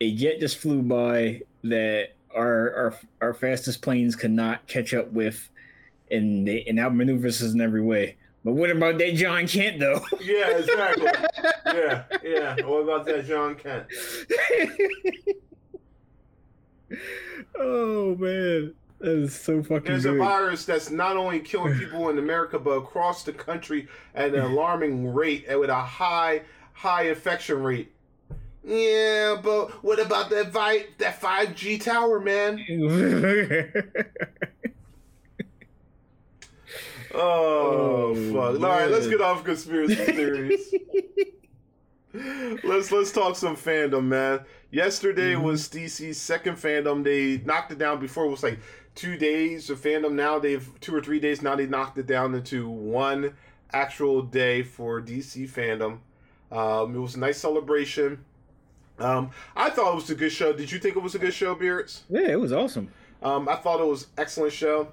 a 0.00 0.14
jet 0.14 0.40
just 0.40 0.58
flew 0.58 0.82
by 0.82 1.42
that 1.64 2.10
our 2.36 2.74
our 2.74 2.94
our 3.20 3.34
fastest 3.34 3.82
planes 3.82 4.14
could 4.14 4.30
not 4.30 4.66
catch 4.68 4.94
up 4.94 5.10
with, 5.12 5.48
and 6.10 6.46
they 6.46 6.64
and 6.68 6.78
outmaneuvers 6.78 7.42
us 7.42 7.52
in 7.52 7.60
every 7.60 7.82
way. 7.82 8.16
But 8.44 8.52
what 8.52 8.70
about 8.70 8.98
that 8.98 9.14
Jon 9.14 9.48
Kent 9.48 9.80
though? 9.80 10.00
Yeah, 10.20 10.58
exactly. 10.58 11.10
yeah, 11.66 12.04
yeah. 12.22 12.54
What 12.64 12.82
about 12.82 13.04
that, 13.06 13.26
Jon 13.26 13.56
Kent? 13.56 13.86
oh 17.58 18.14
man, 18.14 18.74
that 19.00 19.10
is 19.10 19.34
so 19.34 19.62
fucking 19.64 19.86
There's 19.86 20.04
a 20.04 20.14
virus 20.14 20.64
that's 20.64 20.90
not 20.90 21.16
only 21.16 21.40
killing 21.40 21.74
people 21.78 22.08
in 22.08 22.18
America 22.18 22.58
but 22.58 22.70
across 22.72 23.24
the 23.24 23.32
country 23.32 23.88
at 24.14 24.32
an 24.32 24.40
alarming 24.40 25.12
rate 25.12 25.46
and 25.48 25.58
with 25.58 25.70
a 25.70 25.74
high, 25.74 26.42
high 26.72 27.08
infection 27.08 27.62
rate. 27.62 27.92
Yeah, 28.68 29.36
but 29.42 29.70
what 29.84 30.00
about 30.00 30.28
that 30.30 30.50
vi- 30.50 30.86
that 30.98 31.20
5G 31.20 31.80
tower, 31.80 32.18
man? 32.20 32.58
Oh, 37.14 38.14
Oh, 38.14 38.14
fuck! 38.32 38.60
All 38.62 38.68
right, 38.68 38.90
let's 38.90 39.06
get 39.06 39.20
off 39.22 39.44
conspiracy 39.44 39.94
theories. 40.12 40.74
let's 42.64 42.90
let's 42.92 43.12
talk 43.12 43.36
some 43.36 43.56
fandom, 43.56 44.04
man. 44.04 44.40
Yesterday 44.70 45.32
Mhm. 45.34 45.42
was 45.42 45.68
DC's 45.68 46.20
second 46.20 46.56
FanDome. 46.56 47.04
They 47.04 47.38
knocked 47.44 47.72
it 47.72 47.78
down 47.78 48.00
before. 48.00 48.26
It 48.26 48.30
was 48.30 48.42
like 48.42 48.58
two 48.94 49.16
days 49.16 49.70
of 49.70 49.80
FanDome. 49.80 50.12
Now 50.12 50.38
they've 50.38 50.68
two 50.80 50.94
or 50.94 51.00
three 51.00 51.20
days. 51.20 51.40
Now 51.40 51.54
they 51.56 51.66
knocked 51.66 51.96
it 51.96 52.06
down 52.06 52.34
into 52.34 52.68
one 52.68 53.34
actual 53.72 54.20
day 54.22 54.62
for 54.62 55.00
DC 55.00 55.48
FanDome. 55.48 55.98
Um, 56.52 56.94
it 56.94 56.98
was 56.98 57.14
a 57.14 57.20
nice 57.20 57.38
celebration. 57.38 58.24
Um, 58.98 59.30
I 59.54 59.70
thought 59.70 59.92
it 59.92 59.94
was 59.96 60.10
a 60.10 60.14
good 60.14 60.32
show. 60.32 60.52
Did 60.52 60.72
you 60.72 60.78
think 60.78 60.96
it 60.96 61.02
was 61.02 61.14
a 61.14 61.18
good 61.18 61.34
show, 61.34 61.54
Beards? 61.54 62.04
yeah, 62.08 62.28
it 62.28 62.40
was 62.40 62.52
awesome. 62.52 62.88
Um, 63.22 63.48
I 63.48 63.56
thought 63.56 63.80
it 63.80 63.86
was 63.86 64.06
excellent 64.16 64.52
show. 64.52 64.88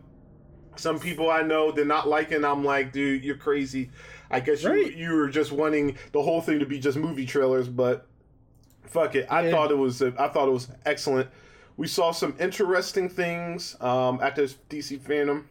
Some 0.75 0.99
people 0.99 1.29
I 1.29 1.41
know 1.43 1.71
did 1.71 1.87
not 1.87 2.07
like 2.07 2.31
it. 2.31 2.35
And 2.35 2.45
I'm 2.45 2.63
like, 2.63 2.91
dude, 2.91 3.23
you're 3.23 3.37
crazy. 3.37 3.91
I 4.31 4.39
guess 4.39 4.63
you 4.63 4.71
Right. 4.71 4.95
you 4.95 5.13
were 5.13 5.27
just 5.29 5.51
wanting 5.51 5.97
the 6.13 6.21
whole 6.21 6.41
thing 6.41 6.59
to 6.59 6.65
be 6.65 6.79
just 6.79 6.97
movie 6.97 7.25
trailers, 7.25 7.67
but 7.69 8.07
fuck 8.87 9.13
it. 9.15 9.27
I 9.29 9.45
Yeah. 9.45 9.51
thought 9.51 9.71
it 9.71 9.77
was 9.77 10.01
I 10.01 10.27
thought 10.29 10.47
it 10.47 10.51
was 10.51 10.69
excellent. 10.85 11.29
We 11.77 11.87
saw 11.87 12.11
some 12.11 12.35
interesting 12.39 13.07
things 13.09 13.75
um, 13.81 14.19
at 14.21 14.35
this 14.35 14.55
DC 14.69 14.99
FanDome. 14.99 15.43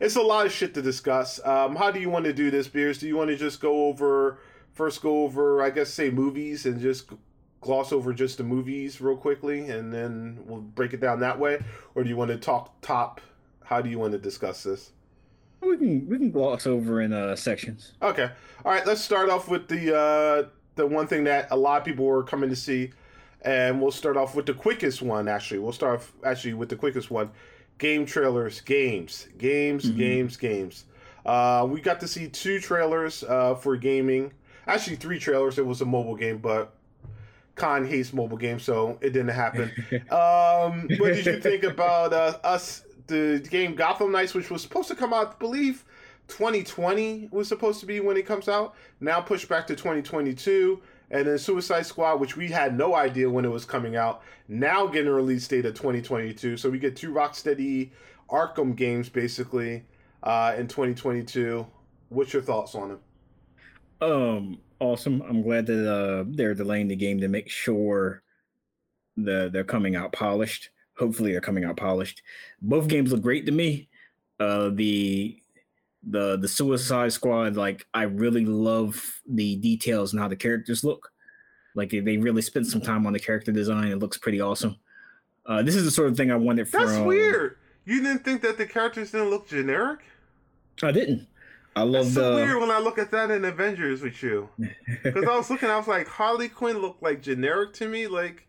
It's 0.00 0.14
a 0.16 0.22
lot 0.22 0.46
of 0.46 0.52
shit 0.52 0.74
to 0.74 0.82
discuss. 0.82 1.40
Um, 1.44 1.74
how 1.76 1.90
do 1.90 1.98
you 2.00 2.10
want 2.10 2.26
to 2.26 2.32
do 2.32 2.50
this, 2.50 2.68
Beers? 2.68 2.98
Do 2.98 3.06
you 3.08 3.16
want 3.16 3.30
to 3.30 3.36
just 3.36 3.60
go 3.60 3.86
over 3.86 4.38
first 4.72 5.00
go 5.00 5.24
over 5.24 5.62
I 5.62 5.70
guess 5.70 5.88
say 5.88 6.10
movies 6.10 6.66
and 6.66 6.78
just 6.80 7.08
gloss 7.66 7.92
over 7.92 8.12
just 8.14 8.38
the 8.38 8.44
movies 8.44 9.00
real 9.00 9.16
quickly 9.16 9.68
and 9.68 9.92
then 9.92 10.38
we'll 10.46 10.60
break 10.60 10.92
it 10.94 11.00
down 11.00 11.20
that 11.20 11.38
way? 11.38 11.62
Or 11.94 12.02
do 12.02 12.08
you 12.08 12.16
want 12.16 12.30
to 12.30 12.38
talk 12.38 12.80
top? 12.80 13.20
How 13.64 13.80
do 13.82 13.90
you 13.90 13.98
want 13.98 14.12
to 14.12 14.18
discuss 14.18 14.62
this? 14.62 14.92
We 15.60 15.76
can 15.76 16.08
we 16.08 16.18
can 16.18 16.30
gloss 16.30 16.66
over 16.66 17.00
in 17.00 17.12
uh 17.12 17.34
sections. 17.36 17.92
okay. 18.00 18.30
All 18.64 18.72
right 18.72 18.86
let's 18.86 19.00
start 19.00 19.28
off 19.28 19.48
with 19.48 19.68
the 19.68 19.96
uh 19.96 20.48
the 20.76 20.86
one 20.86 21.06
thing 21.06 21.24
that 21.24 21.48
a 21.50 21.56
lot 21.56 21.78
of 21.80 21.84
people 21.84 22.04
were 22.04 22.22
coming 22.22 22.48
to 22.50 22.56
see 22.56 22.92
and 23.42 23.80
we'll 23.80 23.90
start 23.90 24.16
off 24.16 24.34
with 24.34 24.46
the 24.46 24.54
quickest 24.54 25.02
one 25.02 25.26
actually. 25.28 25.58
We'll 25.58 25.72
start 25.72 25.98
off 26.00 26.12
actually 26.24 26.54
with 26.54 26.68
the 26.68 26.76
quickest 26.76 27.10
one. 27.10 27.30
Game 27.78 28.06
trailers 28.06 28.60
games 28.60 29.26
games 29.38 29.86
Mhm. 29.86 29.96
games 29.98 30.36
games. 30.36 30.84
Uh 31.24 31.66
we 31.68 31.80
got 31.80 31.98
to 32.00 32.06
see 32.08 32.28
two 32.28 32.60
trailers 32.60 33.24
uh 33.24 33.54
for 33.56 33.76
gaming. 33.76 34.32
Actually 34.68 34.96
three 34.96 35.18
trailers. 35.18 35.58
It 35.58 35.66
was 35.66 35.80
a 35.80 35.84
mobile 35.86 36.14
game 36.16 36.38
but 36.38 36.74
Khan 37.56 37.86
hates 37.86 38.12
mobile 38.12 38.36
games, 38.36 38.62
so 38.62 38.98
it 39.00 39.10
didn't 39.10 39.28
happen. 39.28 39.72
Um, 40.10 40.88
what 40.98 41.14
did 41.14 41.26
you 41.26 41.40
think 41.40 41.62
about 41.64 42.12
uh, 42.12 42.38
us, 42.44 42.84
the 43.06 43.44
game 43.50 43.74
Gotham 43.74 44.12
Knights, 44.12 44.34
which 44.34 44.50
was 44.50 44.62
supposed 44.62 44.88
to 44.88 44.94
come 44.94 45.12
out, 45.12 45.34
I 45.34 45.38
believe, 45.38 45.84
2020 46.28 47.28
was 47.30 47.48
supposed 47.48 47.80
to 47.80 47.86
be 47.86 48.00
when 48.00 48.16
it 48.16 48.26
comes 48.26 48.48
out. 48.48 48.74
Now 49.00 49.20
pushed 49.20 49.48
back 49.48 49.66
to 49.68 49.74
2022, 49.74 50.80
and 51.10 51.26
then 51.26 51.38
Suicide 51.38 51.86
Squad, 51.86 52.20
which 52.20 52.36
we 52.36 52.48
had 52.48 52.76
no 52.76 52.94
idea 52.94 53.28
when 53.28 53.44
it 53.44 53.50
was 53.50 53.64
coming 53.64 53.96
out, 53.96 54.22
now 54.48 54.86
getting 54.86 55.08
a 55.08 55.12
release 55.12 55.46
date 55.48 55.66
of 55.66 55.74
2022. 55.74 56.56
So 56.56 56.70
we 56.70 56.78
get 56.78 56.96
two 56.96 57.12
Rocksteady 57.12 57.90
Arkham 58.30 58.76
games 58.76 59.08
basically 59.08 59.84
uh, 60.22 60.54
in 60.58 60.68
2022. 60.68 61.66
What's 62.08 62.32
your 62.32 62.42
thoughts 62.42 62.74
on 62.74 62.88
them? 62.88 63.00
Um, 64.00 64.58
awesome. 64.80 65.22
I'm 65.22 65.42
glad 65.42 65.66
that 65.66 65.90
uh 65.90 66.24
they're 66.28 66.54
delaying 66.54 66.88
the 66.88 66.96
game 66.96 67.20
to 67.20 67.28
make 67.28 67.48
sure 67.48 68.22
the 69.16 69.50
they're 69.52 69.64
coming 69.64 69.96
out 69.96 70.12
polished. 70.12 70.70
Hopefully, 70.98 71.32
they're 71.32 71.40
coming 71.40 71.64
out 71.64 71.76
polished. 71.76 72.22
Both 72.62 72.88
games 72.88 73.12
look 73.12 73.22
great 73.22 73.46
to 73.46 73.52
me. 73.52 73.88
Uh, 74.40 74.70
the 74.72 75.40
the 76.08 76.36
the 76.36 76.48
Suicide 76.48 77.12
Squad, 77.12 77.56
like 77.56 77.86
I 77.92 78.02
really 78.02 78.44
love 78.46 79.20
the 79.28 79.56
details 79.56 80.12
and 80.12 80.20
how 80.20 80.28
the 80.28 80.36
characters 80.36 80.84
look. 80.84 81.12
Like 81.74 81.90
they, 81.90 82.00
they 82.00 82.16
really 82.16 82.42
spent 82.42 82.66
some 82.66 82.80
time 82.80 83.06
on 83.06 83.12
the 83.12 83.18
character 83.18 83.52
design. 83.52 83.88
It 83.88 83.98
looks 83.98 84.16
pretty 84.16 84.40
awesome. 84.40 84.76
Uh, 85.44 85.62
this 85.62 85.74
is 85.74 85.84
the 85.84 85.90
sort 85.90 86.08
of 86.08 86.16
thing 86.16 86.30
I 86.30 86.36
wanted 86.36 86.68
from. 86.68 86.86
That's 86.86 86.98
weird. 86.98 87.56
You 87.84 88.02
didn't 88.02 88.24
think 88.24 88.42
that 88.42 88.58
the 88.58 88.66
characters 88.66 89.12
didn't 89.12 89.30
look 89.30 89.48
generic? 89.48 90.00
I 90.82 90.90
didn't. 90.90 91.28
I 91.76 91.82
love 91.82 92.04
That's 92.06 92.14
so 92.14 92.30
the. 92.30 92.36
weird 92.36 92.58
when 92.58 92.70
I 92.70 92.78
look 92.78 92.96
at 92.98 93.10
that 93.10 93.30
in 93.30 93.44
Avengers 93.44 94.00
with 94.00 94.22
you. 94.22 94.48
Because 95.02 95.24
I 95.24 95.36
was 95.36 95.50
looking, 95.50 95.68
I 95.68 95.76
was 95.76 95.86
like, 95.86 96.08
Harley 96.08 96.48
Quinn 96.48 96.78
looked 96.78 97.02
like 97.02 97.20
generic 97.20 97.74
to 97.74 97.86
me. 97.88 98.06
Like, 98.06 98.48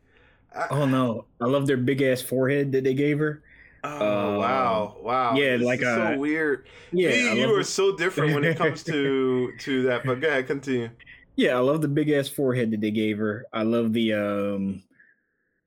I, 0.56 0.68
oh 0.72 0.86
no! 0.86 1.26
I 1.42 1.46
love 1.46 1.68
their 1.68 1.78
big 1.78 2.02
ass 2.02 2.22
forehead 2.22 2.72
that 2.72 2.86
they 2.86 2.94
gave 2.94 3.20
her. 3.20 3.44
oh 3.84 3.90
um, 3.90 4.38
wow, 4.38 4.98
wow, 5.02 5.36
yeah, 5.36 5.58
This 5.58 5.66
like, 5.66 5.84
uh, 5.84 6.14
so 6.14 6.18
weird. 6.18 6.68
Yeah, 6.94 7.10
Me, 7.10 7.42
you 7.42 7.54
are 7.54 7.64
so 7.64 7.96
different 7.98 8.34
when 8.34 8.46
it 8.46 8.58
comes 8.58 8.82
to 8.86 9.52
to 9.60 9.84
that. 9.84 10.06
But 10.06 10.22
go 10.22 10.30
ahead, 10.30 10.48
continue. 10.48 10.90
Yeah, 11.36 11.56
I 11.58 11.60
love 11.60 11.82
the 11.82 11.88
big 11.90 12.10
ass 12.10 12.30
forehead 12.30 12.72
that 12.72 12.82
they 12.82 12.92
gave 12.92 13.18
her. 13.18 13.46
I 13.52 13.64
love 13.64 13.92
the 13.94 14.14
um 14.14 14.84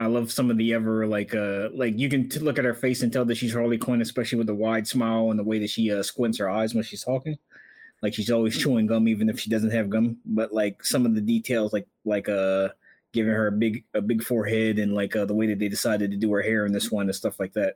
I 0.01 0.07
love 0.07 0.33
some 0.33 0.51
of 0.51 0.57
the 0.57 0.73
ever 0.73 1.07
like 1.07 1.35
uh 1.35 1.69
like 1.75 1.97
you 1.99 2.09
can 2.09 2.29
t- 2.29 2.41
look 2.41 2.59
at 2.59 2.65
her 2.65 2.75
face 2.75 3.03
and 3.03 3.13
tell 3.13 3.27
that 3.27 3.37
she's 3.37 3.53
Harley 3.53 3.79
Quinn, 3.79 4.01
especially 4.01 4.39
with 4.39 4.47
the 4.49 4.55
wide 4.55 4.89
smile 4.89 5.31
and 5.31 5.39
the 5.39 5.45
way 5.45 5.59
that 5.59 5.71
she 5.71 5.93
uh 5.93 6.03
squints 6.03 6.39
her 6.39 6.49
eyes 6.51 6.75
when 6.75 6.83
she's 6.85 7.05
talking. 7.05 7.37
Like 8.03 8.15
she's 8.15 8.31
always 8.31 8.57
chewing 8.63 8.87
gum 8.87 9.09
even 9.09 9.29
if 9.29 9.39
she 9.41 9.51
doesn't 9.51 9.71
have 9.71 9.91
gum. 9.91 10.19
But 10.25 10.53
like 10.53 10.85
some 10.85 11.07
of 11.07 11.15
the 11.15 11.21
details 11.21 11.73
like 11.73 11.87
like 12.05 12.29
uh 12.29 12.69
giving 13.13 13.33
her 13.33 13.49
a 13.49 13.53
big 13.53 13.85
a 13.95 14.01
big 14.01 14.23
forehead 14.23 14.79
and 14.79 14.95
like 14.95 15.17
uh, 15.17 15.25
the 15.25 15.35
way 15.35 15.47
that 15.49 15.59
they 15.59 15.69
decided 15.69 16.11
to 16.13 16.17
do 16.17 16.33
her 16.33 16.43
hair 16.43 16.65
in 16.67 16.73
this 16.73 16.91
one 16.91 17.07
and 17.07 17.15
stuff 17.15 17.41
like 17.41 17.53
that. 17.55 17.75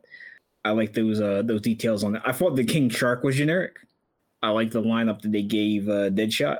I 0.64 0.70
like 0.70 0.94
those 0.94 1.20
uh 1.20 1.42
those 1.44 1.60
details 1.60 2.04
on 2.04 2.16
it. 2.16 2.22
I 2.24 2.32
thought 2.32 2.56
the 2.56 2.64
King 2.64 2.88
Shark 2.88 3.22
was 3.24 3.36
generic. 3.36 3.76
I 4.42 4.50
like 4.50 4.70
the 4.70 4.82
lineup 4.82 5.22
that 5.22 5.32
they 5.32 5.42
gave 5.42 5.88
uh 5.88 6.10
Deadshot 6.10 6.58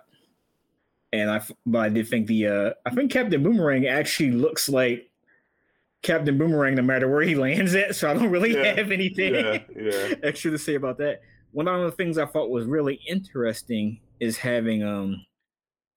and 1.13 1.31
i 1.31 1.41
but 1.65 1.79
I 1.79 1.89
did 1.91 2.09
think 2.09 2.27
the 2.27 2.47
uh 2.49 2.71
I 2.85 2.91
think 2.91 3.13
Captain 3.13 3.43
Boomerang 3.43 3.87
actually 3.87 4.33
looks 4.33 4.69
like 4.69 5.11
Captain 6.03 6.37
Boomerang 6.37 6.75
no 6.75 6.83
matter 6.83 7.09
where 7.09 7.23
he 7.23 7.35
lands 7.47 7.75
at, 7.75 7.95
so 7.97 8.11
I 8.11 8.15
don't 8.15 8.31
really 8.31 8.55
Yeah. 8.55 8.75
have 8.75 8.91
anything 8.91 9.35
Yeah, 9.35 9.59
yeah. 9.75 10.15
extra 10.23 10.51
to 10.51 10.59
say 10.59 10.75
about 10.75 10.99
that. 10.99 11.21
One 11.55 11.69
of 11.69 11.81
the 11.83 11.93
things 11.93 12.19
I 12.19 12.27
thought 12.27 12.51
was 12.51 12.67
really 12.67 13.01
interesting 13.09 14.01
is 14.21 14.37
having 14.39 14.83
um 14.83 15.25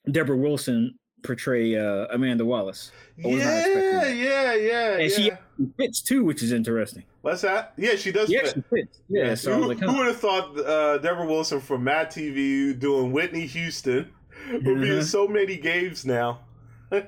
Debra 0.09 0.37
Wilson 0.37 0.97
portray 1.23 1.75
uh, 1.75 2.05
Amanda 2.11 2.45
Wallace. 2.45 2.91
I 3.23 3.27
was 3.27 3.43
not 3.43 3.57
expecting 3.57 4.19
Yeah, 4.23 4.53
yeah, 4.53 4.53
yeah, 4.55 4.97
And 4.97 5.11
she 5.11 5.31
fits 5.77 6.01
too, 6.01 6.23
which 6.23 6.43
is 6.43 6.51
interesting. 6.51 7.03
What's 7.21 7.41
that? 7.41 7.73
Yeah, 7.75 7.95
she 7.95 8.11
does 8.11 8.29
Yeah, 8.29 8.41
fit. 8.43 8.53
she 8.53 8.61
fits. 8.75 8.99
Yeah, 9.09 9.33
so 9.35 9.53
who, 9.55 9.67
like, 9.67 9.79
who 9.79 9.97
would 9.97 10.05
have 10.07 10.19
thought 10.19 10.57
uh, 10.59 10.99
Debra 10.99 11.25
Wilson 11.25 11.59
from 11.59 11.83
Mad 11.83 12.11
TV 12.11 12.77
doing 12.79 13.11
Whitney 13.11 13.47
Houston 13.47 14.11
would 14.51 14.63
be 14.63 14.69
in 14.91 14.99
Mhm. 14.99 15.03
so 15.03 15.27
many 15.27 15.57
games 15.57 16.05
now? 16.05 16.39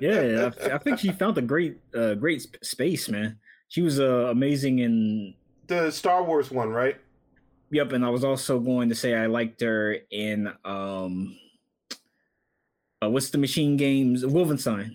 yeah, 0.02 0.50
I, 0.64 0.72
I 0.72 0.78
think 0.80 1.00
she 1.00 1.12
found 1.12 1.38
a 1.38 1.42
great, 1.42 1.78
uh, 1.96 2.16
great 2.16 2.46
space, 2.64 3.08
man. 3.08 3.38
She 3.70 3.82
was 3.82 4.00
uh, 4.00 4.26
amazing 4.30 4.80
in. 4.80 5.36
the 5.68 5.92
Star 5.92 6.24
Wars 6.24 6.50
one, 6.52 6.70
right? 6.70 6.98
Yep, 7.72 7.92
and 7.94 8.06
I 8.06 8.10
was 8.10 8.24
also 8.24 8.60
going 8.60 8.90
to 8.90 8.96
say 8.96 9.14
I 9.16 9.28
liked 9.28 9.62
her 9.62 9.96
in 10.12 10.48
um, 10.66 11.38
uh, 13.04 13.10
what's 13.10 13.30
the 13.30 13.38
machine 13.38 13.78
games? 13.78 14.24
Wolfenstein. 14.24 14.92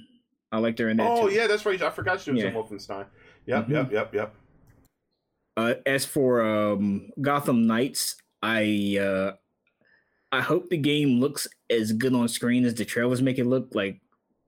I 0.50 0.58
liked 0.58 0.78
her 0.78 0.88
in 0.88 0.96
that. 0.98 1.08
Oh 1.10 1.28
too. 1.28 1.34
yeah, 1.34 1.46
that's 1.46 1.64
right. 1.66 1.80
I 1.80 1.90
forgot 1.90 2.20
she 2.20 2.30
was 2.32 2.42
in 2.42 2.52
Wolfenstein. 2.54 3.06
Yep, 3.46 3.66
Mhm. 3.66 3.70
yep, 3.70 3.92
yep, 3.92 4.14
yep. 4.14 4.34
Uh, 5.56 5.74
as 5.86 6.04
for 6.04 6.42
um, 6.42 7.10
Gotham 7.20 7.66
Knights, 7.66 8.16
I 8.42 8.98
uh, 9.00 9.32
I 10.32 10.40
hope 10.40 10.68
the 10.68 10.76
game 10.76 11.20
looks 11.20 11.46
as 11.70 11.92
good 11.92 12.12
on 12.14 12.28
screen 12.28 12.64
as 12.64 12.74
the 12.74 12.84
trailers 12.84 13.22
make 13.22 13.38
it 13.38 13.46
look. 13.46 13.68
Like 13.74 14.00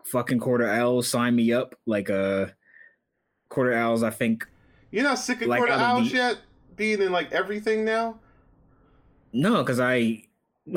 fucking 0.04 0.40
Court 0.40 0.60
of 0.62 0.68
Owls, 0.68 1.08
sign 1.08 1.36
me 1.36 1.52
up. 1.52 1.74
Like 1.86 2.10
uh, 2.10 2.46
Court 3.50 3.72
of 3.72 3.78
Owls, 3.78 4.02
I 4.02 4.10
think. 4.10 4.46
You're 4.90 5.04
not 5.04 5.18
sick 5.18 5.42
of 5.42 5.48
Like, 5.48 5.58
Court 5.58 5.70
of 5.70 5.80
Owls 5.80 6.10
the- 6.10 6.16
yet? 6.16 6.38
Being 6.76 7.02
in 7.02 7.12
like 7.12 7.32
everything 7.32 7.84
now? 7.84 8.18
No, 9.32 9.62
because 9.62 9.80
I. 9.80 10.24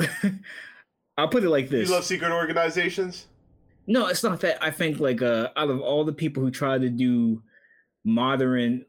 I'll 1.18 1.28
put 1.28 1.44
it 1.44 1.50
like 1.50 1.68
this. 1.68 1.88
You 1.88 1.94
love 1.94 2.04
secret 2.04 2.32
organizations? 2.32 3.26
No, 3.86 4.06
it's 4.06 4.22
not 4.22 4.40
that. 4.40 4.62
I 4.62 4.70
think 4.70 5.00
like 5.00 5.20
uh 5.20 5.48
out 5.56 5.68
of 5.68 5.80
all 5.80 6.04
the 6.04 6.12
people 6.12 6.42
who 6.42 6.50
try 6.50 6.78
to 6.78 6.88
do 6.88 7.42
modern 8.04 8.84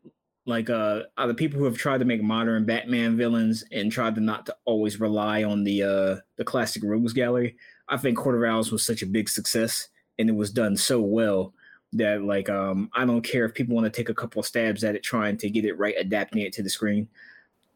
like 0.46 0.70
uh 0.70 1.02
out 1.18 1.30
of 1.30 1.38
people 1.38 1.60
who 1.60 1.66
have 1.66 1.78
tried 1.78 2.00
to 2.00 2.06
make 2.06 2.22
modern 2.22 2.66
Batman 2.66 3.18
villains 3.18 3.64
and 3.72 3.92
tried 3.92 4.16
to 4.16 4.22
not 4.22 4.46
to 4.46 4.56
always 4.66 5.00
rely 5.00 5.44
on 5.44 5.64
the 5.64 5.84
uh 5.84 6.16
the 6.38 6.46
classic 6.46 6.84
rogues 6.86 7.14
gallery, 7.14 7.58
I 7.90 7.98
think 7.98 8.18
of 8.18 8.44
Owls 8.44 8.72
was 8.72 8.86
such 8.86 9.02
a 9.02 9.08
big 9.08 9.28
success 9.28 9.90
and 10.20 10.30
it 10.30 10.36
was 10.36 10.52
done 10.52 10.78
so 10.78 11.02
well 11.02 11.54
that 11.93 12.23
like 12.23 12.49
um 12.49 12.89
I 12.93 13.05
don't 13.05 13.22
care 13.22 13.45
if 13.45 13.53
people 13.53 13.76
want 13.76 13.85
to 13.85 13.89
take 13.91 14.09
a 14.09 14.13
couple 14.13 14.39
of 14.39 14.45
stabs 14.45 14.84
at 14.84 14.95
it 14.95 15.03
trying 15.03 15.38
to 15.38 15.49
get 15.49 15.65
it 15.65 15.77
right, 15.77 15.95
adapting 15.97 16.41
it 16.41 16.53
to 16.53 16.63
the 16.63 16.69
screen. 16.69 17.07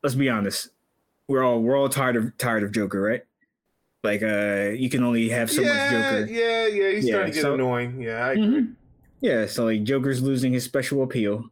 Let's 0.03 0.15
be 0.15 0.29
honest. 0.29 0.69
We're 1.27 1.43
all 1.43 1.61
we're 1.61 1.77
all 1.77 1.89
tired 1.89 2.15
of 2.15 2.37
tired 2.37 2.63
of 2.63 2.71
Joker, 2.71 3.01
right? 3.01 3.23
Like 4.03 4.21
uh 4.23 4.71
you 4.75 4.89
can 4.89 5.03
only 5.03 5.27
have 5.29 5.51
so 5.51 5.61
yeah, 5.61 5.69
much 5.69 5.89
Joker. 5.91 6.31
yeah, 6.31 6.67
yeah. 6.67 6.91
He's 6.91 7.05
Yeah, 7.07 7.11
starting 7.13 7.31
to 7.31 7.35
get 7.35 7.41
so- 7.41 7.53
annoying. 7.55 8.01
Yeah, 8.01 8.25
I 8.25 8.31
agree. 8.33 8.43
Mhm. 8.45 8.73
Yeah, 9.21 9.45
so 9.47 9.65
like 9.65 9.83
Joker's 9.83 10.21
losing 10.21 10.53
his 10.53 10.63
special 10.63 11.01
appeal. 11.03 11.49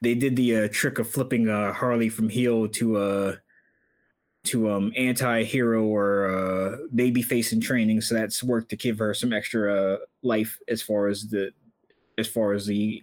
They 0.00 0.14
did 0.14 0.34
the 0.36 0.56
uh, 0.56 0.68
trick 0.72 0.98
of 0.98 1.08
flipping 1.08 1.48
uh, 1.48 1.72
Harley 1.74 2.08
from 2.08 2.28
heel 2.28 2.66
to 2.68 2.96
uh 2.96 3.36
to 4.44 4.70
um 4.70 4.92
anti-hero 4.96 5.84
or 5.84 6.26
uh 6.26 6.76
baby 6.94 7.22
face 7.22 7.52
in 7.52 7.60
training, 7.60 8.00
so 8.00 8.14
that's 8.14 8.42
worked 8.42 8.70
to 8.70 8.76
give 8.76 8.98
her 8.98 9.14
some 9.14 9.32
extra 9.32 9.94
uh, 9.94 9.96
life 10.22 10.58
as 10.68 10.82
far 10.82 11.08
as 11.08 11.28
the 11.28 11.52
as 12.18 12.26
far 12.26 12.52
as 12.52 12.66
the 12.66 13.02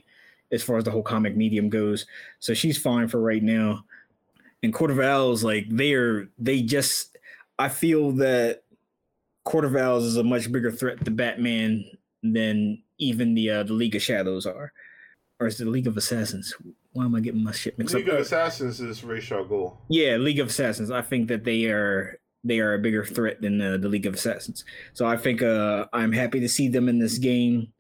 as 0.52 0.64
far 0.64 0.78
as 0.78 0.84
the 0.84 0.91
whole 0.91 1.03
comic 1.03 1.36
medium 1.36 1.70
goes. 1.70 2.06
So 2.40 2.53
she's 2.53 2.78
fine 2.78 3.07
for 3.07 3.22
right 3.22 3.44
now. 3.44 3.86
And 4.64 4.74
of 4.91 4.99
Owls, 4.99 5.44
like 5.44 5.68
they're 5.70 6.28
they 6.38 6.61
just 6.61 7.18
I 7.57 7.70
feel 7.70 8.11
that 8.14 8.64
Owls 9.76 10.03
is 10.03 10.18
a 10.18 10.24
much 10.24 10.52
bigger 10.52 10.72
threat 10.72 11.03
to 11.06 11.11
Batman 11.11 11.86
than 12.24 12.84
even 12.98 13.34
the 13.34 13.49
uh, 13.49 13.64
the 13.64 13.74
League 13.74 13.95
of 13.95 14.02
Shadows 14.02 14.45
are, 14.45 14.74
or 15.40 15.48
is 15.48 15.57
the 15.57 15.66
League 15.66 15.88
of 15.88 15.95
Assassins? 15.95 16.53
Why 16.94 17.06
am 17.06 17.16
I 17.16 17.20
getting 17.20 17.44
my 17.44 17.52
shit 17.52 17.78
mixed 17.78 17.94
League 17.95 18.07
up? 18.10 18.14
of 18.14 18.20
Uh, 18.20 18.22
Assassins 18.24 18.82
is 18.82 19.03
Ra's 19.03 19.32
al 19.32 19.45
Ghul. 19.45 19.78
yeah, 19.90 20.16
League 20.18 20.40
of 20.40 20.48
Assassins. 20.48 20.90
I 20.91 21.02
think 21.02 21.28
that 21.28 21.44
they 21.44 21.66
are 21.66 22.20
they 22.44 22.60
are 22.60 22.74
a 22.74 22.80
bigger 22.80 23.03
threat 23.06 23.41
than 23.41 23.61
uh, 23.61 23.78
the 23.78 23.90
League 23.90 24.06
of 24.06 24.14
Assassins. 24.16 24.64
So 24.94 25.06
I 25.06 25.18
think 25.18 25.41
uh, 25.44 25.86
I'm 25.94 26.11
happy 26.11 26.40
to 26.40 26.49
see 26.49 26.68
them 26.70 26.88
in 26.90 26.98
this 26.98 27.18
game, 27.18 27.74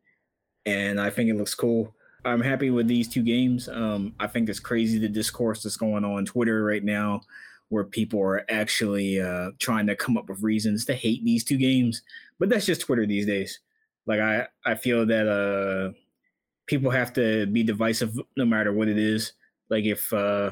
and 0.65 0.99
I 0.99 1.09
think 1.09 1.29
it 1.29 1.37
looks 1.37 1.55
cool. 1.55 1.95
I'm 2.25 2.41
happy 2.41 2.69
with 2.69 2.87
these 2.87 3.07
two 3.07 3.23
games. 3.23 3.69
Um, 3.69 4.13
I 4.19 4.27
think 4.27 4.49
it's 4.49 4.59
crazy 4.59 4.99
the 4.99 5.07
discourse 5.07 5.63
that's 5.63 5.77
going 5.77 6.03
on 6.03 6.25
Twitter 6.25 6.63
right 6.63 6.83
now, 6.83 7.21
where 7.69 7.85
people 7.85 8.19
are 8.21 8.43
actually 8.51 9.21
uh, 9.21 9.51
trying 9.59 9.87
to 9.87 9.95
come 9.95 10.17
up 10.17 10.27
with 10.29 10.43
reasons 10.43 10.83
to 10.85 10.93
hate 10.93 11.23
these 11.23 11.43
two 11.45 11.57
games. 11.57 12.01
But 12.37 12.49
that's 12.49 12.65
just 12.65 12.81
Twitter 12.81 13.05
these 13.07 13.25
days. 13.25 13.59
Like 14.05 14.19
I, 14.19 14.47
I 14.65 14.75
feel 14.75 15.05
that 15.05 15.27
uh, 15.27 15.93
people 16.69 16.91
have 16.91 17.11
to 17.11 17.47
be 17.47 17.63
divisive 17.63 18.17
no 18.37 18.45
matter 18.45 18.71
what 18.71 18.87
it 18.87 18.97
is. 18.97 19.33
Like 19.69 19.85
if 19.85 20.13
uh, 20.13 20.51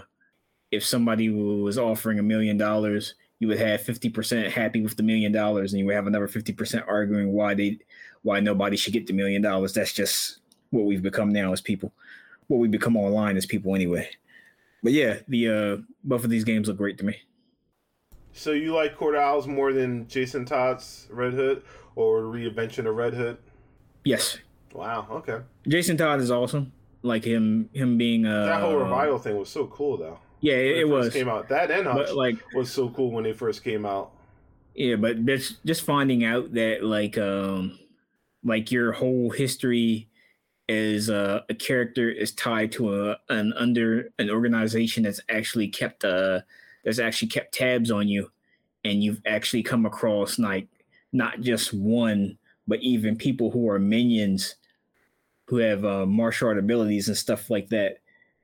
if 0.71 0.83
somebody 0.83 1.29
was 1.29 1.77
offering 1.77 2.17
a 2.17 2.23
million 2.23 2.57
dollars, 2.57 3.13
you 3.39 3.47
would 3.47 3.59
have 3.59 3.81
fifty 3.81 4.09
percent 4.09 4.51
happy 4.51 4.81
with 4.81 4.97
the 4.97 5.03
million 5.03 5.31
dollars, 5.31 5.71
and 5.71 5.79
you 5.79 5.85
would 5.85 5.95
have 5.95 6.07
another 6.07 6.27
fifty 6.27 6.51
percent 6.51 6.85
arguing 6.87 7.31
why 7.31 7.53
they 7.53 7.77
why 8.23 8.39
nobody 8.39 8.75
should 8.75 8.93
get 8.93 9.05
the 9.05 9.13
million 9.13 9.41
dollars. 9.41 9.73
That's 9.73 9.93
just 9.93 10.39
what 10.71 10.85
we've 10.85 11.03
become 11.03 11.29
now 11.29 11.53
as 11.53 11.61
people. 11.61 11.93
What 12.47 12.57
we 12.57 12.67
become 12.67 12.97
online 12.97 13.37
as 13.37 13.45
people 13.45 13.75
anyway. 13.75 14.09
But 14.81 14.93
yeah, 14.93 15.19
the 15.27 15.49
uh 15.49 15.77
both 16.03 16.23
of 16.23 16.31
these 16.31 16.43
games 16.43 16.67
look 16.67 16.77
great 16.77 16.97
to 16.97 17.05
me. 17.05 17.15
So 18.33 18.51
you 18.51 18.75
like 18.75 18.95
Court 18.95 19.15
Owls 19.15 19.47
more 19.47 19.71
than 19.71 20.07
Jason 20.07 20.45
Todd's 20.45 21.07
Red 21.09 21.33
Hood 21.33 21.63
or 21.95 22.21
Reinvention 22.21 22.87
of 22.87 22.95
Red 22.95 23.13
Hood? 23.13 23.37
Yes. 24.03 24.37
Wow. 24.73 25.07
Okay. 25.09 25.39
Jason 25.67 25.97
Todd 25.97 26.19
is 26.19 26.31
awesome. 26.31 26.71
Like 27.01 27.23
him 27.23 27.69
him 27.73 27.97
being 27.97 28.25
uh 28.25 28.45
That 28.45 28.61
whole 28.61 28.75
revival 28.75 29.19
thing 29.19 29.37
was 29.37 29.49
so 29.49 29.67
cool, 29.67 29.97
though. 29.97 30.19
Yeah, 30.41 30.55
when 30.55 30.65
it, 30.65 30.77
it 30.77 30.81
first 30.87 30.91
was. 30.91 31.13
came 31.13 31.29
out. 31.29 31.49
That 31.49 31.71
and 31.71 31.87
Hutch 31.87 32.07
But 32.07 32.15
like 32.15 32.35
was 32.53 32.71
so 32.71 32.89
cool 32.89 33.11
when 33.11 33.23
they 33.23 33.33
first 33.33 33.63
came 33.63 33.85
out. 33.85 34.11
Yeah, 34.75 34.95
but 34.95 35.25
just 35.25 35.65
just 35.65 35.81
finding 35.83 36.23
out 36.23 36.53
that 36.53 36.83
like 36.83 37.17
um 37.17 37.79
like 38.43 38.71
your 38.71 38.91
whole 38.91 39.29
history 39.29 40.07
as 40.69 41.09
uh, 41.09 41.41
a 41.49 41.53
character 41.53 42.09
is 42.09 42.31
tied 42.33 42.71
to 42.73 42.93
a 43.09 43.17
an 43.29 43.53
under 43.53 44.11
an 44.19 44.29
organization 44.29 45.03
that's 45.03 45.21
actually 45.29 45.67
kept 45.67 46.03
uh 46.03 46.41
that's 46.83 46.99
actually 46.99 47.29
kept 47.29 47.53
tabs 47.53 47.89
on 47.89 48.07
you 48.07 48.29
and 48.83 49.01
you've 49.03 49.21
actually 49.25 49.63
come 49.63 49.85
across 49.85 50.37
like 50.37 50.67
not 51.13 51.39
just 51.39 51.73
one 51.73 52.37
but 52.67 52.81
even 52.81 53.15
people 53.15 53.51
who 53.51 53.69
are 53.69 53.79
minions 53.79 54.55
who 55.47 55.57
have 55.57 55.85
uh, 55.85 56.05
martial 56.05 56.49
art 56.49 56.57
abilities 56.57 57.07
and 57.07 57.17
stuff 57.17 57.49
like 57.49 57.69
that 57.69 57.99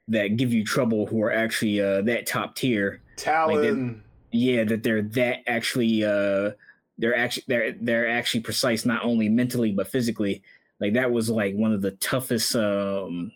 that 0.07 0.37
give 0.37 0.53
you 0.53 0.63
trouble 0.65 1.05
who 1.05 1.21
are 1.21 1.31
actually 1.31 1.79
uh, 1.79 2.01
that 2.01 2.25
top 2.25 2.55
tier 2.55 3.01
Talon. 3.15 4.03
yeah 4.31 4.63
that 4.63 4.83
they're 4.83 5.01
that 5.01 5.39
actually 5.47 6.03
uh 6.03 6.51
they're 6.97 7.15
actually 7.15 7.43
they're 7.47 7.73
they're 7.79 8.09
actually 8.09 8.41
precise 8.41 8.85
not 8.85 9.03
only 9.03 9.29
mentally 9.29 9.71
but 9.71 9.87
physically. 9.87 10.43
Like 10.79 10.93
that 10.93 11.11
was 11.11 11.29
like 11.29 11.55
one 11.55 11.73
of 11.73 11.81
the 11.81 11.91
toughest 11.91 12.55
um 12.55 13.31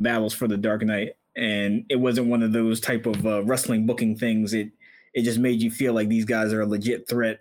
battles 0.00 0.34
for 0.34 0.48
the 0.48 0.56
dark 0.56 0.82
knight 0.82 1.16
and 1.36 1.84
it 1.88 1.96
wasn't 1.96 2.26
one 2.26 2.42
of 2.42 2.52
those 2.52 2.80
type 2.80 3.06
of 3.06 3.26
uh, 3.26 3.42
wrestling 3.44 3.86
booking 3.86 4.16
things. 4.16 4.54
It 4.54 4.70
it 5.14 5.22
just 5.22 5.38
made 5.38 5.62
you 5.62 5.70
feel 5.70 5.92
like 5.92 6.08
these 6.08 6.24
guys 6.24 6.52
are 6.52 6.62
a 6.62 6.66
legit 6.66 7.08
threat. 7.08 7.40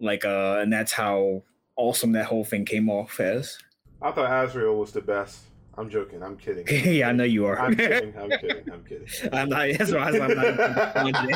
Like 0.00 0.24
uh 0.24 0.58
and 0.60 0.72
that's 0.72 0.92
how 0.92 1.42
awesome 1.76 2.12
that 2.12 2.26
whole 2.26 2.44
thing 2.44 2.64
came 2.64 2.88
off 2.88 3.20
as 3.20 3.58
I 4.02 4.10
thought 4.10 4.30
Azrael 4.44 4.76
was 4.76 4.92
the 4.92 5.00
best. 5.00 5.40
I'm 5.76 5.90
joking. 5.90 6.22
I'm 6.22 6.36
kidding. 6.36 6.66
yeah 6.94 7.08
i 7.08 7.12
know 7.12 7.24
you 7.24 7.46
are 7.46 7.58
I'm 7.58 7.74
kidding. 7.74 8.14
I'm 8.16 8.30
kidding. 8.30 8.72
I'm 8.72 8.84
kidding. 8.84 9.08
I'm 9.32 9.48
not, 9.48 9.66
that's 9.78 9.92
why 9.92 10.10
I'm 10.10 11.12
not 11.12 11.34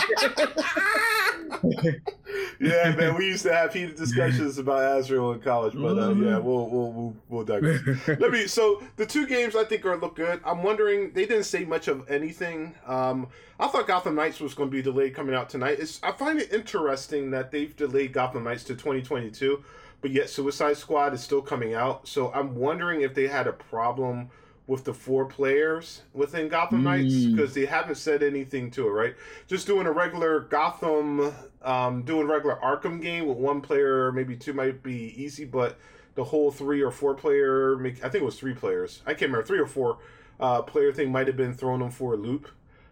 yeah, 2.60 2.94
man, 2.96 3.16
we 3.16 3.26
used 3.26 3.42
to 3.44 3.52
have 3.52 3.72
heated 3.72 3.96
discussions 3.96 4.58
about 4.58 4.98
Azrael 4.98 5.32
in 5.32 5.40
college, 5.40 5.74
but 5.74 5.98
uh, 5.98 6.14
yeah, 6.14 6.38
we'll 6.38 6.68
we'll 6.68 6.92
we'll, 6.92 7.16
we'll 7.28 7.44
digress. 7.44 7.80
Let 8.06 8.30
me. 8.30 8.46
So 8.46 8.82
the 8.96 9.06
two 9.06 9.26
games 9.26 9.56
I 9.56 9.64
think 9.64 9.84
are 9.84 9.96
look 9.96 10.16
good. 10.16 10.40
I'm 10.44 10.62
wondering 10.62 11.12
they 11.12 11.26
didn't 11.26 11.44
say 11.44 11.64
much 11.64 11.88
of 11.88 12.08
anything. 12.10 12.74
Um, 12.86 13.28
I 13.58 13.68
thought 13.68 13.86
Gotham 13.86 14.14
Knights 14.14 14.40
was 14.40 14.54
going 14.54 14.70
to 14.70 14.76
be 14.76 14.82
delayed 14.82 15.14
coming 15.14 15.34
out 15.34 15.48
tonight. 15.48 15.78
It's 15.80 16.00
I 16.02 16.12
find 16.12 16.38
it 16.38 16.52
interesting 16.52 17.30
that 17.32 17.50
they've 17.50 17.74
delayed 17.74 18.12
Gotham 18.12 18.44
Knights 18.44 18.64
to 18.64 18.74
2022, 18.74 19.64
but 20.00 20.10
yet 20.10 20.28
Suicide 20.30 20.76
Squad 20.76 21.14
is 21.14 21.20
still 21.20 21.42
coming 21.42 21.74
out. 21.74 22.06
So 22.08 22.32
I'm 22.32 22.54
wondering 22.54 23.00
if 23.02 23.14
they 23.14 23.28
had 23.28 23.46
a 23.46 23.52
problem 23.52 24.30
with 24.66 24.84
the 24.84 24.92
four 24.92 25.24
players 25.24 26.02
within 26.12 26.48
Gotham 26.48 26.84
Knights 26.84 27.14
Mm. 27.14 27.34
because 27.36 27.54
they 27.54 27.64
haven't 27.64 27.94
said 27.94 28.22
anything 28.22 28.70
to 28.72 28.86
it, 28.86 28.90
right? 28.90 29.14
Just 29.46 29.66
doing 29.66 29.86
a 29.86 29.92
regular 29.92 30.40
Gotham, 30.40 31.32
um, 31.62 32.02
doing 32.02 32.26
regular 32.26 32.56
Arkham 32.56 33.00
game 33.00 33.26
with 33.26 33.38
one 33.38 33.62
player, 33.62 34.12
maybe 34.12 34.36
two 34.36 34.52
might 34.52 34.82
be 34.82 35.14
easy, 35.16 35.46
but 35.46 35.78
the 36.16 36.24
whole 36.24 36.50
three 36.50 36.82
or 36.82 36.90
four 36.90 37.14
player, 37.14 37.76
make 37.76 38.04
I 38.04 38.10
think 38.10 38.22
it 38.22 38.26
was 38.26 38.38
three 38.38 38.52
players. 38.54 39.02
I 39.06 39.12
can't 39.14 39.30
remember 39.30 39.46
three 39.46 39.58
or 39.60 39.66
four 39.66 39.98
uh, 40.38 40.60
player 40.62 40.92
thing 40.92 41.10
might 41.10 41.28
have 41.28 41.36
been 41.36 41.54
thrown 41.54 41.80
them 41.80 41.90
for 41.90 42.12
a 42.12 42.16
loop. 42.16 42.48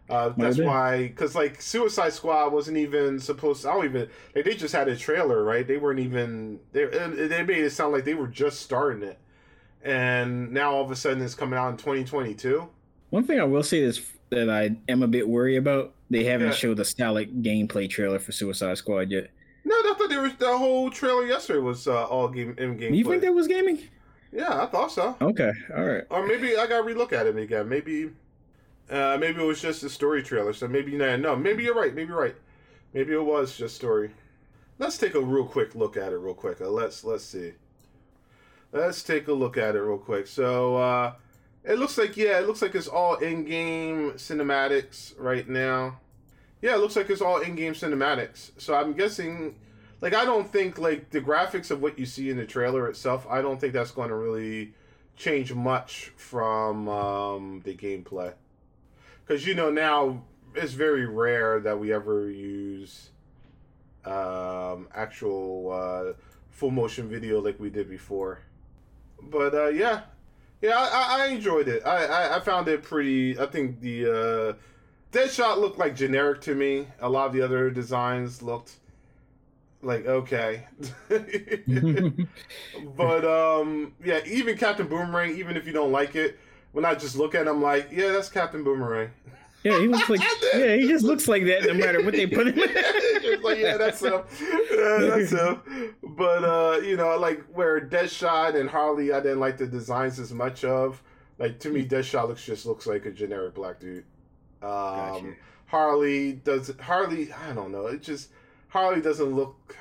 Uh, 0.09 0.29
that's 0.37 0.59
why, 0.59 1.09
because 1.09 1.35
like 1.35 1.61
Suicide 1.61 2.13
Squad 2.13 2.53
wasn't 2.53 2.77
even 2.77 3.19
supposed. 3.19 3.63
To, 3.63 3.71
I 3.71 3.75
don't 3.75 3.85
even 3.87 4.09
like 4.35 4.45
they 4.45 4.55
just 4.55 4.75
had 4.75 4.87
a 4.89 4.97
trailer, 4.97 5.43
right? 5.43 5.67
They 5.67 5.79
weren't 5.79 5.99
even 5.99 6.61
they. 6.73 6.85
They 6.85 7.43
made 7.43 7.59
it 7.65 7.71
sound 7.71 7.93
like 7.93 8.05
they 8.05 8.15
were 8.15 8.29
just 8.29 8.61
starting 8.61 9.03
it, 9.03 9.19
and 9.83 10.53
now 10.53 10.73
all 10.75 10.85
of 10.85 10.91
a 10.91 10.97
sudden 10.97 11.23
it's 11.23 11.35
coming 11.35 11.59
out 11.59 11.71
in 11.71 11.77
2022. 11.77 12.69
One 13.11 13.25
thing 13.25 13.41
I 13.41 13.45
will 13.45 13.63
say 13.63 13.79
is 13.81 14.05
that 14.31 14.49
I 14.51 14.77
am 14.89 15.03
a 15.03 15.09
bit 15.09 15.29
worried 15.29 15.57
about. 15.57 15.93
They 16.11 16.25
haven't 16.25 16.49
Yeah. 16.49 16.53
showed 16.55 16.79
a 16.79 16.83
Stalic 16.85 17.43
gameplay 17.43 17.91
trailer 17.91 18.19
for 18.21 18.31
Suicide 18.33 18.79
Squad 18.79 19.11
yet. 19.11 19.31
No, 19.65 19.75
I 19.75 19.95
thought 19.99 20.09
there 20.09 20.23
was 20.23 20.35
the 20.39 20.57
whole 20.57 20.89
trailer 20.91 21.25
yesterday 21.25 21.59
was 21.59 21.89
uh, 21.89 22.05
all 22.05 22.29
game 22.29 22.55
in 22.59 22.77
game. 22.77 22.95
You 22.95 23.05
think 23.05 23.23
that 23.23 23.35
was 23.35 23.49
gaming? 23.49 23.81
Yeah, 24.33 24.63
I 24.63 24.67
thought 24.67 24.93
so. 24.93 25.17
Okay, 25.21 25.51
all 25.77 25.85
right. 25.85 26.05
Or 26.11 26.25
maybe 26.27 26.57
I 26.57 26.67
gotta 26.69 26.85
relook 26.85 27.13
at 27.13 27.27
it 27.27 27.37
again. 27.37 27.69
Maybe, 27.69 28.11
uh, 28.91 29.17
maybe 29.19 29.43
it 29.43 29.47
was 29.47 29.61
just 29.61 29.83
a 29.83 29.91
story 29.91 30.23
trailer. 30.23 30.53
So 30.53 30.69
maybe 30.69 30.97
no, 30.97 31.17
no. 31.17 31.37
Maybe 31.37 31.65
you're 31.65 31.75
right. 31.75 31.95
Maybe 31.95 32.09
you're 32.09 32.21
right. 32.21 32.37
Maybe 32.95 33.13
it 33.13 33.25
was 33.25 33.57
just 33.57 33.77
story. 33.77 34.11
Let's 34.79 34.99
take 34.99 35.15
a 35.15 35.21
real 35.21 35.45
quick 35.45 35.75
look 35.75 35.97
at 35.97 36.13
it, 36.13 36.17
real 36.17 36.35
quick. 36.35 36.61
Uh, 36.61 36.69
let's 36.69 37.05
let's 37.05 37.25
see. 37.25 37.53
Let's 38.73 39.03
take 39.03 39.29
a 39.29 39.33
look 39.33 39.57
at 39.57 39.75
it 39.75 39.81
real 39.81 39.99
quick. 39.99 40.27
So 40.27 40.77
uh, 40.77 41.15
it 41.65 41.79
looks 41.79 41.99
like 41.99 42.17
yeah, 42.17 42.39
it 42.39 42.47
looks 42.47 42.63
like 42.63 42.75
it's 42.75 42.89
all 42.89 43.17
in-game 43.17 44.13
cinematics 44.13 45.15
right 45.19 45.49
now. 45.49 45.99
Yeah, 46.63 46.75
it 46.75 46.79
looks 46.79 46.97
like 46.97 47.11
it's 47.11 47.21
all 47.21 47.41
in-game 47.41 47.75
cinematics. 47.75 48.51
So 48.57 48.75
I'm 48.75 48.95
guessing, 48.95 49.57
like, 50.01 50.15
I 50.15 50.25
don't 50.25 50.51
think 50.51 50.79
like 50.79 51.11
the 51.11 51.21
graphics 51.21 51.71
of 51.71 51.83
what 51.83 51.99
you 51.99 52.07
see 52.07 52.31
in 52.31 52.37
the 52.37 52.47
trailer 52.47 52.89
itself. 52.89 53.27
I 53.29 53.43
don't 53.43 53.61
think 53.61 53.73
that's 53.73 53.91
going 53.91 54.09
to 54.09 54.15
really 54.15 54.75
change 55.17 55.53
much 55.53 56.13
from 56.17 56.89
um, 56.89 57.61
the 57.65 57.75
gameplay. 57.75 58.33
Because 59.27 59.47
you 59.47 59.55
know 59.55 59.71
now 59.71 60.23
it's 60.55 60.73
very 60.73 61.07
rare 61.07 61.61
that 61.61 61.79
we 61.79 61.93
ever 61.93 62.31
use 62.31 63.11
um, 64.05 64.89
actual 64.95 65.73
uh, 65.73 66.13
full 66.51 66.71
motion 66.71 67.09
video 67.09 67.41
like 67.41 67.59
we 67.59 67.71
did 67.71 67.89
before. 67.89 68.41
But 69.21 69.55
uh, 69.55 69.69
yeah, 69.69 70.03
yeah, 70.63 70.77
I, 70.79 71.25
I- 71.25 71.27
enjoyed 71.29 71.69
it. 71.69 71.85
I, 71.85 72.05
I, 72.07 72.37
I 72.37 72.41
found 72.41 72.69
it 72.69 72.83
pretty. 72.83 73.39
I 73.39 73.47
think 73.47 73.81
the 73.81 74.07
uh, 74.07 74.53
Deadshot 75.13 75.59
looked 75.59 75.79
like 75.79 75.97
generic 75.97 76.41
to 76.43 76.55
me. 76.55 76.87
A 77.01 77.09
lot 77.09 77.27
of 77.27 77.33
the 77.33 77.43
other 77.43 77.71
designs 77.71 78.43
looked 78.43 78.77
like 79.83 80.07
okay. 80.07 80.67
but 82.97 83.25
um, 83.25 83.95
yeah, 84.05 84.21
even 84.27 84.57
Captain 84.57 84.87
Boomerang, 84.87 85.37
even 85.37 85.57
if 85.57 85.67
you 85.67 85.73
don't 85.73 85.93
like 85.93 86.15
it, 86.15 86.39
when 86.77 86.85
I 86.85 86.95
just 86.95 87.17
look 87.17 87.35
at 87.35 87.47
him, 87.47 87.63
like, 87.63 87.89
yeah, 87.91 88.13
that's 88.13 88.29
Captain 88.29 88.63
Boomerang. 88.63 89.09
yeah, 89.63 89.81
he 89.81 89.89
looks 89.89 90.11
like 90.11 90.21
yeah, 90.55 90.77
he 90.77 90.87
just 90.87 91.07
looks 91.07 91.27
like 91.27 91.47
that 91.47 91.65
no 91.65 91.73
matter 91.73 92.05
what 92.05 92.13
they 92.13 92.27
put 92.27 92.49
him 92.49 92.59
in. 92.59 92.69
Like, 93.43 93.59
yeah, 93.59 93.79
that's 93.79 94.03
him. 94.03 94.21
Yeah, 94.71 94.99
that's 95.01 95.31
him. 95.31 95.95
But 96.03 96.45
uh, 96.45 96.81
you 96.83 96.97
know, 96.97 97.17
like 97.17 97.43
where 97.47 97.81
Deadshot 97.81 98.61
and 98.61 98.69
Harley, 98.69 99.11
I 99.11 99.21
didn't 99.21 99.41
like 99.41 99.57
the 99.57 99.67
designs 99.67 100.21
as 100.21 100.33
much 100.35 100.65
of. 100.65 101.03
Like 101.39 101.59
to 101.61 101.71
me, 101.71 101.87
Deadshot 101.87 102.29
looks 102.29 102.45
just 102.45 102.67
looks 102.67 102.87
like 102.87 103.07
a 103.07 103.11
generic 103.11 103.55
black 103.55 103.81
dude. 103.81 104.05
Um, 104.63 104.71
Gotcha. 104.71 105.35
Harley 105.65 106.33
does 106.35 106.71
Harley. 106.79 107.33
I 107.33 107.53
don't 107.55 107.73
know. 107.73 107.87
It 107.87 108.03
just 108.03 108.29
Harley 108.69 109.01
doesn't 109.01 109.35
look. 109.35 109.75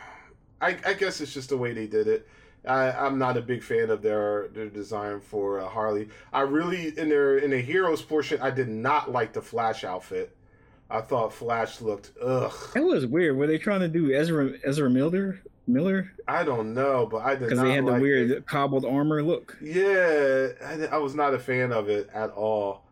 I, 0.61 0.77
I 0.85 0.93
guess 0.93 1.19
it's 1.19 1.33
just 1.33 1.49
the 1.49 1.57
way 1.57 1.73
they 1.73 1.87
did 1.87 2.07
it. 2.07 2.27
I, 2.67 2.91
I'm 2.91 3.17
not 3.17 3.37
a 3.37 3.41
big 3.41 3.63
fan 3.63 3.89
of 3.89 4.01
their 4.01 4.49
their 4.49 4.69
design 4.69 5.21
for 5.21 5.59
uh, 5.59 5.67
Harley. 5.67 6.09
I 6.33 6.41
really 6.41 6.97
in 6.97 7.09
their 7.09 7.37
in 7.37 7.51
the 7.51 7.61
heroes 7.61 8.01
portion, 8.01 8.41
I 8.41 8.51
did 8.51 8.69
not 8.69 9.11
like 9.11 9.33
the 9.33 9.41
Flash 9.41 9.83
outfit. 9.83 10.35
I 10.89 11.01
thought 11.01 11.33
Flash 11.33 11.81
looked 11.81 12.11
ugh. 12.21 12.53
That 12.73 12.83
was 12.83 13.05
weird. 13.05 13.37
Were 13.37 13.47
they 13.47 13.57
trying 13.57 13.81
to 13.81 13.87
do 13.87 14.13
Ezra 14.13 14.51
Ezra 14.63 14.89
Miller 14.89 15.41
Miller 15.67 16.11
I 16.27 16.43
don't 16.43 16.73
know, 16.73 17.05
but 17.05 17.17
I 17.17 17.35
did 17.35 17.49
because 17.49 17.59
they 17.59 17.73
had 17.73 17.85
the 17.85 17.93
weird 17.93 18.31
it. 18.31 18.47
cobbled 18.47 18.85
armor 18.85 19.23
look? 19.23 19.57
Yeah, 19.61 20.49
I, 20.63 20.87
I 20.91 20.97
was 20.97 21.15
not 21.15 21.33
a 21.33 21.39
fan 21.39 21.71
of 21.71 21.89
it 21.89 22.09
at 22.13 22.31
all. 22.31 22.83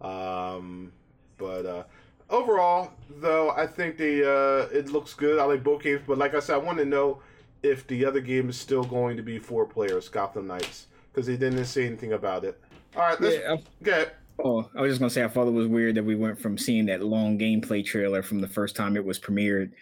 Um, 0.00 0.92
but 1.38 1.66
uh, 1.66 1.84
overall, 2.30 2.92
though, 3.20 3.50
I 3.50 3.66
think 3.66 3.96
they 3.96 4.22
uh, 4.22 4.66
it 4.72 4.90
looks 4.90 5.14
good. 5.14 5.38
I 5.38 5.44
like 5.44 5.62
both 5.62 5.82
games, 5.82 6.02
but 6.06 6.18
like 6.18 6.34
I 6.34 6.40
said, 6.40 6.54
I 6.54 6.58
want 6.58 6.78
to 6.78 6.84
know 6.84 7.20
if 7.62 7.86
the 7.86 8.04
other 8.04 8.20
game 8.20 8.48
is 8.50 8.56
still 8.58 8.84
going 8.84 9.16
to 9.16 9.22
be 9.22 9.38
four 9.38 9.66
players, 9.66 10.08
Gotham 10.08 10.46
Knights, 10.46 10.86
because 11.12 11.26
they 11.26 11.36
didn't 11.36 11.64
say 11.66 11.86
anything 11.86 12.12
about 12.14 12.44
it. 12.44 12.60
All 12.96 13.02
right, 13.02 13.20
let's 13.20 13.36
Yeah, 13.36 13.56
get. 13.82 14.16
oh, 14.44 14.68
I 14.76 14.80
was 14.82 14.90
just 14.92 15.00
gonna 15.00 15.10
say 15.10 15.24
I 15.24 15.28
thought 15.28 15.46
it 15.48 15.52
was 15.52 15.66
weird 15.68 15.94
that 15.96 16.04
we 16.04 16.14
went 16.14 16.38
from 16.38 16.58
seeing 16.58 16.86
that 16.86 17.02
long 17.02 17.38
gameplay 17.38 17.84
trailer 17.84 18.22
from 18.22 18.40
the 18.40 18.48
first 18.48 18.76
time 18.76 18.96
it 18.96 19.04
was 19.04 19.18
premiered 19.18 19.72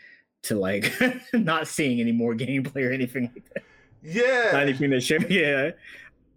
to 0.44 0.54
like 0.58 0.92
not 1.34 1.66
seeing 1.68 2.00
any 2.00 2.12
more 2.12 2.34
gameplay 2.34 2.88
or 2.88 2.92
anything 2.92 3.30
like 3.34 3.44
that. 3.54 3.64
Not 4.52 4.52
Yeah, 4.52 4.58
anything 4.62 4.90
that 4.90 5.02
showed. 5.02 5.26
Yeah, 5.30 5.70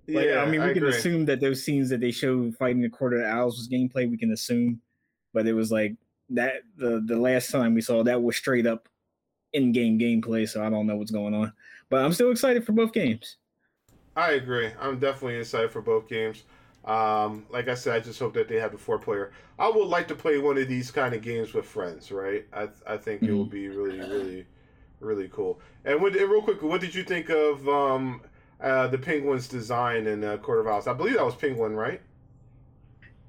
like 0.07 0.25
yeah. 0.27 0.39
I 0.39 0.45
mean, 0.45 0.61
we 0.63 0.73
can 0.73 0.83
agree. 0.83 0.89
assume 0.89 1.25
that 1.25 1.39
those 1.39 1.63
scenes 1.63 1.89
that 1.89 1.99
they 2.01 2.11
showed 2.11 2.55
fighting 2.57 2.81
the 2.81 2.89
quarter 2.89 3.17
of 3.17 3.21
the 3.23 3.29
Owls 3.29 3.57
was 3.57 3.69
gameplay. 3.69 4.09
We 4.09 4.17
can 4.17 4.31
assume, 4.33 4.81
but 5.33 5.47
it 5.47 5.53
was 5.53 5.71
like 5.71 5.95
that. 6.29 6.63
The 6.77 7.01
the 7.05 7.15
last 7.17 7.51
time 7.51 7.73
we 7.73 7.81
saw 7.81 8.03
that 8.03 8.21
was 8.21 8.35
straight 8.35 8.67
up 8.67 8.89
in-game 9.53 9.99
gameplay. 9.99 10.47
So 10.47 10.63
I 10.63 10.69
don't 10.69 10.87
know 10.87 10.95
what's 10.95 11.11
going 11.11 11.33
on, 11.33 11.53
but 11.89 12.03
I'm 12.03 12.13
still 12.13 12.31
excited 12.31 12.65
for 12.65 12.73
both 12.73 12.93
games. 12.93 13.37
I 14.15 14.33
agree. 14.33 14.71
I'm 14.79 14.99
definitely 14.99 15.37
excited 15.37 15.71
for 15.71 15.81
both 15.81 16.07
games. 16.07 16.43
Um, 16.85 17.45
like 17.49 17.69
I 17.69 17.75
said, 17.75 17.95
I 17.95 17.99
just 18.01 18.19
hope 18.19 18.33
that 18.33 18.49
they 18.49 18.59
have 18.59 18.73
a 18.73 18.77
four 18.77 18.99
player. 18.99 19.31
I 19.57 19.69
would 19.69 19.87
like 19.87 20.07
to 20.09 20.15
play 20.15 20.37
one 20.37 20.57
of 20.57 20.67
these 20.67 20.91
kind 20.91 21.15
of 21.15 21.21
games 21.21 21.53
with 21.53 21.65
friends, 21.65 22.11
right? 22.11 22.45
I 22.51 22.67
I 22.85 22.97
think 22.97 23.23
it 23.23 23.31
will 23.31 23.45
be 23.45 23.69
really, 23.69 23.99
really, 23.99 24.45
really 24.99 25.29
cool. 25.29 25.61
And, 25.85 26.01
what, 26.01 26.15
and 26.15 26.29
real 26.29 26.41
quick, 26.41 26.61
what 26.61 26.81
did 26.81 26.93
you 26.93 27.03
think 27.03 27.29
of 27.29 27.67
um, 27.69 28.21
uh, 28.59 28.87
the 28.87 28.97
Penguins' 28.97 29.47
design 29.47 30.07
in 30.07 30.23
uh, 30.23 30.37
Court 30.37 30.59
of 30.59 30.67
Owls? 30.67 30.87
I 30.87 30.93
believe 30.93 31.15
that 31.15 31.25
was 31.25 31.35
Penguin, 31.35 31.73
right? 31.73 32.01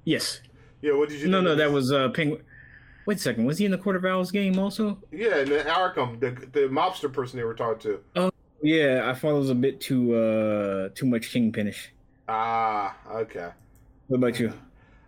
Yes. 0.03 0.41
Yeah. 0.81 0.93
What 0.93 1.09
did 1.09 1.21
you? 1.21 1.29
No, 1.29 1.37
think 1.37 1.45
no, 1.45 1.55
that 1.55 1.71
was 1.71 1.91
uh 1.91 2.09
Penguin. 2.09 2.43
Wait 3.05 3.17
a 3.17 3.19
second. 3.21 3.45
Was 3.45 3.57
he 3.59 3.65
in 3.65 3.71
the 3.71 3.77
Court 3.77 3.95
of 3.95 4.05
Owls 4.05 4.31
game 4.31 4.57
also? 4.57 4.97
Yeah, 5.11 5.37
and 5.37 5.51
then 5.51 5.65
Arkham, 5.67 6.19
the 6.19 6.31
the 6.51 6.67
mobster 6.67 7.11
person 7.11 7.37
they 7.37 7.43
were 7.43 7.53
talking 7.53 7.79
to. 7.91 7.99
Oh 8.15 8.31
yeah, 8.61 9.03
I 9.09 9.13
thought 9.13 9.35
it 9.35 9.39
was 9.39 9.49
a 9.51 9.55
bit 9.55 9.79
too 9.79 10.15
uh 10.15 10.89
too 10.95 11.05
much 11.05 11.31
kingpinish. 11.33 11.87
Ah, 12.27 12.95
okay. 13.11 13.49
What 14.07 14.17
about 14.17 14.39
you? 14.39 14.47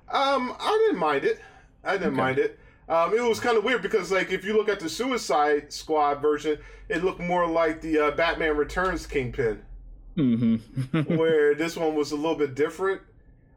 Um, 0.09 0.53
I 0.59 0.85
didn't 0.85 0.99
mind 0.99 1.25
it. 1.25 1.39
I 1.83 1.93
didn't 1.93 2.09
Okay. 2.09 2.15
mind 2.17 2.37
it. 2.39 2.59
Um, 2.89 3.13
it 3.13 3.21
was 3.21 3.39
kind 3.39 3.57
of 3.57 3.63
weird 3.65 3.81
because, 3.81 4.11
like, 4.11 4.31
if 4.31 4.45
you 4.45 4.53
look 4.55 4.69
at 4.69 4.79
the 4.79 4.87
Suicide 4.87 5.73
Squad 5.73 6.21
version, 6.21 6.57
it 6.87 7.03
looked 7.03 7.19
more 7.19 7.45
like 7.45 7.81
the 7.81 7.99
uh, 7.99 8.11
Batman 8.11 8.55
Returns 8.55 9.05
Kingpin, 9.05 9.61
Mm-hmm. 10.15 10.99
where 11.17 11.53
this 11.53 11.75
one 11.75 11.95
was 11.95 12.11
a 12.11 12.15
little 12.15 12.35
bit 12.35 12.55
different. 12.55 13.01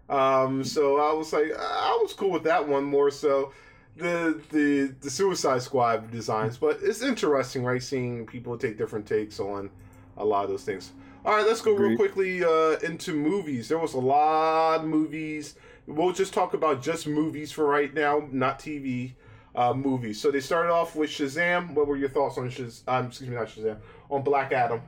Um, 0.08 0.64
so 0.64 0.98
I 0.98 1.12
was 1.12 1.32
like, 1.32 1.52
I 1.56 1.98
was 2.02 2.12
cool 2.12 2.30
with 2.30 2.42
that 2.44 2.66
one 2.66 2.82
more 2.84 3.10
so 3.12 3.52
the 4.00 4.40
the 4.50 4.94
the 5.00 5.10
Suicide 5.10 5.62
Squad 5.62 6.10
designs, 6.10 6.56
but 6.56 6.78
it's 6.82 7.02
interesting, 7.02 7.64
right? 7.64 7.82
Seeing 7.82 8.26
people 8.26 8.56
take 8.58 8.78
different 8.78 9.06
takes 9.06 9.38
on 9.40 9.70
a 10.16 10.24
lot 10.24 10.44
of 10.44 10.50
those 10.50 10.64
things. 10.64 10.92
All 11.24 11.36
right, 11.36 11.46
let's 11.46 11.60
go 11.60 11.72
real 11.72 11.96
quickly 11.96 12.42
uh, 12.42 12.78
into 12.78 13.12
movies. 13.12 13.68
There 13.68 13.78
was 13.78 13.92
a 13.92 13.98
lot 14.00 14.80
of 14.80 14.84
movies. 14.86 15.54
We'll 15.86 16.12
just 16.12 16.32
talk 16.32 16.54
about 16.54 16.82
just 16.82 17.06
movies 17.06 17.52
for 17.52 17.66
right 17.66 17.92
now, 17.92 18.26
not 18.30 18.58
TV 18.58 19.12
uh, 19.54 19.74
movies. 19.74 20.20
So 20.20 20.30
they 20.30 20.40
started 20.40 20.72
off 20.72 20.96
with 20.96 21.10
Shazam. 21.10 21.74
What 21.74 21.86
were 21.86 21.96
your 21.96 22.08
thoughts 22.08 22.38
on 22.38 22.48
Shazam? 22.48 22.82
Um, 22.88 23.06
excuse 23.06 23.28
me, 23.28 23.36
not 23.36 23.48
Shazam. 23.48 23.76
On 24.08 24.22
Black 24.22 24.52
Adam. 24.52 24.80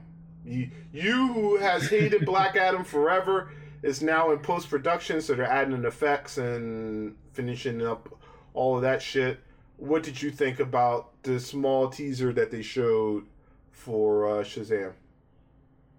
You, 0.45 0.71
you 0.93 1.33
who 1.33 1.57
has 1.59 1.89
hated 1.89 2.25
Black 2.25 2.57
Adam 2.57 2.83
forever 2.83 3.51
is 3.83 4.01
now 4.01 4.31
in 4.31 4.39
post 4.39 4.71
production, 4.71 5.21
so 5.21 5.35
they're 5.35 5.45
adding 5.45 5.75
in 5.75 5.85
effects 5.85 6.39
and 6.39 7.15
finishing 7.33 7.85
up 7.85 8.09
all 8.55 8.77
of 8.77 8.83
that 8.83 9.03
shit. 9.03 9.41
What 9.77 10.03
did 10.03 10.21
you 10.23 10.31
think 10.31 10.61
about 10.61 11.11
the 11.23 11.41
small 11.41 11.89
teaser 11.89 12.33
that 12.33 12.51
they 12.51 12.63
showed 12.63 13.25
for 13.71 14.29
uh, 14.41 14.45
Shazam? 14.45 14.93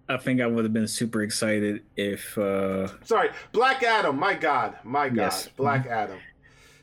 I 0.08 0.16
think 0.18 0.40
I 0.40 0.46
would 0.46 0.64
have 0.64 0.72
been 0.72 0.88
super 0.88 1.22
excited 1.22 1.82
if 1.96 2.36
uh 2.36 2.88
Sorry, 3.04 3.30
Black 3.52 3.82
Adam. 3.82 4.18
My 4.18 4.34
God, 4.34 4.76
my 4.84 5.08
God, 5.08 5.16
Yes. 5.16 5.48
Black 5.56 5.86
Adam. 5.86 6.18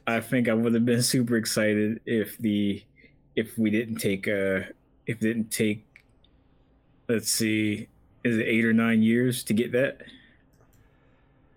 I 0.07 0.19
think 0.21 0.49
I 0.49 0.53
would 0.53 0.73
have 0.73 0.85
been 0.85 1.03
super 1.03 1.37
excited 1.37 2.01
if 2.05 2.37
the 2.39 2.83
if 3.35 3.57
we 3.59 3.69
didn't 3.69 3.97
take 3.97 4.27
uh 4.27 4.61
if 5.05 5.17
it 5.17 5.19
didn't 5.19 5.51
take 5.51 5.85
let's 7.07 7.29
see 7.31 7.87
is 8.23 8.37
it 8.37 8.47
eight 8.47 8.65
or 8.65 8.73
nine 8.73 9.03
years 9.03 9.43
to 9.43 9.53
get 9.53 9.71
that 9.73 10.01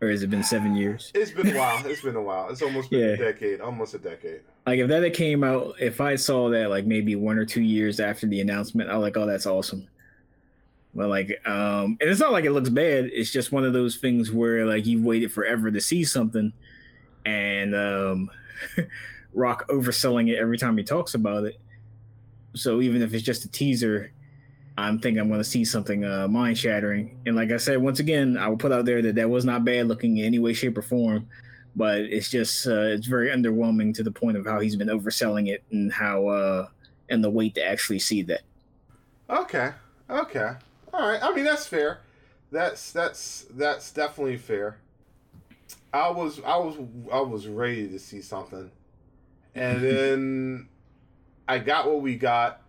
or 0.05 0.11
has 0.11 0.23
it 0.23 0.31
been 0.31 0.43
seven 0.45 0.75
years? 0.77 1.11
It's 1.15 1.31
been 1.31 1.55
a 1.55 1.59
while. 1.59 1.85
It's 1.87 2.03
been 2.03 2.17
a 2.17 2.23
while. 2.23 2.49
It's 2.51 2.63
almost 2.63 2.91
been 2.91 3.01
Yeah. 3.01 3.07
a 3.15 3.17
decade. 3.17 3.61
Almost 3.61 3.95
a 3.95 3.99
decade. 3.99 4.41
Like 4.67 4.79
if 4.79 4.89
that 4.89 5.03
had 5.03 5.15
came 5.15 5.43
out, 5.43 5.75
if 5.81 6.01
I 6.01 6.17
saw 6.17 6.51
that 6.51 6.71
like 6.71 6.87
maybe 6.87 7.17
one 7.17 7.39
or 7.39 7.45
two 7.45 7.63
years 7.63 8.01
after 8.01 8.27
the 8.27 8.41
announcement, 8.41 8.91
I 8.91 8.97
was 8.97 9.03
like, 9.03 9.17
oh, 9.17 9.27
that's 9.27 9.47
awesome. 9.47 9.87
But 10.95 11.09
like, 11.09 11.41
um, 11.47 11.97
and 12.01 12.09
it's 12.11 12.21
not 12.21 12.31
like 12.33 12.45
it 12.45 12.53
looks 12.53 12.69
bad. 12.71 13.07
It's 13.13 13.31
just 13.33 13.51
one 13.51 13.65
of 13.65 13.73
those 13.73 13.97
things 13.97 14.31
where 14.31 14.65
like 14.65 14.87
you've 14.87 15.03
waited 15.05 15.33
forever 15.33 15.71
to 15.73 15.81
see 15.81 16.05
something, 16.05 16.53
and 17.27 17.75
um, 17.75 18.31
Rock 19.35 19.67
overselling 19.69 20.31
it 20.31 20.37
every 20.39 20.57
time 20.57 20.77
he 20.79 20.85
talks 20.85 21.15
about 21.15 21.45
it. 21.45 21.59
So 22.55 22.81
even 22.81 23.03
if 23.03 23.13
it's 23.13 23.25
just 23.25 23.45
a 23.45 23.49
teaser, 23.49 24.13
I'm 24.77 24.99
thinking 24.99 25.21
I'm 25.21 25.29
going 25.29 25.41
to 25.41 25.45
see 25.45 25.65
something 25.65 26.05
uh, 26.05 26.27
mind 26.29 26.59
shattering. 26.59 27.21
And 27.27 27.37
like 27.37 27.53
I 27.53 27.59
said, 27.59 27.79
once 27.79 28.01
again, 28.01 28.37
I 28.37 28.49
will 28.49 28.57
put 28.57 28.73
out 28.73 28.85
there 28.85 29.01
that 29.03 29.15
that 29.15 29.31
was 29.31 29.45
not 29.45 29.65
bad 29.65 29.87
looking 29.87 30.19
in 30.19 30.25
any 30.25 30.39
way, 30.39 30.53
shape, 30.53 30.77
or 30.77 30.83
form. 30.83 31.29
But 31.77 32.01
it's 32.01 32.31
just 32.31 32.67
uh, 32.67 32.83
it's 32.83 33.07
very 33.07 33.29
underwhelming 33.29 33.95
to 33.95 34.03
the 34.03 34.11
point 34.11 34.37
of 34.37 34.47
how 34.47 34.61
he's 34.61 34.77
been 34.77 34.89
overselling 34.89 35.49
it 35.49 35.65
and 35.71 35.93
how 35.93 36.29
uh, 36.29 36.69
and 37.09 37.23
the 37.23 37.31
wait 37.31 37.55
to 37.57 37.65
actually 37.65 37.99
see 37.99 38.23
that. 38.23 38.43
Okay. 39.29 39.73
Okay. 40.09 40.53
All 40.93 41.09
right. 41.09 41.23
I 41.23 41.35
mean, 41.35 41.45
that's 41.45 41.67
fair. 41.67 42.01
That's 42.51 42.93
that's 42.93 43.47
that's 43.51 43.93
definitely 43.93 44.37
fair. 44.37 44.79
I 45.93 46.11
was 46.11 46.41
I 46.45 46.57
was 46.57 46.77
I 47.13 47.21
was 47.21 47.47
ready 47.47 47.89
to 47.89 47.99
see 47.99 48.23
something, 48.23 48.71
and 49.55 49.83
then 49.85 50.69
I 51.49 51.59
got 51.59 51.87
what 51.87 52.01
we 52.01 52.17
got, 52.17 52.63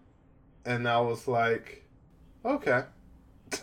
and 0.66 0.88
I 0.88 1.00
was 1.02 1.28
like, 1.28 1.85
okay. 2.46 2.84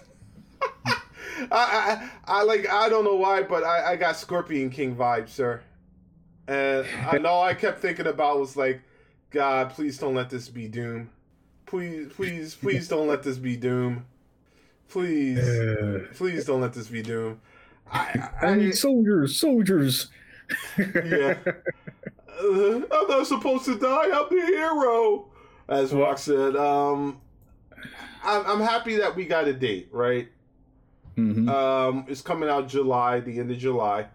I, 1.51 1.51
I 1.51 2.11
I 2.27 2.43
like 2.43 2.69
I 2.69 2.89
don't 2.89 3.05
know 3.05 3.17
why, 3.17 3.43
but 3.43 3.65
I, 3.65 3.93
I 3.93 3.97
got 3.97 4.17
Scorpion 4.17 4.71
King 4.71 4.95
vibes, 4.95 5.31
sir. 5.31 5.63
And 6.49 6.87
I 7.09 7.19
know 7.19 7.41
I 7.41 7.55
kept 7.55 7.81
thinking 7.81 8.07
about 8.07 8.39
was 8.39 8.57
like, 8.57 8.83
God, 9.31 9.71
please 9.71 9.99
don't 9.99 10.15
let 10.15 10.29
this 10.29 10.49
be 10.49 10.69
Doom. 10.69 11.11
Please, 11.67 12.13
please, 12.13 12.55
please 12.55 12.89
don't 12.89 13.07
let 13.07 13.23
this 13.23 13.39
be 13.39 13.57
Doom. 13.57 14.05
Please, 14.89 15.41
please 16.15 16.45
don't 16.45 16.61
let 16.61 16.75
this 16.75 16.89
be 16.89 17.01
Doom. 17.01 17.41
I, 17.91 18.31
I, 18.43 18.47
I 18.49 18.55
need 18.57 18.75
soldiers, 18.77 19.39
soldiers. 19.39 20.11
yeah. 20.77 21.37
Uh, 21.47 22.81
I'm 22.93 23.09
not 23.09 23.27
supposed 23.27 23.65
to 23.67 23.79
die. 23.79 24.11
I'm 24.13 24.29
the 24.29 24.47
hero, 24.47 25.31
as 25.69 25.93
Rock 25.95 26.19
said. 26.19 26.57
Um, 26.57 27.21
I'm, 28.23 28.47
I'm 28.47 28.61
happy 28.61 28.97
that 28.97 29.15
we 29.17 29.25
got 29.25 29.49
a 29.49 29.53
date, 29.53 29.89
right? 29.93 30.29
Mhm. 31.17 31.49
Um, 31.49 32.07
it's 32.09 32.23
coming 32.23 32.49
out 32.49 32.69
July, 32.69 33.21
the 33.21 33.39
end 33.39 33.51
of 33.51 33.59
July, 33.59 34.07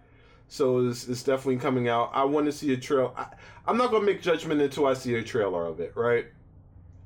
so 0.48 0.88
it's, 0.88 1.08
it's 1.08 1.24
definitely 1.24 1.58
coming 1.58 1.88
out. 1.90 2.10
I 2.14 2.24
want 2.24 2.48
to 2.48 2.52
see 2.52 2.74
a 2.74 2.78
trail. 2.78 3.14
I, 3.16 3.28
I'm 3.68 3.78
not 3.78 3.92
gonna 3.92 4.06
make 4.06 4.22
judgment 4.22 4.62
until 4.62 4.88
I 4.88 4.94
see 4.94 5.16
a 5.16 5.24
trailer 5.24 5.66
of 5.66 5.80
it, 5.80 5.94
right? 5.96 6.26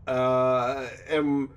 Uh, 0.07 0.87
and 1.09 1.49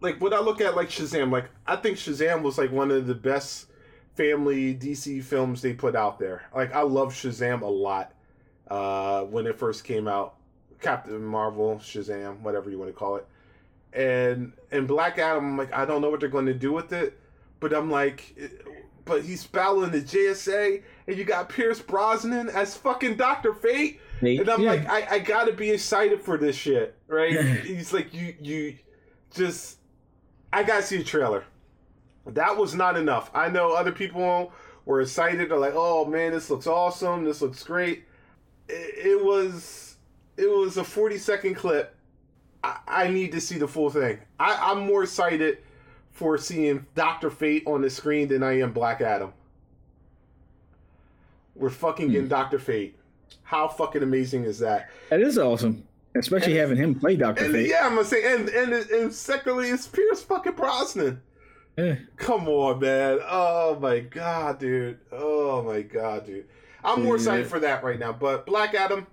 like 0.00 0.20
when 0.20 0.32
I 0.32 0.38
look 0.38 0.60
at 0.60 0.76
like 0.76 0.88
Shazam, 0.88 1.30
like 1.30 1.46
I 1.66 1.76
think 1.76 1.98
Shazam 1.98 2.42
was 2.42 2.56
like 2.58 2.72
one 2.72 2.90
of 2.90 3.06
the 3.06 3.14
best 3.14 3.66
family 4.14 4.74
DC 4.74 5.22
films 5.22 5.62
they 5.62 5.74
put 5.74 5.94
out 5.94 6.18
there. 6.18 6.42
Like 6.54 6.74
I 6.74 6.82
love 6.82 7.12
Shazam 7.12 7.62
a 7.62 7.66
lot. 7.66 8.12
Uh, 8.68 9.22
when 9.22 9.46
it 9.46 9.58
first 9.58 9.84
came 9.84 10.06
out, 10.06 10.34
Captain 10.80 11.24
Marvel, 11.24 11.76
Shazam, 11.76 12.40
whatever 12.40 12.70
you 12.70 12.78
want 12.78 12.90
to 12.90 12.96
call 12.96 13.16
it, 13.16 13.26
and 13.92 14.52
and 14.70 14.86
Black 14.88 15.18
Adam, 15.18 15.44
I'm 15.44 15.58
like 15.58 15.72
I 15.72 15.84
don't 15.84 16.00
know 16.02 16.10
what 16.10 16.20
they're 16.20 16.28
going 16.28 16.46
to 16.46 16.54
do 16.54 16.72
with 16.72 16.92
it, 16.92 17.18
but 17.60 17.72
I'm 17.72 17.90
like, 17.90 18.36
but 19.04 19.22
he's 19.22 19.46
battling 19.46 19.90
the 19.90 20.00
JSA, 20.02 20.82
and 21.06 21.16
you 21.16 21.24
got 21.24 21.48
Pierce 21.48 21.80
Brosnan 21.80 22.48
as 22.50 22.76
fucking 22.76 23.16
Doctor 23.16 23.54
Fate. 23.54 24.00
They- 24.20 24.36
And 24.38 24.48
I'm 24.48 24.60
yeah. 24.62 24.70
like, 24.72 24.88
I, 24.88 25.06
I 25.16 25.18
gotta 25.20 25.52
be 25.52 25.70
excited 25.70 26.20
for 26.20 26.36
this 26.36 26.56
shit, 26.56 26.96
right? 27.06 27.32
He's 27.64 27.92
like, 27.92 28.12
you 28.12 28.34
you 28.40 28.76
just 29.32 29.78
I 30.52 30.62
gotta 30.64 30.82
see 30.82 31.00
a 31.00 31.04
trailer. 31.04 31.44
That 32.26 32.56
was 32.56 32.74
not 32.74 32.96
enough. 32.96 33.30
I 33.32 33.48
know 33.48 33.72
other 33.72 33.92
people 33.92 34.52
were 34.84 35.00
excited. 35.00 35.48
They're 35.50 35.56
like, 35.58 35.74
oh 35.76 36.04
man, 36.04 36.32
this 36.32 36.50
looks 36.50 36.66
awesome. 36.66 37.24
This 37.24 37.40
looks 37.40 37.62
great. 37.62 38.04
It, 38.68 39.06
it 39.06 39.24
was 39.24 39.96
it 40.36 40.50
was 40.50 40.76
a 40.76 40.84
40 40.84 41.16
second 41.18 41.54
clip. 41.54 41.94
I, 42.68 43.04
I 43.04 43.08
need 43.08 43.32
to 43.32 43.40
see 43.40 43.58
the 43.58 43.68
full 43.68 43.90
thing. 43.90 44.18
I, 44.38 44.70
I'm 44.70 44.80
more 44.86 45.02
excited 45.04 45.58
for 46.10 46.36
seeing 46.36 46.86
Doctor 46.94 47.30
Fate 47.30 47.62
on 47.66 47.82
the 47.82 47.90
screen 47.90 48.28
than 48.28 48.42
I 48.42 48.60
am 48.60 48.72
Black 48.72 49.00
Adam. 49.00 49.32
We're 51.54 51.70
fucking 51.70 52.08
getting 52.08 52.22
hmm. 52.22 52.28
Doctor 52.28 52.58
Fate. 52.58 52.96
How 53.42 53.68
fucking 53.68 54.02
amazing 54.02 54.44
is 54.44 54.58
that? 54.58 54.90
that 55.10 55.20
is 55.20 55.38
awesome, 55.38 55.84
especially 56.14 56.56
having 56.56 56.76
him 56.76 56.94
play 56.94 57.16
Doctor 57.16 57.50
Fate. 57.50 57.68
yeah, 57.68 57.86
I'm 57.86 57.94
gonna 57.94 58.04
say, 58.04 58.34
and 58.34 58.48
and 58.48 58.72
and 58.72 59.12
secondly, 59.12 59.70
it's 59.70 59.86
Pierce 59.86 60.22
fucking 60.22 60.52
Brosnan. 60.52 61.20
Yeah. 61.76 61.96
Come 62.16 62.48
on, 62.48 62.80
man. 62.80 63.20
Oh 63.26 63.78
my 63.80 64.00
god, 64.00 64.58
dude. 64.58 64.98
Oh 65.12 65.62
my 65.62 65.82
god, 65.82 66.26
dude. 66.26 66.46
I'm 66.84 67.04
more 67.04 67.16
excited 67.16 67.46
for 67.46 67.60
that 67.60 67.82
right 67.82 67.98
now. 67.98 68.12
But 68.12 68.46
Black 68.46 68.74
Adam, 68.74 69.06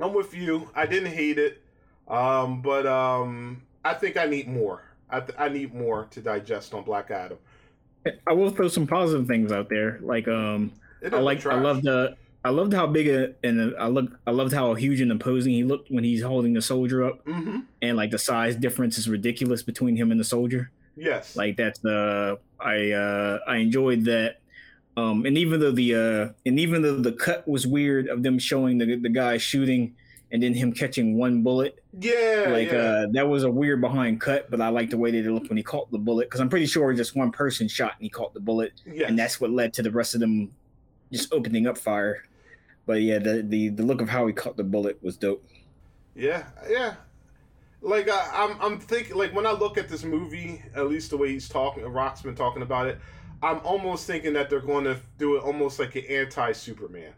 I'm 0.00 0.12
with 0.14 0.34
you. 0.34 0.70
I 0.74 0.86
didn't 0.86 1.12
hate 1.12 1.38
it, 1.38 1.62
um, 2.08 2.62
but 2.62 2.86
um, 2.86 3.62
I 3.84 3.94
think 3.94 4.16
I 4.16 4.26
need 4.26 4.48
more. 4.48 4.82
I, 5.10 5.20
th- 5.20 5.38
I 5.38 5.48
need 5.48 5.74
more 5.74 6.06
to 6.10 6.20
digest 6.20 6.74
on 6.74 6.84
Black 6.84 7.10
Adam. 7.10 7.38
I 8.26 8.32
will 8.32 8.50
throw 8.50 8.68
some 8.68 8.86
positive 8.86 9.26
things 9.26 9.52
out 9.52 9.68
there. 9.68 9.98
Like 10.02 10.28
um, 10.28 10.72
I 11.04 11.18
like 11.18 11.44
I 11.46 11.54
loved 11.60 11.82
the 11.84 12.16
I 12.44 12.50
loved 12.50 12.72
how 12.72 12.86
big 12.86 13.08
a, 13.08 13.34
and 13.42 13.74
I 13.78 13.88
look 13.88 14.18
I 14.26 14.30
loved 14.30 14.52
how 14.52 14.72
huge 14.74 15.00
and 15.00 15.10
imposing 15.10 15.52
he 15.52 15.64
looked 15.64 15.90
when 15.90 16.04
he's 16.04 16.22
holding 16.22 16.52
the 16.54 16.62
soldier 16.62 17.04
up, 17.04 17.24
Mhm. 17.26 17.64
and 17.82 17.96
like 17.96 18.10
the 18.10 18.18
size 18.18 18.54
difference 18.56 18.96
is 18.98 19.08
ridiculous 19.08 19.62
between 19.62 19.96
him 19.96 20.10
and 20.10 20.18
the 20.20 20.24
soldier. 20.24 20.70
Yes. 20.96 21.36
Like 21.36 21.56
that's 21.56 21.78
the 21.80 22.38
I 22.60 22.92
uh 22.92 23.40
I 23.46 23.56
enjoyed 23.56 24.04
that. 24.04 24.40
Um, 24.96 25.26
and 25.26 25.38
even 25.38 25.60
though 25.60 25.70
the 25.72 25.94
uh, 25.94 26.32
and 26.46 26.58
even 26.58 26.82
though 26.82 26.96
the 27.00 27.12
cut 27.12 27.46
was 27.46 27.66
weird 27.66 28.08
of 28.08 28.22
them 28.22 28.38
showing 28.38 28.78
the 28.78 28.96
the 28.96 29.08
guy 29.08 29.36
shooting 29.38 29.94
and 30.32 30.42
then 30.42 30.54
him 30.54 30.72
catching 30.72 31.16
one 31.16 31.42
bullet, 31.42 31.82
yeah. 31.98 32.46
like 32.48 32.70
yeah. 32.70 32.78
uh, 32.78 33.06
that 33.12 33.28
was 33.28 33.44
a 33.44 33.50
weird 33.50 33.80
behind 33.80 34.20
cut. 34.20 34.50
But 34.50 34.60
I 34.60 34.68
like 34.68 34.90
the 34.90 34.98
way 34.98 35.10
that 35.10 35.18
it 35.18 35.30
looked 35.30 35.48
when 35.48 35.56
he 35.56 35.62
caught 35.62 35.90
the 35.90 35.98
bullet 35.98 36.26
because 36.28 36.40
I'm 36.40 36.48
pretty 36.48 36.66
sure 36.66 36.92
just 36.92 37.16
one 37.16 37.30
person 37.30 37.68
shot 37.68 37.94
and 37.96 38.02
he 38.02 38.08
caught 38.08 38.34
the 38.34 38.40
bullet, 38.40 38.72
yes. 38.86 39.08
and 39.08 39.18
that's 39.18 39.40
what 39.40 39.50
led 39.50 39.72
to 39.74 39.82
the 39.82 39.90
rest 39.90 40.14
of 40.14 40.20
them 40.20 40.52
just 41.12 41.32
opening 41.32 41.66
up 41.66 41.78
fire. 41.78 42.24
But 42.86 43.02
yeah, 43.02 43.18
the 43.18 43.42
the 43.42 43.68
the 43.68 43.82
look 43.82 44.00
of 44.00 44.08
how 44.08 44.26
he 44.26 44.32
caught 44.32 44.56
the 44.56 44.64
bullet 44.64 44.98
was 45.02 45.16
dope. 45.16 45.44
Yeah, 46.14 46.44
yeah. 46.68 46.94
Like 47.80 48.08
I, 48.10 48.30
I'm, 48.32 48.60
I'm 48.60 48.80
thinking. 48.80 49.16
Like 49.16 49.34
when 49.34 49.46
I 49.46 49.52
look 49.52 49.78
at 49.78 49.88
this 49.88 50.04
movie, 50.04 50.62
at 50.74 50.88
least 50.88 51.10
the 51.10 51.16
way 51.16 51.28
he's 51.28 51.48
talking, 51.48 51.84
Rock's 51.84 52.22
been 52.22 52.34
talking 52.34 52.62
about 52.62 52.86
it. 52.86 52.98
I'm 53.42 53.60
almost 53.60 54.06
thinking 54.06 54.32
that 54.32 54.50
they're 54.50 54.60
going 54.60 54.84
to 54.84 54.98
do 55.16 55.36
it 55.36 55.44
almost 55.44 55.78
like 55.78 55.94
an 55.94 56.04
anti-Superman, 56.08 57.12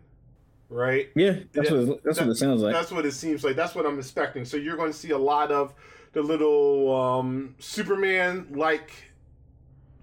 right? 0.70 1.08
Yeah, 1.14 1.40
that's 1.52 1.70
what 1.70 2.02
that's 2.04 2.18
that- 2.18 2.26
what 2.26 2.32
it 2.32 2.36
sounds 2.38 2.62
like. 2.62 2.72
That's 2.72 2.90
what 2.92 3.04
it 3.04 3.12
seems 3.12 3.44
like. 3.44 3.56
That's 3.56 3.74
what 3.74 3.84
I'm 3.86 3.98
expecting. 3.98 4.44
So 4.44 4.56
you're 4.56 4.76
going 4.76 4.92
to 4.92 4.98
see 4.98 5.10
a 5.10 5.18
lot 5.18 5.50
of 5.52 5.74
the 6.12 6.22
little 6.22 6.94
um, 6.94 7.54
Superman-like 7.58 8.90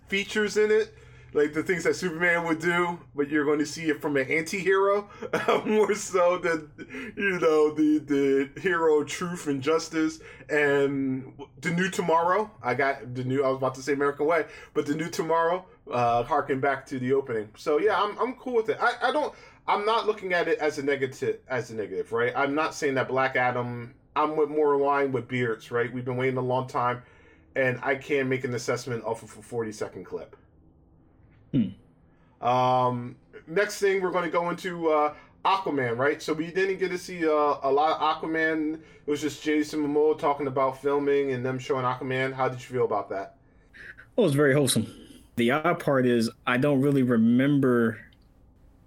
features 0.08 0.56
in 0.58 0.72
it, 0.72 0.94
like 1.34 1.54
the 1.54 1.62
things 1.62 1.84
that 1.84 1.96
Superman 1.96 2.46
would 2.46 2.60
do, 2.60 2.98
but 3.14 3.30
you're 3.30 3.44
going 3.44 3.60
to 3.60 3.66
see 3.66 3.90
it 3.90 4.02
from 4.02 4.16
an 4.16 4.30
anti-hero 4.32 5.10
more 5.66 5.94
so 5.94 6.38
than 6.38 6.72
you 7.18 7.40
know 7.40 7.74
the 7.74 8.00
the 8.00 8.62
hero 8.62 9.04
truth 9.04 9.48
and 9.48 9.62
justice 9.62 10.20
and 10.50 11.34
the 11.62 11.72
new 11.72 11.90
tomorrow. 11.90 12.50
I 12.64 12.74
got 12.74 13.14
the 13.14 13.24
new. 13.24 13.44
I 13.44 13.50
was 13.50 13.58
about 13.58 13.76
to 13.76 13.82
say 13.82 13.94
American 13.94 14.26
Way, 14.26 14.46
but 14.74 14.86
the 14.86 14.96
new 14.96 15.10
tomorrow. 15.10 15.66
Uh, 15.90 16.22
harken 16.22 16.60
back 16.60 16.86
to 16.86 17.00
the 17.00 17.14
opening. 17.14 17.48
So 17.56 17.80
yeah, 17.80 18.02
I'm 18.02 18.18
I'm 18.20 18.34
cool 18.34 18.56
with 18.56 18.68
it. 18.68 18.78
I, 18.82 18.92
I 19.04 19.12
don't. 19.14 19.34
I'm 19.68 19.86
not 19.86 20.08
looking 20.08 20.34
at 20.34 20.48
it 20.48 20.60
as 20.60 20.78
a 20.78 20.84
negative 20.84 21.40
as 21.48 21.72
a 21.72 21.76
negative, 21.76 22.12
right? 22.12 22.34
I'm 22.36 22.56
not 22.56 22.74
saying 22.74 22.96
that 22.96 23.08
Black 23.08 23.36
Adam. 23.36 23.94
I'm 24.16 24.36
with 24.36 24.50
more 24.50 24.74
aligned 24.74 25.14
with 25.14 25.28
Beards, 25.28 25.70
right? 25.70 25.92
We've 25.94 26.06
been 26.06 26.18
waiting 26.18 26.38
a 26.38 26.42
long 26.42 26.68
time, 26.68 27.04
and 27.56 27.80
I 27.84 27.96
can 27.96 28.28
make 28.28 28.44
an 28.46 28.54
assessment 28.56 29.04
off 29.04 29.22
of 29.22 29.38
a 29.38 29.42
40 29.42 29.72
second 29.72 30.06
clip. 30.06 30.36
Hmm. 31.52 32.46
Um, 32.46 33.16
next 33.46 33.80
thing 33.80 34.02
we're 34.02 34.12
going 34.12 34.24
to 34.24 34.32
go 34.32 34.50
into 34.50 34.90
uh, 34.90 35.14
Aquaman, 35.46 35.98
right? 35.98 36.22
So 36.22 36.34
we 36.34 36.48
didn't 36.48 36.78
get 36.78 36.90
to 36.90 36.98
see 36.98 37.28
uh, 37.28 37.58
a 37.62 37.72
lot 37.72 38.00
of 38.00 38.22
Aquaman. 38.22 38.76
It 38.76 39.10
was 39.10 39.22
just 39.22 39.44
Jason 39.44 39.86
Momoa 39.86 40.18
talking 40.18 40.48
about 40.48 40.82
filming 40.82 41.32
and 41.32 41.46
them 41.46 41.60
showing 41.60 41.86
Aquaman. 41.86 42.34
How 42.34 42.50
did 42.50 42.60
you 42.60 42.66
feel 42.66 42.86
about 42.86 43.10
that? 43.10 43.36
Well, 44.16 44.26
was 44.26 44.34
very 44.34 44.54
wholesome. 44.54 44.92
The 45.36 45.52
odd 45.52 45.80
part 45.80 46.06
is 46.06 46.30
I 46.48 46.58
don't 46.58 46.82
really 46.82 47.04
remember. 47.04 48.00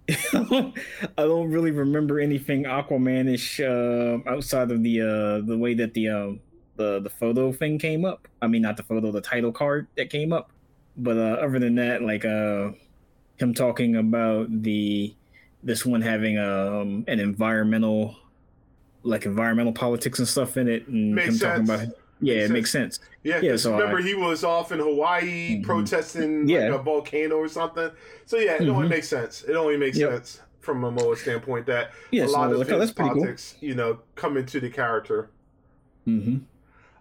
I 0.33 0.73
don't 1.17 1.51
really 1.51 1.71
remember 1.71 2.19
anything 2.19 2.63
Aquamanish 2.63 3.59
uh, 3.63 4.29
outside 4.29 4.71
of 4.71 4.83
the 4.83 5.01
uh, 5.01 5.45
the 5.47 5.57
way 5.57 5.73
that 5.75 5.93
the 5.93 6.09
uh, 6.09 6.31
the 6.75 6.99
the 7.01 7.09
photo 7.09 7.51
thing 7.51 7.77
came 7.79 8.03
up. 8.05 8.27
I 8.41 8.47
mean, 8.47 8.61
not 8.63 8.77
the 8.77 8.83
photo, 8.83 9.11
the 9.11 9.21
title 9.21 9.51
card 9.51 9.87
that 9.97 10.09
came 10.09 10.33
up. 10.33 10.51
But 10.97 11.17
uh, 11.17 11.37
other 11.41 11.59
than 11.59 11.75
that, 11.75 12.01
like 12.01 12.25
uh, 12.25 12.71
him 13.37 13.53
talking 13.53 13.95
about 13.95 14.47
the 14.63 15.15
this 15.63 15.85
one 15.85 16.01
having 16.01 16.37
um 16.37 17.05
an 17.07 17.19
environmental 17.19 18.15
like 19.03 19.25
environmental 19.25 19.73
politics 19.73 20.19
and 20.19 20.27
stuff 20.27 20.57
in 20.57 20.67
it 20.67 20.87
and 20.87 21.15
Makes 21.15 21.27
him 21.27 21.33
sense. 21.35 21.69
talking 21.69 21.85
about 21.85 21.95
yeah 22.21 22.35
it 22.35 22.51
makes 22.51 22.71
sense 22.71 22.99
Yeah, 23.23 23.39
Yeah, 23.41 23.55
so 23.55 23.71
remember 23.73 23.99
I- 23.99 24.01
he 24.03 24.15
was 24.15 24.43
off 24.43 24.71
in 24.71 24.79
Hawaii 24.79 25.57
Mhm. 25.59 25.63
protesting 25.63 26.47
Yeah. 26.47 26.69
like 26.69 26.79
a 26.79 26.83
volcano 26.83 27.35
or 27.35 27.47
something. 27.47 27.91
So 28.25 28.37
yeah, 28.37 28.55
it 28.61 28.67
only 28.69 28.87
Mhm. 28.87 28.89
makes 28.89 29.07
sense. 29.07 29.43
It 29.43 29.55
only 29.55 29.77
makes 29.77 29.97
Yep. 29.97 30.09
sense 30.11 30.41
from 30.59 30.83
a 30.83 30.91
Momoa 30.91 31.15
standpoint 31.17 31.65
that 31.67 31.91
yeah 32.11 32.23
a 32.23 32.27
so 32.27 32.33
lot 32.33 32.51
of 32.51 32.57
like, 32.57 32.71
oh, 32.71 32.79
that's 32.79 32.91
pretty 32.91 33.09
cool 33.11 33.19
politics, 33.21 33.55
you 33.59 33.75
know, 33.75 33.99
come 34.15 34.37
into 34.37 34.59
the 34.59 34.69
character. 34.69 35.29
mm-hmm. 36.07 36.37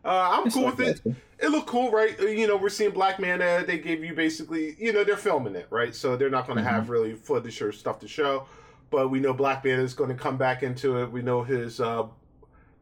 Uh, 0.04 0.08
I'm 0.44 0.50
cool 0.50 0.64
like 0.64 0.78
with 0.78 0.88
it. 0.88 1.04
that. 1.04 1.14
It 1.46 1.50
looked 1.50 1.66
cool, 1.68 1.90
right? 1.90 2.18
Uh, 2.20 2.26
You 2.26 2.46
know, 2.46 2.56
we're 2.56 2.68
seeing 2.70 2.90
Black 2.90 3.18
Manta. 3.20 3.64
They 3.66 3.78
gave 3.78 4.02
you 4.04 4.14
basically, 4.14 4.76
you 4.78 4.92
know, 4.92 5.04
they're 5.04 5.16
filming 5.16 5.54
it, 5.54 5.66
right? 5.70 5.94
So 5.94 6.16
they're 6.16 6.30
not 6.30 6.46
going 6.46 6.56
to 6.58 6.62
Mm-hmm. 6.64 6.74
have 6.74 6.90
really 6.90 7.14
footage 7.14 7.60
or 7.62 7.72
stuff 7.72 7.98
to 8.00 8.08
show. 8.08 8.46
But 8.90 9.08
we 9.10 9.20
know 9.20 9.32
Black 9.34 9.62
Manta 9.64 9.82
is 9.82 9.94
going 9.94 10.08
to 10.10 10.16
come 10.16 10.36
back 10.36 10.62
into 10.62 10.98
it. 11.02 11.10
We 11.12 11.22
know 11.22 11.42
his, 11.42 11.80
uh, 11.80 12.04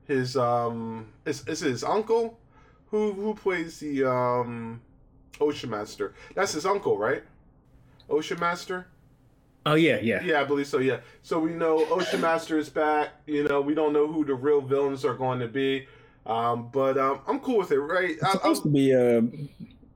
his, 0.09 0.37
um, 0.37 1.07
is, 1.25 1.47
is 1.47 1.61
his 1.61 1.85
uncle 1.85 2.39
who 2.91 3.13
who 3.13 3.35
plays 3.35 3.81
the 3.81 4.05
um, 4.11 4.81
Ocean 5.41 5.71
Master. 5.71 6.15
That's 6.35 6.53
his 6.53 6.67
uncle, 6.67 6.99
right? 6.99 7.23
Ocean 8.09 8.41
Master. 8.41 8.87
oh 9.67 9.75
yeah 9.75 9.99
yeah 10.01 10.23
Yeah, 10.23 10.41
I 10.41 10.45
believe 10.45 10.67
so. 10.67 10.79
Yeah. 10.79 11.01
So 11.23 11.39
we 11.39 11.53
know 11.53 11.87
Ocean 11.91 12.21
Master 12.21 12.59
is 12.59 12.71
back. 12.71 13.11
You 13.27 13.45
know, 13.45 13.61
we 13.61 13.75
don't 13.75 13.93
know 13.93 14.07
who 14.11 14.25
the 14.25 14.35
real 14.35 14.61
villains 14.63 15.05
are 15.05 15.15
going 15.15 15.41
to 15.41 15.49
be. 15.49 15.87
Um, 16.27 16.71
but 16.73 16.99
um, 16.99 17.21
I'm 17.27 17.41
cool 17.41 17.59
with 17.59 17.73
it, 17.73 17.79
right? 17.81 18.11
it's 18.11 18.23
I, 18.23 18.33
supposed 18.33 18.65
I'm 18.65 18.73
to 18.73 18.75
be 18.75 18.95
uh 18.95 19.23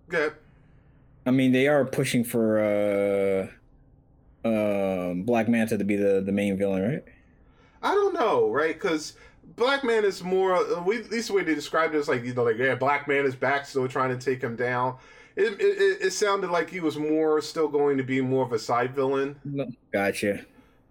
good. 0.09 0.34
I 1.26 1.30
mean, 1.30 1.52
they 1.52 1.68
are 1.68 1.84
pushing 1.84 2.24
for 2.24 2.59
uh, 2.60 3.48
um 4.48 5.22
Black 5.24 5.48
Manta 5.48 5.78
to 5.78 5.84
be 5.84 5.97
the 5.97 6.20
the 6.20 6.32
main 6.32 6.56
villain, 6.59 6.82
right? 6.82 7.05
I 7.82 7.94
don't 7.94 8.14
know, 8.14 8.51
right? 8.51 8.74
Because 8.74 9.14
Black 9.44 9.85
Man 9.85 10.05
is 10.05 10.23
more. 10.23 10.55
uh, 10.55 10.82
We, 10.82 10.98
at 10.98 11.10
least 11.10 11.28
the 11.28 11.35
way 11.35 11.43
they 11.43 11.55
described 11.55 11.94
it 11.94 11.98
is 11.98 12.09
like 12.09 12.24
you 12.24 12.35
know, 12.35 12.44
like 12.44 12.59
yeah, 12.59 12.74
Black 12.74 13.06
Man 13.09 13.24
is 13.27 13.35
back, 13.35 13.66
still 13.66 13.89
trying 13.89 14.16
to 14.16 14.24
take 14.24 14.43
him 14.43 14.56
down. 14.56 14.97
It, 15.35 15.60
it, 15.60 15.98
it, 16.02 16.10
sounded 16.12 16.51
like 16.51 16.69
he 16.69 16.81
was 16.81 16.98
more 16.98 17.40
still 17.40 17.69
going 17.69 17.97
to 17.97 18.02
be 18.02 18.20
more 18.20 18.44
of 18.44 18.52
a 18.52 18.59
side 18.59 18.94
villain, 18.94 19.36
Gotcha. 19.90 20.44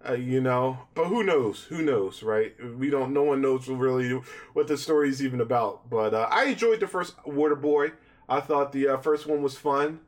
uh, 0.08 0.14
you 0.14 0.40
know. 0.40 0.78
But 0.94 1.06
who 1.06 1.22
knows? 1.22 1.62
Who 1.64 1.80
knows, 1.82 2.24
right? 2.24 2.52
We 2.76 2.90
don't. 2.90 3.12
No 3.12 3.22
one 3.22 3.40
knows 3.40 3.68
really 3.68 4.20
what 4.52 4.66
the 4.66 4.76
story 4.76 5.10
is 5.10 5.22
even 5.22 5.40
about. 5.40 5.88
But 5.88 6.12
uh, 6.12 6.26
I 6.28 6.46
enjoyed 6.46 6.80
the 6.80 6.88
first 6.88 7.14
Water 7.24 7.54
Boy. 7.54 7.92
I 8.28 8.40
thought 8.40 8.72
the 8.72 8.88
uh, 8.88 8.96
first 8.98 9.26
one 9.28 9.42
was 9.42 9.56
fun. 9.56 10.00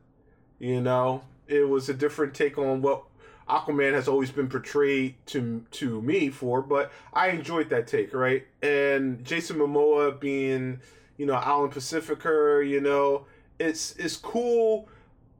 You 0.59 0.81
know, 0.81 1.23
it 1.47 1.67
was 1.69 1.87
a 1.87 1.93
different 1.93 2.33
take 2.33 2.57
on 2.57 2.81
what 2.81 3.03
Aquaman 3.49 3.93
has 3.93 4.07
always 4.07 4.31
been 4.31 4.47
portrayed 4.49 5.15
to 5.27 5.63
to 5.71 6.01
me 6.01 6.29
for, 6.29 6.61
but 6.61 6.91
I 7.13 7.29
enjoyed 7.29 7.69
that 7.69 7.87
take, 7.87 8.13
right? 8.13 8.45
And 8.61 9.23
Jason 9.23 9.57
Momoa 9.57 10.19
being, 10.19 10.79
you 11.17 11.25
know, 11.25 11.35
Alan 11.35 11.69
Pacificer, 11.69 12.63
you 12.63 12.81
know, 12.81 13.25
it's 13.59 13.95
it's 13.97 14.17
cool. 14.17 14.89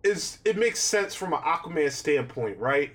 It's 0.04 0.40
it 0.46 0.58
makes 0.58 0.80
sense 0.80 1.16
from 1.16 1.34
an 1.34 1.40
Aquaman 1.40 1.92
standpoint, 1.92 2.60
right? 2.60 2.92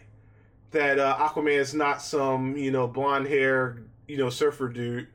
That 0.71 0.99
uh, 1.01 1.17
Aquaman 1.19 1.59
is 1.59 1.75
not 1.75 2.01
some 2.03 2.57
you 2.57 2.71
know 2.71 2.87
blonde 2.87 3.27
hair 3.27 3.79
you 4.07 4.17
know 4.17 4.31
surfer 4.31 4.69
dude, 4.69 5.09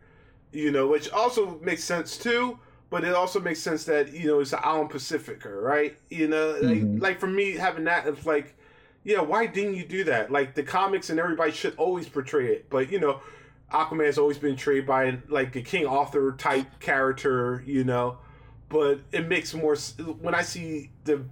you 0.51 0.71
know, 0.71 0.87
which 0.87 1.09
also 1.11 1.59
makes 1.61 1.83
sense 1.83 2.17
too. 2.17 2.59
But 2.89 3.03
it 3.03 3.13
also 3.13 3.39
makes 3.39 3.59
sense 3.61 3.85
that 3.85 4.13
you 4.13 4.27
know 4.27 4.39
it's 4.41 4.53
an 4.53 4.59
Alan 4.63 4.87
Pacificer, 4.89 5.61
right? 5.61 5.97
You 6.09 6.27
know, 6.27 6.51
like, 6.61 6.81
Mhm. 6.81 7.01
like 7.01 7.19
for 7.19 7.27
me 7.27 7.53
having 7.53 7.85
that, 7.85 8.07
it's 8.07 8.25
like 8.25 8.55
yeah, 9.05 9.21
why 9.21 9.45
didn't 9.45 9.75
you 9.75 9.85
do 9.85 10.03
that? 10.05 10.31
Like 10.31 10.55
the 10.55 10.63
comics 10.63 11.11
and 11.11 11.19
everybody 11.19 11.51
should 11.51 11.75
always 11.77 12.09
portray 12.09 12.47
it, 12.47 12.69
but 12.71 12.91
you 12.91 12.99
know, 12.99 13.21
Aquaman 13.71 14.05
has 14.07 14.17
always 14.17 14.39
been 14.39 14.55
portrayed 14.55 14.87
by 14.87 15.19
like 15.29 15.55
a 15.55 15.61
King 15.61 15.85
Arthur 15.85 16.33
type 16.33 16.79
character, 16.79 17.63
you 17.65 17.83
know. 17.83 18.17
But 18.67 19.01
it 19.11 19.27
makes 19.27 19.53
more 19.53 19.75
when 19.75 20.33
I 20.33 20.41
see 20.41 20.89
the 21.03 21.23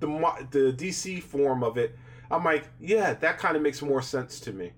the 0.00 0.06
the 0.50 0.72
DC 0.76 1.22
form 1.22 1.64
of 1.64 1.78
it. 1.78 1.98
I'm 2.30 2.44
like, 2.44 2.68
yeah, 2.78 3.14
that 3.14 3.38
kind 3.38 3.56
of 3.56 3.62
makes 3.62 3.80
more 3.80 4.02
sense 4.02 4.38
to 4.40 4.52
me. 4.52 4.72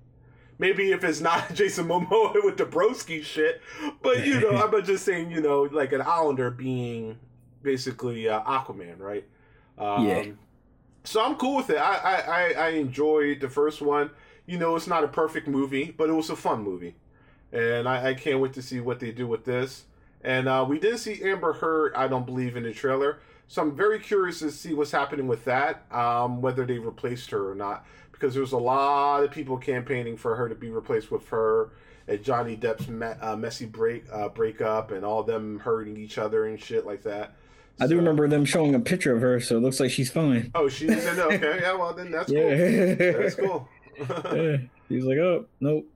Maybe 0.59 0.93
if 0.93 1.03
it's 1.03 1.21
not 1.21 1.53
Jason 1.55 1.89
Momoa 1.89 2.35
with 2.45 2.57
the 2.57 2.67
broski 2.67 3.25
shit, 3.25 3.61
but 4.01 4.25
you 4.25 4.39
know, 4.39 4.51
I'm 4.51 4.85
just 4.85 5.05
saying, 5.05 5.33
you 5.33 5.41
know, 5.41 5.63
like 5.63 5.93
an 5.93 6.03
Islander 6.03 6.53
being 6.53 7.19
basically 7.63 8.29
uh, 8.29 8.43
Aquaman, 8.43 9.01
right? 9.01 9.25
Um, 9.77 10.07
Yeah. 10.07 10.25
So 11.05 11.23
I'm 11.23 11.37
cool 11.37 11.57
with 11.57 11.71
it. 11.71 11.77
I, 11.77 11.95
I, 12.21 12.53
I, 12.53 12.69
enjoyed 12.71 13.41
the 13.41 13.49
first 13.49 13.83
one. 13.83 14.11
You 14.47 14.59
know, 14.59 14.75
it's 14.75 14.87
not 14.87 15.05
a 15.05 15.09
perfect 15.09 15.47
movie, 15.47 15.95
but 15.97 16.09
it 16.09 16.13
was 16.13 16.31
a 16.31 16.37
fun 16.37 16.63
movie. 16.63 16.95
And 17.53 17.89
I, 17.89 18.11
I 18.11 18.15
can't 18.15 18.41
wait 18.41 18.55
to 18.55 18.63
see 18.63 18.81
what 18.81 19.01
they 19.01 19.13
do 19.13 19.27
with 19.27 19.45
this. 19.45 19.85
And 20.23 20.49
uh, 20.49 20.65
we 20.67 20.79
didn't 20.79 20.99
see 20.99 21.23
Amber 21.23 21.53
Heard, 21.53 21.95
I 21.95 22.09
don't 22.09 22.25
believe, 22.25 22.57
in 22.57 22.63
the 22.63 22.73
trailer. 22.73 23.19
So 23.49 23.61
I'm 23.61 23.77
very 23.77 23.99
curious 24.01 24.39
to 24.39 24.51
see 24.51 24.73
what's 24.73 24.91
happening 24.91 25.29
with 25.29 25.45
that, 25.45 25.85
um, 25.93 26.41
whether 26.41 26.65
they 26.65 26.79
replaced 26.79 27.31
her 27.31 27.51
or 27.51 27.55
not. 27.55 27.87
Because 28.11 28.33
there 28.33 28.41
was 28.41 28.53
a 28.53 28.59
lot 28.59 29.23
of 29.23 29.31
people 29.31 29.59
campaigning 29.59 30.17
for 30.17 30.35
her 30.37 30.49
to 30.49 30.55
be 30.55 30.71
replaced 30.71 31.11
with 31.11 31.29
her 31.29 31.71
and 32.07 32.23
Johnny 32.23 32.57
Depp's 32.57 32.89
me- 32.89 33.07
uh, 33.07 33.37
messy 33.37 33.67
break 33.67 34.05
uh, 34.13 34.29
breakup 34.29 34.91
and 34.91 35.05
all 35.05 35.23
them 35.23 35.59
hurting 35.61 35.97
each 35.97 36.19
other 36.19 36.47
and 36.47 36.61
shit 36.61 36.87
like 36.87 37.03
that. 37.03 37.35
I 37.81 37.87
do 37.87 37.91
So- 37.95 37.97
remember 37.97 38.29
them 38.29 38.45
showing 38.45 38.75
a 38.75 38.81
picture 38.81 39.15
of 39.15 39.21
her, 39.21 39.41
so 39.41 39.57
it 39.57 39.61
looks 39.61 39.81
like 39.81 39.91
she's 39.91 40.11
fine. 40.11 40.51
Oh, 40.55 40.69
she's 40.69 40.91
in. 40.91 41.19
Okay, 41.19 41.59
yeah. 41.61 41.75
Well, 41.75 41.93
then 41.93 42.11
that's 42.11 42.31
cool. 42.31 43.19
That's 43.23 43.35
cool. 43.35 43.69
yeah. 44.35 44.57
He's 44.89 45.05
like, 45.05 45.19
oh 45.19 45.47
nope. 45.61 45.87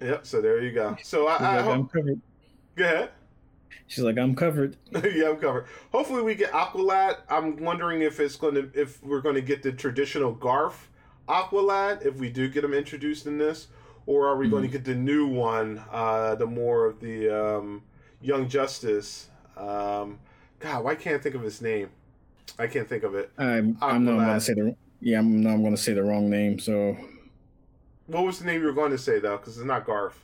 yep. 0.00 0.26
So 0.26 0.40
there 0.40 0.60
you 0.62 0.72
go. 0.72 0.96
So 1.02 1.28
I, 1.28 1.36
I 1.36 1.56
like, 1.60 1.66
I'm 1.66 1.86
covered. 1.88 2.20
Go 2.76 2.84
ahead. 2.84 3.10
She's 3.86 4.04
like, 4.04 4.18
I'm 4.18 4.34
covered. 4.34 4.76
yeah, 4.92 5.30
I'm 5.30 5.36
covered. 5.36 5.66
Hopefully, 5.92 6.22
we 6.22 6.34
get 6.34 6.52
Aqualad. 6.52 7.16
I'm 7.28 7.56
wondering 7.56 8.02
if 8.02 8.20
it's 8.20 8.36
going 8.36 8.54
to 8.54 8.70
if 8.74 9.02
we're 9.02 9.20
going 9.20 9.34
to 9.34 9.40
get 9.42 9.62
the 9.62 9.72
traditional 9.72 10.32
Garth 10.32 10.88
Aqualad 11.28 12.04
if 12.04 12.16
we 12.16 12.30
do 12.30 12.48
get 12.48 12.64
him 12.64 12.74
introduced 12.74 13.26
in 13.26 13.38
this, 13.38 13.68
or 14.06 14.26
are 14.28 14.36
we 14.36 14.48
going 14.48 14.62
to 14.62 14.68
get 14.68 14.84
the 14.84 14.94
new 14.94 15.26
one, 15.26 15.82
uh, 15.90 16.34
the 16.34 16.46
more 16.46 16.86
of 16.86 17.00
the 17.00 17.28
um, 17.28 17.82
Young 18.20 18.48
Justice? 18.48 19.28
Um, 19.56 20.18
God, 20.60 20.84
why 20.84 20.94
can't 20.94 21.16
I 21.16 21.22
think 21.22 21.34
of 21.34 21.42
his 21.42 21.60
name? 21.60 21.90
I 22.58 22.66
can't 22.66 22.88
think 22.88 23.02
of 23.02 23.14
it. 23.14 23.30
I'm, 23.38 23.76
I'm 23.80 24.04
not 24.04 24.16
gonna 24.16 24.40
say 24.40 24.54
the 24.54 24.76
yeah. 25.00 25.18
I'm 25.18 25.42
not 25.42 25.56
gonna 25.58 25.76
say 25.76 25.94
the 25.94 26.02
wrong 26.02 26.28
name, 26.30 26.58
so 26.58 26.96
What 28.06 28.24
was 28.24 28.38
the 28.38 28.44
name 28.46 28.60
you 28.60 28.66
were 28.66 28.72
going 28.72 28.90
to 28.90 28.98
say 28.98 29.18
though? 29.20 29.36
Because 29.38 29.56
it's 29.56 29.66
not 29.66 29.86
Garth. 29.86 30.18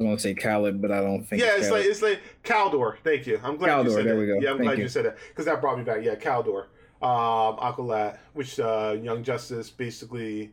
I'm 0.00 0.06
gonna 0.06 0.18
say 0.18 0.34
Kaldur, 0.34 0.80
but 0.80 0.90
I 0.90 1.00
don't 1.00 1.22
think. 1.24 1.42
Yeah, 1.42 1.56
it's 1.56 1.68
Kaldur. 1.68 1.70
like 1.72 1.84
it's 1.84 2.02
like 2.02 2.20
Kaldur. 2.42 2.96
Thank 3.04 3.26
you. 3.26 3.38
I'm 3.42 3.56
glad 3.56 3.84
you 3.84 3.90
Kaldur, 3.90 3.94
said 3.94 4.06
there 4.06 4.14
that. 4.14 4.20
we 4.20 4.26
go. 4.26 4.38
Yeah, 4.40 4.50
I'm 4.50 4.56
Thank 4.58 4.68
glad 4.68 4.78
you. 4.78 4.84
you. 4.84 4.88
said 4.88 5.04
that 5.04 5.18
because 5.28 5.44
that 5.44 5.60
brought 5.60 5.78
me 5.78 5.84
back. 5.84 6.02
Yeah, 6.02 6.14
Kaldur, 6.14 6.64
um, 7.02 7.56
Aqualad, 7.58 8.18
which 8.32 8.58
uh, 8.58 8.96
Young 9.00 9.22
Justice 9.22 9.70
basically, 9.70 10.50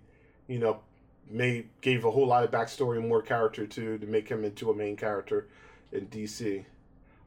you 0.48 0.60
know, 0.60 0.82
made 1.30 1.70
gave 1.82 2.06
a 2.06 2.12
whole 2.12 2.28
lot 2.28 2.44
of 2.44 2.52
backstory 2.52 2.98
and 2.98 3.08
more 3.08 3.22
character 3.22 3.66
to 3.66 3.98
to 3.98 4.06
make 4.06 4.28
him 4.28 4.44
into 4.44 4.70
a 4.70 4.76
main 4.76 4.96
character 4.98 5.48
in 5.92 6.08
DC. 6.08 6.66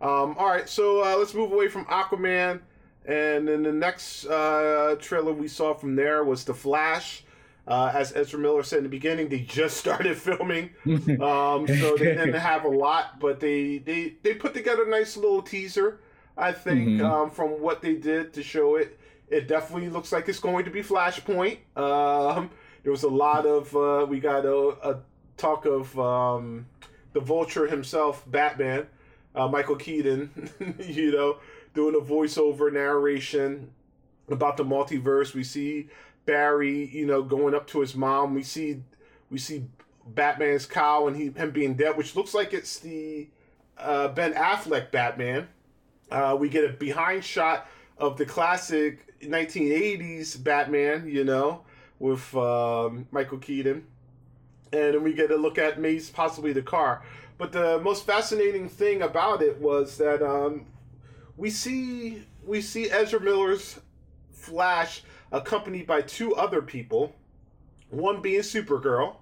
Um, 0.03 0.37
all 0.39 0.49
right, 0.49 0.69
so 0.69 1.03
uh, 1.05 1.16
let's 1.16 1.33
move 1.35 1.53
away 1.53 1.69
from 1.69 1.85
Aquaman, 1.87 2.61
and 3.07 3.47
then 3.49 3.62
the 3.62 3.73
next 3.73 4.27
uh, 4.27 4.97
trailer 4.99 5.33
we 5.33 5.47
saw 5.49 5.74
from 5.74 5.95
there 5.97 6.24
was 6.24 6.45
The 6.45 6.55
Flash. 6.55 7.24
Uh, 7.69 7.93
as 7.95 8.12
Ezra 8.16 8.41
Miller 8.41 8.65
said 8.65 8.79
in 8.79 8.83
the 8.83 8.91
beginning, 8.91 9.29
they 9.29 9.39
just 9.41 9.77
started 9.85 10.16
filming. 10.19 10.70
Um, 11.20 11.66
so 11.69 11.97
they 11.97 12.07
didn't 12.16 12.33
have 12.53 12.65
a 12.65 12.69
lot, 12.69 13.20
but 13.20 13.39
they, 13.39 13.79
they, 13.79 14.15
they 14.24 14.35
put 14.35 14.53
together 14.55 14.83
a 14.85 14.89
nice 14.91 15.16
little 15.16 15.41
teaser. 15.43 16.01
I 16.37 16.51
think 16.51 16.89
Mhm. 16.89 17.05
um, 17.05 17.31
from 17.31 17.61
what 17.61 17.81
they 17.83 17.95
did 17.95 18.33
to 18.33 18.43
show 18.43 18.74
it, 18.77 18.99
it 19.29 19.47
definitely 19.47 19.91
looks 19.91 20.11
like 20.11 20.29
it's 20.29 20.41
going 20.41 20.65
to 20.65 20.70
be 20.73 20.83
Flashpoint. 20.83 21.59
Um, 21.77 22.51
there 22.83 22.91
was 22.91 23.05
a 23.05 23.09
lot 23.09 23.47
of 23.47 23.74
uh, 23.77 24.07
we 24.09 24.19
got 24.19 24.45
a, 24.45 24.57
a 24.83 25.01
talk 25.37 25.65
of 25.66 25.97
um, 26.01 26.66
the 27.12 27.20
Vulture 27.20 27.69
himself, 27.69 28.24
Batman, 28.29 28.89
uh, 29.34 29.48
Michael 29.48 29.76
Keaton, 29.76 30.50
you 30.78 31.12
know, 31.12 31.38
doing 31.74 31.94
a 31.94 32.04
voiceover 32.04 32.72
narration 32.72 33.70
about 34.28 34.56
the 34.56 34.64
multiverse. 34.64 35.34
We 35.34 35.44
see 35.44 35.88
Barry, 36.26 36.88
you 36.88 37.06
know, 37.06 37.22
going 37.22 37.54
up 37.54 37.66
to 37.68 37.80
his 37.80 37.94
mom. 37.94 38.34
We 38.34 38.42
see 38.42 38.82
we 39.30 39.38
see 39.38 39.64
Batman's 40.06 40.66
cow 40.66 41.06
and 41.06 41.16
he 41.16 41.30
him 41.30 41.50
being 41.50 41.74
dead, 41.74 41.96
which 41.96 42.16
looks 42.16 42.34
like 42.34 42.52
it's 42.52 42.78
the 42.78 43.28
uh, 43.78 44.09
Ben 44.09 44.34
Affleck 44.34 44.90
Batman. 44.90 45.48
Uh, 46.10 46.36
we 46.38 46.48
get 46.48 46.64
a 46.64 46.72
behind 46.72 47.24
shot 47.24 47.66
of 47.96 48.18
the 48.18 48.26
classic 48.26 49.18
1980s 49.22 50.42
Batman, 50.42 51.09
you 51.09 51.24
know, 51.24 51.62
with 51.98 52.34
um, 52.36 53.06
Michael 53.10 53.38
Keaton, 53.38 53.86
and 54.72 54.94
then 54.94 55.02
we 55.02 55.12
get 55.14 55.30
a 55.30 55.36
look 55.36 55.59
at 55.59 55.80
Mace, 55.80 56.10
possibly 56.10 56.52
the 56.52 56.62
car. 56.62 57.02
But 57.43 57.51
the 57.51 57.81
most 57.81 58.06
fascinating 58.06 58.69
thing 58.69 59.02
about 59.02 59.43
it 59.43 59.60
was 59.60 59.98
that 59.98 60.23
um, 60.23 60.64
we 61.36 61.51
see 61.51 62.23
we 62.47 62.60
see 62.60 62.89
Ezra 62.89 63.19
Miller's 63.19 63.81
Flash 64.31 65.02
accompanied 65.32 65.85
by 65.85 66.02
two 66.02 66.36
other 66.36 66.62
people, 66.62 67.16
one 67.90 68.23
being 68.23 68.43
Supergirl, 68.43 69.16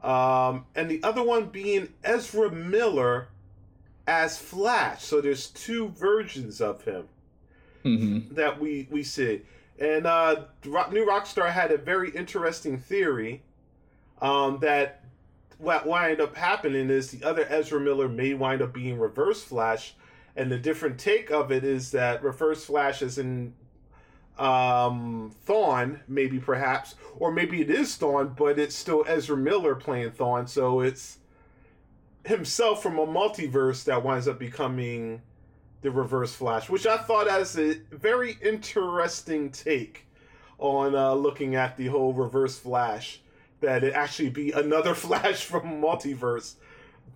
um, 0.00 0.64
and 0.76 0.88
the 0.88 1.02
other 1.02 1.24
one 1.24 1.46
being 1.46 1.88
Ezra 2.04 2.52
Miller 2.52 3.26
as 4.06 4.38
Flash. 4.38 5.02
So 5.02 5.20
there's 5.20 5.48
two 5.48 5.88
versions 5.88 6.60
of 6.60 6.84
him 6.84 7.08
Mm-hmm. 7.84 8.32
that 8.36 8.60
we 8.60 8.86
we 8.92 9.02
see. 9.02 9.42
And 9.76 10.06
uh, 10.06 10.44
New 10.64 11.04
Rockstar 11.04 11.50
had 11.50 11.72
a 11.72 11.78
very 11.78 12.10
interesting 12.10 12.78
theory 12.78 13.42
um, 14.22 14.60
that 14.60 14.99
what 15.60 15.86
wind 15.86 16.20
up 16.20 16.36
happening 16.36 16.90
is 16.90 17.10
the 17.10 17.26
other 17.26 17.46
Ezra 17.48 17.80
Miller 17.80 18.08
may 18.08 18.34
wind 18.34 18.62
up 18.62 18.72
being 18.72 18.98
Reverse 18.98 19.42
Flash, 19.42 19.94
and 20.34 20.50
the 20.50 20.58
different 20.58 20.98
take 20.98 21.30
of 21.30 21.52
it 21.52 21.64
is 21.64 21.90
that 21.90 22.22
Reverse 22.22 22.64
Flash 22.64 23.02
is 23.02 23.18
in 23.18 23.52
um, 24.38 25.32
Thawne, 25.46 26.00
maybe 26.08 26.38
perhaps, 26.38 26.94
or 27.16 27.30
maybe 27.30 27.60
it 27.60 27.68
is 27.68 27.96
Thawne, 27.96 28.34
but 28.34 28.58
it's 28.58 28.74
still 28.74 29.04
Ezra 29.06 29.36
Miller 29.36 29.74
playing 29.74 30.12
Thawne, 30.12 30.48
so 30.48 30.80
it's 30.80 31.18
himself 32.24 32.82
from 32.82 32.98
a 32.98 33.06
multiverse 33.06 33.84
that 33.84 34.02
winds 34.02 34.26
up 34.26 34.38
becoming 34.38 35.20
the 35.82 35.90
Reverse 35.90 36.34
Flash, 36.34 36.70
which 36.70 36.86
I 36.86 36.96
thought 36.96 37.28
as 37.28 37.58
a 37.58 37.80
very 37.90 38.38
interesting 38.42 39.50
take 39.50 40.06
on 40.58 40.94
uh, 40.94 41.14
looking 41.14 41.54
at 41.54 41.76
the 41.76 41.86
whole 41.88 42.12
Reverse 42.12 42.58
Flash. 42.58 43.20
That 43.60 43.84
it 43.84 43.94
actually 43.94 44.30
be 44.30 44.52
another 44.52 44.94
Flash 45.06 45.44
from 45.44 45.80
multiverse 45.82 46.54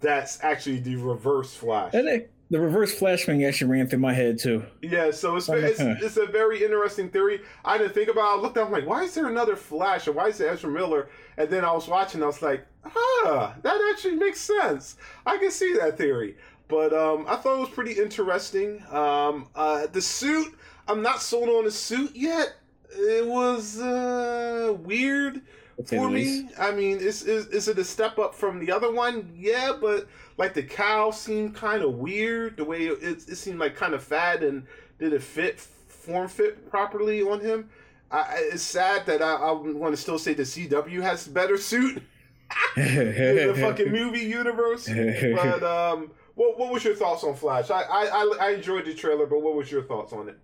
that's 0.01 0.43
actually 0.43 0.81
the 0.81 0.97
Reverse 0.97 1.55
Flash. 1.55 1.95
And 1.95 2.09
it, 2.09 2.31
the 2.51 2.61
reverse 2.61 2.97
flash 2.97 3.25
thing 3.25 3.45
actually 3.45 3.71
ran 3.71 3.89
through 3.89 4.01
my 4.01 4.13
head 4.13 4.39
too. 4.39 4.65
Yeah, 4.83 5.11
so 5.11 5.37
it's, 5.37 5.49
it's 5.49 5.81
it's 5.81 6.17
a 6.17 6.27
very 6.27 6.63
interesting 6.63 7.09
theory. 7.09 7.41
I 7.65 7.79
didn't 7.79 7.95
think 7.95 8.11
about. 8.11 8.37
it. 8.37 8.39
I 8.39 8.43
looked 8.43 8.59
up, 8.59 8.67
I'm 8.67 8.73
like, 8.73 8.87
why 8.87 9.03
is 9.03 9.15
there 9.15 9.27
another 9.27 9.57
Flash, 9.57 10.07
and 10.07 10.15
why 10.15 10.29
is 10.29 10.41
it 10.41 10.49
Ezra 10.49 10.71
Miller? 10.71 11.09
And 11.37 11.49
then 11.49 11.65
I 11.65 11.73
was 11.73 11.89
watching, 11.89 12.23
I 12.23 12.27
was 12.27 12.43
like, 12.43 12.67
ah, 12.85 13.55
that 13.63 13.91
actually 13.93 14.17
makes 14.17 14.41
sense. 14.41 14.97
I 15.27 15.39
can 15.39 15.51
see 15.51 15.75
that 15.79 15.97
theory. 15.97 16.37
But 16.69 16.93
um, 16.93 17.25
I 17.29 17.37
thought 17.37 17.57
it 17.57 17.61
was 17.61 17.71
pretty 17.71 17.93
interesting. 17.93 18.85
Um, 18.91 19.49
uh, 19.55 19.87
the 19.87 20.01
suit, 20.01 20.55
I'm 20.87 21.03
not 21.03 21.23
sold 21.23 21.49
on 21.49 21.65
the 21.65 21.71
suit 21.71 22.15
yet. 22.15 22.55
It 22.91 23.27
was 23.27 23.81
uh, 23.81 24.77
weird 24.81 25.43
for 25.87 26.11
me. 26.11 26.49
I 26.59 26.71
mean, 26.71 26.99
is, 26.99 27.23
is 27.23 27.47
is 27.49 27.69
it 27.69 27.79
a 27.79 27.85
step 27.85 28.19
up 28.19 28.35
from 28.35 28.65
the 28.65 28.71
other 28.71 28.93
one? 28.93 29.33
Yeah, 29.37 29.73
but 29.81 30.07
like 30.37 30.55
the 30.55 30.63
cow 30.63 31.11
seemed 31.11 31.55
kind 31.55 31.83
of 31.83 31.95
weird. 31.95 32.57
The 32.57 32.65
way 32.65 32.87
it, 32.87 33.03
it, 33.03 33.29
it 33.29 33.37
seemed 33.37 33.59
like 33.59 33.77
kind 33.77 33.95
of 33.95 34.03
fat, 34.03 34.43
and 34.43 34.67
did 34.99 35.13
it 35.13 35.23
fit 35.23 35.61
form 35.61 36.29
fit 36.29 36.71
properly 36.71 37.23
on 37.23 37.41
him? 37.41 37.69
I, 38.11 38.49
it's 38.53 38.63
sad 38.63 39.07
that 39.07 39.23
I, 39.23 39.35
I 39.35 39.53
want 39.53 39.95
to 39.95 40.01
still 40.01 40.19
say 40.19 40.35
the 40.35 40.45
CW 40.45 41.03
has 41.03 41.27
better 41.27 41.57
suit 41.57 42.03
in 42.77 42.85
the 42.85 43.57
fucking 43.59 43.91
movie 43.93 44.21
universe. 44.21 44.89
But 44.89 45.63
um, 45.65 46.13
what 46.35 46.59
what 46.59 46.73
was 46.73 46.85
your 46.85 46.95
thoughts 46.95 47.25
on 47.25 47.35
Flash? 47.35 47.71
I 47.71 47.83
I, 47.83 48.05
I, 48.05 48.37
I 48.41 48.51
enjoyed 48.51 48.85
the 48.85 48.95
trailer, 48.95 49.27
but 49.27 49.41
what 49.41 49.55
was 49.55 49.71
your 49.71 49.83
thoughts 49.83 50.13
on 50.13 50.29
it? 50.29 50.39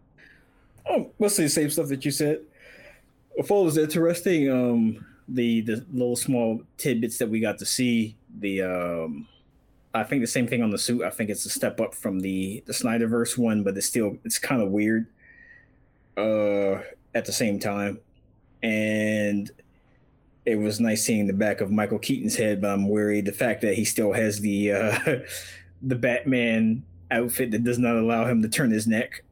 Oh, 0.89 1.11
mostly 1.19 1.44
the 1.44 1.51
same 1.51 1.70
stuff 1.70 1.89
that 1.89 2.05
you 2.05 2.11
said. 2.11 2.40
I 3.39 3.43
thought 3.43 3.62
it 3.62 3.65
was 3.66 3.78
interesting. 3.78 4.51
Um, 4.51 5.07
the 5.32 5.61
the 5.62 5.85
little 5.93 6.16
small 6.16 6.62
tidbits 6.77 7.19
that 7.19 7.28
we 7.28 7.40
got 7.40 7.59
to 7.59 7.66
see. 7.66 8.16
The 8.39 8.62
um, 8.62 9.28
I 9.94 10.05
think 10.05 10.23
the 10.23 10.27
same 10.27 10.47
thing 10.47 10.62
on 10.62 10.70
the 10.70 10.78
suit. 10.78 11.02
I 11.02 11.11
think 11.11 11.31
it's 11.31 11.47
a 11.47 11.51
step 11.51 11.81
up 11.81 11.94
from 11.94 12.20
the 12.20 12.62
the 12.66 12.73
Snyderverse 12.73 13.39
one, 13.39 13.62
but 13.62 13.77
it's 13.77 13.86
still 13.86 14.19
it's 14.24 14.39
kind 14.39 14.62
of 14.62 14.70
weird. 14.70 15.07
Uh, 16.16 16.82
at 17.15 17.24
the 17.24 17.32
same 17.32 17.59
time, 17.59 17.98
and 18.62 19.51
it 20.44 20.57
was 20.57 20.81
nice 20.81 21.05
seeing 21.05 21.27
the 21.27 21.32
back 21.32 21.61
of 21.61 21.70
Michael 21.70 21.98
Keaton's 21.98 22.36
head, 22.36 22.61
but 22.61 22.70
I'm 22.70 22.89
worried 22.89 23.24
the 23.24 23.32
fact 23.32 23.62
that 23.62 23.74
he 23.74 23.85
still 23.85 24.12
has 24.12 24.40
the 24.40 24.73
uh, 24.73 24.98
the 25.82 25.97
Batman 25.97 26.85
outfit 27.11 27.51
that 27.51 27.65
does 27.65 27.78
not 27.78 27.97
allow 27.97 28.27
him 28.27 28.43
to 28.43 28.48
turn 28.48 28.70
his 28.70 28.86
neck. 28.86 29.24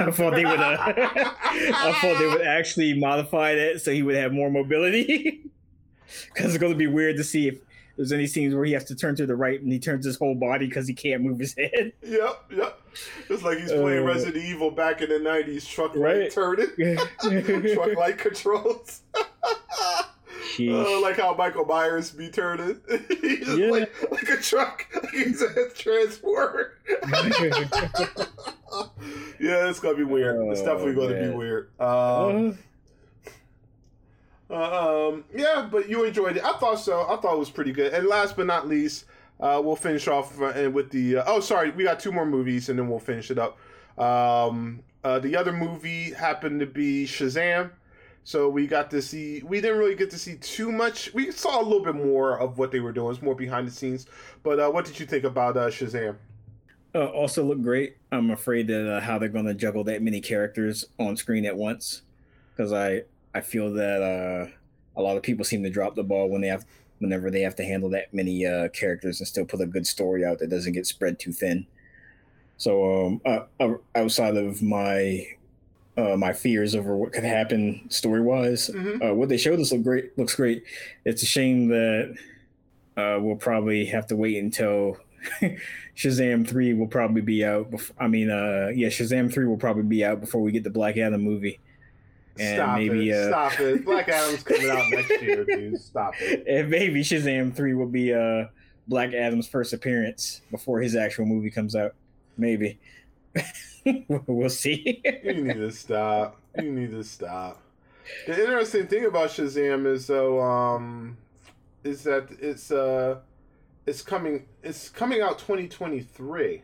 I 0.00 0.10
thought 0.10 0.34
they 0.34 0.44
would. 0.44 0.60
Uh, 0.60 0.76
I 0.96 1.98
thought 2.00 2.18
they 2.18 2.26
would 2.26 2.42
actually 2.46 2.98
modify 2.98 3.54
that 3.54 3.80
so 3.80 3.92
he 3.92 4.02
would 4.02 4.14
have 4.16 4.32
more 4.32 4.50
mobility. 4.50 5.42
Because 6.32 6.54
it's 6.54 6.58
going 6.60 6.72
to 6.72 6.78
be 6.78 6.86
weird 6.86 7.18
to 7.18 7.22
see 7.24 7.48
if 7.48 7.58
there's 7.98 8.12
any 8.12 8.26
scenes 8.26 8.54
where 8.54 8.64
he 8.64 8.72
has 8.72 8.84
to 8.84 8.94
turn 8.94 9.14
to 9.16 9.26
the 9.26 9.36
right 9.36 9.60
and 9.60 9.70
he 9.70 9.78
turns 9.78 10.06
his 10.06 10.16
whole 10.16 10.34
body 10.34 10.66
because 10.66 10.88
he 10.88 10.94
can't 10.94 11.20
move 11.22 11.38
his 11.38 11.54
head. 11.54 11.92
Yep, 12.02 12.44
yep. 12.50 12.80
It's 13.28 13.42
like 13.42 13.58
he's 13.58 13.70
playing 13.70 14.04
Uh, 14.04 14.06
Resident 14.06 14.42
Evil 14.42 14.70
back 14.70 15.02
in 15.02 15.10
the 15.10 15.16
'90s. 15.16 15.68
Truck 15.68 15.94
light 15.94 16.00
Right. 16.16 16.32
turning, 16.32 17.74
truck 17.74 17.94
light 17.94 18.16
controls. 18.16 19.02
Uh, 20.60 21.00
like 21.00 21.16
how 21.16 21.34
Michael 21.34 21.64
Myers 21.64 22.10
be 22.10 22.28
turning. 22.28 22.80
He's 23.20 23.46
just 23.46 23.58
Yeah. 23.58 23.70
like, 23.70 24.10
like 24.10 24.28
a 24.28 24.36
truck. 24.36 24.86
Like 24.94 25.10
he's 25.12 25.42
a 25.42 25.70
transport. 25.70 26.78
yeah, 29.40 29.68
it's 29.68 29.80
gonna 29.80 29.96
be 29.96 30.04
weird. 30.04 30.36
it's 30.50 30.60
Oh, 30.60 30.64
definitely 30.66 30.94
gonna 30.94 31.30
be 31.30 31.36
weird. 31.36 31.70
Um, 31.80 32.58
Uh, 34.50 34.54
uh, 34.54 35.08
um, 35.10 35.24
yeah, 35.34 35.68
but 35.70 35.88
you 35.88 36.04
enjoyed 36.04 36.36
it. 36.36 36.44
I 36.44 36.56
thought 36.58 36.76
so. 36.76 37.02
I 37.02 37.16
thought 37.16 37.34
it 37.34 37.38
was 37.38 37.50
pretty 37.50 37.72
good. 37.72 37.92
And 37.92 38.06
last 38.06 38.36
but 38.36 38.46
not 38.46 38.66
least, 38.66 39.04
uh, 39.40 39.60
we'll 39.62 39.76
finish 39.76 40.08
off 40.08 40.40
uh, 40.40 40.46
and 40.48 40.72
with 40.74 40.90
the. 40.90 41.18
Uh, 41.18 41.24
oh, 41.26 41.40
sorry, 41.40 41.70
we 41.70 41.84
got 41.84 42.00
two 42.00 42.12
more 42.12 42.26
movies, 42.26 42.68
and 42.68 42.78
then 42.78 42.88
we'll 42.88 42.98
finish 42.98 43.30
it 43.30 43.38
up. 43.38 43.58
Um, 43.98 44.80
uh, 45.04 45.18
the 45.18 45.36
other 45.36 45.52
movie 45.52 46.12
happened 46.12 46.60
to 46.60 46.66
be 46.66 47.04
Shazam. 47.06 47.70
So 48.24 48.48
we 48.48 48.66
got 48.66 48.90
to 48.90 49.00
see. 49.00 49.42
We 49.42 49.60
didn't 49.60 49.78
really 49.78 49.94
get 49.94 50.10
to 50.10 50.18
see 50.18 50.36
too 50.36 50.70
much. 50.70 51.12
We 51.14 51.30
saw 51.32 51.60
a 51.60 51.64
little 51.64 51.82
bit 51.82 51.94
more 51.94 52.38
of 52.38 52.58
what 52.58 52.70
they 52.70 52.80
were 52.80 52.92
doing. 52.92 53.12
It's 53.12 53.22
more 53.22 53.34
behind 53.34 53.66
the 53.66 53.72
scenes. 53.72 54.06
But 54.42 54.60
uh, 54.60 54.70
what 54.70 54.84
did 54.84 55.00
you 55.00 55.06
think 55.06 55.24
about 55.24 55.56
uh, 55.56 55.68
Shazam? 55.68 56.16
uh, 56.94 57.06
also 57.06 57.44
look 57.44 57.62
great. 57.62 57.96
I'm 58.10 58.30
afraid 58.30 58.66
that 58.68 58.90
uh, 58.90 59.00
how 59.00 59.18
they're 59.18 59.28
going 59.28 59.46
to 59.46 59.54
juggle 59.54 59.84
that 59.84 60.02
many 60.02 60.20
characters 60.20 60.84
on 60.98 61.16
screen 61.16 61.44
at 61.44 61.56
once, 61.56 62.02
because 62.50 62.72
I 62.72 63.02
I 63.34 63.40
feel 63.40 63.72
that 63.74 64.02
uh, 64.02 64.50
a 64.96 65.02
lot 65.02 65.16
of 65.16 65.22
people 65.22 65.44
seem 65.44 65.62
to 65.62 65.70
drop 65.70 65.94
the 65.94 66.02
ball 66.02 66.28
when 66.28 66.40
they 66.40 66.48
have 66.48 66.64
whenever 66.98 67.30
they 67.30 67.42
have 67.42 67.54
to 67.56 67.64
handle 67.64 67.90
that 67.90 68.12
many 68.12 68.44
uh, 68.44 68.68
characters 68.70 69.20
and 69.20 69.28
still 69.28 69.44
put 69.44 69.60
a 69.60 69.66
good 69.66 69.86
story 69.86 70.24
out 70.24 70.40
that 70.40 70.50
doesn't 70.50 70.72
get 70.72 70.86
spread 70.86 71.18
too 71.18 71.32
thin. 71.32 71.66
So 72.56 73.20
um, 73.24 73.78
outside 73.94 74.36
of 74.36 74.62
my 74.62 75.28
uh, 75.98 76.16
my 76.16 76.32
fears 76.32 76.74
over 76.74 76.96
what 76.96 77.12
could 77.12 77.24
happen 77.24 77.80
story 77.90 78.20
wise, 78.22 78.70
Mm-hmm. 78.72 79.02
uh, 79.02 79.12
what 79.14 79.28
they 79.28 79.36
showed 79.36 79.58
us 79.60 79.72
look 79.72 79.82
great. 79.82 80.16
Looks 80.16 80.34
great. 80.36 80.62
It's 81.04 81.22
a 81.22 81.26
shame 81.26 81.68
that 81.68 82.14
uh, 82.96 83.18
we'll 83.20 83.36
probably 83.36 83.84
have 83.86 84.06
to 84.08 84.16
wait 84.16 84.36
until 84.42 84.96
Shazam 85.96 86.46
three 86.48 86.74
will 86.74 86.86
probably 86.86 87.22
be 87.22 87.44
out. 87.44 87.70
Before, 87.70 87.96
I 87.98 88.08
mean, 88.08 88.30
uh, 88.30 88.70
yeah, 88.74 88.88
Shazam 88.88 89.32
three 89.32 89.46
will 89.46 89.56
probably 89.56 89.82
be 89.82 90.04
out 90.04 90.20
before 90.20 90.40
we 90.42 90.52
get 90.52 90.64
the 90.64 90.70
Black 90.70 90.96
Adam 90.96 91.20
movie. 91.22 91.58
And 92.38 92.56
Stop 92.56 92.76
maybe, 92.78 93.10
it! 93.10 93.16
uh, 93.16 93.28
Stop 93.50 93.60
it! 93.60 93.84
Black 93.84 94.08
Adam's 94.08 94.42
coming 94.44 94.70
out 94.70 94.84
next 94.90 95.20
year, 95.22 95.44
dude. 95.44 95.80
Stop 95.80 96.14
it! 96.20 96.44
And 96.48 96.70
maybe 96.70 97.02
Shazam 97.02 97.54
three 97.54 97.74
will 97.74 97.86
be 97.88 98.14
uh, 98.14 98.44
Black 98.86 99.12
Adam's 99.12 99.48
first 99.48 99.72
appearance 99.72 100.42
before 100.52 100.80
his 100.80 100.94
actual 100.94 101.26
movie 101.26 101.50
comes 101.50 101.74
out. 101.74 101.94
Maybe 102.36 102.78
we'll 104.26 104.50
see. 104.50 105.02
You 105.24 105.44
need 105.44 105.54
to 105.54 105.70
stop. 105.70 106.40
You 106.56 106.72
need 106.72 106.90
to 106.90 107.04
stop. 107.04 107.62
The 108.26 108.40
interesting 108.40 108.86
thing 108.86 109.04
about 109.04 109.30
Shazam 109.30 109.86
is 109.86 110.06
though, 110.06 110.40
um, 110.40 111.16
is 111.84 112.02
that 112.04 112.28
it's 112.40 112.70
uh, 112.70 113.18
it's 113.86 114.02
coming 114.02 114.46
it's 114.62 114.88
coming 114.88 115.20
out 115.20 115.38
2023, 115.38 116.62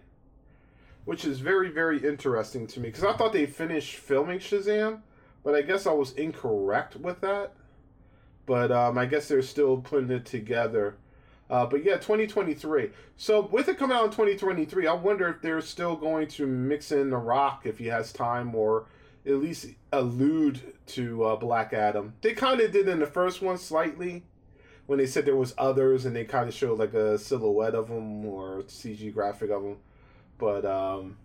which 1.04 1.24
is 1.24 1.40
very 1.40 1.70
very 1.70 2.06
interesting 2.06 2.66
to 2.68 2.80
me 2.80 2.88
because 2.88 3.04
I 3.04 3.12
thought 3.14 3.32
they 3.32 3.46
finished 3.46 3.96
filming 3.96 4.38
Shazam, 4.38 5.00
but 5.42 5.54
I 5.54 5.62
guess 5.62 5.86
I 5.86 5.92
was 5.92 6.12
incorrect 6.12 6.96
with 6.96 7.20
that. 7.20 7.52
But 8.46 8.70
um, 8.72 8.98
I 8.98 9.06
guess 9.06 9.28
they're 9.28 9.42
still 9.42 9.78
putting 9.78 10.10
it 10.10 10.26
together. 10.26 10.96
Uh, 11.50 11.66
but 11.66 11.84
yeah, 11.84 11.94
2023. 11.94 12.90
So 13.16 13.42
with 13.42 13.68
it 13.68 13.78
coming 13.78 13.96
out 13.96 14.04
in 14.06 14.10
2023, 14.10 14.86
I 14.86 14.92
wonder 14.94 15.28
if 15.28 15.42
they're 15.42 15.60
still 15.60 15.94
going 15.94 16.26
to 16.28 16.46
mix 16.46 16.90
in 16.90 17.10
The 17.10 17.16
Rock 17.18 17.62
if 17.64 17.78
he 17.78 17.86
has 17.86 18.12
time, 18.12 18.54
or 18.54 18.86
at 19.26 19.34
least 19.34 19.66
allude 19.92 20.74
to 20.86 21.24
uh, 21.24 21.36
Black 21.36 21.72
Adam. 21.72 22.14
They 22.22 22.32
kind 22.32 22.60
of 22.60 22.72
did 22.72 22.88
in 22.88 22.98
the 22.98 23.06
first 23.06 23.42
one 23.42 23.58
slightly, 23.58 24.24
when 24.86 24.98
they 24.98 25.06
said 25.06 25.26
there 25.26 25.36
was 25.36 25.54
others, 25.58 26.04
and 26.06 26.16
they 26.16 26.24
kind 26.24 26.48
of 26.48 26.54
showed 26.54 26.78
like 26.78 26.94
a 26.94 27.18
silhouette 27.18 27.74
of 27.74 27.88
them 27.88 28.24
or 28.24 28.62
CG 28.62 29.12
graphic 29.12 29.50
of 29.50 29.62
them. 29.62 29.76
But 30.38 30.64
um, 30.64 31.18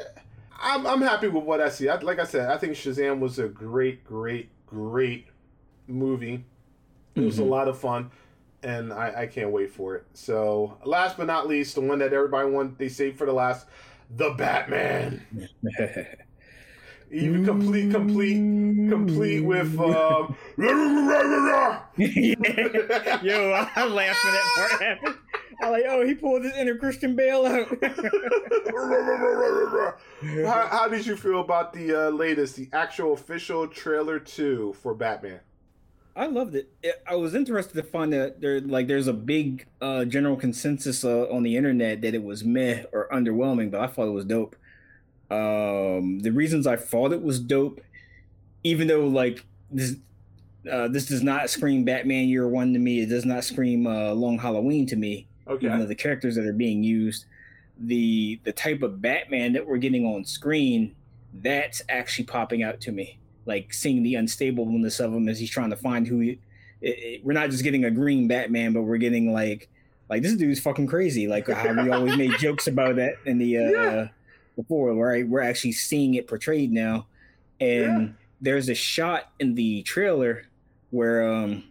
eh, 0.00 0.20
I'm 0.60 0.86
I'm 0.86 1.02
happy 1.02 1.28
with 1.28 1.44
what 1.44 1.60
I 1.60 1.68
see. 1.68 1.88
I, 1.88 1.96
like 1.96 2.18
I 2.20 2.24
said, 2.24 2.48
I 2.50 2.56
think 2.58 2.74
Shazam 2.74 3.18
was 3.18 3.38
a 3.40 3.48
great, 3.48 4.04
great, 4.04 4.50
great 4.66 5.26
movie. 5.86 6.44
It 7.14 7.20
was 7.20 7.38
a 7.38 7.42
Mhm. 7.42 7.48
lot 7.50 7.68
of 7.68 7.78
fun 7.78 8.10
and 8.64 8.92
I, 8.92 9.22
I 9.22 9.26
can't 9.26 9.50
wait 9.50 9.70
for 9.70 9.94
it. 9.94 10.04
So, 10.14 10.78
last 10.84 11.16
but 11.16 11.26
not 11.26 11.46
least, 11.46 11.74
the 11.74 11.82
one 11.82 11.98
that 12.00 12.12
everybody 12.12 12.50
want 12.50 12.78
they 12.78 12.88
saved 12.88 13.18
for 13.18 13.26
the 13.26 13.32
last, 13.32 13.66
the 14.10 14.30
Batman. 14.30 15.24
Even 17.10 17.44
complete, 17.44 17.92
complete, 17.92 18.34
complete 18.88 19.40
with. 19.40 19.78
Um. 19.78 20.36
Yo, 20.58 20.66
I 23.52 23.86
laughed 23.86 24.24
when 24.24 24.32
that 24.32 24.52
part 24.56 24.82
happened. 24.82 25.16
I'm 25.62 25.70
like, 25.70 25.84
oh, 25.88 26.04
he 26.04 26.14
pulled 26.14 26.42
his 26.42 26.56
inner 26.56 26.76
Christian 26.76 27.14
Bale 27.14 27.46
out. 27.46 27.68
how, 30.44 30.66
how, 30.66 30.88
did 30.88 31.06
you 31.06 31.16
feel 31.16 31.40
about 31.40 31.72
the 31.72 32.08
uh, 32.08 32.10
latest, 32.10 32.56
the 32.56 32.68
actual 32.72 33.12
official 33.12 33.68
trailer 33.68 34.18
two 34.18 34.74
for 34.82 34.94
Batman? 34.94 35.40
I 36.16 36.26
loved 36.26 36.54
it. 36.54 36.70
I 37.06 37.16
was 37.16 37.34
interested 37.34 37.74
to 37.74 37.82
find 37.82 38.12
that 38.12 38.40
there, 38.40 38.60
like, 38.60 38.86
there's 38.86 39.08
a 39.08 39.12
big 39.12 39.66
uh, 39.80 40.04
general 40.04 40.36
consensus 40.36 41.04
uh, 41.04 41.26
on 41.30 41.42
the 41.42 41.56
internet 41.56 42.02
that 42.02 42.14
it 42.14 42.22
was 42.22 42.44
meh 42.44 42.84
or 42.92 43.08
underwhelming, 43.12 43.70
but 43.70 43.80
I 43.80 43.88
thought 43.88 44.06
it 44.06 44.12
was 44.12 44.24
dope. 44.24 44.54
Um, 45.30 46.20
the 46.20 46.30
reasons 46.30 46.66
I 46.66 46.76
thought 46.76 47.12
it 47.12 47.22
was 47.22 47.40
dope, 47.40 47.80
even 48.62 48.86
though 48.86 49.06
like 49.08 49.44
this, 49.70 49.96
uh, 50.70 50.86
this 50.88 51.06
does 51.06 51.22
not 51.22 51.50
scream 51.50 51.84
Batman 51.84 52.28
Year 52.28 52.46
One 52.46 52.72
to 52.74 52.78
me. 52.78 53.00
It 53.00 53.08
does 53.08 53.24
not 53.24 53.42
scream 53.42 53.86
uh, 53.86 54.12
Long 54.12 54.38
Halloween 54.38 54.86
to 54.86 54.96
me. 54.96 55.26
Okay. 55.48 55.66
Even 55.66 55.80
though 55.80 55.86
the 55.86 55.94
characters 55.94 56.36
that 56.36 56.46
are 56.46 56.52
being 56.52 56.84
used, 56.84 57.24
the 57.78 58.40
the 58.44 58.52
type 58.52 58.82
of 58.82 59.02
Batman 59.02 59.52
that 59.54 59.66
we're 59.66 59.78
getting 59.78 60.06
on 60.06 60.24
screen, 60.24 60.94
that's 61.32 61.82
actually 61.88 62.26
popping 62.26 62.62
out 62.62 62.80
to 62.82 62.92
me. 62.92 63.18
Like 63.46 63.72
seeing 63.72 64.02
the 64.02 64.14
unstableness 64.14 65.04
of 65.04 65.12
him 65.12 65.28
as 65.28 65.38
he's 65.38 65.50
trying 65.50 65.70
to 65.70 65.76
find 65.76 66.06
who 66.06 66.20
he. 66.20 66.38
It, 66.80 66.98
it, 66.98 67.24
we're 67.24 67.32
not 67.32 67.50
just 67.50 67.62
getting 67.62 67.84
a 67.84 67.90
green 67.90 68.28
Batman, 68.28 68.72
but 68.72 68.82
we're 68.82 68.98
getting 68.98 69.32
like 69.32 69.68
like 70.08 70.22
this 70.22 70.34
dude's 70.34 70.60
fucking 70.60 70.86
crazy. 70.86 71.26
Like 71.26 71.48
how 71.48 71.72
we 71.82 71.90
always 71.90 72.16
made 72.16 72.32
jokes 72.38 72.66
about 72.66 72.96
that 72.96 73.14
in 73.24 73.38
the 73.38 73.58
uh, 73.58 73.70
yeah. 73.70 74.08
before, 74.56 74.92
right? 74.94 75.26
We're 75.26 75.40
actually 75.40 75.72
seeing 75.72 76.14
it 76.14 76.26
portrayed 76.26 76.72
now, 76.72 77.06
and 77.60 78.02
yeah. 78.02 78.08
there's 78.40 78.68
a 78.68 78.74
shot 78.74 79.32
in 79.38 79.54
the 79.54 79.82
trailer 79.82 80.46
where 80.90 81.26
um 81.28 81.64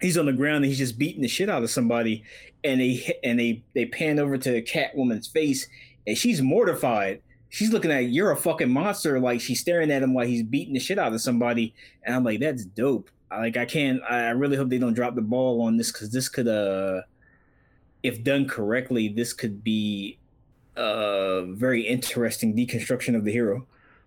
he's 0.00 0.18
on 0.18 0.26
the 0.26 0.32
ground 0.32 0.56
and 0.56 0.66
he's 0.66 0.78
just 0.78 0.98
beating 0.98 1.22
the 1.22 1.28
shit 1.28 1.48
out 1.48 1.62
of 1.62 1.70
somebody, 1.70 2.24
and 2.64 2.80
they 2.80 3.18
and 3.22 3.38
they 3.38 3.62
they 3.74 3.86
pan 3.86 4.18
over 4.18 4.36
to 4.36 4.50
the 4.50 4.62
Catwoman's 4.62 5.28
face, 5.28 5.68
and 6.06 6.18
she's 6.18 6.42
mortified. 6.42 7.22
She's 7.50 7.72
looking 7.72 7.90
at 7.90 8.10
you're 8.10 8.30
a 8.30 8.36
fucking 8.36 8.70
monster, 8.70 9.20
like 9.20 9.40
she's 9.40 9.60
staring 9.60 9.90
at 9.90 10.02
him 10.02 10.14
while 10.14 10.26
he's 10.26 10.42
beating 10.42 10.74
the 10.74 10.80
shit 10.80 10.98
out 10.98 11.12
of 11.12 11.20
somebody, 11.20 11.74
and 12.04 12.14
I'm 12.14 12.24
like, 12.24 12.40
that's 12.40 12.64
dope. 12.64 13.10
Like 13.30 13.56
I 13.56 13.64
can't. 13.64 14.00
I 14.08 14.30
really 14.30 14.56
hope 14.56 14.70
they 14.70 14.78
don't 14.78 14.94
drop 14.94 15.14
the 15.14 15.22
ball 15.22 15.62
on 15.62 15.76
this 15.76 15.92
because 15.92 16.10
this 16.10 16.28
could, 16.28 16.48
uh, 16.48 17.02
if 18.02 18.24
done 18.24 18.48
correctly, 18.48 19.08
this 19.08 19.32
could 19.32 19.62
be 19.62 20.18
a 20.76 21.44
very 21.46 21.82
interesting 21.82 22.56
deconstruction 22.56 23.14
of 23.14 23.24
the 23.24 23.32
hero. 23.32 23.66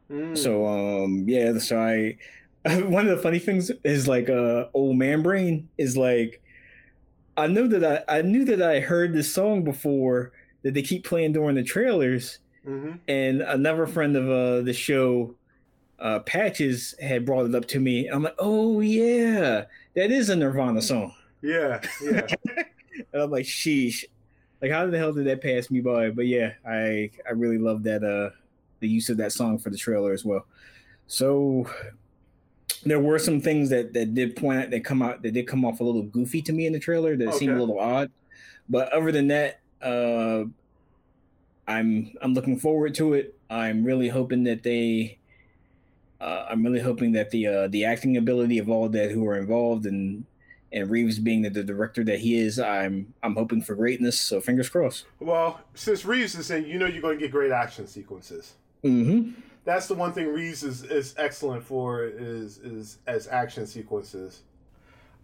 Mm. 0.10 0.38
So 0.38 0.66
um 0.66 1.26
yeah, 1.28 1.58
so 1.58 1.80
I 1.80 2.18
one 2.84 3.08
of 3.08 3.16
the 3.16 3.22
funny 3.22 3.40
things 3.40 3.72
is 3.84 4.08
like 4.08 4.30
uh 4.30 4.66
old 4.74 4.98
man 4.98 5.22
brain 5.22 5.70
is 5.78 5.98
like 5.98 6.42
I 7.38 7.48
know 7.48 7.68
that 7.68 8.06
I 8.10 8.20
I 8.20 8.22
knew 8.22 8.46
that 8.46 8.62
I 8.62 8.80
heard 8.80 9.14
this 9.14 9.34
song 9.34 9.64
before 9.64 10.32
that 10.64 10.74
they 10.74 10.82
keep 10.82 11.06
playing 11.06 11.34
during 11.34 11.56
the 11.56 11.64
trailers, 11.64 12.40
mm-hmm. 12.68 12.94
and 13.08 13.42
another 13.42 13.88
friend 13.88 14.16
of 14.16 14.30
uh, 14.30 14.62
the 14.62 14.74
show, 14.74 15.36
uh, 16.00 16.20
Patches, 16.20 16.96
had 17.02 17.26
brought 17.26 17.46
it 17.46 17.56
up 17.56 17.68
to 17.70 17.80
me. 17.80 18.08
I'm 18.08 18.24
like, 18.24 18.36
oh 18.40 18.80
yeah, 18.80 19.66
that 19.96 20.12
is 20.12 20.30
a 20.30 20.36
Nirvana 20.36 20.82
song. 20.82 21.14
Yeah, 21.42 21.82
yeah. 22.02 22.28
and 23.14 23.22
I'm 23.22 23.32
like, 23.32 23.46
sheesh, 23.46 24.06
like 24.62 24.72
how 24.72 24.88
the 24.88 24.98
hell 24.98 25.14
did 25.14 25.26
that 25.28 25.42
pass 25.42 25.70
me 25.70 25.82
by? 25.82 26.10
But 26.10 26.28
yeah, 26.28 26.54
I 26.66 27.12
I 27.28 27.32
really 27.34 27.58
love 27.58 27.84
that 27.84 28.04
uh 28.04 28.36
the 28.80 28.88
use 28.88 29.10
of 29.10 29.18
that 29.18 29.32
song 29.32 29.58
for 29.58 29.70
the 29.70 29.78
trailer 29.78 30.14
as 30.14 30.26
well. 30.26 30.46
So 31.08 31.70
there 32.86 33.00
were 33.00 33.20
some 33.20 33.42
things 33.42 33.70
that 33.70 33.94
that 33.94 34.14
did 34.14 34.36
point 34.36 34.60
out 34.60 34.70
that 34.72 34.86
come 34.86 35.02
out 35.02 35.22
that 35.22 35.32
did 35.32 35.48
come 35.48 35.66
off 35.66 35.80
a 35.80 35.84
little 35.84 36.04
goofy 36.04 36.42
to 36.44 36.54
me 36.54 36.66
in 36.66 36.74
the 36.74 36.80
trailer 36.80 37.16
that 37.16 37.28
okay. 37.30 37.38
seemed 37.38 37.56
a 37.56 37.60
little 37.60 37.80
odd. 37.80 38.12
But 38.70 38.92
other 38.94 39.12
than 39.12 39.28
that, 39.28 39.60
uh, 39.82 40.46
I'm 41.68 42.14
I'm 42.22 42.34
looking 42.34 42.58
forward 42.58 42.96
to 42.96 43.14
it. 43.14 43.38
I'm 43.50 43.84
really 43.84 44.10
hoping 44.10 44.44
that 44.46 44.64
they. 44.64 45.20
Uh, 46.20 46.46
I'm 46.50 46.64
really 46.64 46.80
hoping 46.80 47.12
that 47.14 47.32
the 47.32 47.48
uh, 47.48 47.68
the 47.68 47.86
acting 47.86 48.18
ability 48.18 48.58
of 48.58 48.70
all 48.70 48.90
that 48.90 49.12
who 49.12 49.28
are 49.28 49.38
involved 49.38 49.86
and 49.86 50.26
and 50.72 50.90
Reeves 50.90 51.20
being 51.20 51.44
the, 51.44 51.52
the, 51.52 51.64
director 51.64 52.04
that 52.06 52.20
he 52.20 52.36
is, 52.36 52.58
I'm 52.60 53.14
I'm 53.22 53.36
hoping 53.36 53.62
for 53.62 53.76
greatness. 53.76 54.20
So 54.20 54.42
fingers 54.42 54.70
crossed. 54.70 55.06
Well, 55.20 55.62
since 55.76 56.06
Reeves 56.06 56.36
is 56.36 56.48
saying, 56.48 56.66
you 56.66 56.80
know, 56.80 56.88
you're 56.88 57.02
going 57.02 57.18
to 57.18 57.22
get 57.22 57.32
great 57.32 57.52
action 57.52 57.88
sequences. 57.88 58.54
Mm-hmm 58.84 59.40
that's 59.66 59.88
the 59.88 59.96
one 59.96 60.12
thing 60.12 60.28
Reeves 60.28 60.64
is, 60.64 60.84
is 60.84 61.14
excellent 61.18 61.64
for 61.64 62.04
is 62.04 62.58
is 62.60 63.00
as 63.08 63.28
action 63.28 63.66
sequences. 63.66 64.42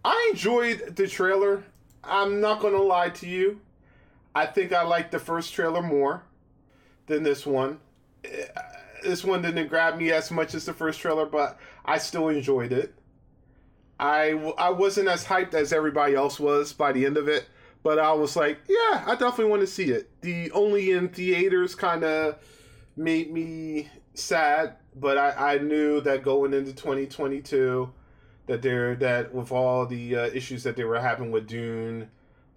I 0.03 0.29
enjoyed 0.31 0.95
the 0.95 1.07
trailer. 1.07 1.63
I'm 2.03 2.39
not 2.39 2.61
gonna 2.61 2.81
lie 2.81 3.09
to 3.09 3.27
you. 3.27 3.59
I 4.33 4.45
think 4.45 4.71
I 4.71 4.83
liked 4.83 5.11
the 5.11 5.19
first 5.19 5.53
trailer 5.53 5.81
more 5.81 6.23
than 7.09 7.23
this 7.23 7.45
one. 7.45 7.79
This 9.03 9.23
one 9.23 9.41
didn't 9.41 9.67
grab 9.67 9.97
me 9.97 10.11
as 10.11 10.31
much 10.31 10.53
as 10.53 10.65
the 10.65 10.73
first 10.73 10.99
trailer, 11.01 11.25
but 11.25 11.59
I 11.83 11.97
still 11.97 12.29
enjoyed 12.29 12.71
it. 12.71 12.93
I, 13.99 14.31
I 14.57 14.69
wasn't 14.69 15.09
as 15.09 15.25
hyped 15.25 15.53
as 15.53 15.73
everybody 15.73 16.15
else 16.15 16.39
was 16.39 16.71
by 16.71 16.93
the 16.93 17.05
end 17.05 17.17
of 17.17 17.27
it, 17.27 17.47
but 17.83 17.99
I 17.99 18.13
was 18.13 18.35
like, 18.37 18.59
yeah, 18.69 19.03
I 19.05 19.15
definitely 19.15 19.45
want 19.45 19.61
to 19.61 19.67
see 19.67 19.91
it. 19.91 20.09
The 20.21 20.51
only 20.51 20.91
in 20.91 21.09
theaters 21.09 21.75
kind 21.75 22.05
of 22.05 22.37
made 22.95 23.33
me 23.33 23.89
sad, 24.13 24.75
but 24.95 25.17
I, 25.17 25.55
I 25.55 25.57
knew 25.57 25.99
that 26.01 26.23
going 26.23 26.53
into 26.53 26.73
2022, 26.73 27.91
that 28.47 28.61
there 28.61 28.95
that 28.95 29.33
with 29.33 29.51
all 29.51 29.85
the 29.85 30.15
uh, 30.15 30.25
issues 30.27 30.63
that 30.63 30.75
they 30.75 30.85
were 30.85 30.99
having 30.99 31.31
with 31.31 31.47
Dune, 31.47 32.09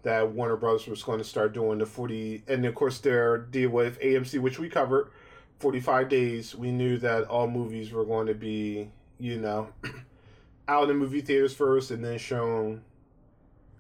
that 0.02 0.32
Warner 0.32 0.56
Bros 0.56 0.86
was 0.86 1.02
going 1.02 1.18
to 1.18 1.24
start 1.24 1.52
doing 1.52 1.78
the 1.78 1.86
40, 1.86 2.44
and 2.48 2.64
of 2.66 2.74
course 2.74 2.98
their 2.98 3.38
deal 3.38 3.70
with 3.70 4.00
AMC, 4.00 4.40
which 4.40 4.58
we 4.58 4.68
covered, 4.68 5.10
45 5.60 6.08
days. 6.08 6.54
We 6.54 6.72
knew 6.72 6.98
that 6.98 7.24
all 7.24 7.48
movies 7.48 7.92
were 7.92 8.04
going 8.04 8.26
to 8.26 8.34
be, 8.34 8.90
you 9.18 9.38
know, 9.38 9.68
out 10.68 10.90
in 10.90 10.96
movie 10.96 11.20
theaters 11.20 11.54
first 11.54 11.90
and 11.90 12.04
then 12.04 12.18
shown. 12.18 12.82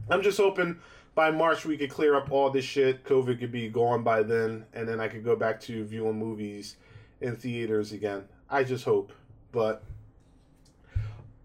I'm 0.08 0.22
just 0.22 0.38
hoping 0.38 0.78
by 1.14 1.30
March 1.30 1.64
we 1.64 1.76
could 1.76 1.90
clear 1.90 2.14
up 2.14 2.30
all 2.30 2.50
this 2.50 2.64
shit. 2.64 3.04
COVID 3.04 3.38
could 3.38 3.52
be 3.52 3.68
gone 3.68 4.02
by 4.02 4.22
then, 4.22 4.66
and 4.72 4.88
then 4.88 5.00
I 5.00 5.08
could 5.08 5.24
go 5.24 5.36
back 5.36 5.60
to 5.62 5.84
viewing 5.84 6.18
movies 6.18 6.76
in 7.20 7.36
theaters 7.36 7.92
again. 7.92 8.24
I 8.48 8.64
just 8.64 8.84
hope. 8.84 9.12
But 9.50 9.82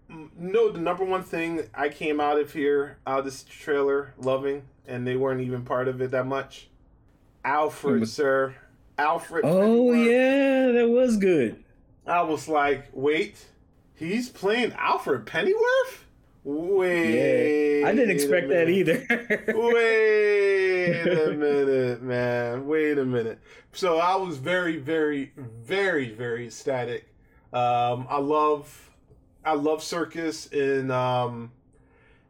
no, 0.08 0.70
the 0.70 0.78
number 0.78 1.04
one 1.04 1.22
thing 1.22 1.62
I 1.74 1.88
came 1.88 2.20
out 2.20 2.38
of 2.38 2.52
here, 2.52 2.98
out 3.06 3.20
of 3.20 3.24
this 3.24 3.44
trailer, 3.44 4.14
loving, 4.18 4.62
and 4.86 5.06
they 5.06 5.16
weren't 5.16 5.40
even 5.40 5.64
part 5.64 5.88
of 5.88 6.00
it 6.00 6.10
that 6.12 6.26
much. 6.26 6.68
Alfred, 7.44 8.08
sir. 8.08 8.54
Alfred. 8.96 9.44
Oh, 9.44 9.92
yeah, 9.92 10.72
that 10.72 10.88
was 10.88 11.16
good. 11.16 11.62
I 12.06 12.22
was 12.22 12.48
like, 12.48 12.86
wait, 12.92 13.46
he's 13.94 14.28
playing 14.28 14.72
Alfred 14.72 15.26
Pennyworth? 15.26 16.04
Wait. 16.42 17.80
Yeah, 17.80 17.88
I 17.88 17.92
didn't 17.94 18.10
expect 18.10 18.48
that 18.48 18.70
either. 18.70 19.04
Wait 19.54 21.02
a 21.06 21.32
minute, 21.36 22.02
man. 22.02 22.66
Wait 22.66 22.96
a 22.98 23.04
minute. 23.04 23.38
So 23.72 23.98
I 23.98 24.16
was 24.16 24.38
very, 24.38 24.78
very, 24.78 25.32
very, 25.36 26.10
very 26.14 26.46
ecstatic. 26.46 27.06
Um, 27.52 28.06
I 28.08 28.18
love, 28.18 28.87
I 29.48 29.54
love 29.54 29.80
Serkis 29.80 30.52
in 30.52 30.90
um, 30.90 31.50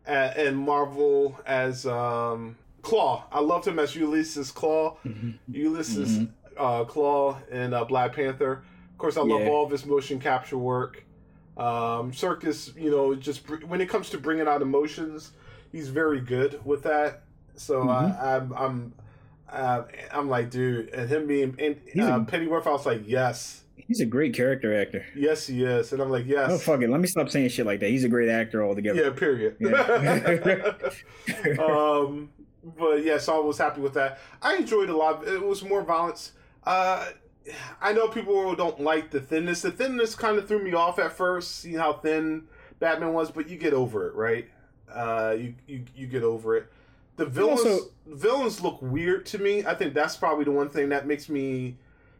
and 0.06 0.56
Marvel 0.56 1.36
as 1.44 1.84
um, 1.84 2.56
Klaue. 2.82 3.24
I 3.32 3.40
loved 3.40 3.66
him 3.66 3.80
as 3.80 3.96
Ulysses 3.96 4.52
Klaue, 4.52 4.96
Mm-hmm. 5.04 5.30
Ulysses 5.52 6.18
mm-hmm. 6.18 6.32
Uh, 6.56 6.84
Klaue 6.84 7.48
in 7.50 7.74
uh, 7.74 7.84
Black 7.84 8.14
Panther. 8.14 8.62
Of 8.92 8.98
course, 8.98 9.16
I 9.16 9.22
love 9.22 9.40
yeah. 9.40 9.48
all 9.48 9.64
of 9.64 9.70
his 9.70 9.84
motion 9.84 10.20
capture 10.20 10.58
work. 10.58 11.04
Um, 11.56 12.12
Serkis, 12.12 12.76
you 12.80 12.90
know, 12.90 13.16
just 13.16 13.48
when 13.64 13.80
it 13.80 13.88
comes 13.88 14.10
to 14.10 14.18
bringing 14.18 14.46
out 14.46 14.62
emotions, 14.62 15.32
he's 15.72 15.88
very 15.88 16.20
good 16.20 16.64
with 16.64 16.84
that. 16.84 17.24
So 17.56 17.80
mm-hmm. 17.80 17.90
I, 17.90 18.36
I'm, 18.36 18.52
I'm, 18.52 18.94
uh, 19.50 19.82
I'm 20.12 20.28
like, 20.28 20.50
dude, 20.50 20.90
and 20.90 21.08
him 21.08 21.26
being 21.26 21.56
and 21.58 22.00
uh, 22.00 22.24
Pennyworth, 22.24 22.68
I 22.68 22.70
was 22.70 22.86
like, 22.86 23.02
yes. 23.06 23.62
He's 23.88 24.00
a 24.00 24.06
great 24.06 24.34
character 24.34 24.78
actor. 24.78 25.06
Yes, 25.16 25.46
he 25.46 25.64
is, 25.64 25.94
and 25.94 26.02
I'm 26.02 26.10
like, 26.10 26.26
yes. 26.26 26.50
Oh 26.52 26.58
fuck 26.58 26.82
it, 26.82 26.90
let 26.90 27.00
me 27.00 27.08
stop 27.08 27.30
saying 27.30 27.48
shit 27.48 27.64
like 27.64 27.80
that. 27.80 27.88
He's 27.88 28.04
a 28.04 28.08
great 28.08 28.28
actor 28.28 28.62
altogether. 28.62 29.02
Yeah, 29.02 29.10
period. 29.10 29.56
Yeah. 29.58 31.58
um, 31.64 32.28
but 32.76 33.02
yeah, 33.02 33.16
so 33.16 33.42
I 33.42 33.44
was 33.44 33.56
happy 33.56 33.80
with 33.80 33.94
that. 33.94 34.18
I 34.42 34.56
enjoyed 34.56 34.90
a 34.90 34.96
lot. 34.96 35.26
It 35.26 35.42
was 35.42 35.64
more 35.64 35.82
violence. 35.82 36.32
Uh, 36.64 37.08
I 37.80 37.94
know 37.94 38.08
people 38.08 38.54
don't 38.54 38.78
like 38.78 39.10
the 39.10 39.20
thinness. 39.20 39.62
The 39.62 39.70
thinness 39.70 40.14
kind 40.14 40.36
of 40.36 40.46
threw 40.46 40.62
me 40.62 40.74
off 40.74 40.98
at 40.98 41.12
first, 41.12 41.60
seeing 41.60 41.78
how 41.78 41.94
thin 41.94 42.44
Batman 42.78 43.14
was, 43.14 43.30
but 43.30 43.48
you 43.48 43.56
get 43.56 43.72
over 43.72 44.08
it, 44.08 44.14
right? 44.14 44.50
Uh, 44.92 45.34
you, 45.38 45.54
you 45.66 45.84
you 45.96 46.06
get 46.06 46.22
over 46.22 46.56
it. 46.56 46.70
The 47.16 47.26
villains 47.26 47.60
also, 47.60 47.84
villains 48.06 48.60
look 48.60 48.80
weird 48.82 49.26
to 49.26 49.38
me. 49.38 49.64
I 49.64 49.74
think 49.74 49.94
that's 49.94 50.16
probably 50.16 50.44
the 50.44 50.52
one 50.52 50.68
thing 50.68 50.90
that 50.90 51.06
makes 51.06 51.28
me 51.28 51.76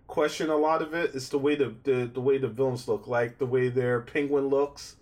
question 0.08 0.48
a 0.48 0.56
lot 0.56 0.82
of 0.82 0.94
it 0.94 1.14
is 1.14 1.28
the 1.28 1.38
way 1.38 1.54
the, 1.54 1.72
the 1.84 2.10
the 2.12 2.20
way 2.20 2.38
the 2.38 2.48
villains 2.48 2.88
look, 2.88 3.06
like 3.06 3.38
the 3.38 3.46
way 3.46 3.68
their 3.68 4.00
penguin 4.00 4.48
looks, 4.48 4.96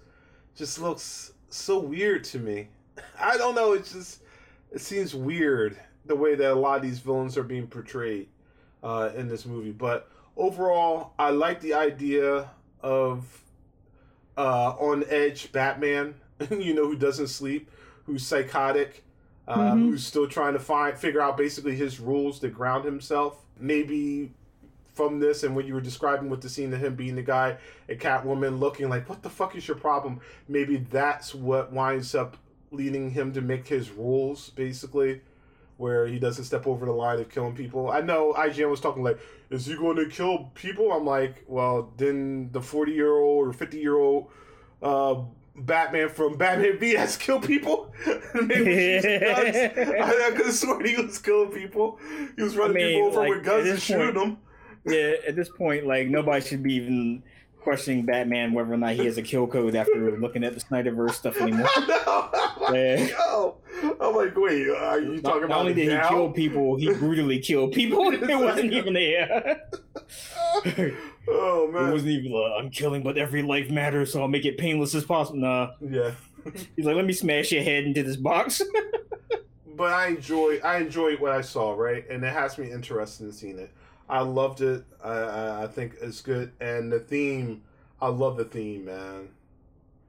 just 0.55 0.79
looks 0.79 1.33
so 1.49 1.79
weird 1.79 2.25
to 2.25 2.39
me. 2.39 2.69
I 3.19 3.39
don't 3.39 3.55
know. 3.55 3.73
It's 3.73 3.95
just 3.95 4.21
it 4.71 4.81
seems 4.83 5.15
weird 5.15 5.79
the 6.05 6.17
way 6.17 6.35
that 6.35 6.53
a 6.53 6.55
lot 6.55 6.77
of 6.77 6.83
these 6.83 6.99
villains 6.99 7.39
are 7.39 7.43
being 7.43 7.67
portrayed 7.67 8.29
uh, 8.83 9.11
in 9.17 9.29
this 9.29 9.47
movie. 9.47 9.73
But 9.73 10.11
overall, 10.37 11.15
I 11.19 11.31
like 11.31 11.61
the 11.61 11.75
idea 11.75 12.51
of 12.83 13.25
uh, 14.37 14.75
on 14.79 15.05
edge 15.09 15.51
Batman. 15.53 16.15
you 16.51 16.75
know, 16.75 16.87
who 16.87 16.97
doesn't 16.97 17.29
sleep, 17.29 17.71
who's 18.05 18.27
psychotic, 18.27 19.03
uh, 19.49 19.57
mm-hmm. 19.57 19.89
who's 19.89 20.05
still 20.05 20.29
trying 20.29 20.53
to 20.53 20.59
find 20.59 20.99
figure 20.99 21.23
out 21.23 21.39
basically 21.39 21.75
his 21.77 21.99
rules 21.99 22.41
to 22.41 22.49
ground 22.49 22.85
himself. 22.85 23.39
Maybe 23.59 24.33
from 24.97 25.21
this 25.21 25.43
and 25.43 25.55
what 25.55 25.67
you 25.67 25.75
were 25.75 25.81
describing 25.81 26.31
with 26.31 26.41
the 26.41 26.49
scene 26.49 26.73
of 26.73 26.83
him 26.83 26.95
being 26.95 27.15
the 27.15 27.23
guy 27.23 27.59
at 27.89 27.99
Catwoman 27.99 28.59
looking 28.59 28.89
like, 28.89 29.09
what 29.09 29.23
the 29.23 29.29
fuck 29.29 29.55
is 29.55 29.69
your 29.69 29.77
problem? 29.77 30.21
Maybe 30.49 30.79
that's 30.91 31.35
what 31.35 31.71
winds 31.71 32.15
up 32.15 32.39
leading 32.71 33.11
him 33.11 33.33
to 33.35 33.43
make 33.43 33.69
his 33.69 33.91
rules, 33.91 34.51
basically, 34.51 35.21
where 35.77 36.07
he 36.07 36.19
doesn't 36.19 36.45
step 36.45 36.67
over 36.67 36.87
the 36.87 36.93
line 36.93 37.21
of 37.21 37.29
killing 37.29 37.55
people. 37.55 37.91
I 37.91 38.01
know 38.01 38.33
IGN 38.33 38.71
was 38.71 38.81
talking 38.81 39.05
like, 39.05 39.19
is 39.51 39.67
he 39.67 39.77
going 39.77 39.97
to 39.97 40.07
kill 40.07 40.51
people? 40.55 40.91
I'm 40.91 41.05
like, 41.05 41.45
well, 41.47 41.93
then 41.99 42.49
the 42.53 42.63
40 42.63 42.93
year 42.93 43.13
old 43.13 43.49
or 43.49 43.53
50 43.53 43.79
year 43.79 43.97
old 43.97 44.31
uh, 44.83 45.17
Batman 45.55 46.09
from 46.09 46.39
Batman 46.39 46.79
v 46.79 46.95
has 46.95 47.17
killed 47.19 47.47
people. 47.47 47.93
Maybe 48.35 48.97
I, 49.07 50.29
I 50.29 50.33
could 50.35 50.47
have 50.47 50.55
sworn 50.55 50.87
he 50.87 50.97
was 50.97 51.19
killing 51.19 51.53
people. 51.53 52.01
He 52.35 52.43
was 52.43 52.57
running 52.57 52.79
I 52.79 52.81
mean, 52.81 52.95
people 52.95 53.09
over 53.09 53.21
like, 53.21 53.29
with 53.29 53.45
guns 53.45 53.69
and 53.69 53.81
shooting 53.81 54.15
them 54.15 54.39
yeah, 54.87 55.15
at 55.27 55.37
this 55.37 55.49
point, 55.49 55.87
like 55.87 56.09
nobody 56.09 56.45
should 56.45 56.63
be 56.63 56.75
even 56.75 57.23
questioning 57.67 58.07
Batman 58.07 58.53
whether 58.53 58.73
or 58.73 58.77
not 58.77 58.93
he 58.93 59.05
has 59.07 59.19
a 59.19 59.23
kill 59.23 59.47
code 59.49 59.75
after 59.75 60.17
looking 60.19 60.45
at 60.45 60.55
the 60.55 60.61
Snyderverse 60.61 61.15
stuff 61.15 61.37
anymore. 61.41 61.69
yeah. 62.73 63.09
Yo, 63.09 63.57
I'm 64.01 64.15
like, 64.15 64.37
wait, 64.37 64.69
are 64.69 65.01
you 65.01 65.21
talking 65.21 65.23
not, 65.23 65.37
about? 65.39 65.49
Not 65.49 65.59
only 65.59 65.75
did 65.75 65.89
now? 65.89 66.03
he 66.03 66.15
kill 66.15 66.31
people, 66.31 66.77
he 66.77 66.93
brutally 66.93 67.41
killed 67.41 67.73
people. 67.73 68.11
it 68.13 68.39
wasn't 68.39 68.73
even 68.73 68.95
there. 68.95 69.63
oh 71.29 71.69
man, 71.73 71.89
it 71.89 71.93
wasn't 71.93 72.11
even. 72.11 72.33
Uh, 72.33 72.57
I'm 72.57 72.71
killing, 72.71 73.03
but 73.03 73.19
every 73.19 73.43
life 73.43 73.69
matters, 73.69 74.13
so 74.13 74.23
I'll 74.23 74.29
make 74.29 74.45
it 74.45 74.59
painless 74.59 74.95
as 74.95 75.05
possible. 75.05 75.41
Nah. 75.41 75.71
Yeah. 75.81 76.13
He's 76.77 76.87
like, 76.87 76.95
let 76.95 77.05
me 77.05 77.13
smash 77.13 77.51
your 77.51 77.65
head 77.65 77.85
into 77.85 78.05
this 78.05 78.17
box. 78.17 78.63
but 79.77 79.93
I 79.93 80.09
enjoy, 80.09 80.59
I 80.63 80.79
enjoyed 80.79 81.21
what 81.21 81.33
I 81.33 81.41
saw, 81.41 81.73
right, 81.73 82.09
and 82.09 82.25
it 82.25 82.33
has 82.33 82.57
me 82.59 82.71
interested 82.71 83.25
in 83.25 83.33
seeing 83.33 83.59
it. 83.59 83.71
I 84.09 84.21
loved 84.21 84.61
it. 84.61 84.85
I, 85.03 85.65
I 85.65 85.67
think 85.67 85.97
it's 86.01 86.21
good, 86.21 86.53
and 86.61 86.93
the 86.93 87.01
theme. 87.01 87.63
I 88.01 88.09
love 88.09 88.37
the 88.37 88.45
theme, 88.45 88.87
man. 88.87 89.29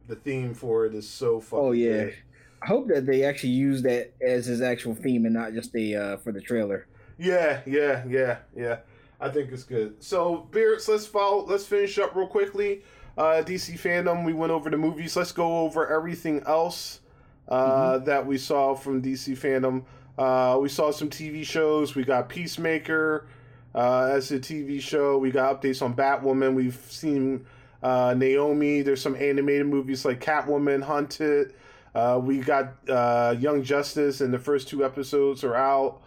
The 0.08 0.16
theme 0.16 0.54
for 0.54 0.86
it 0.86 0.94
is 0.94 1.08
so 1.08 1.40
fucking. 1.40 1.66
Oh 1.66 1.72
yeah, 1.72 2.06
good. 2.06 2.16
I 2.62 2.68
hope 2.68 2.88
that 2.90 3.06
they 3.06 3.24
actually 3.24 3.52
use 3.52 3.82
that 3.84 4.14
as 4.22 4.46
his 4.46 4.62
actual 4.62 4.96
theme 4.96 5.26
and 5.26 5.34
not 5.34 5.54
just 5.54 5.74
the 5.74 5.96
uh, 5.96 6.18
for 6.18 6.32
the 6.32 6.42
trailer. 6.42 6.88
Yeah, 7.18 7.62
yeah, 7.66 8.04
yeah, 8.08 8.38
yeah. 8.56 8.78
I 9.20 9.30
think 9.30 9.52
it's 9.52 9.64
good. 9.64 10.04
So, 10.04 10.48
Beards, 10.52 10.88
let's 10.88 11.08
follow. 11.08 11.46
Let's 11.46 11.66
finish 11.66 11.98
up 11.98 12.16
real 12.16 12.28
quickly. 12.28 12.84
Uh, 13.18 13.42
DC 13.44 13.80
FanDome. 13.80 14.26
We 14.26 14.34
went 14.34 14.52
over 14.52 14.70
the 14.70 14.78
movies. 14.78 15.16
Let's 15.16 15.32
go 15.32 15.62
over 15.62 15.88
everything 15.92 16.44
else 16.46 17.00
uh, 17.48 17.94
mm-hmm. 17.96 18.06
that 18.06 18.28
we 18.28 18.38
saw 18.38 18.76
from 18.76 19.02
DC 19.02 19.38
FanDome. 19.38 19.84
Uh, 20.18 20.60
we 20.60 20.70
saw 20.70 20.92
some 20.92 21.10
TV 21.10 21.44
shows. 21.44 21.96
We 21.96 22.04
got 22.04 22.30
Peacemaker 22.30 23.28
uh, 23.76 24.10
as 24.12 24.32
a 24.32 24.40
TV 24.40 24.82
show. 24.82 25.18
We 25.18 25.32
got 25.32 25.62
updates 25.62 25.82
on 25.82 25.96
Batwoman. 25.96 26.56
We've 26.56 26.80
seen 26.90 27.46
uh, 27.84 28.14
Naomi. 28.18 28.82
There's 28.82 29.02
some 29.02 29.16
animated 29.16 29.68
movies 29.68 30.06
like 30.06 30.22
Catwoman, 30.22 30.84
Hunted. 30.84 31.54
Uh, 31.94 32.20
we 32.22 32.40
got 32.40 32.74
uh, 32.90 33.36
Young 33.40 33.64
Justice, 33.64 34.22
and 34.22 34.34
the 34.34 34.40
first 34.40 34.68
two 34.68 34.86
episodes 34.86 35.44
are 35.44 35.56
out. 35.56 36.02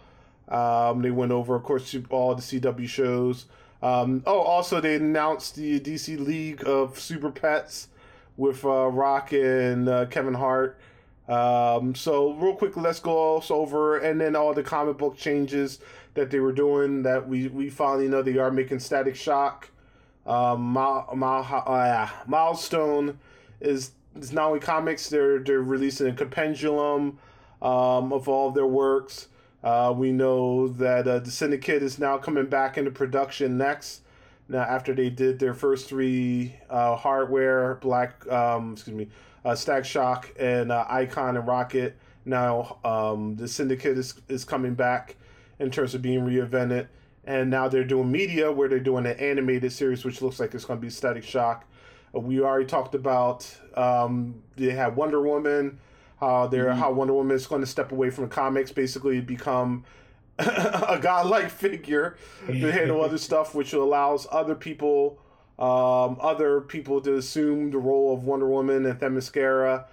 Um, 0.47 1.01
they 1.01 1.11
went 1.11 1.31
over, 1.31 1.55
of 1.55 1.63
course, 1.63 1.95
all 2.09 2.35
the 2.35 2.41
CW 2.41 2.87
shows. 2.87 3.45
Um, 3.81 4.21
oh, 4.25 4.39
also 4.39 4.79
they 4.79 4.95
announced 4.95 5.55
the 5.55 5.79
DC 5.79 6.19
League 6.19 6.67
of 6.67 6.99
Super 6.99 7.31
Pets 7.31 7.87
with 8.37 8.63
uh, 8.63 8.87
Rock 8.87 9.33
and 9.33 9.89
uh, 9.89 10.05
Kevin 10.05 10.33
Hart. 10.33 10.79
Um, 11.27 11.95
so 11.95 12.33
real 12.33 12.55
quick, 12.55 12.75
let's 12.75 12.99
go 12.99 13.41
over 13.49 13.97
and 13.97 14.19
then 14.19 14.35
all 14.35 14.53
the 14.53 14.63
comic 14.63 14.97
book 14.97 15.15
changes 15.15 15.79
that 16.13 16.29
they 16.29 16.39
were 16.39 16.51
doing 16.51 17.03
that 17.03 17.27
we, 17.27 17.47
we 17.47 17.69
finally 17.69 18.07
know 18.07 18.21
they 18.21 18.37
are 18.37 18.51
making 18.51 18.79
Static 18.79 19.15
Shock. 19.15 19.69
Um, 20.25 20.77
uh, 20.77 21.03
Milestone 22.27 23.19
is 23.59 23.91
is 24.15 24.31
not 24.31 24.47
only 24.47 24.59
comics; 24.59 25.09
they're 25.09 25.39
they're 25.39 25.61
releasing 25.61 26.07
a 26.07 26.13
compendium 26.13 27.17
um, 27.61 28.13
of 28.13 28.27
all 28.27 28.49
of 28.49 28.55
their 28.55 28.67
works. 28.67 29.27
Uh, 29.63 29.93
we 29.95 30.11
know 30.11 30.67
that 30.67 31.07
uh, 31.07 31.19
the 31.19 31.31
Syndicate 31.31 31.83
is 31.83 31.99
now 31.99 32.17
coming 32.17 32.47
back 32.47 32.77
into 32.77 32.91
production 32.91 33.57
next. 33.57 34.01
Now, 34.49 34.61
after 34.63 34.93
they 34.93 35.09
did 35.09 35.39
their 35.39 35.53
first 35.53 35.87
three 35.87 36.55
uh, 36.69 36.95
hardware, 36.95 37.75
Black, 37.75 38.27
um, 38.27 38.73
excuse 38.73 38.95
me, 38.95 39.07
uh, 39.45 39.55
Static 39.55 39.85
Shock 39.85 40.33
and 40.37 40.71
uh, 40.71 40.85
Icon 40.89 41.37
and 41.37 41.47
Rocket. 41.47 41.95
Now, 42.25 42.77
um, 42.83 43.35
the 43.35 43.47
Syndicate 43.47 43.97
is, 43.97 44.15
is 44.27 44.43
coming 44.43 44.73
back 44.73 45.15
in 45.61 45.69
terms 45.69 45.93
of 45.93 46.01
being 46.01 46.21
reinvented. 46.21 46.87
And 47.23 47.51
now 47.51 47.67
they're 47.67 47.83
doing 47.83 48.11
media 48.11 48.51
where 48.51 48.67
they're 48.67 48.79
doing 48.79 49.05
an 49.05 49.17
animated 49.17 49.71
series, 49.71 50.03
which 50.03 50.21
looks 50.21 50.39
like 50.39 50.53
it's 50.55 50.65
going 50.65 50.79
to 50.79 50.81
be 50.81 50.89
Static 50.89 51.23
Shock. 51.23 51.65
Uh, 52.15 52.19
we 52.19 52.41
already 52.41 52.65
talked 52.65 52.95
about 52.95 53.49
um, 53.75 54.41
they 54.55 54.71
have 54.71 54.97
Wonder 54.97 55.21
Woman, 55.21 55.79
how 56.19 56.47
they're 56.47 56.65
mm-hmm. 56.65 56.79
how 56.79 56.91
Wonder 56.91 57.13
Woman 57.13 57.35
is 57.35 57.45
going 57.45 57.61
to 57.61 57.67
step 57.67 57.91
away 57.91 58.09
from 58.09 58.23
the 58.23 58.29
comics, 58.31 58.71
basically 58.71 59.21
become 59.21 59.85
a 60.39 60.97
godlike 60.99 61.51
figure 61.51 62.17
to 62.47 62.71
handle 62.71 63.01
other 63.03 63.19
stuff, 63.19 63.53
which 63.53 63.73
allows 63.73 64.25
other 64.31 64.55
people, 64.55 65.19
um, 65.59 66.17
other 66.19 66.61
people 66.61 66.99
to 67.01 67.17
assume 67.17 67.69
the 67.69 67.77
role 67.77 68.15
of 68.15 68.23
Wonder 68.23 68.47
Woman 68.47 68.87
and 68.87 68.99
Themyscira. 68.99 69.85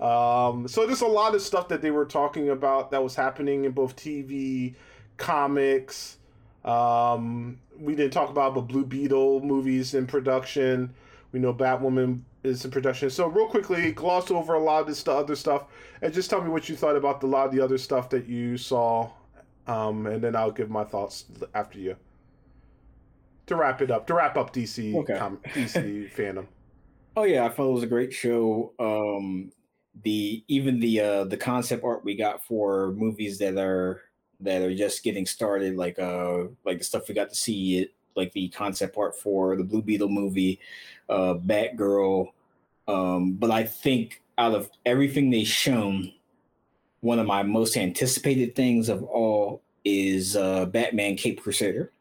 Um, 0.00 0.66
so 0.66 0.84
there's 0.84 1.02
a 1.02 1.06
lot 1.06 1.36
of 1.36 1.42
stuff 1.42 1.68
that 1.68 1.80
they 1.80 1.92
were 1.92 2.06
talking 2.06 2.48
about 2.48 2.90
that 2.90 3.04
was 3.04 3.14
happening 3.14 3.66
in 3.66 3.70
both 3.70 3.94
TV 3.94 4.74
comics. 5.16 6.18
Um, 6.64 7.58
we 7.78 7.94
didn't 7.94 8.12
talk 8.12 8.30
about 8.30 8.54
but 8.54 8.62
Blue 8.62 8.84
Beetle 8.84 9.40
movies 9.40 9.94
in 9.94 10.06
production. 10.06 10.94
We 11.32 11.40
know 11.40 11.52
Batwoman 11.52 12.20
is 12.42 12.64
in 12.64 12.70
production. 12.70 13.10
So 13.10 13.26
real 13.26 13.48
quickly, 13.48 13.92
gloss 13.92 14.30
over 14.30 14.54
a 14.54 14.62
lot 14.62 14.82
of 14.82 14.86
this 14.86 15.06
other 15.06 15.36
stuff, 15.36 15.64
and 16.00 16.12
just 16.12 16.30
tell 16.30 16.42
me 16.42 16.50
what 16.50 16.68
you 16.68 16.76
thought 16.76 16.96
about 16.96 17.20
the, 17.20 17.26
a 17.26 17.28
lot 17.28 17.46
of 17.46 17.52
the 17.52 17.60
other 17.60 17.78
stuff 17.78 18.10
that 18.10 18.26
you 18.26 18.56
saw, 18.56 19.10
um, 19.66 20.06
and 20.06 20.22
then 20.22 20.36
I'll 20.36 20.50
give 20.50 20.70
my 20.70 20.84
thoughts 20.84 21.24
after 21.54 21.78
you. 21.78 21.96
To 23.46 23.56
wrap 23.56 23.82
it 23.82 23.90
up, 23.90 24.06
to 24.06 24.14
wrap 24.14 24.36
up 24.36 24.52
DC 24.54 24.94
okay. 24.94 25.18
com- 25.18 25.40
DC 25.52 26.12
FanDome. 26.16 26.46
Oh 27.16 27.24
yeah, 27.24 27.44
I 27.44 27.48
thought 27.48 27.70
it 27.70 27.74
was 27.74 27.82
a 27.82 27.88
great 27.88 28.12
show. 28.12 28.72
Um, 28.78 29.52
the 30.04 30.44
even 30.48 30.80
the 30.80 31.00
uh, 31.00 31.24
the 31.24 31.36
concept 31.36 31.84
art 31.84 32.04
we 32.04 32.14
got 32.14 32.44
for 32.44 32.92
movies 32.92 33.38
that 33.38 33.58
are 33.58 34.02
that 34.42 34.62
are 34.62 34.74
just 34.74 35.02
getting 35.02 35.26
started, 35.26 35.76
like 35.76 35.98
uh 35.98 36.44
like 36.64 36.78
the 36.78 36.84
stuff 36.84 37.08
we 37.08 37.14
got 37.14 37.30
to 37.30 37.34
see 37.34 37.78
it 37.78 37.94
like 38.14 38.32
the 38.32 38.48
concept 38.50 38.96
art 38.96 39.16
for 39.16 39.56
the 39.56 39.64
Blue 39.64 39.82
Beetle 39.82 40.08
movie, 40.08 40.60
uh 41.08 41.34
Batgirl. 41.34 42.28
Um, 42.88 43.32
but 43.32 43.50
I 43.50 43.64
think 43.64 44.22
out 44.38 44.54
of 44.54 44.70
everything 44.84 45.30
they've 45.30 45.46
shown, 45.46 46.12
one 47.00 47.18
of 47.18 47.26
my 47.26 47.42
most 47.42 47.76
anticipated 47.76 48.54
things 48.54 48.88
of 48.88 49.02
all 49.02 49.62
is 49.84 50.36
uh 50.36 50.66
Batman 50.66 51.16
Caped 51.16 51.42
Crusader. 51.42 51.92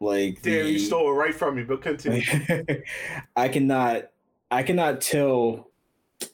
Like 0.00 0.42
Damn, 0.42 0.64
the, 0.64 0.72
you 0.72 0.78
stole 0.78 1.10
it 1.10 1.14
right 1.14 1.34
from 1.34 1.56
me, 1.56 1.64
but 1.64 1.82
continue. 1.82 2.22
I 3.36 3.48
cannot 3.48 4.10
I 4.50 4.62
cannot 4.62 5.00
tell 5.00 5.70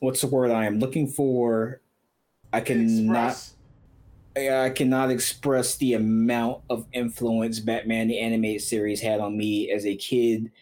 what's 0.00 0.20
the 0.20 0.26
word 0.26 0.50
I 0.50 0.66
am 0.66 0.78
looking 0.78 1.06
for. 1.06 1.80
I 2.52 2.60
cannot 2.60 3.28
Express 3.28 3.54
I 4.36 4.70
cannot 4.70 5.10
express 5.10 5.76
the 5.76 5.94
amount 5.94 6.62
of 6.70 6.86
influence 6.92 7.58
Batman 7.58 8.08
the 8.08 8.20
animated 8.20 8.62
series 8.62 9.00
had 9.00 9.20
on 9.20 9.36
me 9.36 9.70
as 9.70 9.84
a 9.84 9.96
kid, 9.96 10.52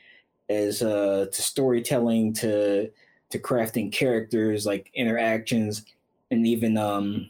as 0.48 0.82
uh, 0.82 1.26
to 1.30 1.42
storytelling, 1.42 2.32
to 2.34 2.90
to 3.30 3.38
crafting 3.38 3.92
characters, 3.92 4.64
like 4.64 4.90
interactions, 4.94 5.84
and 6.30 6.46
even 6.46 6.78
um, 6.78 7.28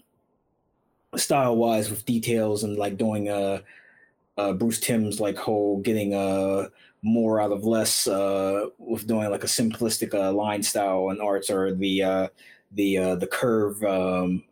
style 1.16 1.56
wise 1.56 1.90
with 1.90 2.04
details 2.04 2.62
and 2.64 2.76
like 2.76 2.96
doing 2.96 3.28
uh, 3.28 3.60
uh 4.36 4.52
Bruce 4.52 4.80
Timm's 4.80 5.20
like 5.20 5.36
whole 5.36 5.80
getting 5.80 6.14
uh 6.14 6.68
more 7.02 7.40
out 7.40 7.52
of 7.52 7.64
less 7.64 8.06
uh 8.06 8.66
with 8.78 9.06
doing 9.06 9.30
like 9.30 9.44
a 9.44 9.48
simplistic 9.48 10.14
uh, 10.14 10.32
line 10.32 10.62
style 10.62 11.08
and 11.10 11.20
arts 11.20 11.50
or 11.50 11.72
the 11.72 12.02
uh 12.02 12.28
the 12.72 12.98
uh 12.98 13.14
the 13.16 13.26
curve 13.26 13.82
um 13.84 14.42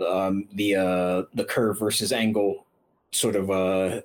um, 0.00 0.48
the 0.52 0.76
uh, 0.76 1.22
the 1.34 1.44
curve 1.44 1.78
versus 1.78 2.12
angle 2.12 2.66
sort 3.12 3.36
of 3.36 3.50
uh, 3.50 4.00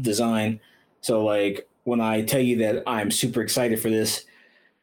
design. 0.00 0.60
So 1.00 1.24
like 1.24 1.68
when 1.84 2.00
I 2.00 2.22
tell 2.22 2.40
you 2.40 2.58
that 2.58 2.82
I'm 2.86 3.10
super 3.10 3.40
excited 3.42 3.80
for 3.80 3.90
this, 3.90 4.24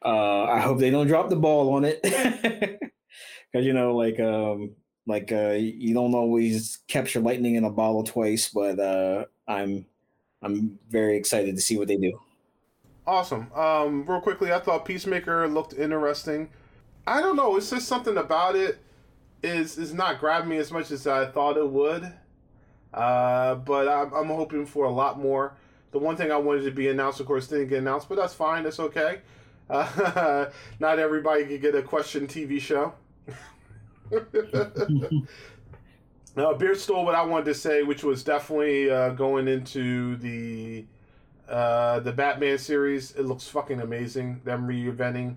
uh, 0.04 0.44
I 0.44 0.60
hope 0.60 0.78
they 0.78 0.90
don't 0.90 1.06
drop 1.06 1.28
the 1.28 1.36
ball 1.36 1.72
on 1.74 1.84
it 1.84 2.02
because 2.02 3.66
you 3.66 3.72
know 3.72 3.96
like 3.96 4.18
um 4.20 4.70
like 5.06 5.32
uh 5.32 5.50
you 5.58 5.94
don't 5.94 6.14
always 6.14 6.78
capture 6.88 7.20
lightning 7.20 7.54
in 7.54 7.64
a 7.64 7.70
bottle 7.70 8.04
twice, 8.04 8.48
but 8.48 8.78
uh 8.78 9.24
I'm 9.48 9.86
I'm 10.42 10.78
very 10.88 11.16
excited 11.16 11.54
to 11.56 11.60
see 11.60 11.76
what 11.76 11.88
they 11.88 11.96
do. 11.96 12.18
Awesome. 13.06 13.52
Um, 13.54 14.04
real 14.06 14.20
quickly, 14.20 14.52
I 14.52 14.60
thought 14.60 14.84
Peacemaker 14.84 15.48
looked 15.48 15.74
interesting. 15.74 16.48
I 17.06 17.20
don't 17.20 17.34
know. 17.34 17.56
It's 17.56 17.70
just 17.70 17.88
something 17.88 18.16
about 18.16 18.56
it 18.56 18.78
is 19.42 19.78
is 19.78 19.94
not 19.94 20.20
grabbing 20.20 20.48
me 20.48 20.58
as 20.58 20.70
much 20.70 20.90
as 20.90 21.06
I 21.06 21.26
thought 21.26 21.56
it 21.56 21.68
would. 21.68 22.12
Uh, 22.92 23.54
but 23.56 23.88
I'm, 23.88 24.12
I'm 24.12 24.26
hoping 24.26 24.66
for 24.66 24.84
a 24.84 24.90
lot 24.90 25.18
more. 25.20 25.54
The 25.92 25.98
one 25.98 26.16
thing 26.16 26.32
I 26.32 26.36
wanted 26.36 26.64
to 26.64 26.70
be 26.70 26.88
announced, 26.88 27.20
of 27.20 27.26
course, 27.26 27.46
didn't 27.46 27.68
get 27.68 27.78
announced, 27.78 28.08
but 28.08 28.16
that's 28.16 28.34
fine. 28.34 28.64
That's 28.64 28.80
okay. 28.80 29.20
Uh, 29.68 30.46
not 30.80 30.98
everybody 30.98 31.44
can 31.46 31.60
get 31.60 31.74
a 31.74 31.82
question 31.82 32.26
TV 32.26 32.60
show. 32.60 32.92
uh, 36.36 36.54
Beard 36.54 36.78
stole 36.78 37.04
what 37.04 37.14
I 37.14 37.22
wanted 37.22 37.44
to 37.46 37.54
say, 37.54 37.82
which 37.82 38.02
was 38.02 38.24
definitely 38.24 38.90
uh, 38.90 39.10
going 39.10 39.46
into 39.46 40.16
the 40.16 40.84
uh, 41.50 41.98
the 41.98 42.12
Batman 42.12 42.58
series, 42.58 43.10
it 43.12 43.24
looks 43.24 43.48
fucking 43.48 43.80
amazing. 43.80 44.40
Them 44.44 44.68
reinventing 44.68 45.34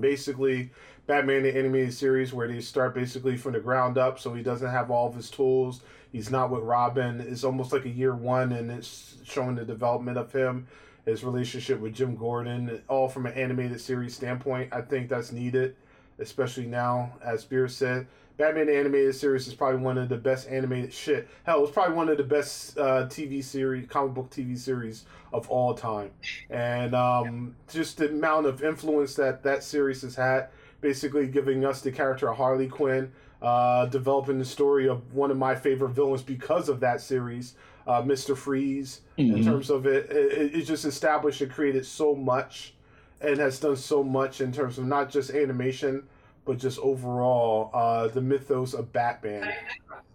basically 0.00 0.70
Batman 1.08 1.42
the 1.42 1.56
animated 1.56 1.94
series 1.94 2.34
where 2.34 2.46
they 2.46 2.60
start 2.60 2.94
basically 2.94 3.38
from 3.38 3.54
the 3.54 3.60
ground 3.60 3.96
up, 3.96 4.18
so 4.18 4.34
he 4.34 4.42
doesn't 4.42 4.70
have 4.70 4.90
all 4.90 5.08
of 5.08 5.14
his 5.14 5.30
tools. 5.30 5.80
He's 6.12 6.30
not 6.30 6.50
with 6.50 6.62
Robin. 6.62 7.18
It's 7.20 7.44
almost 7.44 7.72
like 7.72 7.86
a 7.86 7.88
year 7.88 8.14
one, 8.14 8.52
and 8.52 8.70
it's 8.70 9.16
showing 9.24 9.54
the 9.54 9.64
development 9.64 10.18
of 10.18 10.30
him, 10.30 10.66
his 11.06 11.24
relationship 11.24 11.80
with 11.80 11.94
Jim 11.94 12.14
Gordon, 12.14 12.82
all 12.88 13.08
from 13.08 13.24
an 13.24 13.32
animated 13.32 13.80
series 13.80 14.14
standpoint. 14.14 14.70
I 14.70 14.82
think 14.82 15.08
that's 15.08 15.32
needed, 15.32 15.76
especially 16.18 16.66
now, 16.66 17.14
as 17.24 17.42
Beer 17.42 17.68
said. 17.68 18.06
Batman 18.36 18.66
the 18.66 18.76
animated 18.76 19.14
series 19.14 19.48
is 19.48 19.54
probably 19.54 19.80
one 19.80 19.96
of 19.96 20.10
the 20.10 20.16
best 20.16 20.46
animated 20.48 20.92
shit. 20.92 21.26
Hell, 21.44 21.64
it's 21.64 21.72
probably 21.72 21.96
one 21.96 22.10
of 22.10 22.18
the 22.18 22.22
best 22.22 22.78
uh, 22.78 23.06
TV 23.06 23.42
series, 23.42 23.88
comic 23.88 24.12
book 24.12 24.30
TV 24.30 24.58
series 24.58 25.06
of 25.32 25.48
all 25.48 25.72
time. 25.72 26.10
And 26.50 26.94
um, 26.94 27.56
just 27.68 27.96
the 27.96 28.10
amount 28.10 28.44
of 28.44 28.62
influence 28.62 29.14
that 29.14 29.42
that 29.42 29.64
series 29.64 30.02
has 30.02 30.14
had, 30.14 30.50
basically 30.80 31.26
giving 31.26 31.64
us 31.64 31.80
the 31.80 31.92
character 31.92 32.28
of 32.30 32.36
Harley 32.36 32.68
Quinn, 32.68 33.12
uh, 33.42 33.86
developing 33.86 34.38
the 34.38 34.44
story 34.44 34.88
of 34.88 35.14
one 35.14 35.30
of 35.30 35.36
my 35.36 35.54
favorite 35.54 35.90
villains 35.90 36.22
because 36.22 36.68
of 36.68 36.80
that 36.80 37.00
series, 37.00 37.54
uh, 37.86 38.02
Mister 38.02 38.34
Freeze. 38.34 39.00
Mm-hmm. 39.18 39.36
In 39.36 39.44
terms 39.44 39.70
of 39.70 39.86
it, 39.86 40.10
it, 40.10 40.54
it 40.54 40.62
just 40.62 40.84
established 40.84 41.40
and 41.40 41.50
created 41.50 41.86
so 41.86 42.14
much, 42.14 42.74
and 43.20 43.38
has 43.38 43.58
done 43.58 43.76
so 43.76 44.02
much 44.04 44.40
in 44.40 44.52
terms 44.52 44.78
of 44.78 44.86
not 44.86 45.10
just 45.10 45.30
animation 45.30 46.04
but 46.44 46.56
just 46.56 46.78
overall 46.78 47.70
uh, 47.74 48.08
the 48.08 48.22
mythos 48.22 48.72
of 48.72 48.90
Batman 48.90 49.52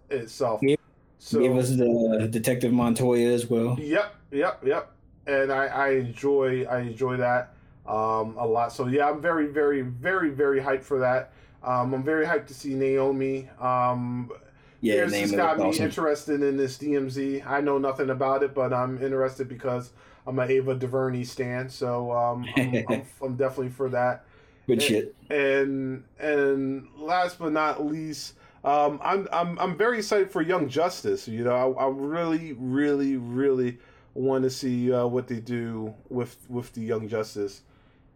itself. 0.09 0.61
Yep. 0.63 0.79
So 1.19 1.39
it 1.39 1.49
was 1.49 1.77
the 1.77 2.27
Detective 2.29 2.73
Montoya 2.73 3.31
as 3.31 3.47
well. 3.47 3.77
Yep, 3.79 4.15
yep, 4.31 4.63
yep. 4.65 4.91
And 5.27 5.53
I, 5.53 5.67
I 5.67 5.89
enjoy 5.91 6.65
I 6.65 6.79
enjoy 6.79 7.17
that 7.17 7.52
um, 7.85 8.35
a 8.37 8.45
lot. 8.45 8.71
So 8.71 8.87
yeah, 8.87 9.09
I'm 9.09 9.21
very, 9.21 9.47
very, 9.47 9.81
very, 9.81 10.29
very 10.29 10.59
hyped 10.59 10.83
for 10.83 10.99
that. 10.99 11.33
Um, 11.63 11.93
I'm 11.93 12.03
very 12.03 12.25
hyped 12.25 12.47
to 12.47 12.53
see 12.53 12.73
Naomi. 12.73 13.49
Um, 13.59 14.31
yeah, 14.81 15.05
this 15.05 15.31
got 15.31 15.59
me 15.59 15.65
awesome. 15.65 15.85
interested 15.85 16.43
in 16.43 16.57
this 16.57 16.77
DMZ. 16.77 17.47
I 17.47 17.61
know 17.61 17.77
nothing 17.77 18.09
about 18.09 18.43
it, 18.43 18.53
but 18.53 18.73
I'm 18.73 19.01
interested 19.01 19.47
because 19.47 19.91
I'm 20.27 20.37
an 20.39 20.51
Ava 20.51 20.75
DuVernay 20.75 21.23
stan. 21.23 21.69
So 21.69 22.11
um, 22.11 22.45
I'm, 22.57 22.85
I'm, 22.89 23.05
I'm 23.21 23.35
definitely 23.35 23.69
for 23.69 23.89
that. 23.89 24.25
Good 24.67 24.73
and, 24.73 24.81
shit. 24.81 25.15
And 25.29 26.03
and 26.19 26.87
last 26.97 27.39
but 27.39 27.53
not 27.53 27.85
least, 27.85 28.35
um, 28.63 28.99
I'm 29.03 29.27
I'm 29.31 29.59
I'm 29.59 29.77
very 29.77 29.99
excited 29.99 30.31
for 30.31 30.41
Young 30.41 30.69
Justice. 30.69 31.27
You 31.27 31.43
know, 31.43 31.75
I, 31.77 31.85
I 31.85 31.89
really, 31.89 32.53
really, 32.53 33.17
really 33.17 33.79
want 34.13 34.43
to 34.43 34.49
see 34.49 34.91
uh, 34.91 35.05
what 35.07 35.27
they 35.27 35.39
do 35.39 35.93
with 36.09 36.37
with 36.49 36.73
the 36.73 36.81
Young 36.81 37.07
Justice, 37.07 37.61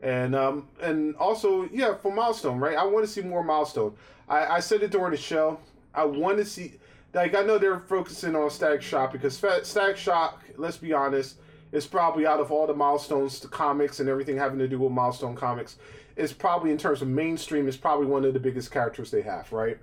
and 0.01 0.35
um 0.35 0.67
and 0.81 1.15
also 1.15 1.67
yeah 1.71 1.95
for 1.95 2.13
Milestone, 2.13 2.59
right? 2.59 2.77
I 2.77 2.83
want 2.85 3.05
to 3.05 3.11
see 3.11 3.21
more 3.21 3.43
Milestone. 3.43 3.95
I 4.29 4.45
I 4.45 4.59
said 4.59 4.83
it 4.83 4.91
during 4.91 5.11
the 5.11 5.17
show. 5.17 5.59
I 5.93 6.05
want 6.05 6.37
to 6.37 6.45
see. 6.45 6.73
Like 7.13 7.35
I 7.35 7.41
know 7.41 7.57
they're 7.57 7.79
focusing 7.79 8.35
on 8.35 8.49
Static 8.49 8.81
Shock 8.81 9.11
because 9.11 9.35
Static 9.35 9.97
Shock, 9.97 10.43
let's 10.57 10.77
be 10.77 10.93
honest, 10.93 11.37
is 11.71 11.87
probably 11.87 12.27
out 12.27 12.39
of 12.39 12.51
all 12.51 12.67
the 12.67 12.73
milestones, 12.73 13.39
to 13.39 13.47
comics 13.47 13.99
and 13.99 14.09
everything 14.09 14.37
having 14.37 14.59
to 14.59 14.67
do 14.67 14.79
with 14.79 14.91
milestone 14.91 15.35
comics, 15.35 15.77
is 16.15 16.33
probably 16.33 16.71
in 16.71 16.77
terms 16.77 17.01
of 17.01 17.07
mainstream 17.07 17.67
is 17.67 17.77
probably 17.77 18.05
one 18.05 18.25
of 18.25 18.33
the 18.33 18.39
biggest 18.39 18.71
characters 18.71 19.09
they 19.09 19.21
have, 19.21 19.51
right? 19.51 19.79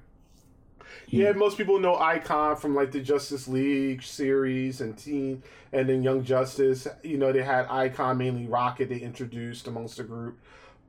Yeah, 1.09 1.33
most 1.33 1.57
people 1.57 1.79
know 1.79 1.97
Icon 1.97 2.57
from 2.57 2.75
like 2.75 2.91
the 2.91 3.01
Justice 3.01 3.47
League 3.49 4.03
series 4.03 4.81
and 4.81 4.97
Teen, 4.97 5.43
and 5.73 5.89
then 5.89 6.03
Young 6.03 6.25
Justice. 6.25 6.87
You 7.03 7.19
know, 7.19 7.33
they 7.33 7.43
had 7.43 7.67
Icon 7.69 8.19
mainly 8.19 8.47
Rocket 8.47 8.89
they 8.89 8.99
introduced 8.99 9.67
amongst 9.67 9.97
the 9.97 10.05
group. 10.05 10.39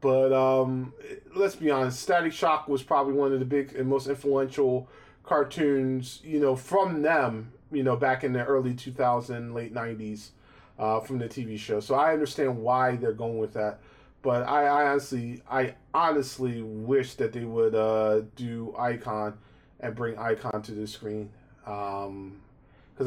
But 0.01 0.34
um, 0.34 0.93
let's 1.35 1.55
be 1.55 1.72
honest, 1.72 1.99
Static 1.99 2.34
Shock 2.34 2.67
was 2.67 2.84
probably 2.84 3.13
one 3.13 3.34
of 3.34 3.39
the 3.39 3.45
big 3.45 3.73
and 3.76 3.89
most 3.89 4.07
influential 4.07 4.88
cartoons, 5.23 6.22
you 6.23 6.39
know, 6.39 6.55
from 6.55 7.01
them, 7.01 7.51
you 7.72 7.84
know, 7.84 7.95
back 7.95 8.23
in 8.23 8.34
the 8.34 8.43
early 8.45 8.73
2000, 8.73 9.53
late 9.53 9.73
90s 9.73 10.30
uh, 10.77 10.99
from 10.99 11.17
the 11.17 11.27
TV 11.27 11.57
show. 11.57 11.80
So 11.80 11.95
I 11.95 12.13
understand 12.13 12.57
why 12.57 12.95
they're 12.95 13.13
going 13.13 13.38
with 13.38 13.53
that. 13.53 13.80
But 14.22 14.43
I, 14.47 14.65
I 14.65 14.88
honestly, 14.88 15.41
I 15.49 15.76
honestly 15.93 16.61
wish 16.61 17.13
that 17.15 17.31
they 17.34 17.45
would 17.45 17.76
uh, 17.76 18.22
do 18.35 18.76
Icon 18.77 19.38
and 19.80 19.95
bring 19.95 20.18
Icon 20.18 20.61
to 20.64 20.72
the 20.72 20.88
screen, 20.88 21.30
because 21.64 22.07
um, 22.07 22.41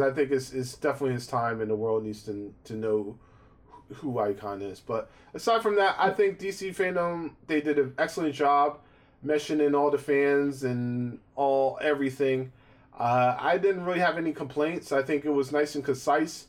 I 0.03 0.11
think 0.11 0.31
it's 0.31 0.53
it's 0.53 0.75
definitely 0.75 1.15
his 1.15 1.27
time, 1.27 1.61
and 1.61 1.71
the 1.71 1.77
world 1.77 2.05
needs 2.05 2.23
to 2.25 2.53
to 2.65 2.75
know 2.75 3.19
who 3.95 4.19
Icon 4.19 4.63
is. 4.63 4.81
But 4.81 5.11
aside 5.35 5.63
from 5.63 5.77
that, 5.77 5.97
I 5.99 6.11
think 6.11 6.39
DC 6.39 6.75
FanDome 6.77 7.33
they 7.47 7.61
did 7.61 7.79
an 7.79 7.95
excellent 7.99 8.35
job 8.35 8.79
meshing 9.25 9.65
in 9.65 9.75
all 9.75 9.91
the 9.91 9.99
fans 9.99 10.65
and 10.65 11.19
all 11.35 11.79
everything. 11.83 12.53
Uh, 12.99 13.37
I 13.39 13.59
didn't 13.59 13.85
really 13.85 14.01
have 14.01 14.19
any 14.19 14.33
complaints. 14.33 14.91
I 14.93 15.03
think 15.03 15.25
it 15.25 15.31
was 15.31 15.53
nice 15.53 15.75
and 15.75 15.85
concise 15.85 16.47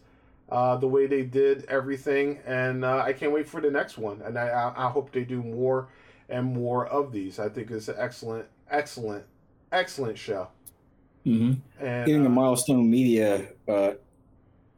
uh, 0.50 0.76
the 0.78 0.88
way 0.88 1.06
they 1.06 1.24
did 1.24 1.66
everything, 1.66 2.40
and 2.46 2.84
uh, 2.84 3.04
I 3.06 3.14
can't 3.14 3.32
wait 3.32 3.48
for 3.48 3.62
the 3.62 3.70
next 3.70 3.98
one. 3.98 4.22
And 4.24 4.38
I, 4.38 4.74
I 4.76 4.90
hope 4.90 5.12
they 5.12 5.24
do 5.24 5.44
more 5.44 5.90
and 6.28 6.54
more 6.54 6.88
of 6.88 7.12
these. 7.12 7.40
I 7.40 7.50
think 7.50 7.70
it's 7.70 7.88
an 7.88 7.96
excellent, 7.98 8.46
excellent, 8.70 9.26
excellent 9.72 10.18
show. 10.18 10.48
Mm-hmm. 11.26 11.86
And 11.86 12.06
getting 12.06 12.24
the 12.24 12.30
uh, 12.30 12.34
milestone 12.34 12.90
media 12.90 13.48
uh, 13.68 13.91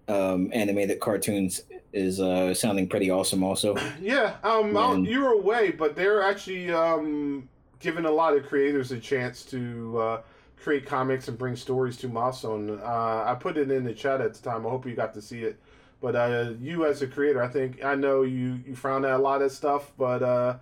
um, 0.07 0.49
animated 0.53 0.99
cartoons 0.99 1.61
is 1.93 2.19
uh, 2.19 2.53
sounding 2.53 2.88
pretty 2.88 3.09
awesome. 3.09 3.43
Also, 3.43 3.77
yeah, 4.01 4.35
um, 4.43 4.76
and... 4.76 5.05
you're 5.05 5.34
away, 5.34 5.72
but 5.72 5.95
they're 5.95 6.23
actually 6.23 6.72
um, 6.72 7.47
giving 7.80 8.05
a 8.05 8.11
lot 8.11 8.35
of 8.35 8.45
creators 8.45 8.91
a 8.91 8.99
chance 8.99 9.43
to 9.45 9.99
uh, 9.99 10.22
create 10.61 10.85
comics 10.85 11.27
and 11.27 11.38
bring 11.38 11.55
stories 11.55 11.97
to 11.97 12.07
Milestone. 12.07 12.80
Uh, 12.81 13.23
I 13.26 13.35
put 13.39 13.57
it 13.57 13.72
in 13.72 13.84
the 13.84 13.93
chat 13.93 14.22
at 14.22 14.34
the 14.34 14.41
time. 14.41 14.65
I 14.65 14.69
hope 14.69 14.85
you 14.85 14.95
got 14.95 15.13
to 15.15 15.22
see 15.22 15.43
it. 15.43 15.59
But 16.01 16.15
uh, 16.15 16.53
you 16.59 16.85
as 16.85 17.01
a 17.03 17.07
creator, 17.07 17.43
I 17.43 17.47
think 17.47 17.84
I 17.84 17.93
know 17.93 18.23
you 18.23 18.59
you 18.65 18.76
found 18.76 19.05
out 19.05 19.19
a 19.19 19.23
lot 19.23 19.43
of 19.43 19.51
stuff, 19.51 19.91
but 19.97 20.23
uh, 20.23 20.57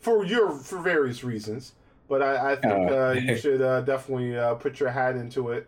for 0.00 0.24
your 0.24 0.50
for 0.50 0.80
various 0.80 1.22
reasons. 1.22 1.72
But 2.10 2.20
I, 2.22 2.52
I 2.52 2.56
think 2.56 2.90
oh. 2.90 3.10
uh, 3.10 3.12
you 3.12 3.36
should 3.38 3.62
uh, 3.62 3.80
definitely 3.80 4.36
uh, 4.36 4.56
put 4.56 4.80
your 4.80 4.90
hat 4.90 5.16
into 5.16 5.50
it, 5.50 5.66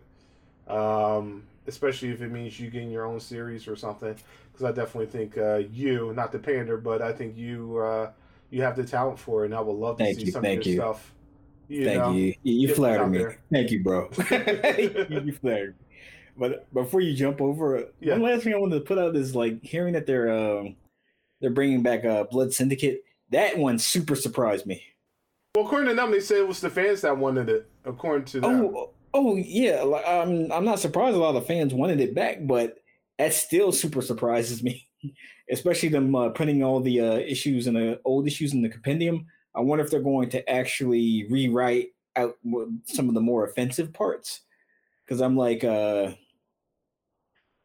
um, 0.67 1.43
especially 1.65 2.09
if 2.09 2.21
it 2.21 2.29
means 2.29 2.59
you 2.59 2.69
getting 2.69 2.91
your 2.91 3.05
own 3.05 3.19
series 3.19 3.67
or 3.67 3.75
something. 3.75 4.15
Because 4.51 4.65
I 4.65 4.71
definitely 4.71 5.07
think 5.07 5.35
you, 5.71 6.13
not 6.15 6.31
the 6.31 6.37
pander, 6.37 6.77
but 6.77 7.01
I 7.01 7.11
think 7.11 7.35
you 7.35 8.09
you 8.51 8.61
have 8.61 8.75
the 8.75 8.83
talent 8.83 9.17
for 9.17 9.41
it, 9.41 9.45
and 9.45 9.55
I 9.55 9.61
would 9.61 9.73
love 9.73 9.97
to 9.97 10.03
Thank 10.03 10.19
see 10.19 10.25
you. 10.25 10.31
some 10.31 10.45
of 10.45 10.53
your 10.53 10.61
you. 10.61 10.75
stuff 10.75 11.11
you 11.67 11.85
Thank 11.85 11.97
know, 11.99 12.11
you. 12.11 12.35
You, 12.43 12.67
you 12.67 12.75
flattered 12.75 13.07
me. 13.07 13.17
There. 13.17 13.39
Thank 13.51 13.71
you, 13.71 13.83
bro. 13.83 14.09
you 14.29 15.31
flattered 15.33 15.75
me. 15.79 15.85
But 16.35 16.73
before 16.73 17.01
you 17.01 17.15
jump 17.15 17.41
over, 17.41 17.85
yeah. 17.99 18.13
one 18.13 18.23
last 18.23 18.43
thing 18.43 18.53
I 18.53 18.57
wanted 18.57 18.79
to 18.79 18.85
put 18.85 18.97
out 18.97 19.15
is 19.15 19.35
like 19.35 19.63
hearing 19.63 19.93
that 19.93 20.05
they're 20.05 20.31
um, 20.31 20.75
they're 21.41 21.51
bringing 21.51 21.83
back 21.83 22.05
uh, 22.05 22.23
Blood 22.25 22.53
Syndicate. 22.53 23.03
That 23.29 23.57
one 23.57 23.79
super 23.79 24.15
surprised 24.15 24.65
me. 24.65 24.83
Well, 25.55 25.65
according 25.65 25.89
to 25.89 25.95
them, 25.95 26.11
they 26.11 26.19
said 26.19 26.37
it 26.37 26.47
was 26.47 26.61
the 26.61 26.69
fans 26.69 27.01
that 27.01 27.17
wanted 27.17 27.49
it. 27.49 27.69
According 27.85 28.25
to 28.25 28.41
them. 28.41 28.71
Oh, 28.75 28.89
oh 29.13 29.35
yeah. 29.35 29.83
Like, 29.83 30.07
um, 30.07 30.51
I'm 30.51 30.65
not 30.65 30.79
surprised 30.79 31.15
a 31.15 31.19
lot 31.19 31.35
of 31.35 31.45
fans 31.45 31.73
wanted 31.73 31.99
it 31.99 32.15
back, 32.15 32.39
but 32.41 32.77
that 33.19 33.33
still 33.33 33.71
super 33.71 34.01
surprises 34.01 34.63
me. 34.63 34.87
Especially 35.51 35.89
them 35.89 36.15
uh, 36.15 36.29
putting 36.29 36.63
all 36.63 36.79
the 36.79 37.01
uh, 37.01 37.17
issues 37.17 37.67
and 37.67 37.75
the 37.77 37.99
old 38.05 38.25
issues 38.25 38.53
in 38.53 38.61
the 38.61 38.69
compendium. 38.69 39.27
I 39.55 39.61
wonder 39.61 39.83
if 39.83 39.91
they're 39.91 40.01
going 40.01 40.29
to 40.31 40.49
actually 40.49 41.27
rewrite 41.29 41.89
out 42.15 42.37
some 42.85 43.07
of 43.09 43.13
the 43.13 43.21
more 43.21 43.45
offensive 43.45 43.93
parts. 43.93 44.41
Because 45.05 45.21
I'm 45.21 45.37
like, 45.37 45.63
uh, 45.63 46.13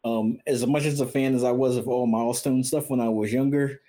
Um, 0.05 0.39
as 0.47 0.67
much 0.67 0.85
as 0.85 1.01
a 1.01 1.07
fan 1.07 1.35
as 1.35 1.45
I 1.45 1.51
was 1.51 1.77
of 1.77 1.89
all 1.89 2.07
milestone 2.07 2.63
stuff 2.65 2.89
when 2.91 3.01
I 3.01 3.09
was 3.09 3.33
younger, 3.33 3.81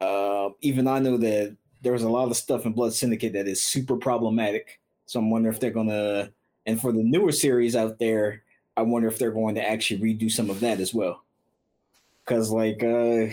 uh, 0.00 0.50
even 0.60 0.86
I 0.86 0.98
know 0.98 1.16
that 1.18 1.56
there 1.82 1.92
was 1.92 2.02
a 2.02 2.08
lot 2.08 2.30
of 2.30 2.36
stuff 2.36 2.66
in 2.66 2.72
Blood 2.72 2.94
Syndicate 2.94 3.32
that 3.34 3.48
is 3.48 3.62
super 3.62 3.96
problematic. 3.96 4.80
So 5.06 5.20
I'm 5.20 5.30
wondering 5.30 5.54
if 5.54 5.60
they're 5.60 5.70
gonna, 5.70 6.30
and 6.66 6.80
for 6.80 6.92
the 6.92 7.02
newer 7.02 7.32
series 7.32 7.76
out 7.76 7.98
there, 7.98 8.42
I 8.76 8.82
wonder 8.82 9.08
if 9.08 9.18
they're 9.18 9.32
going 9.32 9.56
to 9.56 9.68
actually 9.68 10.00
redo 10.00 10.30
some 10.30 10.50
of 10.50 10.60
that 10.60 10.80
as 10.80 10.94
well. 10.94 11.24
Because 12.24 12.50
like 12.50 12.82
uh, 12.84 13.26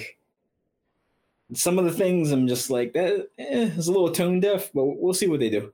some 1.54 1.78
of 1.78 1.86
the 1.86 1.92
things, 1.92 2.32
I'm 2.32 2.48
just 2.48 2.70
like 2.70 2.94
that. 2.94 3.30
Eh, 3.38 3.70
it's 3.76 3.88
a 3.88 3.92
little 3.92 4.12
tone 4.12 4.40
deaf, 4.40 4.72
but 4.74 4.86
we'll 4.86 5.14
see 5.14 5.28
what 5.28 5.40
they 5.40 5.50
do. 5.50 5.74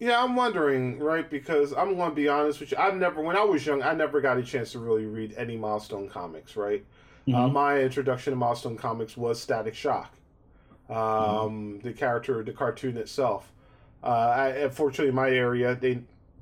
Yeah, 0.00 0.22
I'm 0.22 0.34
wondering, 0.34 0.98
right? 0.98 1.28
Because 1.28 1.74
I'm 1.74 1.94
going 1.94 2.10
to 2.10 2.16
be 2.16 2.26
honest 2.26 2.58
with 2.58 2.72
you. 2.72 2.78
I've 2.78 2.96
never, 2.96 3.20
when 3.20 3.36
I 3.36 3.44
was 3.44 3.64
young, 3.64 3.82
I 3.82 3.92
never 3.92 4.22
got 4.22 4.38
a 4.38 4.42
chance 4.42 4.72
to 4.72 4.78
really 4.78 5.04
read 5.04 5.34
any 5.36 5.58
Milestone 5.58 6.08
comics, 6.08 6.56
right? 6.56 6.84
Uh, 7.28 7.30
mm-hmm. 7.30 7.40
Uh, 7.40 7.48
my 7.48 7.80
introduction 7.80 8.32
to 8.32 8.36
Milestone 8.36 8.78
comics 8.78 9.16
was 9.16 9.38
Static 9.38 9.74
Shock, 9.74 10.14
um, 10.90 10.96
mm-hmm. 10.96 11.78
the 11.80 11.92
character, 11.92 12.42
the 12.42 12.52
cartoon 12.52 12.96
itself. 12.96 13.52
Uh, 14.02 14.06
I, 14.06 14.48
unfortunately, 14.48 15.08
in 15.08 15.14
my 15.14 15.30
area, 15.30 15.74
they, 15.74 16.00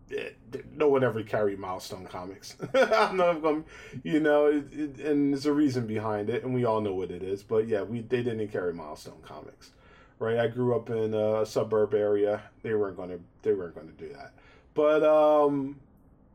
they 0.09 0.33
no 0.75 0.89
one 0.89 1.05
ever 1.05 1.23
carried 1.23 1.59
Milestone 1.59 2.07
comics. 2.07 2.57
I'm 2.75 3.17
not 3.17 3.43
going, 3.43 3.65
you 4.03 4.21
know, 4.21 4.47
it, 4.47 4.73
it, 4.73 5.01
and 5.01 5.33
there's 5.33 5.47
a 5.47 5.53
reason 5.53 5.87
behind 5.87 6.31
it, 6.31 6.45
and 6.45 6.55
we 6.55 6.65
all 6.65 6.81
know 6.81 6.95
what 6.95 7.11
it 7.11 7.23
is. 7.23 7.43
But 7.43 7.69
yeah, 7.69 7.83
we 7.83 8.01
they 8.01 8.23
didn't 8.23 8.49
carry 8.49 8.73
Milestone 8.73 9.21
comics 9.23 9.73
right? 10.19 10.39
I 10.39 10.49
grew 10.49 10.75
up 10.75 10.91
in 10.91 11.15
a 11.15 11.47
suburb 11.47 11.95
area. 11.95 12.43
They 12.63 12.75
weren't 12.75 12.97
going 12.97 13.11
to 13.11 13.21
they 13.43 13.53
weren't 13.53 13.75
going 13.75 13.89
to 13.89 13.95
do 13.95 14.13
that. 14.15 14.33
But 14.75 15.03
um 15.03 15.81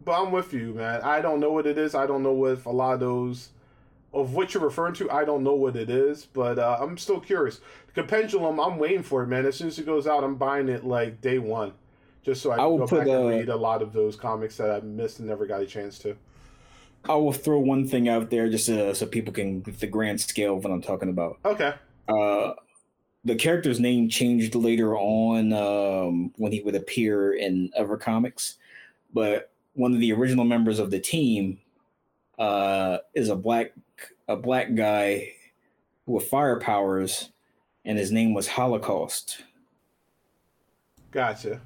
but 0.03 0.21
I'm 0.21 0.31
with 0.31 0.53
you, 0.53 0.73
man. 0.73 1.01
I 1.01 1.21
don't 1.21 1.39
know 1.39 1.51
what 1.51 1.65
it 1.65 1.77
is. 1.77 1.95
I 1.95 2.05
don't 2.05 2.23
know 2.23 2.33
what 2.33 2.65
a 2.65 2.71
lot 2.71 2.95
of 2.95 2.99
those 2.99 3.49
of 4.13 4.33
what 4.33 4.53
you're 4.53 4.63
referring 4.63 4.93
to. 4.95 5.09
I 5.09 5.25
don't 5.25 5.43
know 5.43 5.55
what 5.55 5.75
it 5.75 5.89
is, 5.89 6.25
but 6.25 6.59
uh, 6.59 6.77
I'm 6.79 6.97
still 6.97 7.19
curious. 7.19 7.61
The 7.93 8.03
Pendulum, 8.03 8.59
I'm 8.59 8.77
waiting 8.77 9.03
for 9.03 9.23
it, 9.23 9.27
man. 9.27 9.45
As 9.45 9.55
soon 9.55 9.67
as 9.67 9.77
it 9.77 9.85
goes 9.85 10.07
out, 10.07 10.23
I'm 10.23 10.35
buying 10.35 10.67
it 10.67 10.83
like 10.83 11.21
day 11.21 11.37
one, 11.37 11.73
just 12.23 12.41
so 12.41 12.51
I, 12.51 12.55
I 12.55 12.57
can 12.57 12.77
go 12.77 12.87
back 12.87 13.07
and 13.07 13.29
read 13.29 13.49
a 13.49 13.55
lot 13.55 13.81
of 13.81 13.93
those 13.93 14.15
comics 14.15 14.57
that 14.57 14.71
I 14.71 14.79
missed 14.79 15.19
and 15.19 15.27
never 15.27 15.45
got 15.45 15.61
a 15.61 15.65
chance 15.65 15.99
to. 15.99 16.15
I 17.05 17.15
will 17.15 17.33
throw 17.33 17.59
one 17.59 17.87
thing 17.87 18.07
out 18.07 18.29
there 18.29 18.49
just 18.49 18.69
uh, 18.69 18.93
so 18.93 19.05
people 19.05 19.33
can 19.33 19.61
get 19.61 19.79
the 19.79 19.87
grand 19.87 20.21
scale 20.21 20.57
of 20.57 20.63
what 20.63 20.71
I'm 20.71 20.81
talking 20.81 21.09
about. 21.09 21.37
Okay. 21.43 21.73
Uh, 22.07 22.53
the 23.25 23.35
character's 23.35 23.79
name 23.79 24.09
changed 24.09 24.55
later 24.55 24.95
on 24.95 25.53
um, 25.53 26.33
when 26.37 26.51
he 26.51 26.61
would 26.61 26.75
appear 26.75 27.33
in 27.33 27.71
other 27.77 27.97
comics, 27.97 28.55
but 29.13 29.51
one 29.73 29.93
of 29.93 29.99
the 29.99 30.13
original 30.13 30.45
members 30.45 30.79
of 30.79 30.91
the 30.91 30.99
team 30.99 31.59
uh, 32.39 32.97
is 33.13 33.29
a 33.29 33.35
black 33.35 33.73
a 34.27 34.35
black 34.35 34.73
guy 34.75 35.33
with 36.05 36.27
fire 36.27 36.59
powers, 36.59 37.29
and 37.85 37.97
his 37.97 38.11
name 38.11 38.33
was 38.33 38.47
Holocaust. 38.47 39.43
Gotcha. 41.11 41.61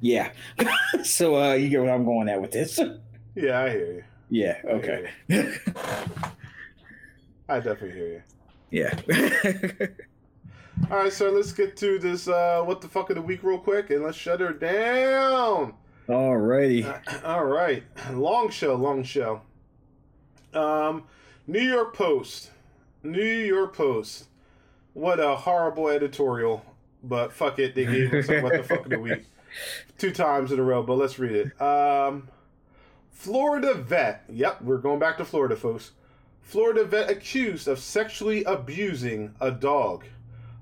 Yeah. 0.00 0.32
so 1.02 1.36
uh, 1.40 1.54
you 1.54 1.68
get 1.68 1.80
what 1.80 1.90
I'm 1.90 2.04
going 2.04 2.28
at 2.28 2.40
with 2.40 2.52
this. 2.52 2.80
Yeah, 3.36 3.60
I 3.60 3.70
hear 3.70 3.92
you. 3.92 4.04
Yeah. 4.28 4.60
Okay. 4.64 5.08
I, 5.30 5.34
you. 5.34 5.54
I 7.48 7.60
definitely 7.60 7.92
hear 7.92 8.08
you. 8.08 8.22
Yeah. 8.70 9.00
All 10.90 10.96
right, 10.96 11.12
so 11.12 11.30
let's 11.30 11.52
get 11.52 11.76
to 11.76 12.00
this 12.00 12.26
uh, 12.26 12.62
what 12.64 12.80
the 12.80 12.88
fuck 12.88 13.10
of 13.10 13.16
the 13.16 13.22
week 13.22 13.44
real 13.44 13.58
quick, 13.58 13.90
and 13.90 14.02
let's 14.02 14.16
shut 14.16 14.40
her 14.40 14.52
down. 14.52 15.74
Alrighty. 16.08 16.84
Uh, 16.84 17.20
all 17.24 17.44
right, 17.44 17.84
long 18.12 18.50
show, 18.50 18.74
long 18.74 19.04
show. 19.04 19.42
Um, 20.52 21.04
New 21.46 21.60
York 21.60 21.94
Post, 21.94 22.50
New 23.04 23.22
York 23.22 23.76
Post. 23.76 24.29
What 25.00 25.18
a 25.18 25.34
horrible 25.34 25.88
editorial, 25.88 26.62
but 27.02 27.32
fuck 27.32 27.58
it, 27.58 27.74
they 27.74 27.86
gave 27.86 28.12
us 28.12 28.28
what 28.28 28.52
the 28.52 28.62
fuck 28.62 28.84
of 28.84 28.90
the 28.90 28.98
week 28.98 29.24
two 29.96 30.10
times 30.10 30.52
in 30.52 30.58
a 30.58 30.62
row. 30.62 30.82
But 30.82 30.98
let's 30.98 31.18
read 31.18 31.32
it. 31.32 31.62
Um, 31.62 32.28
Florida 33.10 33.72
vet. 33.72 34.24
Yep, 34.28 34.60
we're 34.60 34.76
going 34.76 34.98
back 34.98 35.16
to 35.16 35.24
Florida, 35.24 35.56
folks. 35.56 35.92
Florida 36.42 36.84
vet 36.84 37.08
accused 37.08 37.66
of 37.66 37.78
sexually 37.78 38.44
abusing 38.44 39.34
a 39.40 39.50
dog. 39.50 40.04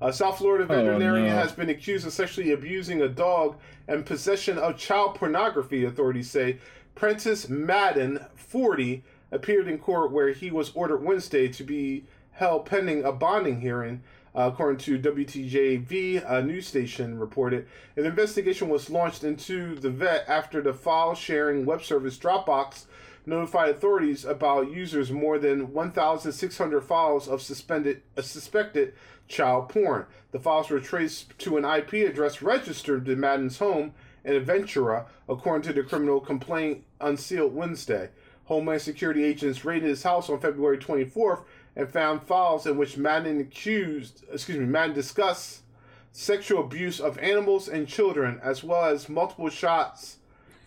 A 0.01 0.13
South 0.13 0.39
Florida 0.39 0.67
veterinarian 0.67 1.27
oh, 1.27 1.31
no. 1.31 1.35
has 1.35 1.51
been 1.51 1.69
accused 1.69 2.07
of 2.07 2.13
sexually 2.13 2.53
abusing 2.53 3.03
a 3.03 3.09
dog 3.09 3.57
and 3.89 4.07
possession 4.07 4.57
of 4.57 4.79
child 4.79 5.17
pornography, 5.17 5.85
authorities 5.85 6.31
say. 6.31 6.59
Prentice 6.95 7.49
Madden, 7.49 8.25
40, 8.37 9.03
appeared 9.33 9.67
in 9.67 9.79
court 9.79 10.13
where 10.13 10.31
he 10.31 10.53
was 10.53 10.71
ordered 10.77 11.03
Wednesday 11.03 11.49
to 11.49 11.65
be 11.65 12.05
held 12.39 12.67
pending 12.67 13.03
a 13.03 13.11
bonding 13.11 13.61
hearing. 13.61 14.01
Uh, 14.39 14.47
according 14.53 14.79
to 14.79 14.97
WTVJ, 15.01 16.25
a 16.25 16.41
news 16.45 16.65
station 16.65 17.19
reported, 17.19 17.67
an 17.97 18.07
investigation 18.07 18.69
was 18.69 18.89
launched 18.89 19.25
into 19.25 19.75
the 19.75 19.91
vet 19.91 20.25
after 20.29 20.63
the 20.63 20.73
file 20.73 21.13
sharing 21.13 21.67
web 21.67 21.83
service 21.83 22.17
Dropbox 22.17 22.85
notified 23.27 23.69
authorities 23.69 24.25
about 24.25 24.71
users 24.71 25.11
more 25.11 25.41
than 25.41 25.73
1,600 25.73 26.81
files 26.83 27.27
of 27.27 27.43
suspended 27.43 28.01
uh, 28.17 28.23
suspected 28.23 28.95
child 29.27 29.71
porn. 29.71 30.07
The 30.31 30.39
files 30.39 30.71
were 30.71 30.79
traced 30.79 31.37
to 31.41 31.57
an 31.57 31.65
IP 31.65 32.09
address 32.09 32.41
registered 32.41 33.09
in 33.09 33.19
Madden's 33.19 33.59
home 33.59 33.93
in 34.25 34.35
Aventura, 34.35 35.07
according 35.29 35.63
to 35.63 35.73
the 35.73 35.83
criminal 35.83 36.21
complaint 36.21 36.85
unsealed 37.01 37.57
Wednesday. 37.57 38.11
Homeland 38.45 38.83
Security 38.83 39.25
agents 39.25 39.65
raided 39.65 39.89
his 39.89 40.05
house 40.05 40.31
on 40.31 40.39
February 40.39 40.79
24th 40.79 41.43
and 41.79 41.89
found 41.89 42.25
files 42.25 42.67
in 42.67 42.77
which 42.77 42.99
Madden 42.99 43.41
accused, 43.41 44.25
excuse 44.31 44.59
me, 44.59 44.67
Madden 44.67 44.95
discussed 44.95 45.63
sexual 46.11 46.61
abuse 46.61 46.99
of 46.99 47.17
animals 47.19 47.69
and 47.69 47.87
children, 47.87 48.41
as 48.43 48.65
well 48.65 48.85
as 48.85 49.09
multiple 49.09 49.49
shots, 49.49 50.17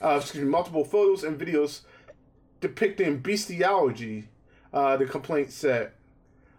uh, 0.01 0.17
excuse 0.21 0.43
me, 0.43 0.49
multiple 0.49 0.85
photos 0.85 1.25
and 1.25 1.39
videos 1.39 1.81
depicting 2.61 3.19
bestiality. 3.19 4.29
Uh, 4.73 4.95
the 4.95 5.05
complaint 5.05 5.51
said. 5.51 5.91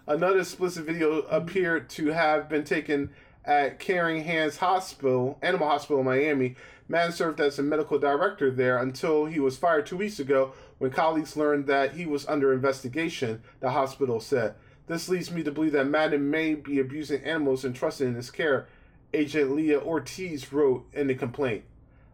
Another 0.06 0.40
explicit 0.40 0.84
video 0.84 1.20
appeared 1.22 1.88
to 1.90 2.08
have 2.08 2.46
been 2.46 2.62
taken 2.62 3.08
at 3.42 3.78
Caring 3.78 4.24
Hands 4.24 4.54
Hospital, 4.58 5.38
Animal 5.40 5.66
Hospital 5.68 6.00
in 6.00 6.04
Miami. 6.04 6.56
Madden 6.88 7.12
served 7.12 7.40
as 7.40 7.58
a 7.58 7.62
medical 7.62 7.98
director 7.98 8.50
there 8.50 8.76
until 8.76 9.24
he 9.24 9.40
was 9.40 9.56
fired 9.56 9.86
two 9.86 9.96
weeks 9.96 10.20
ago 10.20 10.52
when 10.82 10.90
colleagues 10.90 11.36
learned 11.36 11.68
that 11.68 11.94
he 11.94 12.06
was 12.06 12.26
under 12.26 12.52
investigation, 12.52 13.40
the 13.60 13.70
hospital 13.70 14.18
said. 14.18 14.56
This 14.88 15.08
leads 15.08 15.30
me 15.30 15.44
to 15.44 15.52
believe 15.52 15.70
that 15.74 15.86
Madden 15.86 16.28
may 16.28 16.56
be 16.56 16.80
abusing 16.80 17.22
animals 17.22 17.64
entrusted 17.64 18.08
in 18.08 18.16
his 18.16 18.32
care, 18.32 18.66
Agent 19.14 19.52
Leah 19.52 19.78
Ortiz 19.78 20.52
wrote 20.52 20.84
in 20.92 21.06
the 21.06 21.14
complaint. 21.14 21.62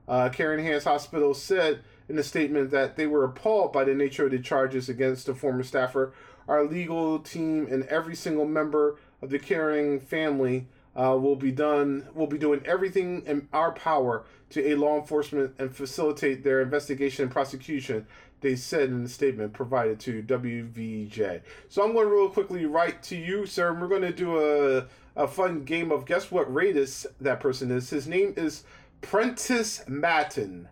Uh, 0.06 0.28
Caring 0.28 0.66
Hands 0.66 0.84
Hospital 0.84 1.32
said 1.32 1.80
in 2.10 2.18
a 2.18 2.22
statement 2.22 2.70
that 2.70 2.96
they 2.96 3.06
were 3.06 3.24
appalled 3.24 3.72
by 3.72 3.84
the 3.84 3.94
nature 3.94 4.26
of 4.26 4.32
the 4.32 4.38
charges 4.38 4.90
against 4.90 5.24
the 5.24 5.34
former 5.34 5.62
staffer 5.62 6.12
our 6.46 6.64
legal 6.64 7.18
team 7.18 7.66
and 7.70 7.84
every 7.84 8.14
single 8.14 8.46
member 8.46 8.98
of 9.22 9.30
the 9.30 9.38
caring 9.38 10.00
family 10.00 10.66
uh, 10.96 11.16
will 11.16 11.36
be 11.36 11.52
done 11.52 12.08
will 12.14 12.26
be 12.26 12.38
doing 12.38 12.60
everything 12.64 13.22
in 13.26 13.48
our 13.52 13.70
power 13.72 14.24
to 14.50 14.64
aid 14.64 14.78
law 14.78 14.98
enforcement 14.98 15.54
and 15.58 15.74
facilitate 15.74 16.42
their 16.42 16.60
investigation 16.60 17.24
and 17.24 17.30
prosecution 17.30 18.06
they 18.40 18.56
said 18.56 18.90
in 18.90 19.02
the 19.02 19.08
statement 19.08 19.52
provided 19.52 19.98
to 20.00 20.22
WVJ. 20.22 21.42
So 21.68 21.82
I'm 21.82 21.92
going 21.92 22.06
to 22.06 22.14
real 22.14 22.28
quickly 22.28 22.66
write 22.66 23.02
to 23.04 23.16
you, 23.16 23.46
sir, 23.46 23.70
and 23.70 23.80
we're 23.80 23.88
going 23.88 24.02
to 24.02 24.12
do 24.12 24.38
a, 24.38 24.86
a 25.16 25.26
fun 25.26 25.64
game 25.64 25.90
of 25.90 26.06
guess 26.06 26.30
what 26.30 26.52
race 26.52 27.06
that 27.20 27.40
person 27.40 27.70
is. 27.70 27.90
His 27.90 28.06
name 28.06 28.34
is 28.36 28.64
Prentice 29.00 29.82
Madden. 29.88 30.68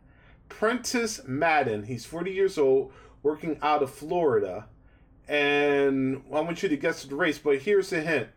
Prentice 0.49 1.23
Madden. 1.27 1.85
He's 1.85 2.07
40 2.07 2.31
years 2.31 2.57
old, 2.57 2.93
working 3.23 3.59
out 3.63 3.83
of 3.83 3.91
Florida 3.91 4.67
and 5.29 6.23
I 6.33 6.41
want 6.41 6.63
you 6.63 6.69
to 6.69 6.77
guess 6.77 7.05
the 7.05 7.15
race. 7.15 7.39
But 7.39 7.59
here's 7.59 7.91
the 7.91 8.01
hint: 8.01 8.29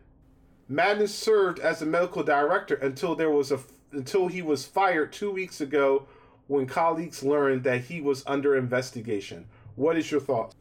Madden 0.68 1.06
served 1.06 1.58
as 1.58 1.82
a 1.82 1.86
medical 1.86 2.22
director 2.22 2.74
until 2.74 3.14
there 3.14 3.30
was 3.30 3.52
a 3.52 3.60
until 3.92 4.28
he 4.28 4.42
was 4.42 4.64
fired 4.64 5.12
two 5.12 5.30
weeks 5.30 5.60
ago 5.60 6.06
when 6.50 6.66
colleagues 6.66 7.22
learned 7.22 7.62
that 7.62 7.82
he 7.82 8.00
was 8.00 8.24
under 8.26 8.56
investigation. 8.56 9.46
What 9.76 9.96
is 9.96 10.10
your 10.10 10.20
thought? 10.20 10.52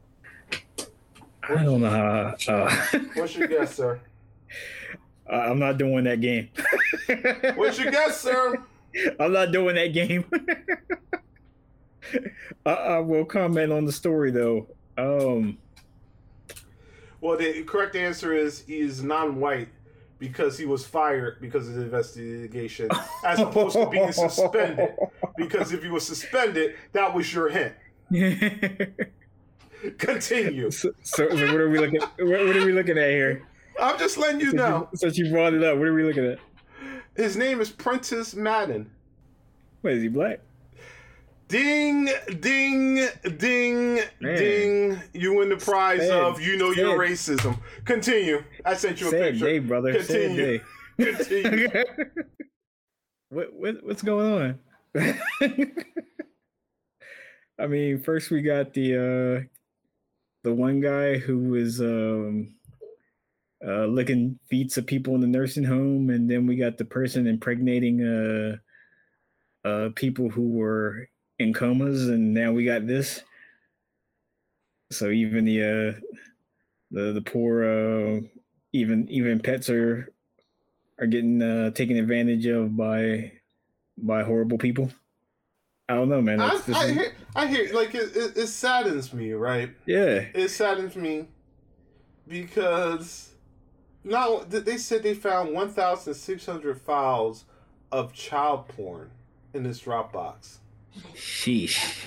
I 1.41 1.63
don't 1.63 1.81
know 1.81 1.89
how. 1.89 2.35
Uh, 2.47 2.71
What's 3.15 3.35
your 3.35 3.47
guess, 3.47 3.73
sir? 3.73 3.99
I'm 5.29 5.57
not 5.57 5.79
doing 5.79 6.03
that 6.03 6.21
game. 6.21 6.49
What's 7.55 7.79
your 7.79 7.89
guess, 7.91 8.21
sir? 8.21 8.63
I'm 9.19 9.33
not 9.33 9.51
doing 9.51 9.75
that 9.75 9.87
game. 9.87 10.25
I, 12.65 12.71
I 12.71 12.99
will 12.99 13.25
comment 13.25 13.71
on 13.71 13.85
the 13.85 13.91
story 13.91 14.29
though. 14.29 14.67
Um, 14.95 15.57
well, 17.19 17.35
the 17.35 17.63
correct 17.63 17.95
answer 17.95 18.33
is 18.33 18.61
he 18.61 18.79
is 18.79 19.03
non-white 19.03 19.69
because 20.19 20.57
he 20.57 20.65
was 20.65 20.85
fired 20.85 21.39
because 21.39 21.67
of 21.67 21.75
the 21.75 21.81
investigation, 21.81 22.89
as 23.25 23.39
opposed 23.39 23.75
to 23.75 23.89
being 23.89 24.11
suspended. 24.11 24.93
Because 25.37 25.71
if 25.71 25.81
he 25.81 25.89
was 25.89 26.05
suspended, 26.05 26.75
that 26.91 27.13
was 27.13 27.33
your 27.33 27.49
hint. 27.49 27.73
Continue. 29.97 30.71
So, 30.71 30.91
so, 31.01 31.29
so 31.29 31.35
what 31.35 31.55
are 31.55 31.69
we 31.69 31.79
looking? 31.79 32.01
What, 32.01 32.17
what 32.19 32.55
are 32.57 32.65
we 32.65 32.73
looking 32.73 32.97
at 32.97 33.09
here? 33.09 33.47
I'm 33.79 33.97
just 33.97 34.17
letting 34.17 34.41
you 34.41 34.47
Since 34.47 34.57
know. 34.57 34.89
you, 34.91 34.97
since 34.97 35.17
you 35.17 35.31
brought 35.31 35.53
it 35.53 35.63
up, 35.63 35.77
what 35.77 35.87
are 35.87 35.93
we 35.93 36.03
looking 36.03 36.25
at? 36.25 36.39
His 37.15 37.37
name 37.37 37.61
is 37.61 37.69
Prentice 37.69 38.35
Madden. 38.35 38.89
Wait, 39.81 39.97
is 39.97 40.03
he 40.03 40.09
black? 40.09 40.41
Ding, 41.49 42.07
ding, 42.41 43.07
ding, 43.37 43.95
Man. 44.21 44.37
ding. 44.37 45.01
You 45.13 45.33
win 45.35 45.49
the 45.49 45.57
prize 45.57 46.01
Sad. 46.01 46.11
of 46.11 46.39
you 46.39 46.55
know 46.57 46.69
your 46.69 46.95
racism. 46.97 47.59
Continue. 47.85 48.43
I 48.63 48.75
sent 48.75 49.01
you 49.01 49.07
a 49.07 49.09
Sad 49.09 49.31
picture. 49.33 49.45
day, 49.45 49.59
brother. 49.59 49.93
Continue. 49.93 50.59
Continue. 50.99 51.67
What, 53.31 53.53
what 53.53 53.75
what's 53.83 54.01
going 54.01 54.57
on? 54.95 55.05
I 57.59 57.67
mean, 57.67 58.01
first 58.01 58.31
we 58.31 58.41
got 58.41 58.73
the 58.73 58.95
uh 58.95 59.43
the 60.43 60.51
one 60.53 60.81
guy 60.81 61.17
who 61.19 61.37
was 61.49 61.79
um 61.79 62.55
uh 63.63 63.85
licking 63.85 64.39
feet 64.49 64.75
of 64.77 64.87
people 64.87 65.13
in 65.15 65.21
the 65.21 65.27
nursing 65.27 65.63
home, 65.65 66.09
and 66.09 66.27
then 66.29 66.47
we 66.47 66.55
got 66.55 66.77
the 66.79 66.85
person 66.85 67.27
impregnating 67.27 68.01
uh 68.03 68.57
uh 69.67 69.89
people 69.95 70.29
who 70.29 70.49
were 70.49 71.08
in 71.39 71.53
comas, 71.53 72.07
and 72.09 72.33
now 72.33 72.51
we 72.51 72.65
got 72.65 72.85
this. 72.85 73.23
So 74.91 75.09
even 75.09 75.45
the 75.45 75.63
uh 75.63 75.99
the 76.91 77.13
the 77.13 77.21
poor 77.21 77.63
uh 77.63 78.21
even 78.73 79.07
even 79.09 79.39
pets 79.39 79.69
are 79.69 80.11
are 80.99 81.07
getting 81.07 81.41
uh 81.41 81.71
taken 81.71 81.97
advantage 81.97 82.45
of 82.45 82.75
by 82.75 83.31
by 83.97 84.23
horrible 84.23 84.57
people. 84.57 84.91
I 85.87 85.95
don't 85.95 86.09
know, 86.09 86.21
man. 86.21 86.39
I, 86.39 86.59
I 86.75 86.91
hear, 86.91 87.11
I 87.35 87.47
hear, 87.47 87.73
like 87.73 87.95
it, 87.95 88.15
it, 88.15 88.37
it 88.37 88.47
saddens 88.47 89.11
me, 89.11 89.31
right? 89.31 89.71
yeah. 89.87 90.25
It 90.35 90.49
saddens 90.49 90.95
me 90.95 91.25
because 92.27 93.31
now 94.03 94.41
they 94.47 94.77
said 94.77 95.01
they 95.01 95.15
found 95.15 95.53
1,600 95.53 96.81
files 96.81 97.45
of 97.91 98.13
child 98.13 98.67
porn 98.67 99.09
in 99.53 99.63
this 99.63 99.81
Dropbox, 99.81 100.57
Sheesh. 101.15 102.05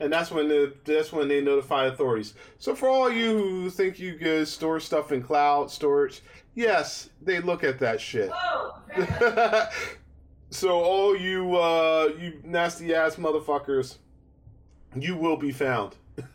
and 0.00 0.12
that's 0.12 0.30
when 0.30 0.48
the 0.48 0.74
that's 0.84 1.12
when 1.12 1.28
they 1.28 1.40
notify 1.40 1.86
authorities. 1.86 2.34
So 2.58 2.74
for 2.74 2.88
all 2.88 3.10
you 3.10 3.38
who 3.38 3.70
think 3.70 3.98
you 3.98 4.14
could 4.14 4.48
store 4.48 4.80
stuff 4.80 5.12
in 5.12 5.22
cloud 5.22 5.70
storage, 5.70 6.22
yes, 6.54 7.10
they 7.22 7.40
look 7.40 7.62
at 7.64 7.78
that 7.80 8.00
shit. 8.00 8.30
so 10.50 10.80
all 10.80 11.16
you 11.16 11.56
uh 11.56 12.10
you 12.18 12.40
nasty 12.44 12.94
ass 12.94 13.16
motherfuckers, 13.16 13.96
you 14.96 15.16
will 15.16 15.36
be 15.36 15.52
found. 15.52 15.96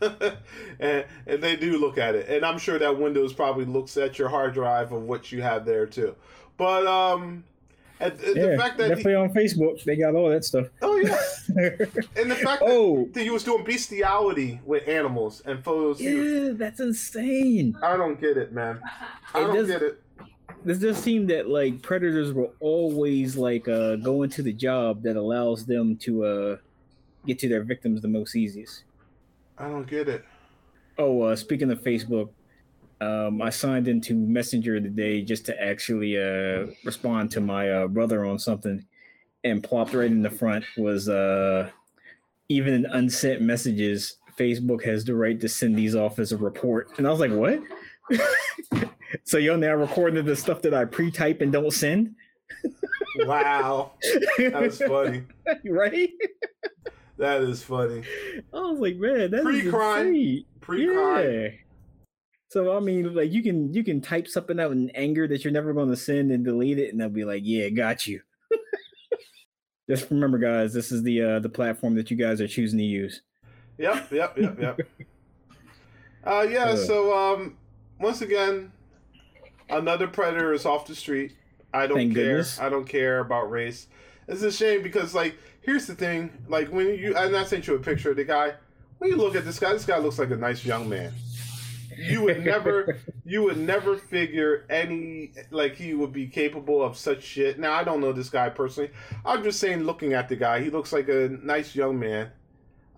and, 0.80 1.04
and 1.26 1.42
they 1.42 1.54
do 1.54 1.78
look 1.78 1.96
at 1.96 2.16
it. 2.16 2.28
And 2.28 2.44
I'm 2.44 2.58
sure 2.58 2.78
that 2.78 2.98
Windows 2.98 3.32
probably 3.32 3.66
looks 3.66 3.96
at 3.96 4.18
your 4.18 4.28
hard 4.28 4.52
drive 4.54 4.90
of 4.90 5.02
what 5.02 5.30
you 5.30 5.42
have 5.42 5.64
there 5.64 5.86
too. 5.86 6.16
But 6.56 6.86
um 6.86 7.44
and, 8.00 8.12
and 8.20 8.36
Yeah, 8.36 8.46
the 8.50 8.56
fact 8.58 8.78
that 8.78 8.88
definitely 8.88 9.14
on 9.14 9.30
Facebook, 9.32 9.82
they 9.84 9.96
got 9.96 10.14
all 10.14 10.28
that 10.30 10.44
stuff. 10.44 10.66
oh 10.82 10.96
yeah, 10.96 11.16
and 12.16 12.30
the 12.30 12.34
fact 12.36 12.60
that, 12.60 12.68
oh, 12.68 13.08
that 13.12 13.22
he 13.22 13.30
was 13.30 13.44
doing 13.44 13.64
bestiality 13.64 14.60
with 14.64 14.86
animals 14.88 15.42
and 15.46 15.62
photos. 15.64 16.00
yeah, 16.00 16.50
that's 16.52 16.80
insane. 16.80 17.76
I 17.82 17.96
don't 17.96 18.20
get 18.20 18.36
it, 18.36 18.52
man. 18.52 18.80
I 19.34 19.40
It 19.40 19.46
don't 19.46 19.54
does- 19.56 19.68
get 19.68 19.82
it. 19.82 20.02
This 20.64 20.78
does 20.78 20.96
seem 20.98 21.28
that 21.28 21.48
like 21.48 21.80
predators 21.82 22.32
will 22.32 22.52
always 22.58 23.36
like 23.36 23.68
uh 23.68 23.94
go 23.96 24.24
into 24.24 24.42
the 24.42 24.52
job 24.52 25.02
that 25.04 25.14
allows 25.16 25.64
them 25.64 25.96
to 25.98 26.24
uh 26.24 26.56
get 27.24 27.38
to 27.40 27.48
their 27.48 27.62
victims 27.62 28.00
the 28.02 28.08
most 28.08 28.34
easiest. 28.34 28.82
I 29.58 29.68
don't 29.68 29.86
get 29.86 30.08
it. 30.08 30.24
Oh, 30.98 31.22
uh, 31.22 31.36
speaking 31.36 31.70
of 31.70 31.82
Facebook, 31.82 32.30
um, 33.00 33.42
I 33.42 33.50
signed 33.50 33.88
into 33.88 34.14
Messenger 34.14 34.80
today 34.80 35.22
just 35.22 35.46
to 35.46 35.62
actually 35.62 36.16
uh, 36.16 36.66
respond 36.84 37.30
to 37.32 37.40
my 37.40 37.70
uh, 37.70 37.86
brother 37.88 38.24
on 38.24 38.38
something, 38.38 38.84
and 39.44 39.62
plopped 39.62 39.94
right 39.94 40.10
in 40.10 40.22
the 40.22 40.30
front 40.30 40.64
was 40.76 41.08
uh, 41.08 41.70
even 42.48 42.74
in 42.74 42.86
unsent 42.86 43.40
messages, 43.40 44.16
Facebook 44.38 44.84
has 44.84 45.04
the 45.04 45.14
right 45.14 45.40
to 45.40 45.48
send 45.48 45.76
these 45.76 45.94
off 45.94 46.18
as 46.18 46.32
a 46.32 46.36
report. 46.36 46.90
And 46.98 47.06
I 47.06 47.10
was 47.10 47.20
like, 47.20 47.32
what? 47.32 47.60
so 49.24 49.38
you're 49.38 49.56
now 49.56 49.74
recording 49.74 50.24
the 50.24 50.36
stuff 50.36 50.62
that 50.62 50.74
I 50.74 50.84
pre-type 50.84 51.40
and 51.40 51.52
don't 51.52 51.72
send, 51.72 52.14
Wow, 53.20 53.92
that's 54.38 54.78
funny. 54.78 55.22
right? 55.64 56.10
That 57.18 57.42
is 57.42 57.62
funny. 57.62 58.02
I 58.52 58.60
was 58.60 58.78
like, 58.78 58.96
man, 58.96 59.30
that's 59.30 59.44
Pre-crime. 59.44 60.44
Pre-crime. 60.60 61.30
Yeah. 61.30 61.48
So 62.48 62.76
I 62.76 62.80
mean, 62.80 63.14
like 63.14 63.32
you 63.32 63.42
can 63.42 63.72
you 63.74 63.82
can 63.82 64.00
type 64.00 64.28
something 64.28 64.60
out 64.60 64.72
in 64.72 64.90
anger 64.90 65.26
that 65.28 65.42
you're 65.42 65.52
never 65.52 65.72
going 65.72 65.90
to 65.90 65.96
send 65.96 66.30
and 66.30 66.44
delete 66.44 66.78
it, 66.78 66.92
and 66.92 67.00
they'll 67.00 67.08
be 67.08 67.24
like, 67.24 67.42
"Yeah, 67.44 67.68
got 67.70 68.06
you." 68.06 68.20
Just 69.90 70.10
remember, 70.10 70.38
guys, 70.38 70.72
this 70.72 70.92
is 70.92 71.02
the 71.02 71.22
uh, 71.22 71.38
the 71.40 71.48
platform 71.48 71.96
that 71.96 72.10
you 72.10 72.16
guys 72.16 72.40
are 72.40 72.48
choosing 72.48 72.78
to 72.78 72.84
use. 72.84 73.22
Yep, 73.78 74.12
yep, 74.12 74.38
yep, 74.38 74.60
yep. 74.60 74.80
uh, 76.24 76.46
yeah. 76.48 76.66
Uh. 76.66 76.76
So 76.76 77.16
um, 77.16 77.56
once 77.98 78.20
again, 78.20 78.70
another 79.68 80.06
predator 80.06 80.52
is 80.52 80.64
off 80.66 80.86
the 80.86 80.94
street. 80.94 81.34
I 81.74 81.88
don't 81.88 81.96
care. 81.96 82.08
goodness. 82.08 82.60
I 82.60 82.68
don't 82.68 82.86
care 82.86 83.18
about 83.18 83.50
race. 83.50 83.88
It's 84.28 84.42
a 84.42 84.52
shame 84.52 84.82
because 84.82 85.14
like 85.14 85.36
here's 85.62 85.86
the 85.86 85.96
thing. 85.96 86.30
Like 86.48 86.68
when 86.68 86.94
you 86.94 87.16
and 87.16 87.36
I 87.36 87.44
sent 87.44 87.66
you 87.66 87.74
a 87.74 87.78
picture 87.80 88.10
of 88.10 88.16
the 88.16 88.24
guy. 88.24 88.54
When 88.98 89.10
you 89.10 89.16
look 89.16 89.36
at 89.36 89.44
this 89.44 89.58
guy, 89.58 89.74
this 89.74 89.84
guy 89.84 89.98
looks 89.98 90.18
like 90.18 90.30
a 90.30 90.36
nice 90.36 90.64
young 90.64 90.88
man. 90.88 91.12
You 91.96 92.22
would 92.24 92.44
never, 92.44 92.98
you 93.24 93.42
would 93.44 93.58
never 93.58 93.96
figure 93.96 94.64
any 94.68 95.32
like 95.50 95.76
he 95.76 95.94
would 95.94 96.12
be 96.12 96.26
capable 96.26 96.82
of 96.82 96.96
such 96.96 97.22
shit. 97.22 97.58
Now 97.58 97.72
I 97.72 97.84
don't 97.84 98.00
know 98.00 98.12
this 98.12 98.28
guy 98.28 98.48
personally. 98.50 98.90
I'm 99.24 99.42
just 99.42 99.58
saying, 99.58 99.84
looking 99.84 100.12
at 100.12 100.28
the 100.28 100.36
guy, 100.36 100.62
he 100.62 100.70
looks 100.70 100.92
like 100.92 101.08
a 101.08 101.28
nice 101.42 101.74
young 101.74 101.98
man. 101.98 102.30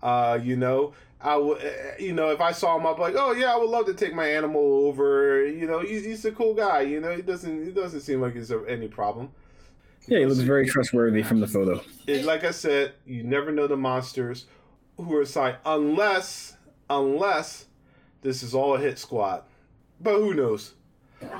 Uh, 0.01 0.39
you 0.41 0.55
know, 0.55 0.93
I 1.21 1.35
would, 1.35 1.61
eh, 1.61 1.67
eh, 1.67 1.95
you 1.99 2.13
know, 2.13 2.31
if 2.31 2.39
I 2.39 2.51
saw 2.51 2.77
him, 2.77 2.87
I'd 2.87 2.95
be 2.95 3.01
like, 3.01 3.15
oh 3.17 3.33
yeah, 3.33 3.53
I 3.53 3.57
would 3.57 3.69
love 3.69 3.85
to 3.87 3.93
take 3.93 4.13
my 4.13 4.27
animal 4.27 4.87
over. 4.87 5.45
You 5.45 5.67
know, 5.67 5.79
he's, 5.79 6.05
he's 6.05 6.23
a 6.25 6.31
cool 6.31 6.53
guy. 6.53 6.81
You 6.81 7.01
know, 7.01 7.15
he 7.15 7.21
doesn't, 7.21 7.65
he 7.65 7.71
doesn't 7.71 8.01
seem 8.01 8.21
like 8.21 8.35
he's 8.35 8.51
a, 8.51 8.63
any 8.67 8.87
problem. 8.87 9.31
Yeah, 10.07 10.19
he 10.19 10.25
looks 10.25 10.39
very 10.39 10.65
trustworthy 10.65 11.21
from 11.21 11.39
the 11.39 11.47
photo. 11.47 11.81
It, 12.07 12.25
like 12.25 12.43
I 12.43 12.51
said, 12.51 12.93
you 13.05 13.23
never 13.23 13.51
know 13.51 13.67
the 13.67 13.77
monsters 13.77 14.45
who 14.97 15.13
are 15.15 15.21
assigned 15.21 15.57
unless, 15.65 16.55
unless 16.89 17.65
this 18.21 18.43
is 18.43 18.53
all 18.53 18.75
a 18.75 18.79
hit 18.79 18.99
squad. 18.99 19.43
But 19.99 20.15
who 20.15 20.33
knows? 20.33 20.73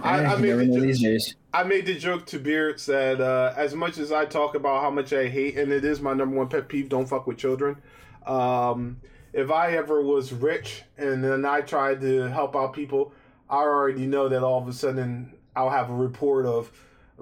I, 0.04 0.26
I 0.26 0.36
made 0.36 0.58
the 0.58 0.66
know 0.66 0.92
jo- 0.92 1.18
I 1.54 1.64
made 1.64 1.86
the 1.86 1.96
joke 1.96 2.26
to 2.28 2.40
Beard 2.40 2.80
that 2.80 3.22
uh, 3.22 3.54
as 3.56 3.74
much 3.74 3.98
as 3.98 4.12
I 4.12 4.26
talk 4.26 4.56
about 4.56 4.82
how 4.82 4.92
much 4.92 5.14
I 5.14 5.28
hate, 5.28 5.58
and 5.58 5.72
it 5.72 5.86
is 5.86 6.02
my 6.02 6.14
number 6.14 6.36
one 6.36 6.50
pet 6.50 6.68
peeve, 6.68 6.90
don't 6.90 7.08
fuck 7.08 7.28
with 7.28 7.38
children. 7.38 7.78
Um, 8.26 9.00
if 9.32 9.52
I 9.52 9.76
ever 9.78 10.02
was 10.02 10.34
rich 10.34 10.84
and 10.98 11.24
then 11.24 11.46
I 11.46 11.62
tried 11.62 12.02
to 12.02 12.24
help 12.24 12.56
out 12.56 12.74
people, 12.74 13.14
I 13.50 13.58
already 13.58 14.06
know 14.06 14.28
that 14.30 14.44
all 14.44 14.62
of 14.62 14.68
a 14.68 14.74
sudden 14.74 15.34
I'll 15.56 15.70
have 15.70 15.90
a 15.90 15.96
report 15.96 16.46
of 16.46 16.72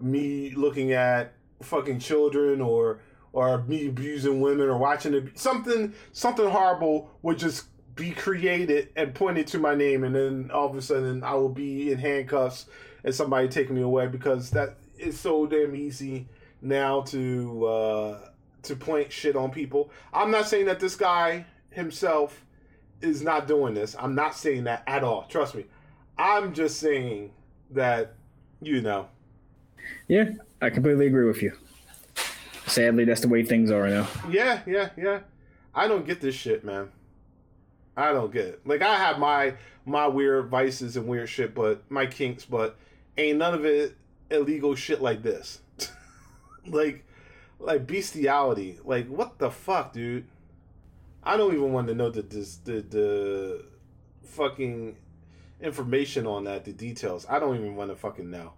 me 0.02 0.52
looking 0.52 0.94
at 0.94 1.34
fucking 1.62 2.00
children 2.00 2.62
or 2.62 3.00
or 3.34 3.62
me 3.64 3.88
abusing 3.88 4.42
women 4.42 4.68
or 4.68 4.78
watching 4.78 5.14
it, 5.14 5.38
something 5.38 5.94
something 6.12 6.50
horrible 6.50 7.12
would 7.22 7.38
just 7.38 7.66
be 7.98 8.12
created 8.12 8.90
and 8.96 9.14
pointed 9.14 9.48
to 9.48 9.60
my 9.60 9.76
name, 9.76 10.06
and 10.06 10.16
then 10.16 10.50
all 10.54 10.70
of 10.70 10.76
a 10.78 10.82
sudden 10.82 11.24
I 11.24 11.34
will 11.34 11.50
be 11.50 11.92
in 11.92 11.98
handcuffs 11.98 12.68
and 13.04 13.14
somebody 13.14 13.50
taking 13.50 13.76
me 13.76 13.82
away 13.82 14.08
because 14.08 14.52
that 14.52 14.78
is 14.98 15.20
so 15.20 15.46
damn 15.46 15.76
easy 15.76 16.28
now 16.62 17.02
to 17.02 17.66
uh, 17.66 18.20
to 18.64 18.76
point 18.76 19.12
shit 19.12 19.36
on 19.36 19.52
people. 19.52 19.92
I'm 20.14 20.32
not 20.32 20.48
saying 20.48 20.66
that 20.68 20.80
this 20.80 20.96
guy 20.96 21.46
himself 21.72 22.46
is 23.02 23.22
not 23.22 23.48
doing 23.48 23.74
this. 23.74 23.96
I'm 24.00 24.16
not 24.16 24.36
saying 24.36 24.64
that 24.66 24.84
at 24.88 25.04
all. 25.04 25.26
Trust 25.28 25.56
me. 25.56 25.66
I'm 26.18 26.54
just 26.54 26.80
saying 26.80 27.32
that 27.72 28.14
you 28.62 28.82
know. 28.82 29.08
Yeah, 30.08 30.32
I 30.62 30.70
completely 30.70 31.08
agree 31.08 31.26
with 31.26 31.42
you. 31.42 31.54
Sadly, 32.66 33.06
that's 33.06 33.22
the 33.22 33.28
way 33.28 33.44
things 33.44 33.72
are 33.72 33.88
now. 33.88 34.08
Yeah, 34.30 34.62
yeah, 34.68 34.90
yeah. 34.98 35.20
I 35.74 35.88
don't 35.88 36.06
get 36.06 36.22
this 36.22 36.36
shit, 36.36 36.66
man. 36.66 36.90
I 37.98 38.14
don't 38.14 38.32
get 38.32 38.46
it. 38.46 38.62
Like 38.66 38.84
I 38.84 38.96
have 38.96 39.18
my 39.18 39.56
my 39.86 40.08
weird 40.08 40.50
vices 40.50 40.96
and 40.96 41.08
weird 41.08 41.28
shit, 41.28 41.56
but 41.56 41.82
my 41.90 42.06
kinks, 42.06 42.46
but 42.46 42.78
ain't 43.18 43.40
none 43.40 43.56
of 43.56 43.66
it 43.66 43.98
illegal 44.30 44.76
shit 44.76 45.02
like 45.02 45.24
this. 45.24 45.62
like 46.68 47.04
like 47.60 47.88
bestiality. 47.88 48.80
Like 48.86 49.08
what 49.08 49.40
the 49.40 49.50
fuck, 49.50 49.94
dude? 49.94 50.26
I 51.24 51.36
don't 51.36 51.54
even 51.54 51.74
want 51.74 51.88
to 51.88 51.96
know 51.96 52.12
the 52.12 52.22
this 52.22 52.58
the 52.58 52.82
the 52.82 53.66
fucking 54.24 54.96
information 55.60 56.28
on 56.28 56.44
that, 56.44 56.66
the 56.66 56.74
details. 56.74 57.26
I 57.28 57.40
don't 57.40 57.56
even 57.56 57.76
want 57.76 57.90
to 57.90 57.96
fucking 57.96 58.30
know. 58.30 58.54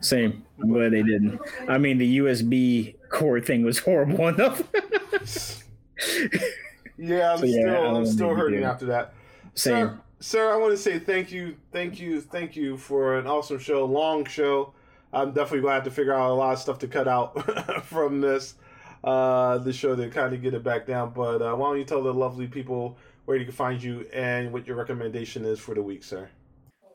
Same. 0.00 0.44
I'm 0.58 0.72
glad 0.72 0.92
they 0.92 1.02
didn't. 1.02 1.38
I 1.68 1.76
mean, 1.76 1.98
the 1.98 2.18
USB 2.18 2.94
cord 3.10 3.44
thing 3.44 3.64
was 3.64 3.78
horrible 3.78 4.28
enough. 4.34 4.62
Yeah, 7.00 7.32
I'm 7.32 7.38
So, 7.38 7.46
yeah, 7.46 7.60
still 7.60 7.96
I'm 7.96 8.06
still 8.06 8.34
hurting 8.34 8.62
after 8.62 8.86
that. 8.86 9.14
Same. 9.54 9.88
Sir, 9.88 10.00
sir, 10.20 10.52
I 10.52 10.56
want 10.56 10.72
to 10.72 10.76
say 10.76 10.98
thank 10.98 11.32
you, 11.32 11.56
thank 11.72 11.98
you, 11.98 12.20
thank 12.20 12.54
you 12.56 12.76
for 12.76 13.18
an 13.18 13.26
awesome 13.26 13.58
show, 13.58 13.84
long 13.86 14.26
show. 14.26 14.74
I'm 15.12 15.32
definitely 15.32 15.62
gonna 15.62 15.74
have 15.74 15.84
to 15.84 15.90
figure 15.90 16.12
out 16.12 16.30
a 16.30 16.34
lot 16.34 16.52
of 16.52 16.58
stuff 16.58 16.78
to 16.80 16.88
cut 16.88 17.08
out 17.08 17.84
from 17.84 18.20
this, 18.20 18.54
uh, 19.02 19.58
the 19.58 19.72
show 19.72 19.96
to 19.96 20.08
kind 20.10 20.34
of 20.34 20.42
get 20.42 20.52
it 20.52 20.62
back 20.62 20.86
down. 20.86 21.12
But 21.14 21.40
uh, 21.40 21.54
why 21.54 21.70
don't 21.70 21.78
you 21.78 21.84
tell 21.84 22.02
the 22.02 22.12
lovely 22.12 22.46
people 22.46 22.98
where 23.24 23.36
you 23.36 23.44
can 23.44 23.54
find 23.54 23.82
you 23.82 24.06
and 24.12 24.52
what 24.52 24.66
your 24.66 24.76
recommendation 24.76 25.44
is 25.44 25.58
for 25.58 25.74
the 25.74 25.82
week, 25.82 26.04
sir? 26.04 26.28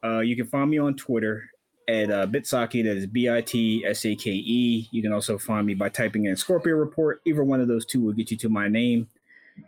Uh, 0.03 0.19
you 0.19 0.35
can 0.35 0.45
find 0.45 0.69
me 0.69 0.77
on 0.77 0.95
Twitter 0.95 1.49
at 1.87 2.11
uh, 2.11 2.27
Bitsake. 2.27 2.83
That 2.83 2.95
is 2.95 3.07
B 3.07 3.27
I 3.27 3.41
T 3.41 3.83
S 3.85 4.05
A 4.05 4.15
K 4.15 4.31
E. 4.31 4.87
You 4.91 5.01
can 5.01 5.11
also 5.11 5.39
find 5.39 5.65
me 5.65 5.73
by 5.73 5.89
typing 5.89 6.25
in 6.25 6.35
Scorpio 6.35 6.75
Report. 6.75 7.21
Either 7.25 7.43
one 7.43 7.59
of 7.59 7.67
those 7.67 7.87
two 7.87 8.01
will 8.01 8.13
get 8.13 8.29
you 8.29 8.37
to 8.37 8.49
my 8.49 8.67
name. 8.67 9.07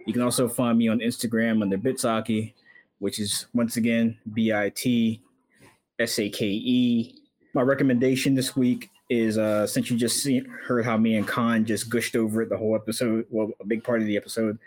You 0.06 0.14
can 0.14 0.22
also 0.22 0.48
find 0.48 0.78
me 0.78 0.88
on 0.88 1.00
Instagram 1.00 1.62
under 1.62 1.78
Bitsake, 1.78 2.54
which 3.00 3.20
is 3.20 3.48
once 3.54 3.78
again 3.78 4.18
B 4.34 4.54
I 4.54 4.70
T 4.70 5.22
S 6.00 6.20
A 6.20 6.30
K 6.30 6.46
E. 6.46 7.16
My 7.54 7.62
recommendation 7.62 8.36
this 8.36 8.56
week 8.56 8.90
is 9.10 9.38
uh, 9.38 9.66
since 9.66 9.90
you 9.90 9.98
just 9.98 10.28
heard 10.66 10.84
how 10.84 10.98
me 10.98 11.16
and 11.16 11.28
Khan 11.28 11.66
just 11.66 11.90
gushed 11.90 12.16
over 12.16 12.42
it 12.42 12.50
the 12.50 12.58
whole 12.58 12.76
episode, 12.76 13.26
well, 13.30 13.52
a 13.60 13.66
big 13.66 13.84
part 13.84 14.02
of 14.02 14.08
the 14.08 14.18
episode. 14.18 14.60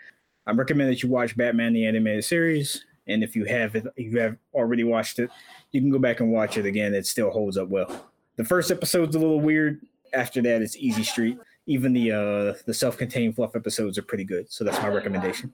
I 0.47 0.51
recommend 0.51 0.89
that 0.89 1.03
you 1.03 1.09
watch 1.09 1.37
Batman 1.37 1.73
the 1.73 1.85
animated 1.85 2.23
series, 2.23 2.83
and 3.07 3.23
if 3.23 3.35
you 3.35 3.45
have 3.45 3.75
if 3.75 3.85
you 3.95 4.19
have 4.19 4.37
already 4.53 4.83
watched 4.83 5.19
it, 5.19 5.29
you 5.71 5.81
can 5.81 5.91
go 5.91 5.99
back 5.99 6.19
and 6.19 6.31
watch 6.31 6.57
it 6.57 6.65
again. 6.65 6.93
It 6.93 7.05
still 7.05 7.29
holds 7.29 7.57
up 7.57 7.67
well. 7.67 8.09
The 8.37 8.43
first 8.43 8.71
episode's 8.71 9.15
a 9.15 9.19
little 9.19 9.39
weird. 9.39 9.81
After 10.13 10.41
that, 10.41 10.61
it's 10.61 10.75
easy 10.77 11.03
street. 11.03 11.37
Even 11.67 11.93
the 11.93 12.11
uh, 12.11 12.53
the 12.65 12.73
self-contained 12.73 13.35
fluff 13.35 13.55
episodes 13.55 13.97
are 13.97 14.01
pretty 14.01 14.23
good. 14.23 14.51
So 14.51 14.63
that's 14.63 14.81
my 14.81 14.89
recommendation. 14.89 15.53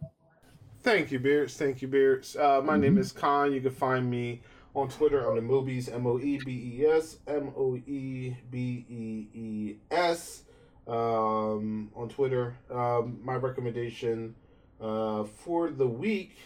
Thank 0.82 1.12
you, 1.12 1.20
Beards. 1.20 1.58
Thank 1.58 1.82
you, 1.82 1.88
Beards. 1.88 2.36
Uh, 2.36 2.62
my 2.64 2.74
mm-hmm. 2.74 2.82
name 2.82 2.98
is 2.98 3.12
Khan. 3.12 3.52
You 3.52 3.60
can 3.60 3.72
find 3.72 4.10
me 4.10 4.42
on 4.74 4.88
Twitter 4.88 5.30
on 5.30 5.36
the 5.36 5.42
movies 5.42 5.90
M 5.90 6.06
O 6.08 6.20
E 6.20 6.40
B 6.46 6.80
E 6.80 6.86
S 6.86 7.18
M 7.28 7.52
O 7.58 7.76
E 7.76 8.36
B 8.50 8.86
E 8.90 9.28
E 9.34 9.76
S 9.92 10.44
um, 10.88 11.92
on 11.96 12.10
Twitter. 12.10 12.56
Um, 12.72 13.20
my 13.24 13.36
recommendation 13.36 14.36
uh, 14.80 15.24
for 15.26 15.70
the 15.70 15.88
week 15.88 16.38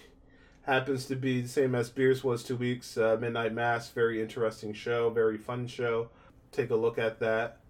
happens 0.64 1.06
to 1.06 1.16
be 1.16 1.42
the 1.42 1.48
same 1.48 1.76
as 1.76 1.90
Beers 1.90 2.24
was 2.24 2.44
two 2.44 2.56
weeks. 2.56 2.98
Uh, 2.98 3.18
Midnight 3.20 3.54
Mass, 3.54 3.90
very 3.90 4.22
interesting 4.22 4.74
show, 4.74 5.10
very 5.10 5.38
fun 5.38 5.68
show. 5.68 6.10
Take 6.52 6.70
a 6.70 6.76
look 6.76 6.98
at 6.98 7.20
that. 7.20 7.61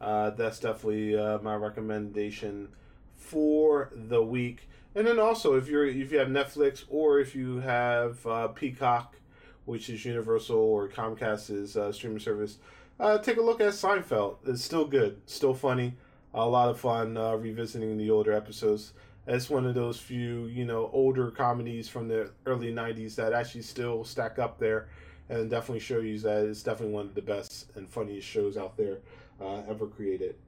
Uh, 0.00 0.30
that's 0.30 0.60
definitely 0.60 1.16
uh, 1.16 1.38
my 1.38 1.54
recommendation 1.54 2.68
for 3.16 3.90
the 3.94 4.22
week. 4.22 4.68
And 4.94 5.06
then 5.06 5.18
also, 5.18 5.54
if 5.54 5.68
you're 5.68 5.86
if 5.86 6.12
you 6.12 6.18
have 6.18 6.28
Netflix 6.28 6.84
or 6.88 7.20
if 7.20 7.34
you 7.34 7.58
have 7.60 8.24
uh, 8.26 8.48
Peacock, 8.48 9.16
which 9.64 9.90
is 9.90 10.04
Universal 10.04 10.56
or 10.56 10.88
Comcast's 10.88 11.76
uh, 11.76 11.92
streaming 11.92 12.20
service, 12.20 12.58
uh, 12.98 13.18
take 13.18 13.36
a 13.36 13.42
look 13.42 13.60
at 13.60 13.72
Seinfeld. 13.72 14.36
It's 14.46 14.62
still 14.62 14.86
good, 14.86 15.20
still 15.26 15.54
funny, 15.54 15.94
a 16.32 16.48
lot 16.48 16.68
of 16.68 16.80
fun 16.80 17.14
revisiting 17.40 17.96
the 17.96 18.10
older 18.10 18.32
episodes 18.32 18.92
it's 19.28 19.50
one 19.50 19.66
of 19.66 19.74
those 19.74 20.00
few, 20.00 20.46
you 20.46 20.64
know, 20.64 20.88
older 20.92 21.30
comedies 21.30 21.88
from 21.88 22.08
the 22.08 22.30
early 22.46 22.72
90s 22.72 23.14
that 23.16 23.34
actually 23.34 23.62
still 23.62 24.02
stack 24.02 24.38
up 24.38 24.58
there 24.58 24.88
and 25.28 25.50
definitely 25.50 25.80
show 25.80 25.98
you 25.98 26.18
that 26.20 26.46
it's 26.46 26.62
definitely 26.62 26.94
one 26.94 27.06
of 27.06 27.14
the 27.14 27.22
best 27.22 27.70
and 27.74 27.86
funniest 27.88 28.26
shows 28.26 28.56
out 28.56 28.76
there 28.78 28.98
uh, 29.40 29.62
ever 29.68 29.86
created. 29.86 30.34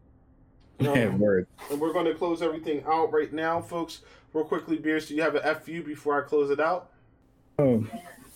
Um, 0.80 1.18
word. 1.18 1.46
And 1.70 1.78
we're 1.78 1.92
going 1.92 2.06
to 2.06 2.14
close 2.14 2.40
everything 2.40 2.82
out 2.88 3.12
right 3.12 3.30
now, 3.30 3.60
folks. 3.60 4.00
Real 4.32 4.46
quickly, 4.46 4.78
Beers, 4.78 5.08
do 5.08 5.14
you 5.14 5.20
have 5.20 5.34
an 5.34 5.54
FU 5.56 5.82
before 5.82 6.18
I 6.18 6.26
close 6.26 6.48
it 6.48 6.58
out? 6.58 6.88
Oh, 7.58 7.86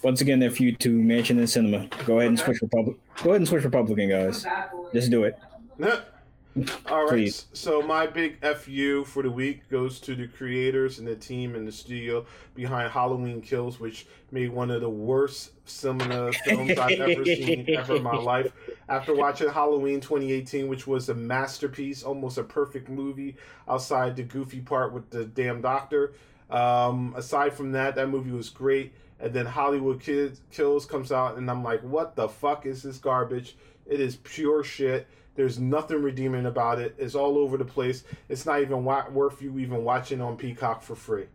once 0.03 0.21
again, 0.21 0.47
FU 0.51 0.73
to 0.73 0.91
Manchin 0.91 1.39
and 1.39 1.49
Sinema. 1.49 1.89
Go 2.05 2.19
ahead 2.19 2.29
and 2.29 2.39
switch 2.39 2.61
Republic. 2.61 2.99
Go 3.23 3.31
ahead 3.31 3.41
and 3.41 3.49
switch 3.49 3.65
Republican, 3.65 4.11
guys. 4.11 4.45
Just 4.93 5.11
do 5.11 5.25
it. 5.25 5.39
All 6.89 7.03
right. 7.03 7.09
Please. 7.09 7.47
So 7.53 7.83
my 7.83 8.07
big 8.07 8.45
fu 8.57 9.05
for 9.05 9.23
the 9.23 9.31
week 9.31 9.69
goes 9.69 9.99
to 10.01 10.15
the 10.15 10.29
creators 10.29 10.99
and 11.01 11.09
the 11.09 11.17
team 11.17 11.57
and 11.57 11.67
the 11.67 11.73
studio 11.73 12.27
behind 12.55 12.93
Halloween 12.93 13.41
Kills, 13.41 13.81
which 13.81 14.07
made 14.31 14.51
one 14.53 14.71
of 14.71 14.81
the 14.81 14.89
worst 14.89 15.51
cinema 15.69 16.33
films 16.33 16.79
I've 16.79 17.01
ever 17.01 17.25
seen 17.25 17.67
ever 17.77 17.97
in 17.97 18.03
my 18.03 18.17
life. 18.17 18.53
After 18.89 19.15
watching 19.15 19.49
Halloween 19.49 20.01
2018, 20.01 20.69
which 20.69 20.87
was 20.87 21.09
a 21.09 21.15
masterpiece, 21.15 22.05
almost 22.05 22.39
a 22.39 22.45
perfect 22.45 22.89
movie, 22.89 23.37
outside 23.69 24.15
the 24.15 24.23
goofy 24.23 24.61
part 24.61 24.93
with 24.93 25.11
the 25.11 25.25
damn 25.25 25.61
doctor. 25.61 26.13
Um, 26.51 27.15
aside 27.17 27.55
from 27.55 27.73
that, 27.73 27.97
that 27.97 28.09
movie 28.09 28.31
was 28.31 28.49
great. 28.49 28.93
And 29.19 29.33
then 29.33 29.47
Hollywood 29.47 30.01
Kids 30.01 30.41
Kills 30.53 30.87
comes 30.87 31.11
out, 31.11 31.37
and 31.37 31.51
I'm 31.51 31.65
like, 31.65 31.81
what 31.83 32.15
the 32.15 32.29
fuck 32.29 32.67
is 32.67 32.83
this 32.83 32.99
garbage? 32.99 33.57
It 33.87 34.01
is 34.01 34.17
pure 34.17 34.63
shit 34.63 35.09
there's 35.35 35.59
nothing 35.59 36.03
redeeming 36.03 36.47
about 36.47 36.79
it. 36.79 36.95
It's 36.99 37.15
all 37.15 37.39
over 37.39 37.57
the 37.57 37.65
place. 37.65 38.05
It's 38.29 38.47
not 38.47 38.61
even 38.61 38.85
worth 38.85 39.43
you 39.43 39.59
even 39.59 39.85
watching 39.85 40.21
on 40.21 40.37
Peacock 40.37 40.83
for 40.83 40.95
free. 40.95 41.27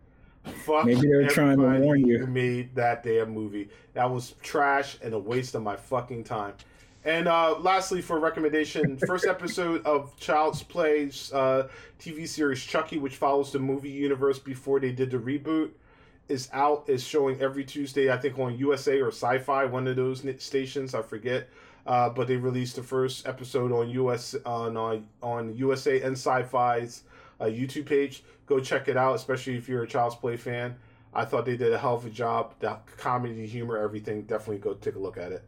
Fuck 0.64 0.86
Maybe 0.86 1.02
they're 1.02 1.28
trying 1.28 1.58
to 1.58 1.80
warn 1.80 2.06
you. 2.06 2.26
Made 2.26 2.74
that 2.74 3.02
damn 3.02 3.30
movie? 3.30 3.68
That 3.92 4.10
was 4.10 4.34
trash 4.42 4.96
and 5.02 5.12
a 5.12 5.18
waste 5.18 5.54
of 5.54 5.62
my 5.62 5.76
fucking 5.76 6.24
time. 6.24 6.54
And 7.04 7.28
uh, 7.28 7.58
lastly, 7.58 8.02
for 8.02 8.18
recommendation, 8.18 8.96
first 9.06 9.26
episode 9.26 9.84
of 9.84 10.16
Child's 10.18 10.62
Play's 10.62 11.32
uh, 11.32 11.68
TV 11.98 12.26
series 12.26 12.62
Chucky, 12.62 12.98
which 12.98 13.16
follows 13.16 13.52
the 13.52 13.58
movie 13.58 13.90
universe 13.90 14.38
before 14.38 14.80
they 14.80 14.92
did 14.92 15.10
the 15.10 15.18
reboot, 15.18 15.70
is 16.28 16.48
out. 16.52 16.84
Is 16.88 17.02
showing 17.02 17.40
every 17.40 17.64
Tuesday, 17.64 18.10
I 18.10 18.16
think, 18.16 18.38
on 18.38 18.56
USA 18.58 19.00
or 19.00 19.08
Sci-Fi, 19.08 19.66
one 19.66 19.86
of 19.88 19.96
those 19.96 20.24
stations. 20.38 20.94
I 20.94 21.02
forget. 21.02 21.48
Uh, 21.86 22.08
but 22.10 22.28
they 22.28 22.36
released 22.36 22.76
the 22.76 22.82
first 22.82 23.26
episode 23.26 23.72
on 23.72 23.88
US 23.90 24.34
on 24.44 24.76
on, 24.76 25.06
on 25.22 25.54
USA 25.56 26.00
and 26.02 26.12
Sci-Fi's 26.12 27.04
uh, 27.40 27.44
YouTube 27.44 27.86
page. 27.86 28.22
Go 28.46 28.60
check 28.60 28.88
it 28.88 28.96
out, 28.96 29.14
especially 29.14 29.56
if 29.56 29.68
you're 29.68 29.82
a 29.82 29.88
Child's 29.88 30.16
Play 30.16 30.36
fan. 30.36 30.76
I 31.12 31.24
thought 31.24 31.44
they 31.44 31.56
did 31.56 31.72
a 31.72 31.78
hell 31.78 31.94
of 31.94 32.06
a 32.06 32.10
job. 32.10 32.54
The 32.60 32.76
comedy, 32.96 33.46
humor, 33.46 33.78
everything. 33.78 34.22
Definitely 34.22 34.58
go 34.58 34.74
take 34.74 34.94
a 34.94 34.98
look 34.98 35.16
at 35.16 35.32
it. 35.32 35.42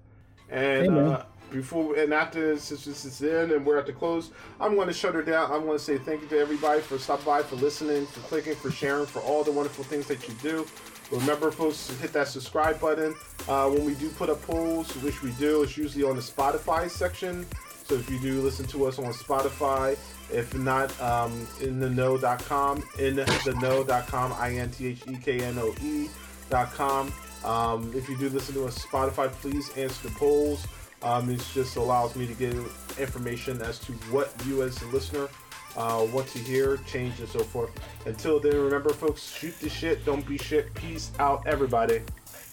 And 0.50 0.92
hey, 0.92 0.98
uh, 0.98 1.22
before 1.52 1.96
and 1.96 2.12
after 2.12 2.58
since 2.58 2.84
this 2.84 3.04
is 3.04 3.22
in 3.22 3.52
and 3.52 3.64
we're 3.64 3.78
at 3.78 3.86
the 3.86 3.92
close, 3.92 4.30
I'm 4.60 4.74
going 4.74 4.88
to 4.88 4.92
shut 4.92 5.14
her 5.14 5.22
down. 5.22 5.52
I'm 5.52 5.64
going 5.64 5.78
to 5.78 5.84
say 5.84 5.98
thank 5.98 6.22
you 6.22 6.28
to 6.28 6.38
everybody 6.38 6.80
for 6.80 6.98
stopping 6.98 7.26
by, 7.26 7.42
for 7.42 7.56
listening, 7.56 8.06
for 8.06 8.20
clicking, 8.20 8.54
for 8.54 8.70
sharing, 8.70 9.06
for 9.06 9.20
all 9.20 9.44
the 9.44 9.52
wonderful 9.52 9.84
things 9.84 10.06
that 10.08 10.26
you 10.28 10.34
do. 10.42 10.66
Remember, 11.12 11.50
folks, 11.50 11.88
to 11.88 11.94
hit 11.94 12.12
that 12.14 12.26
subscribe 12.26 12.80
button. 12.80 13.14
Uh, 13.46 13.68
when 13.68 13.84
we 13.84 13.94
do 13.94 14.08
put 14.08 14.30
up 14.30 14.40
polls, 14.42 14.90
which 15.02 15.22
we 15.22 15.30
do, 15.32 15.62
it's 15.62 15.76
usually 15.76 16.04
on 16.04 16.16
the 16.16 16.22
Spotify 16.22 16.90
section. 16.90 17.46
So 17.84 17.96
if 17.96 18.08
you 18.08 18.18
do 18.18 18.40
listen 18.40 18.66
to 18.68 18.86
us 18.86 18.98
on 18.98 19.12
Spotify, 19.12 19.98
if 20.32 20.54
not, 20.56 20.98
um, 21.02 21.46
in 21.60 21.78
the 21.78 21.90
know.com, 21.90 22.82
in 22.98 23.16
the 23.16 23.58
know.com, 23.60 24.32
I 24.38 24.52
N 24.52 24.70
T 24.70 24.86
H 24.86 25.02
E 25.06 25.16
K 25.16 25.40
N 25.40 25.58
O 25.58 25.74
E.com. 25.82 27.12
Um, 27.44 27.92
if 27.94 28.08
you 28.08 28.16
do 28.16 28.30
listen 28.30 28.54
to 28.54 28.64
us 28.64 28.78
Spotify, 28.78 29.30
please 29.30 29.68
answer 29.76 30.08
the 30.08 30.14
polls. 30.14 30.66
Um, 31.02 31.28
it 31.28 31.44
just 31.52 31.76
allows 31.76 32.16
me 32.16 32.26
to 32.26 32.34
get 32.34 32.54
information 32.98 33.60
as 33.60 33.78
to 33.80 33.92
what 34.10 34.32
you 34.46 34.62
as 34.62 34.80
a 34.80 34.86
listener 34.86 35.28
uh, 35.76 36.00
what 36.06 36.26
to 36.28 36.38
hear, 36.38 36.78
change, 36.86 37.18
and 37.20 37.28
so 37.28 37.40
forth. 37.40 37.70
Until 38.06 38.40
then, 38.40 38.56
remember, 38.56 38.90
folks, 38.90 39.32
shoot 39.32 39.58
the 39.60 39.68
shit, 39.68 40.04
don't 40.04 40.26
be 40.26 40.38
shit. 40.38 40.72
Peace 40.74 41.12
out, 41.18 41.46
everybody. 41.46 42.02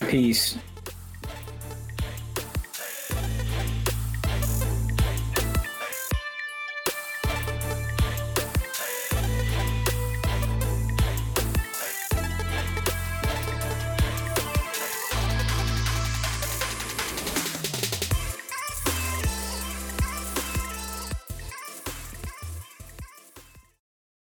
Peace. 0.08 0.58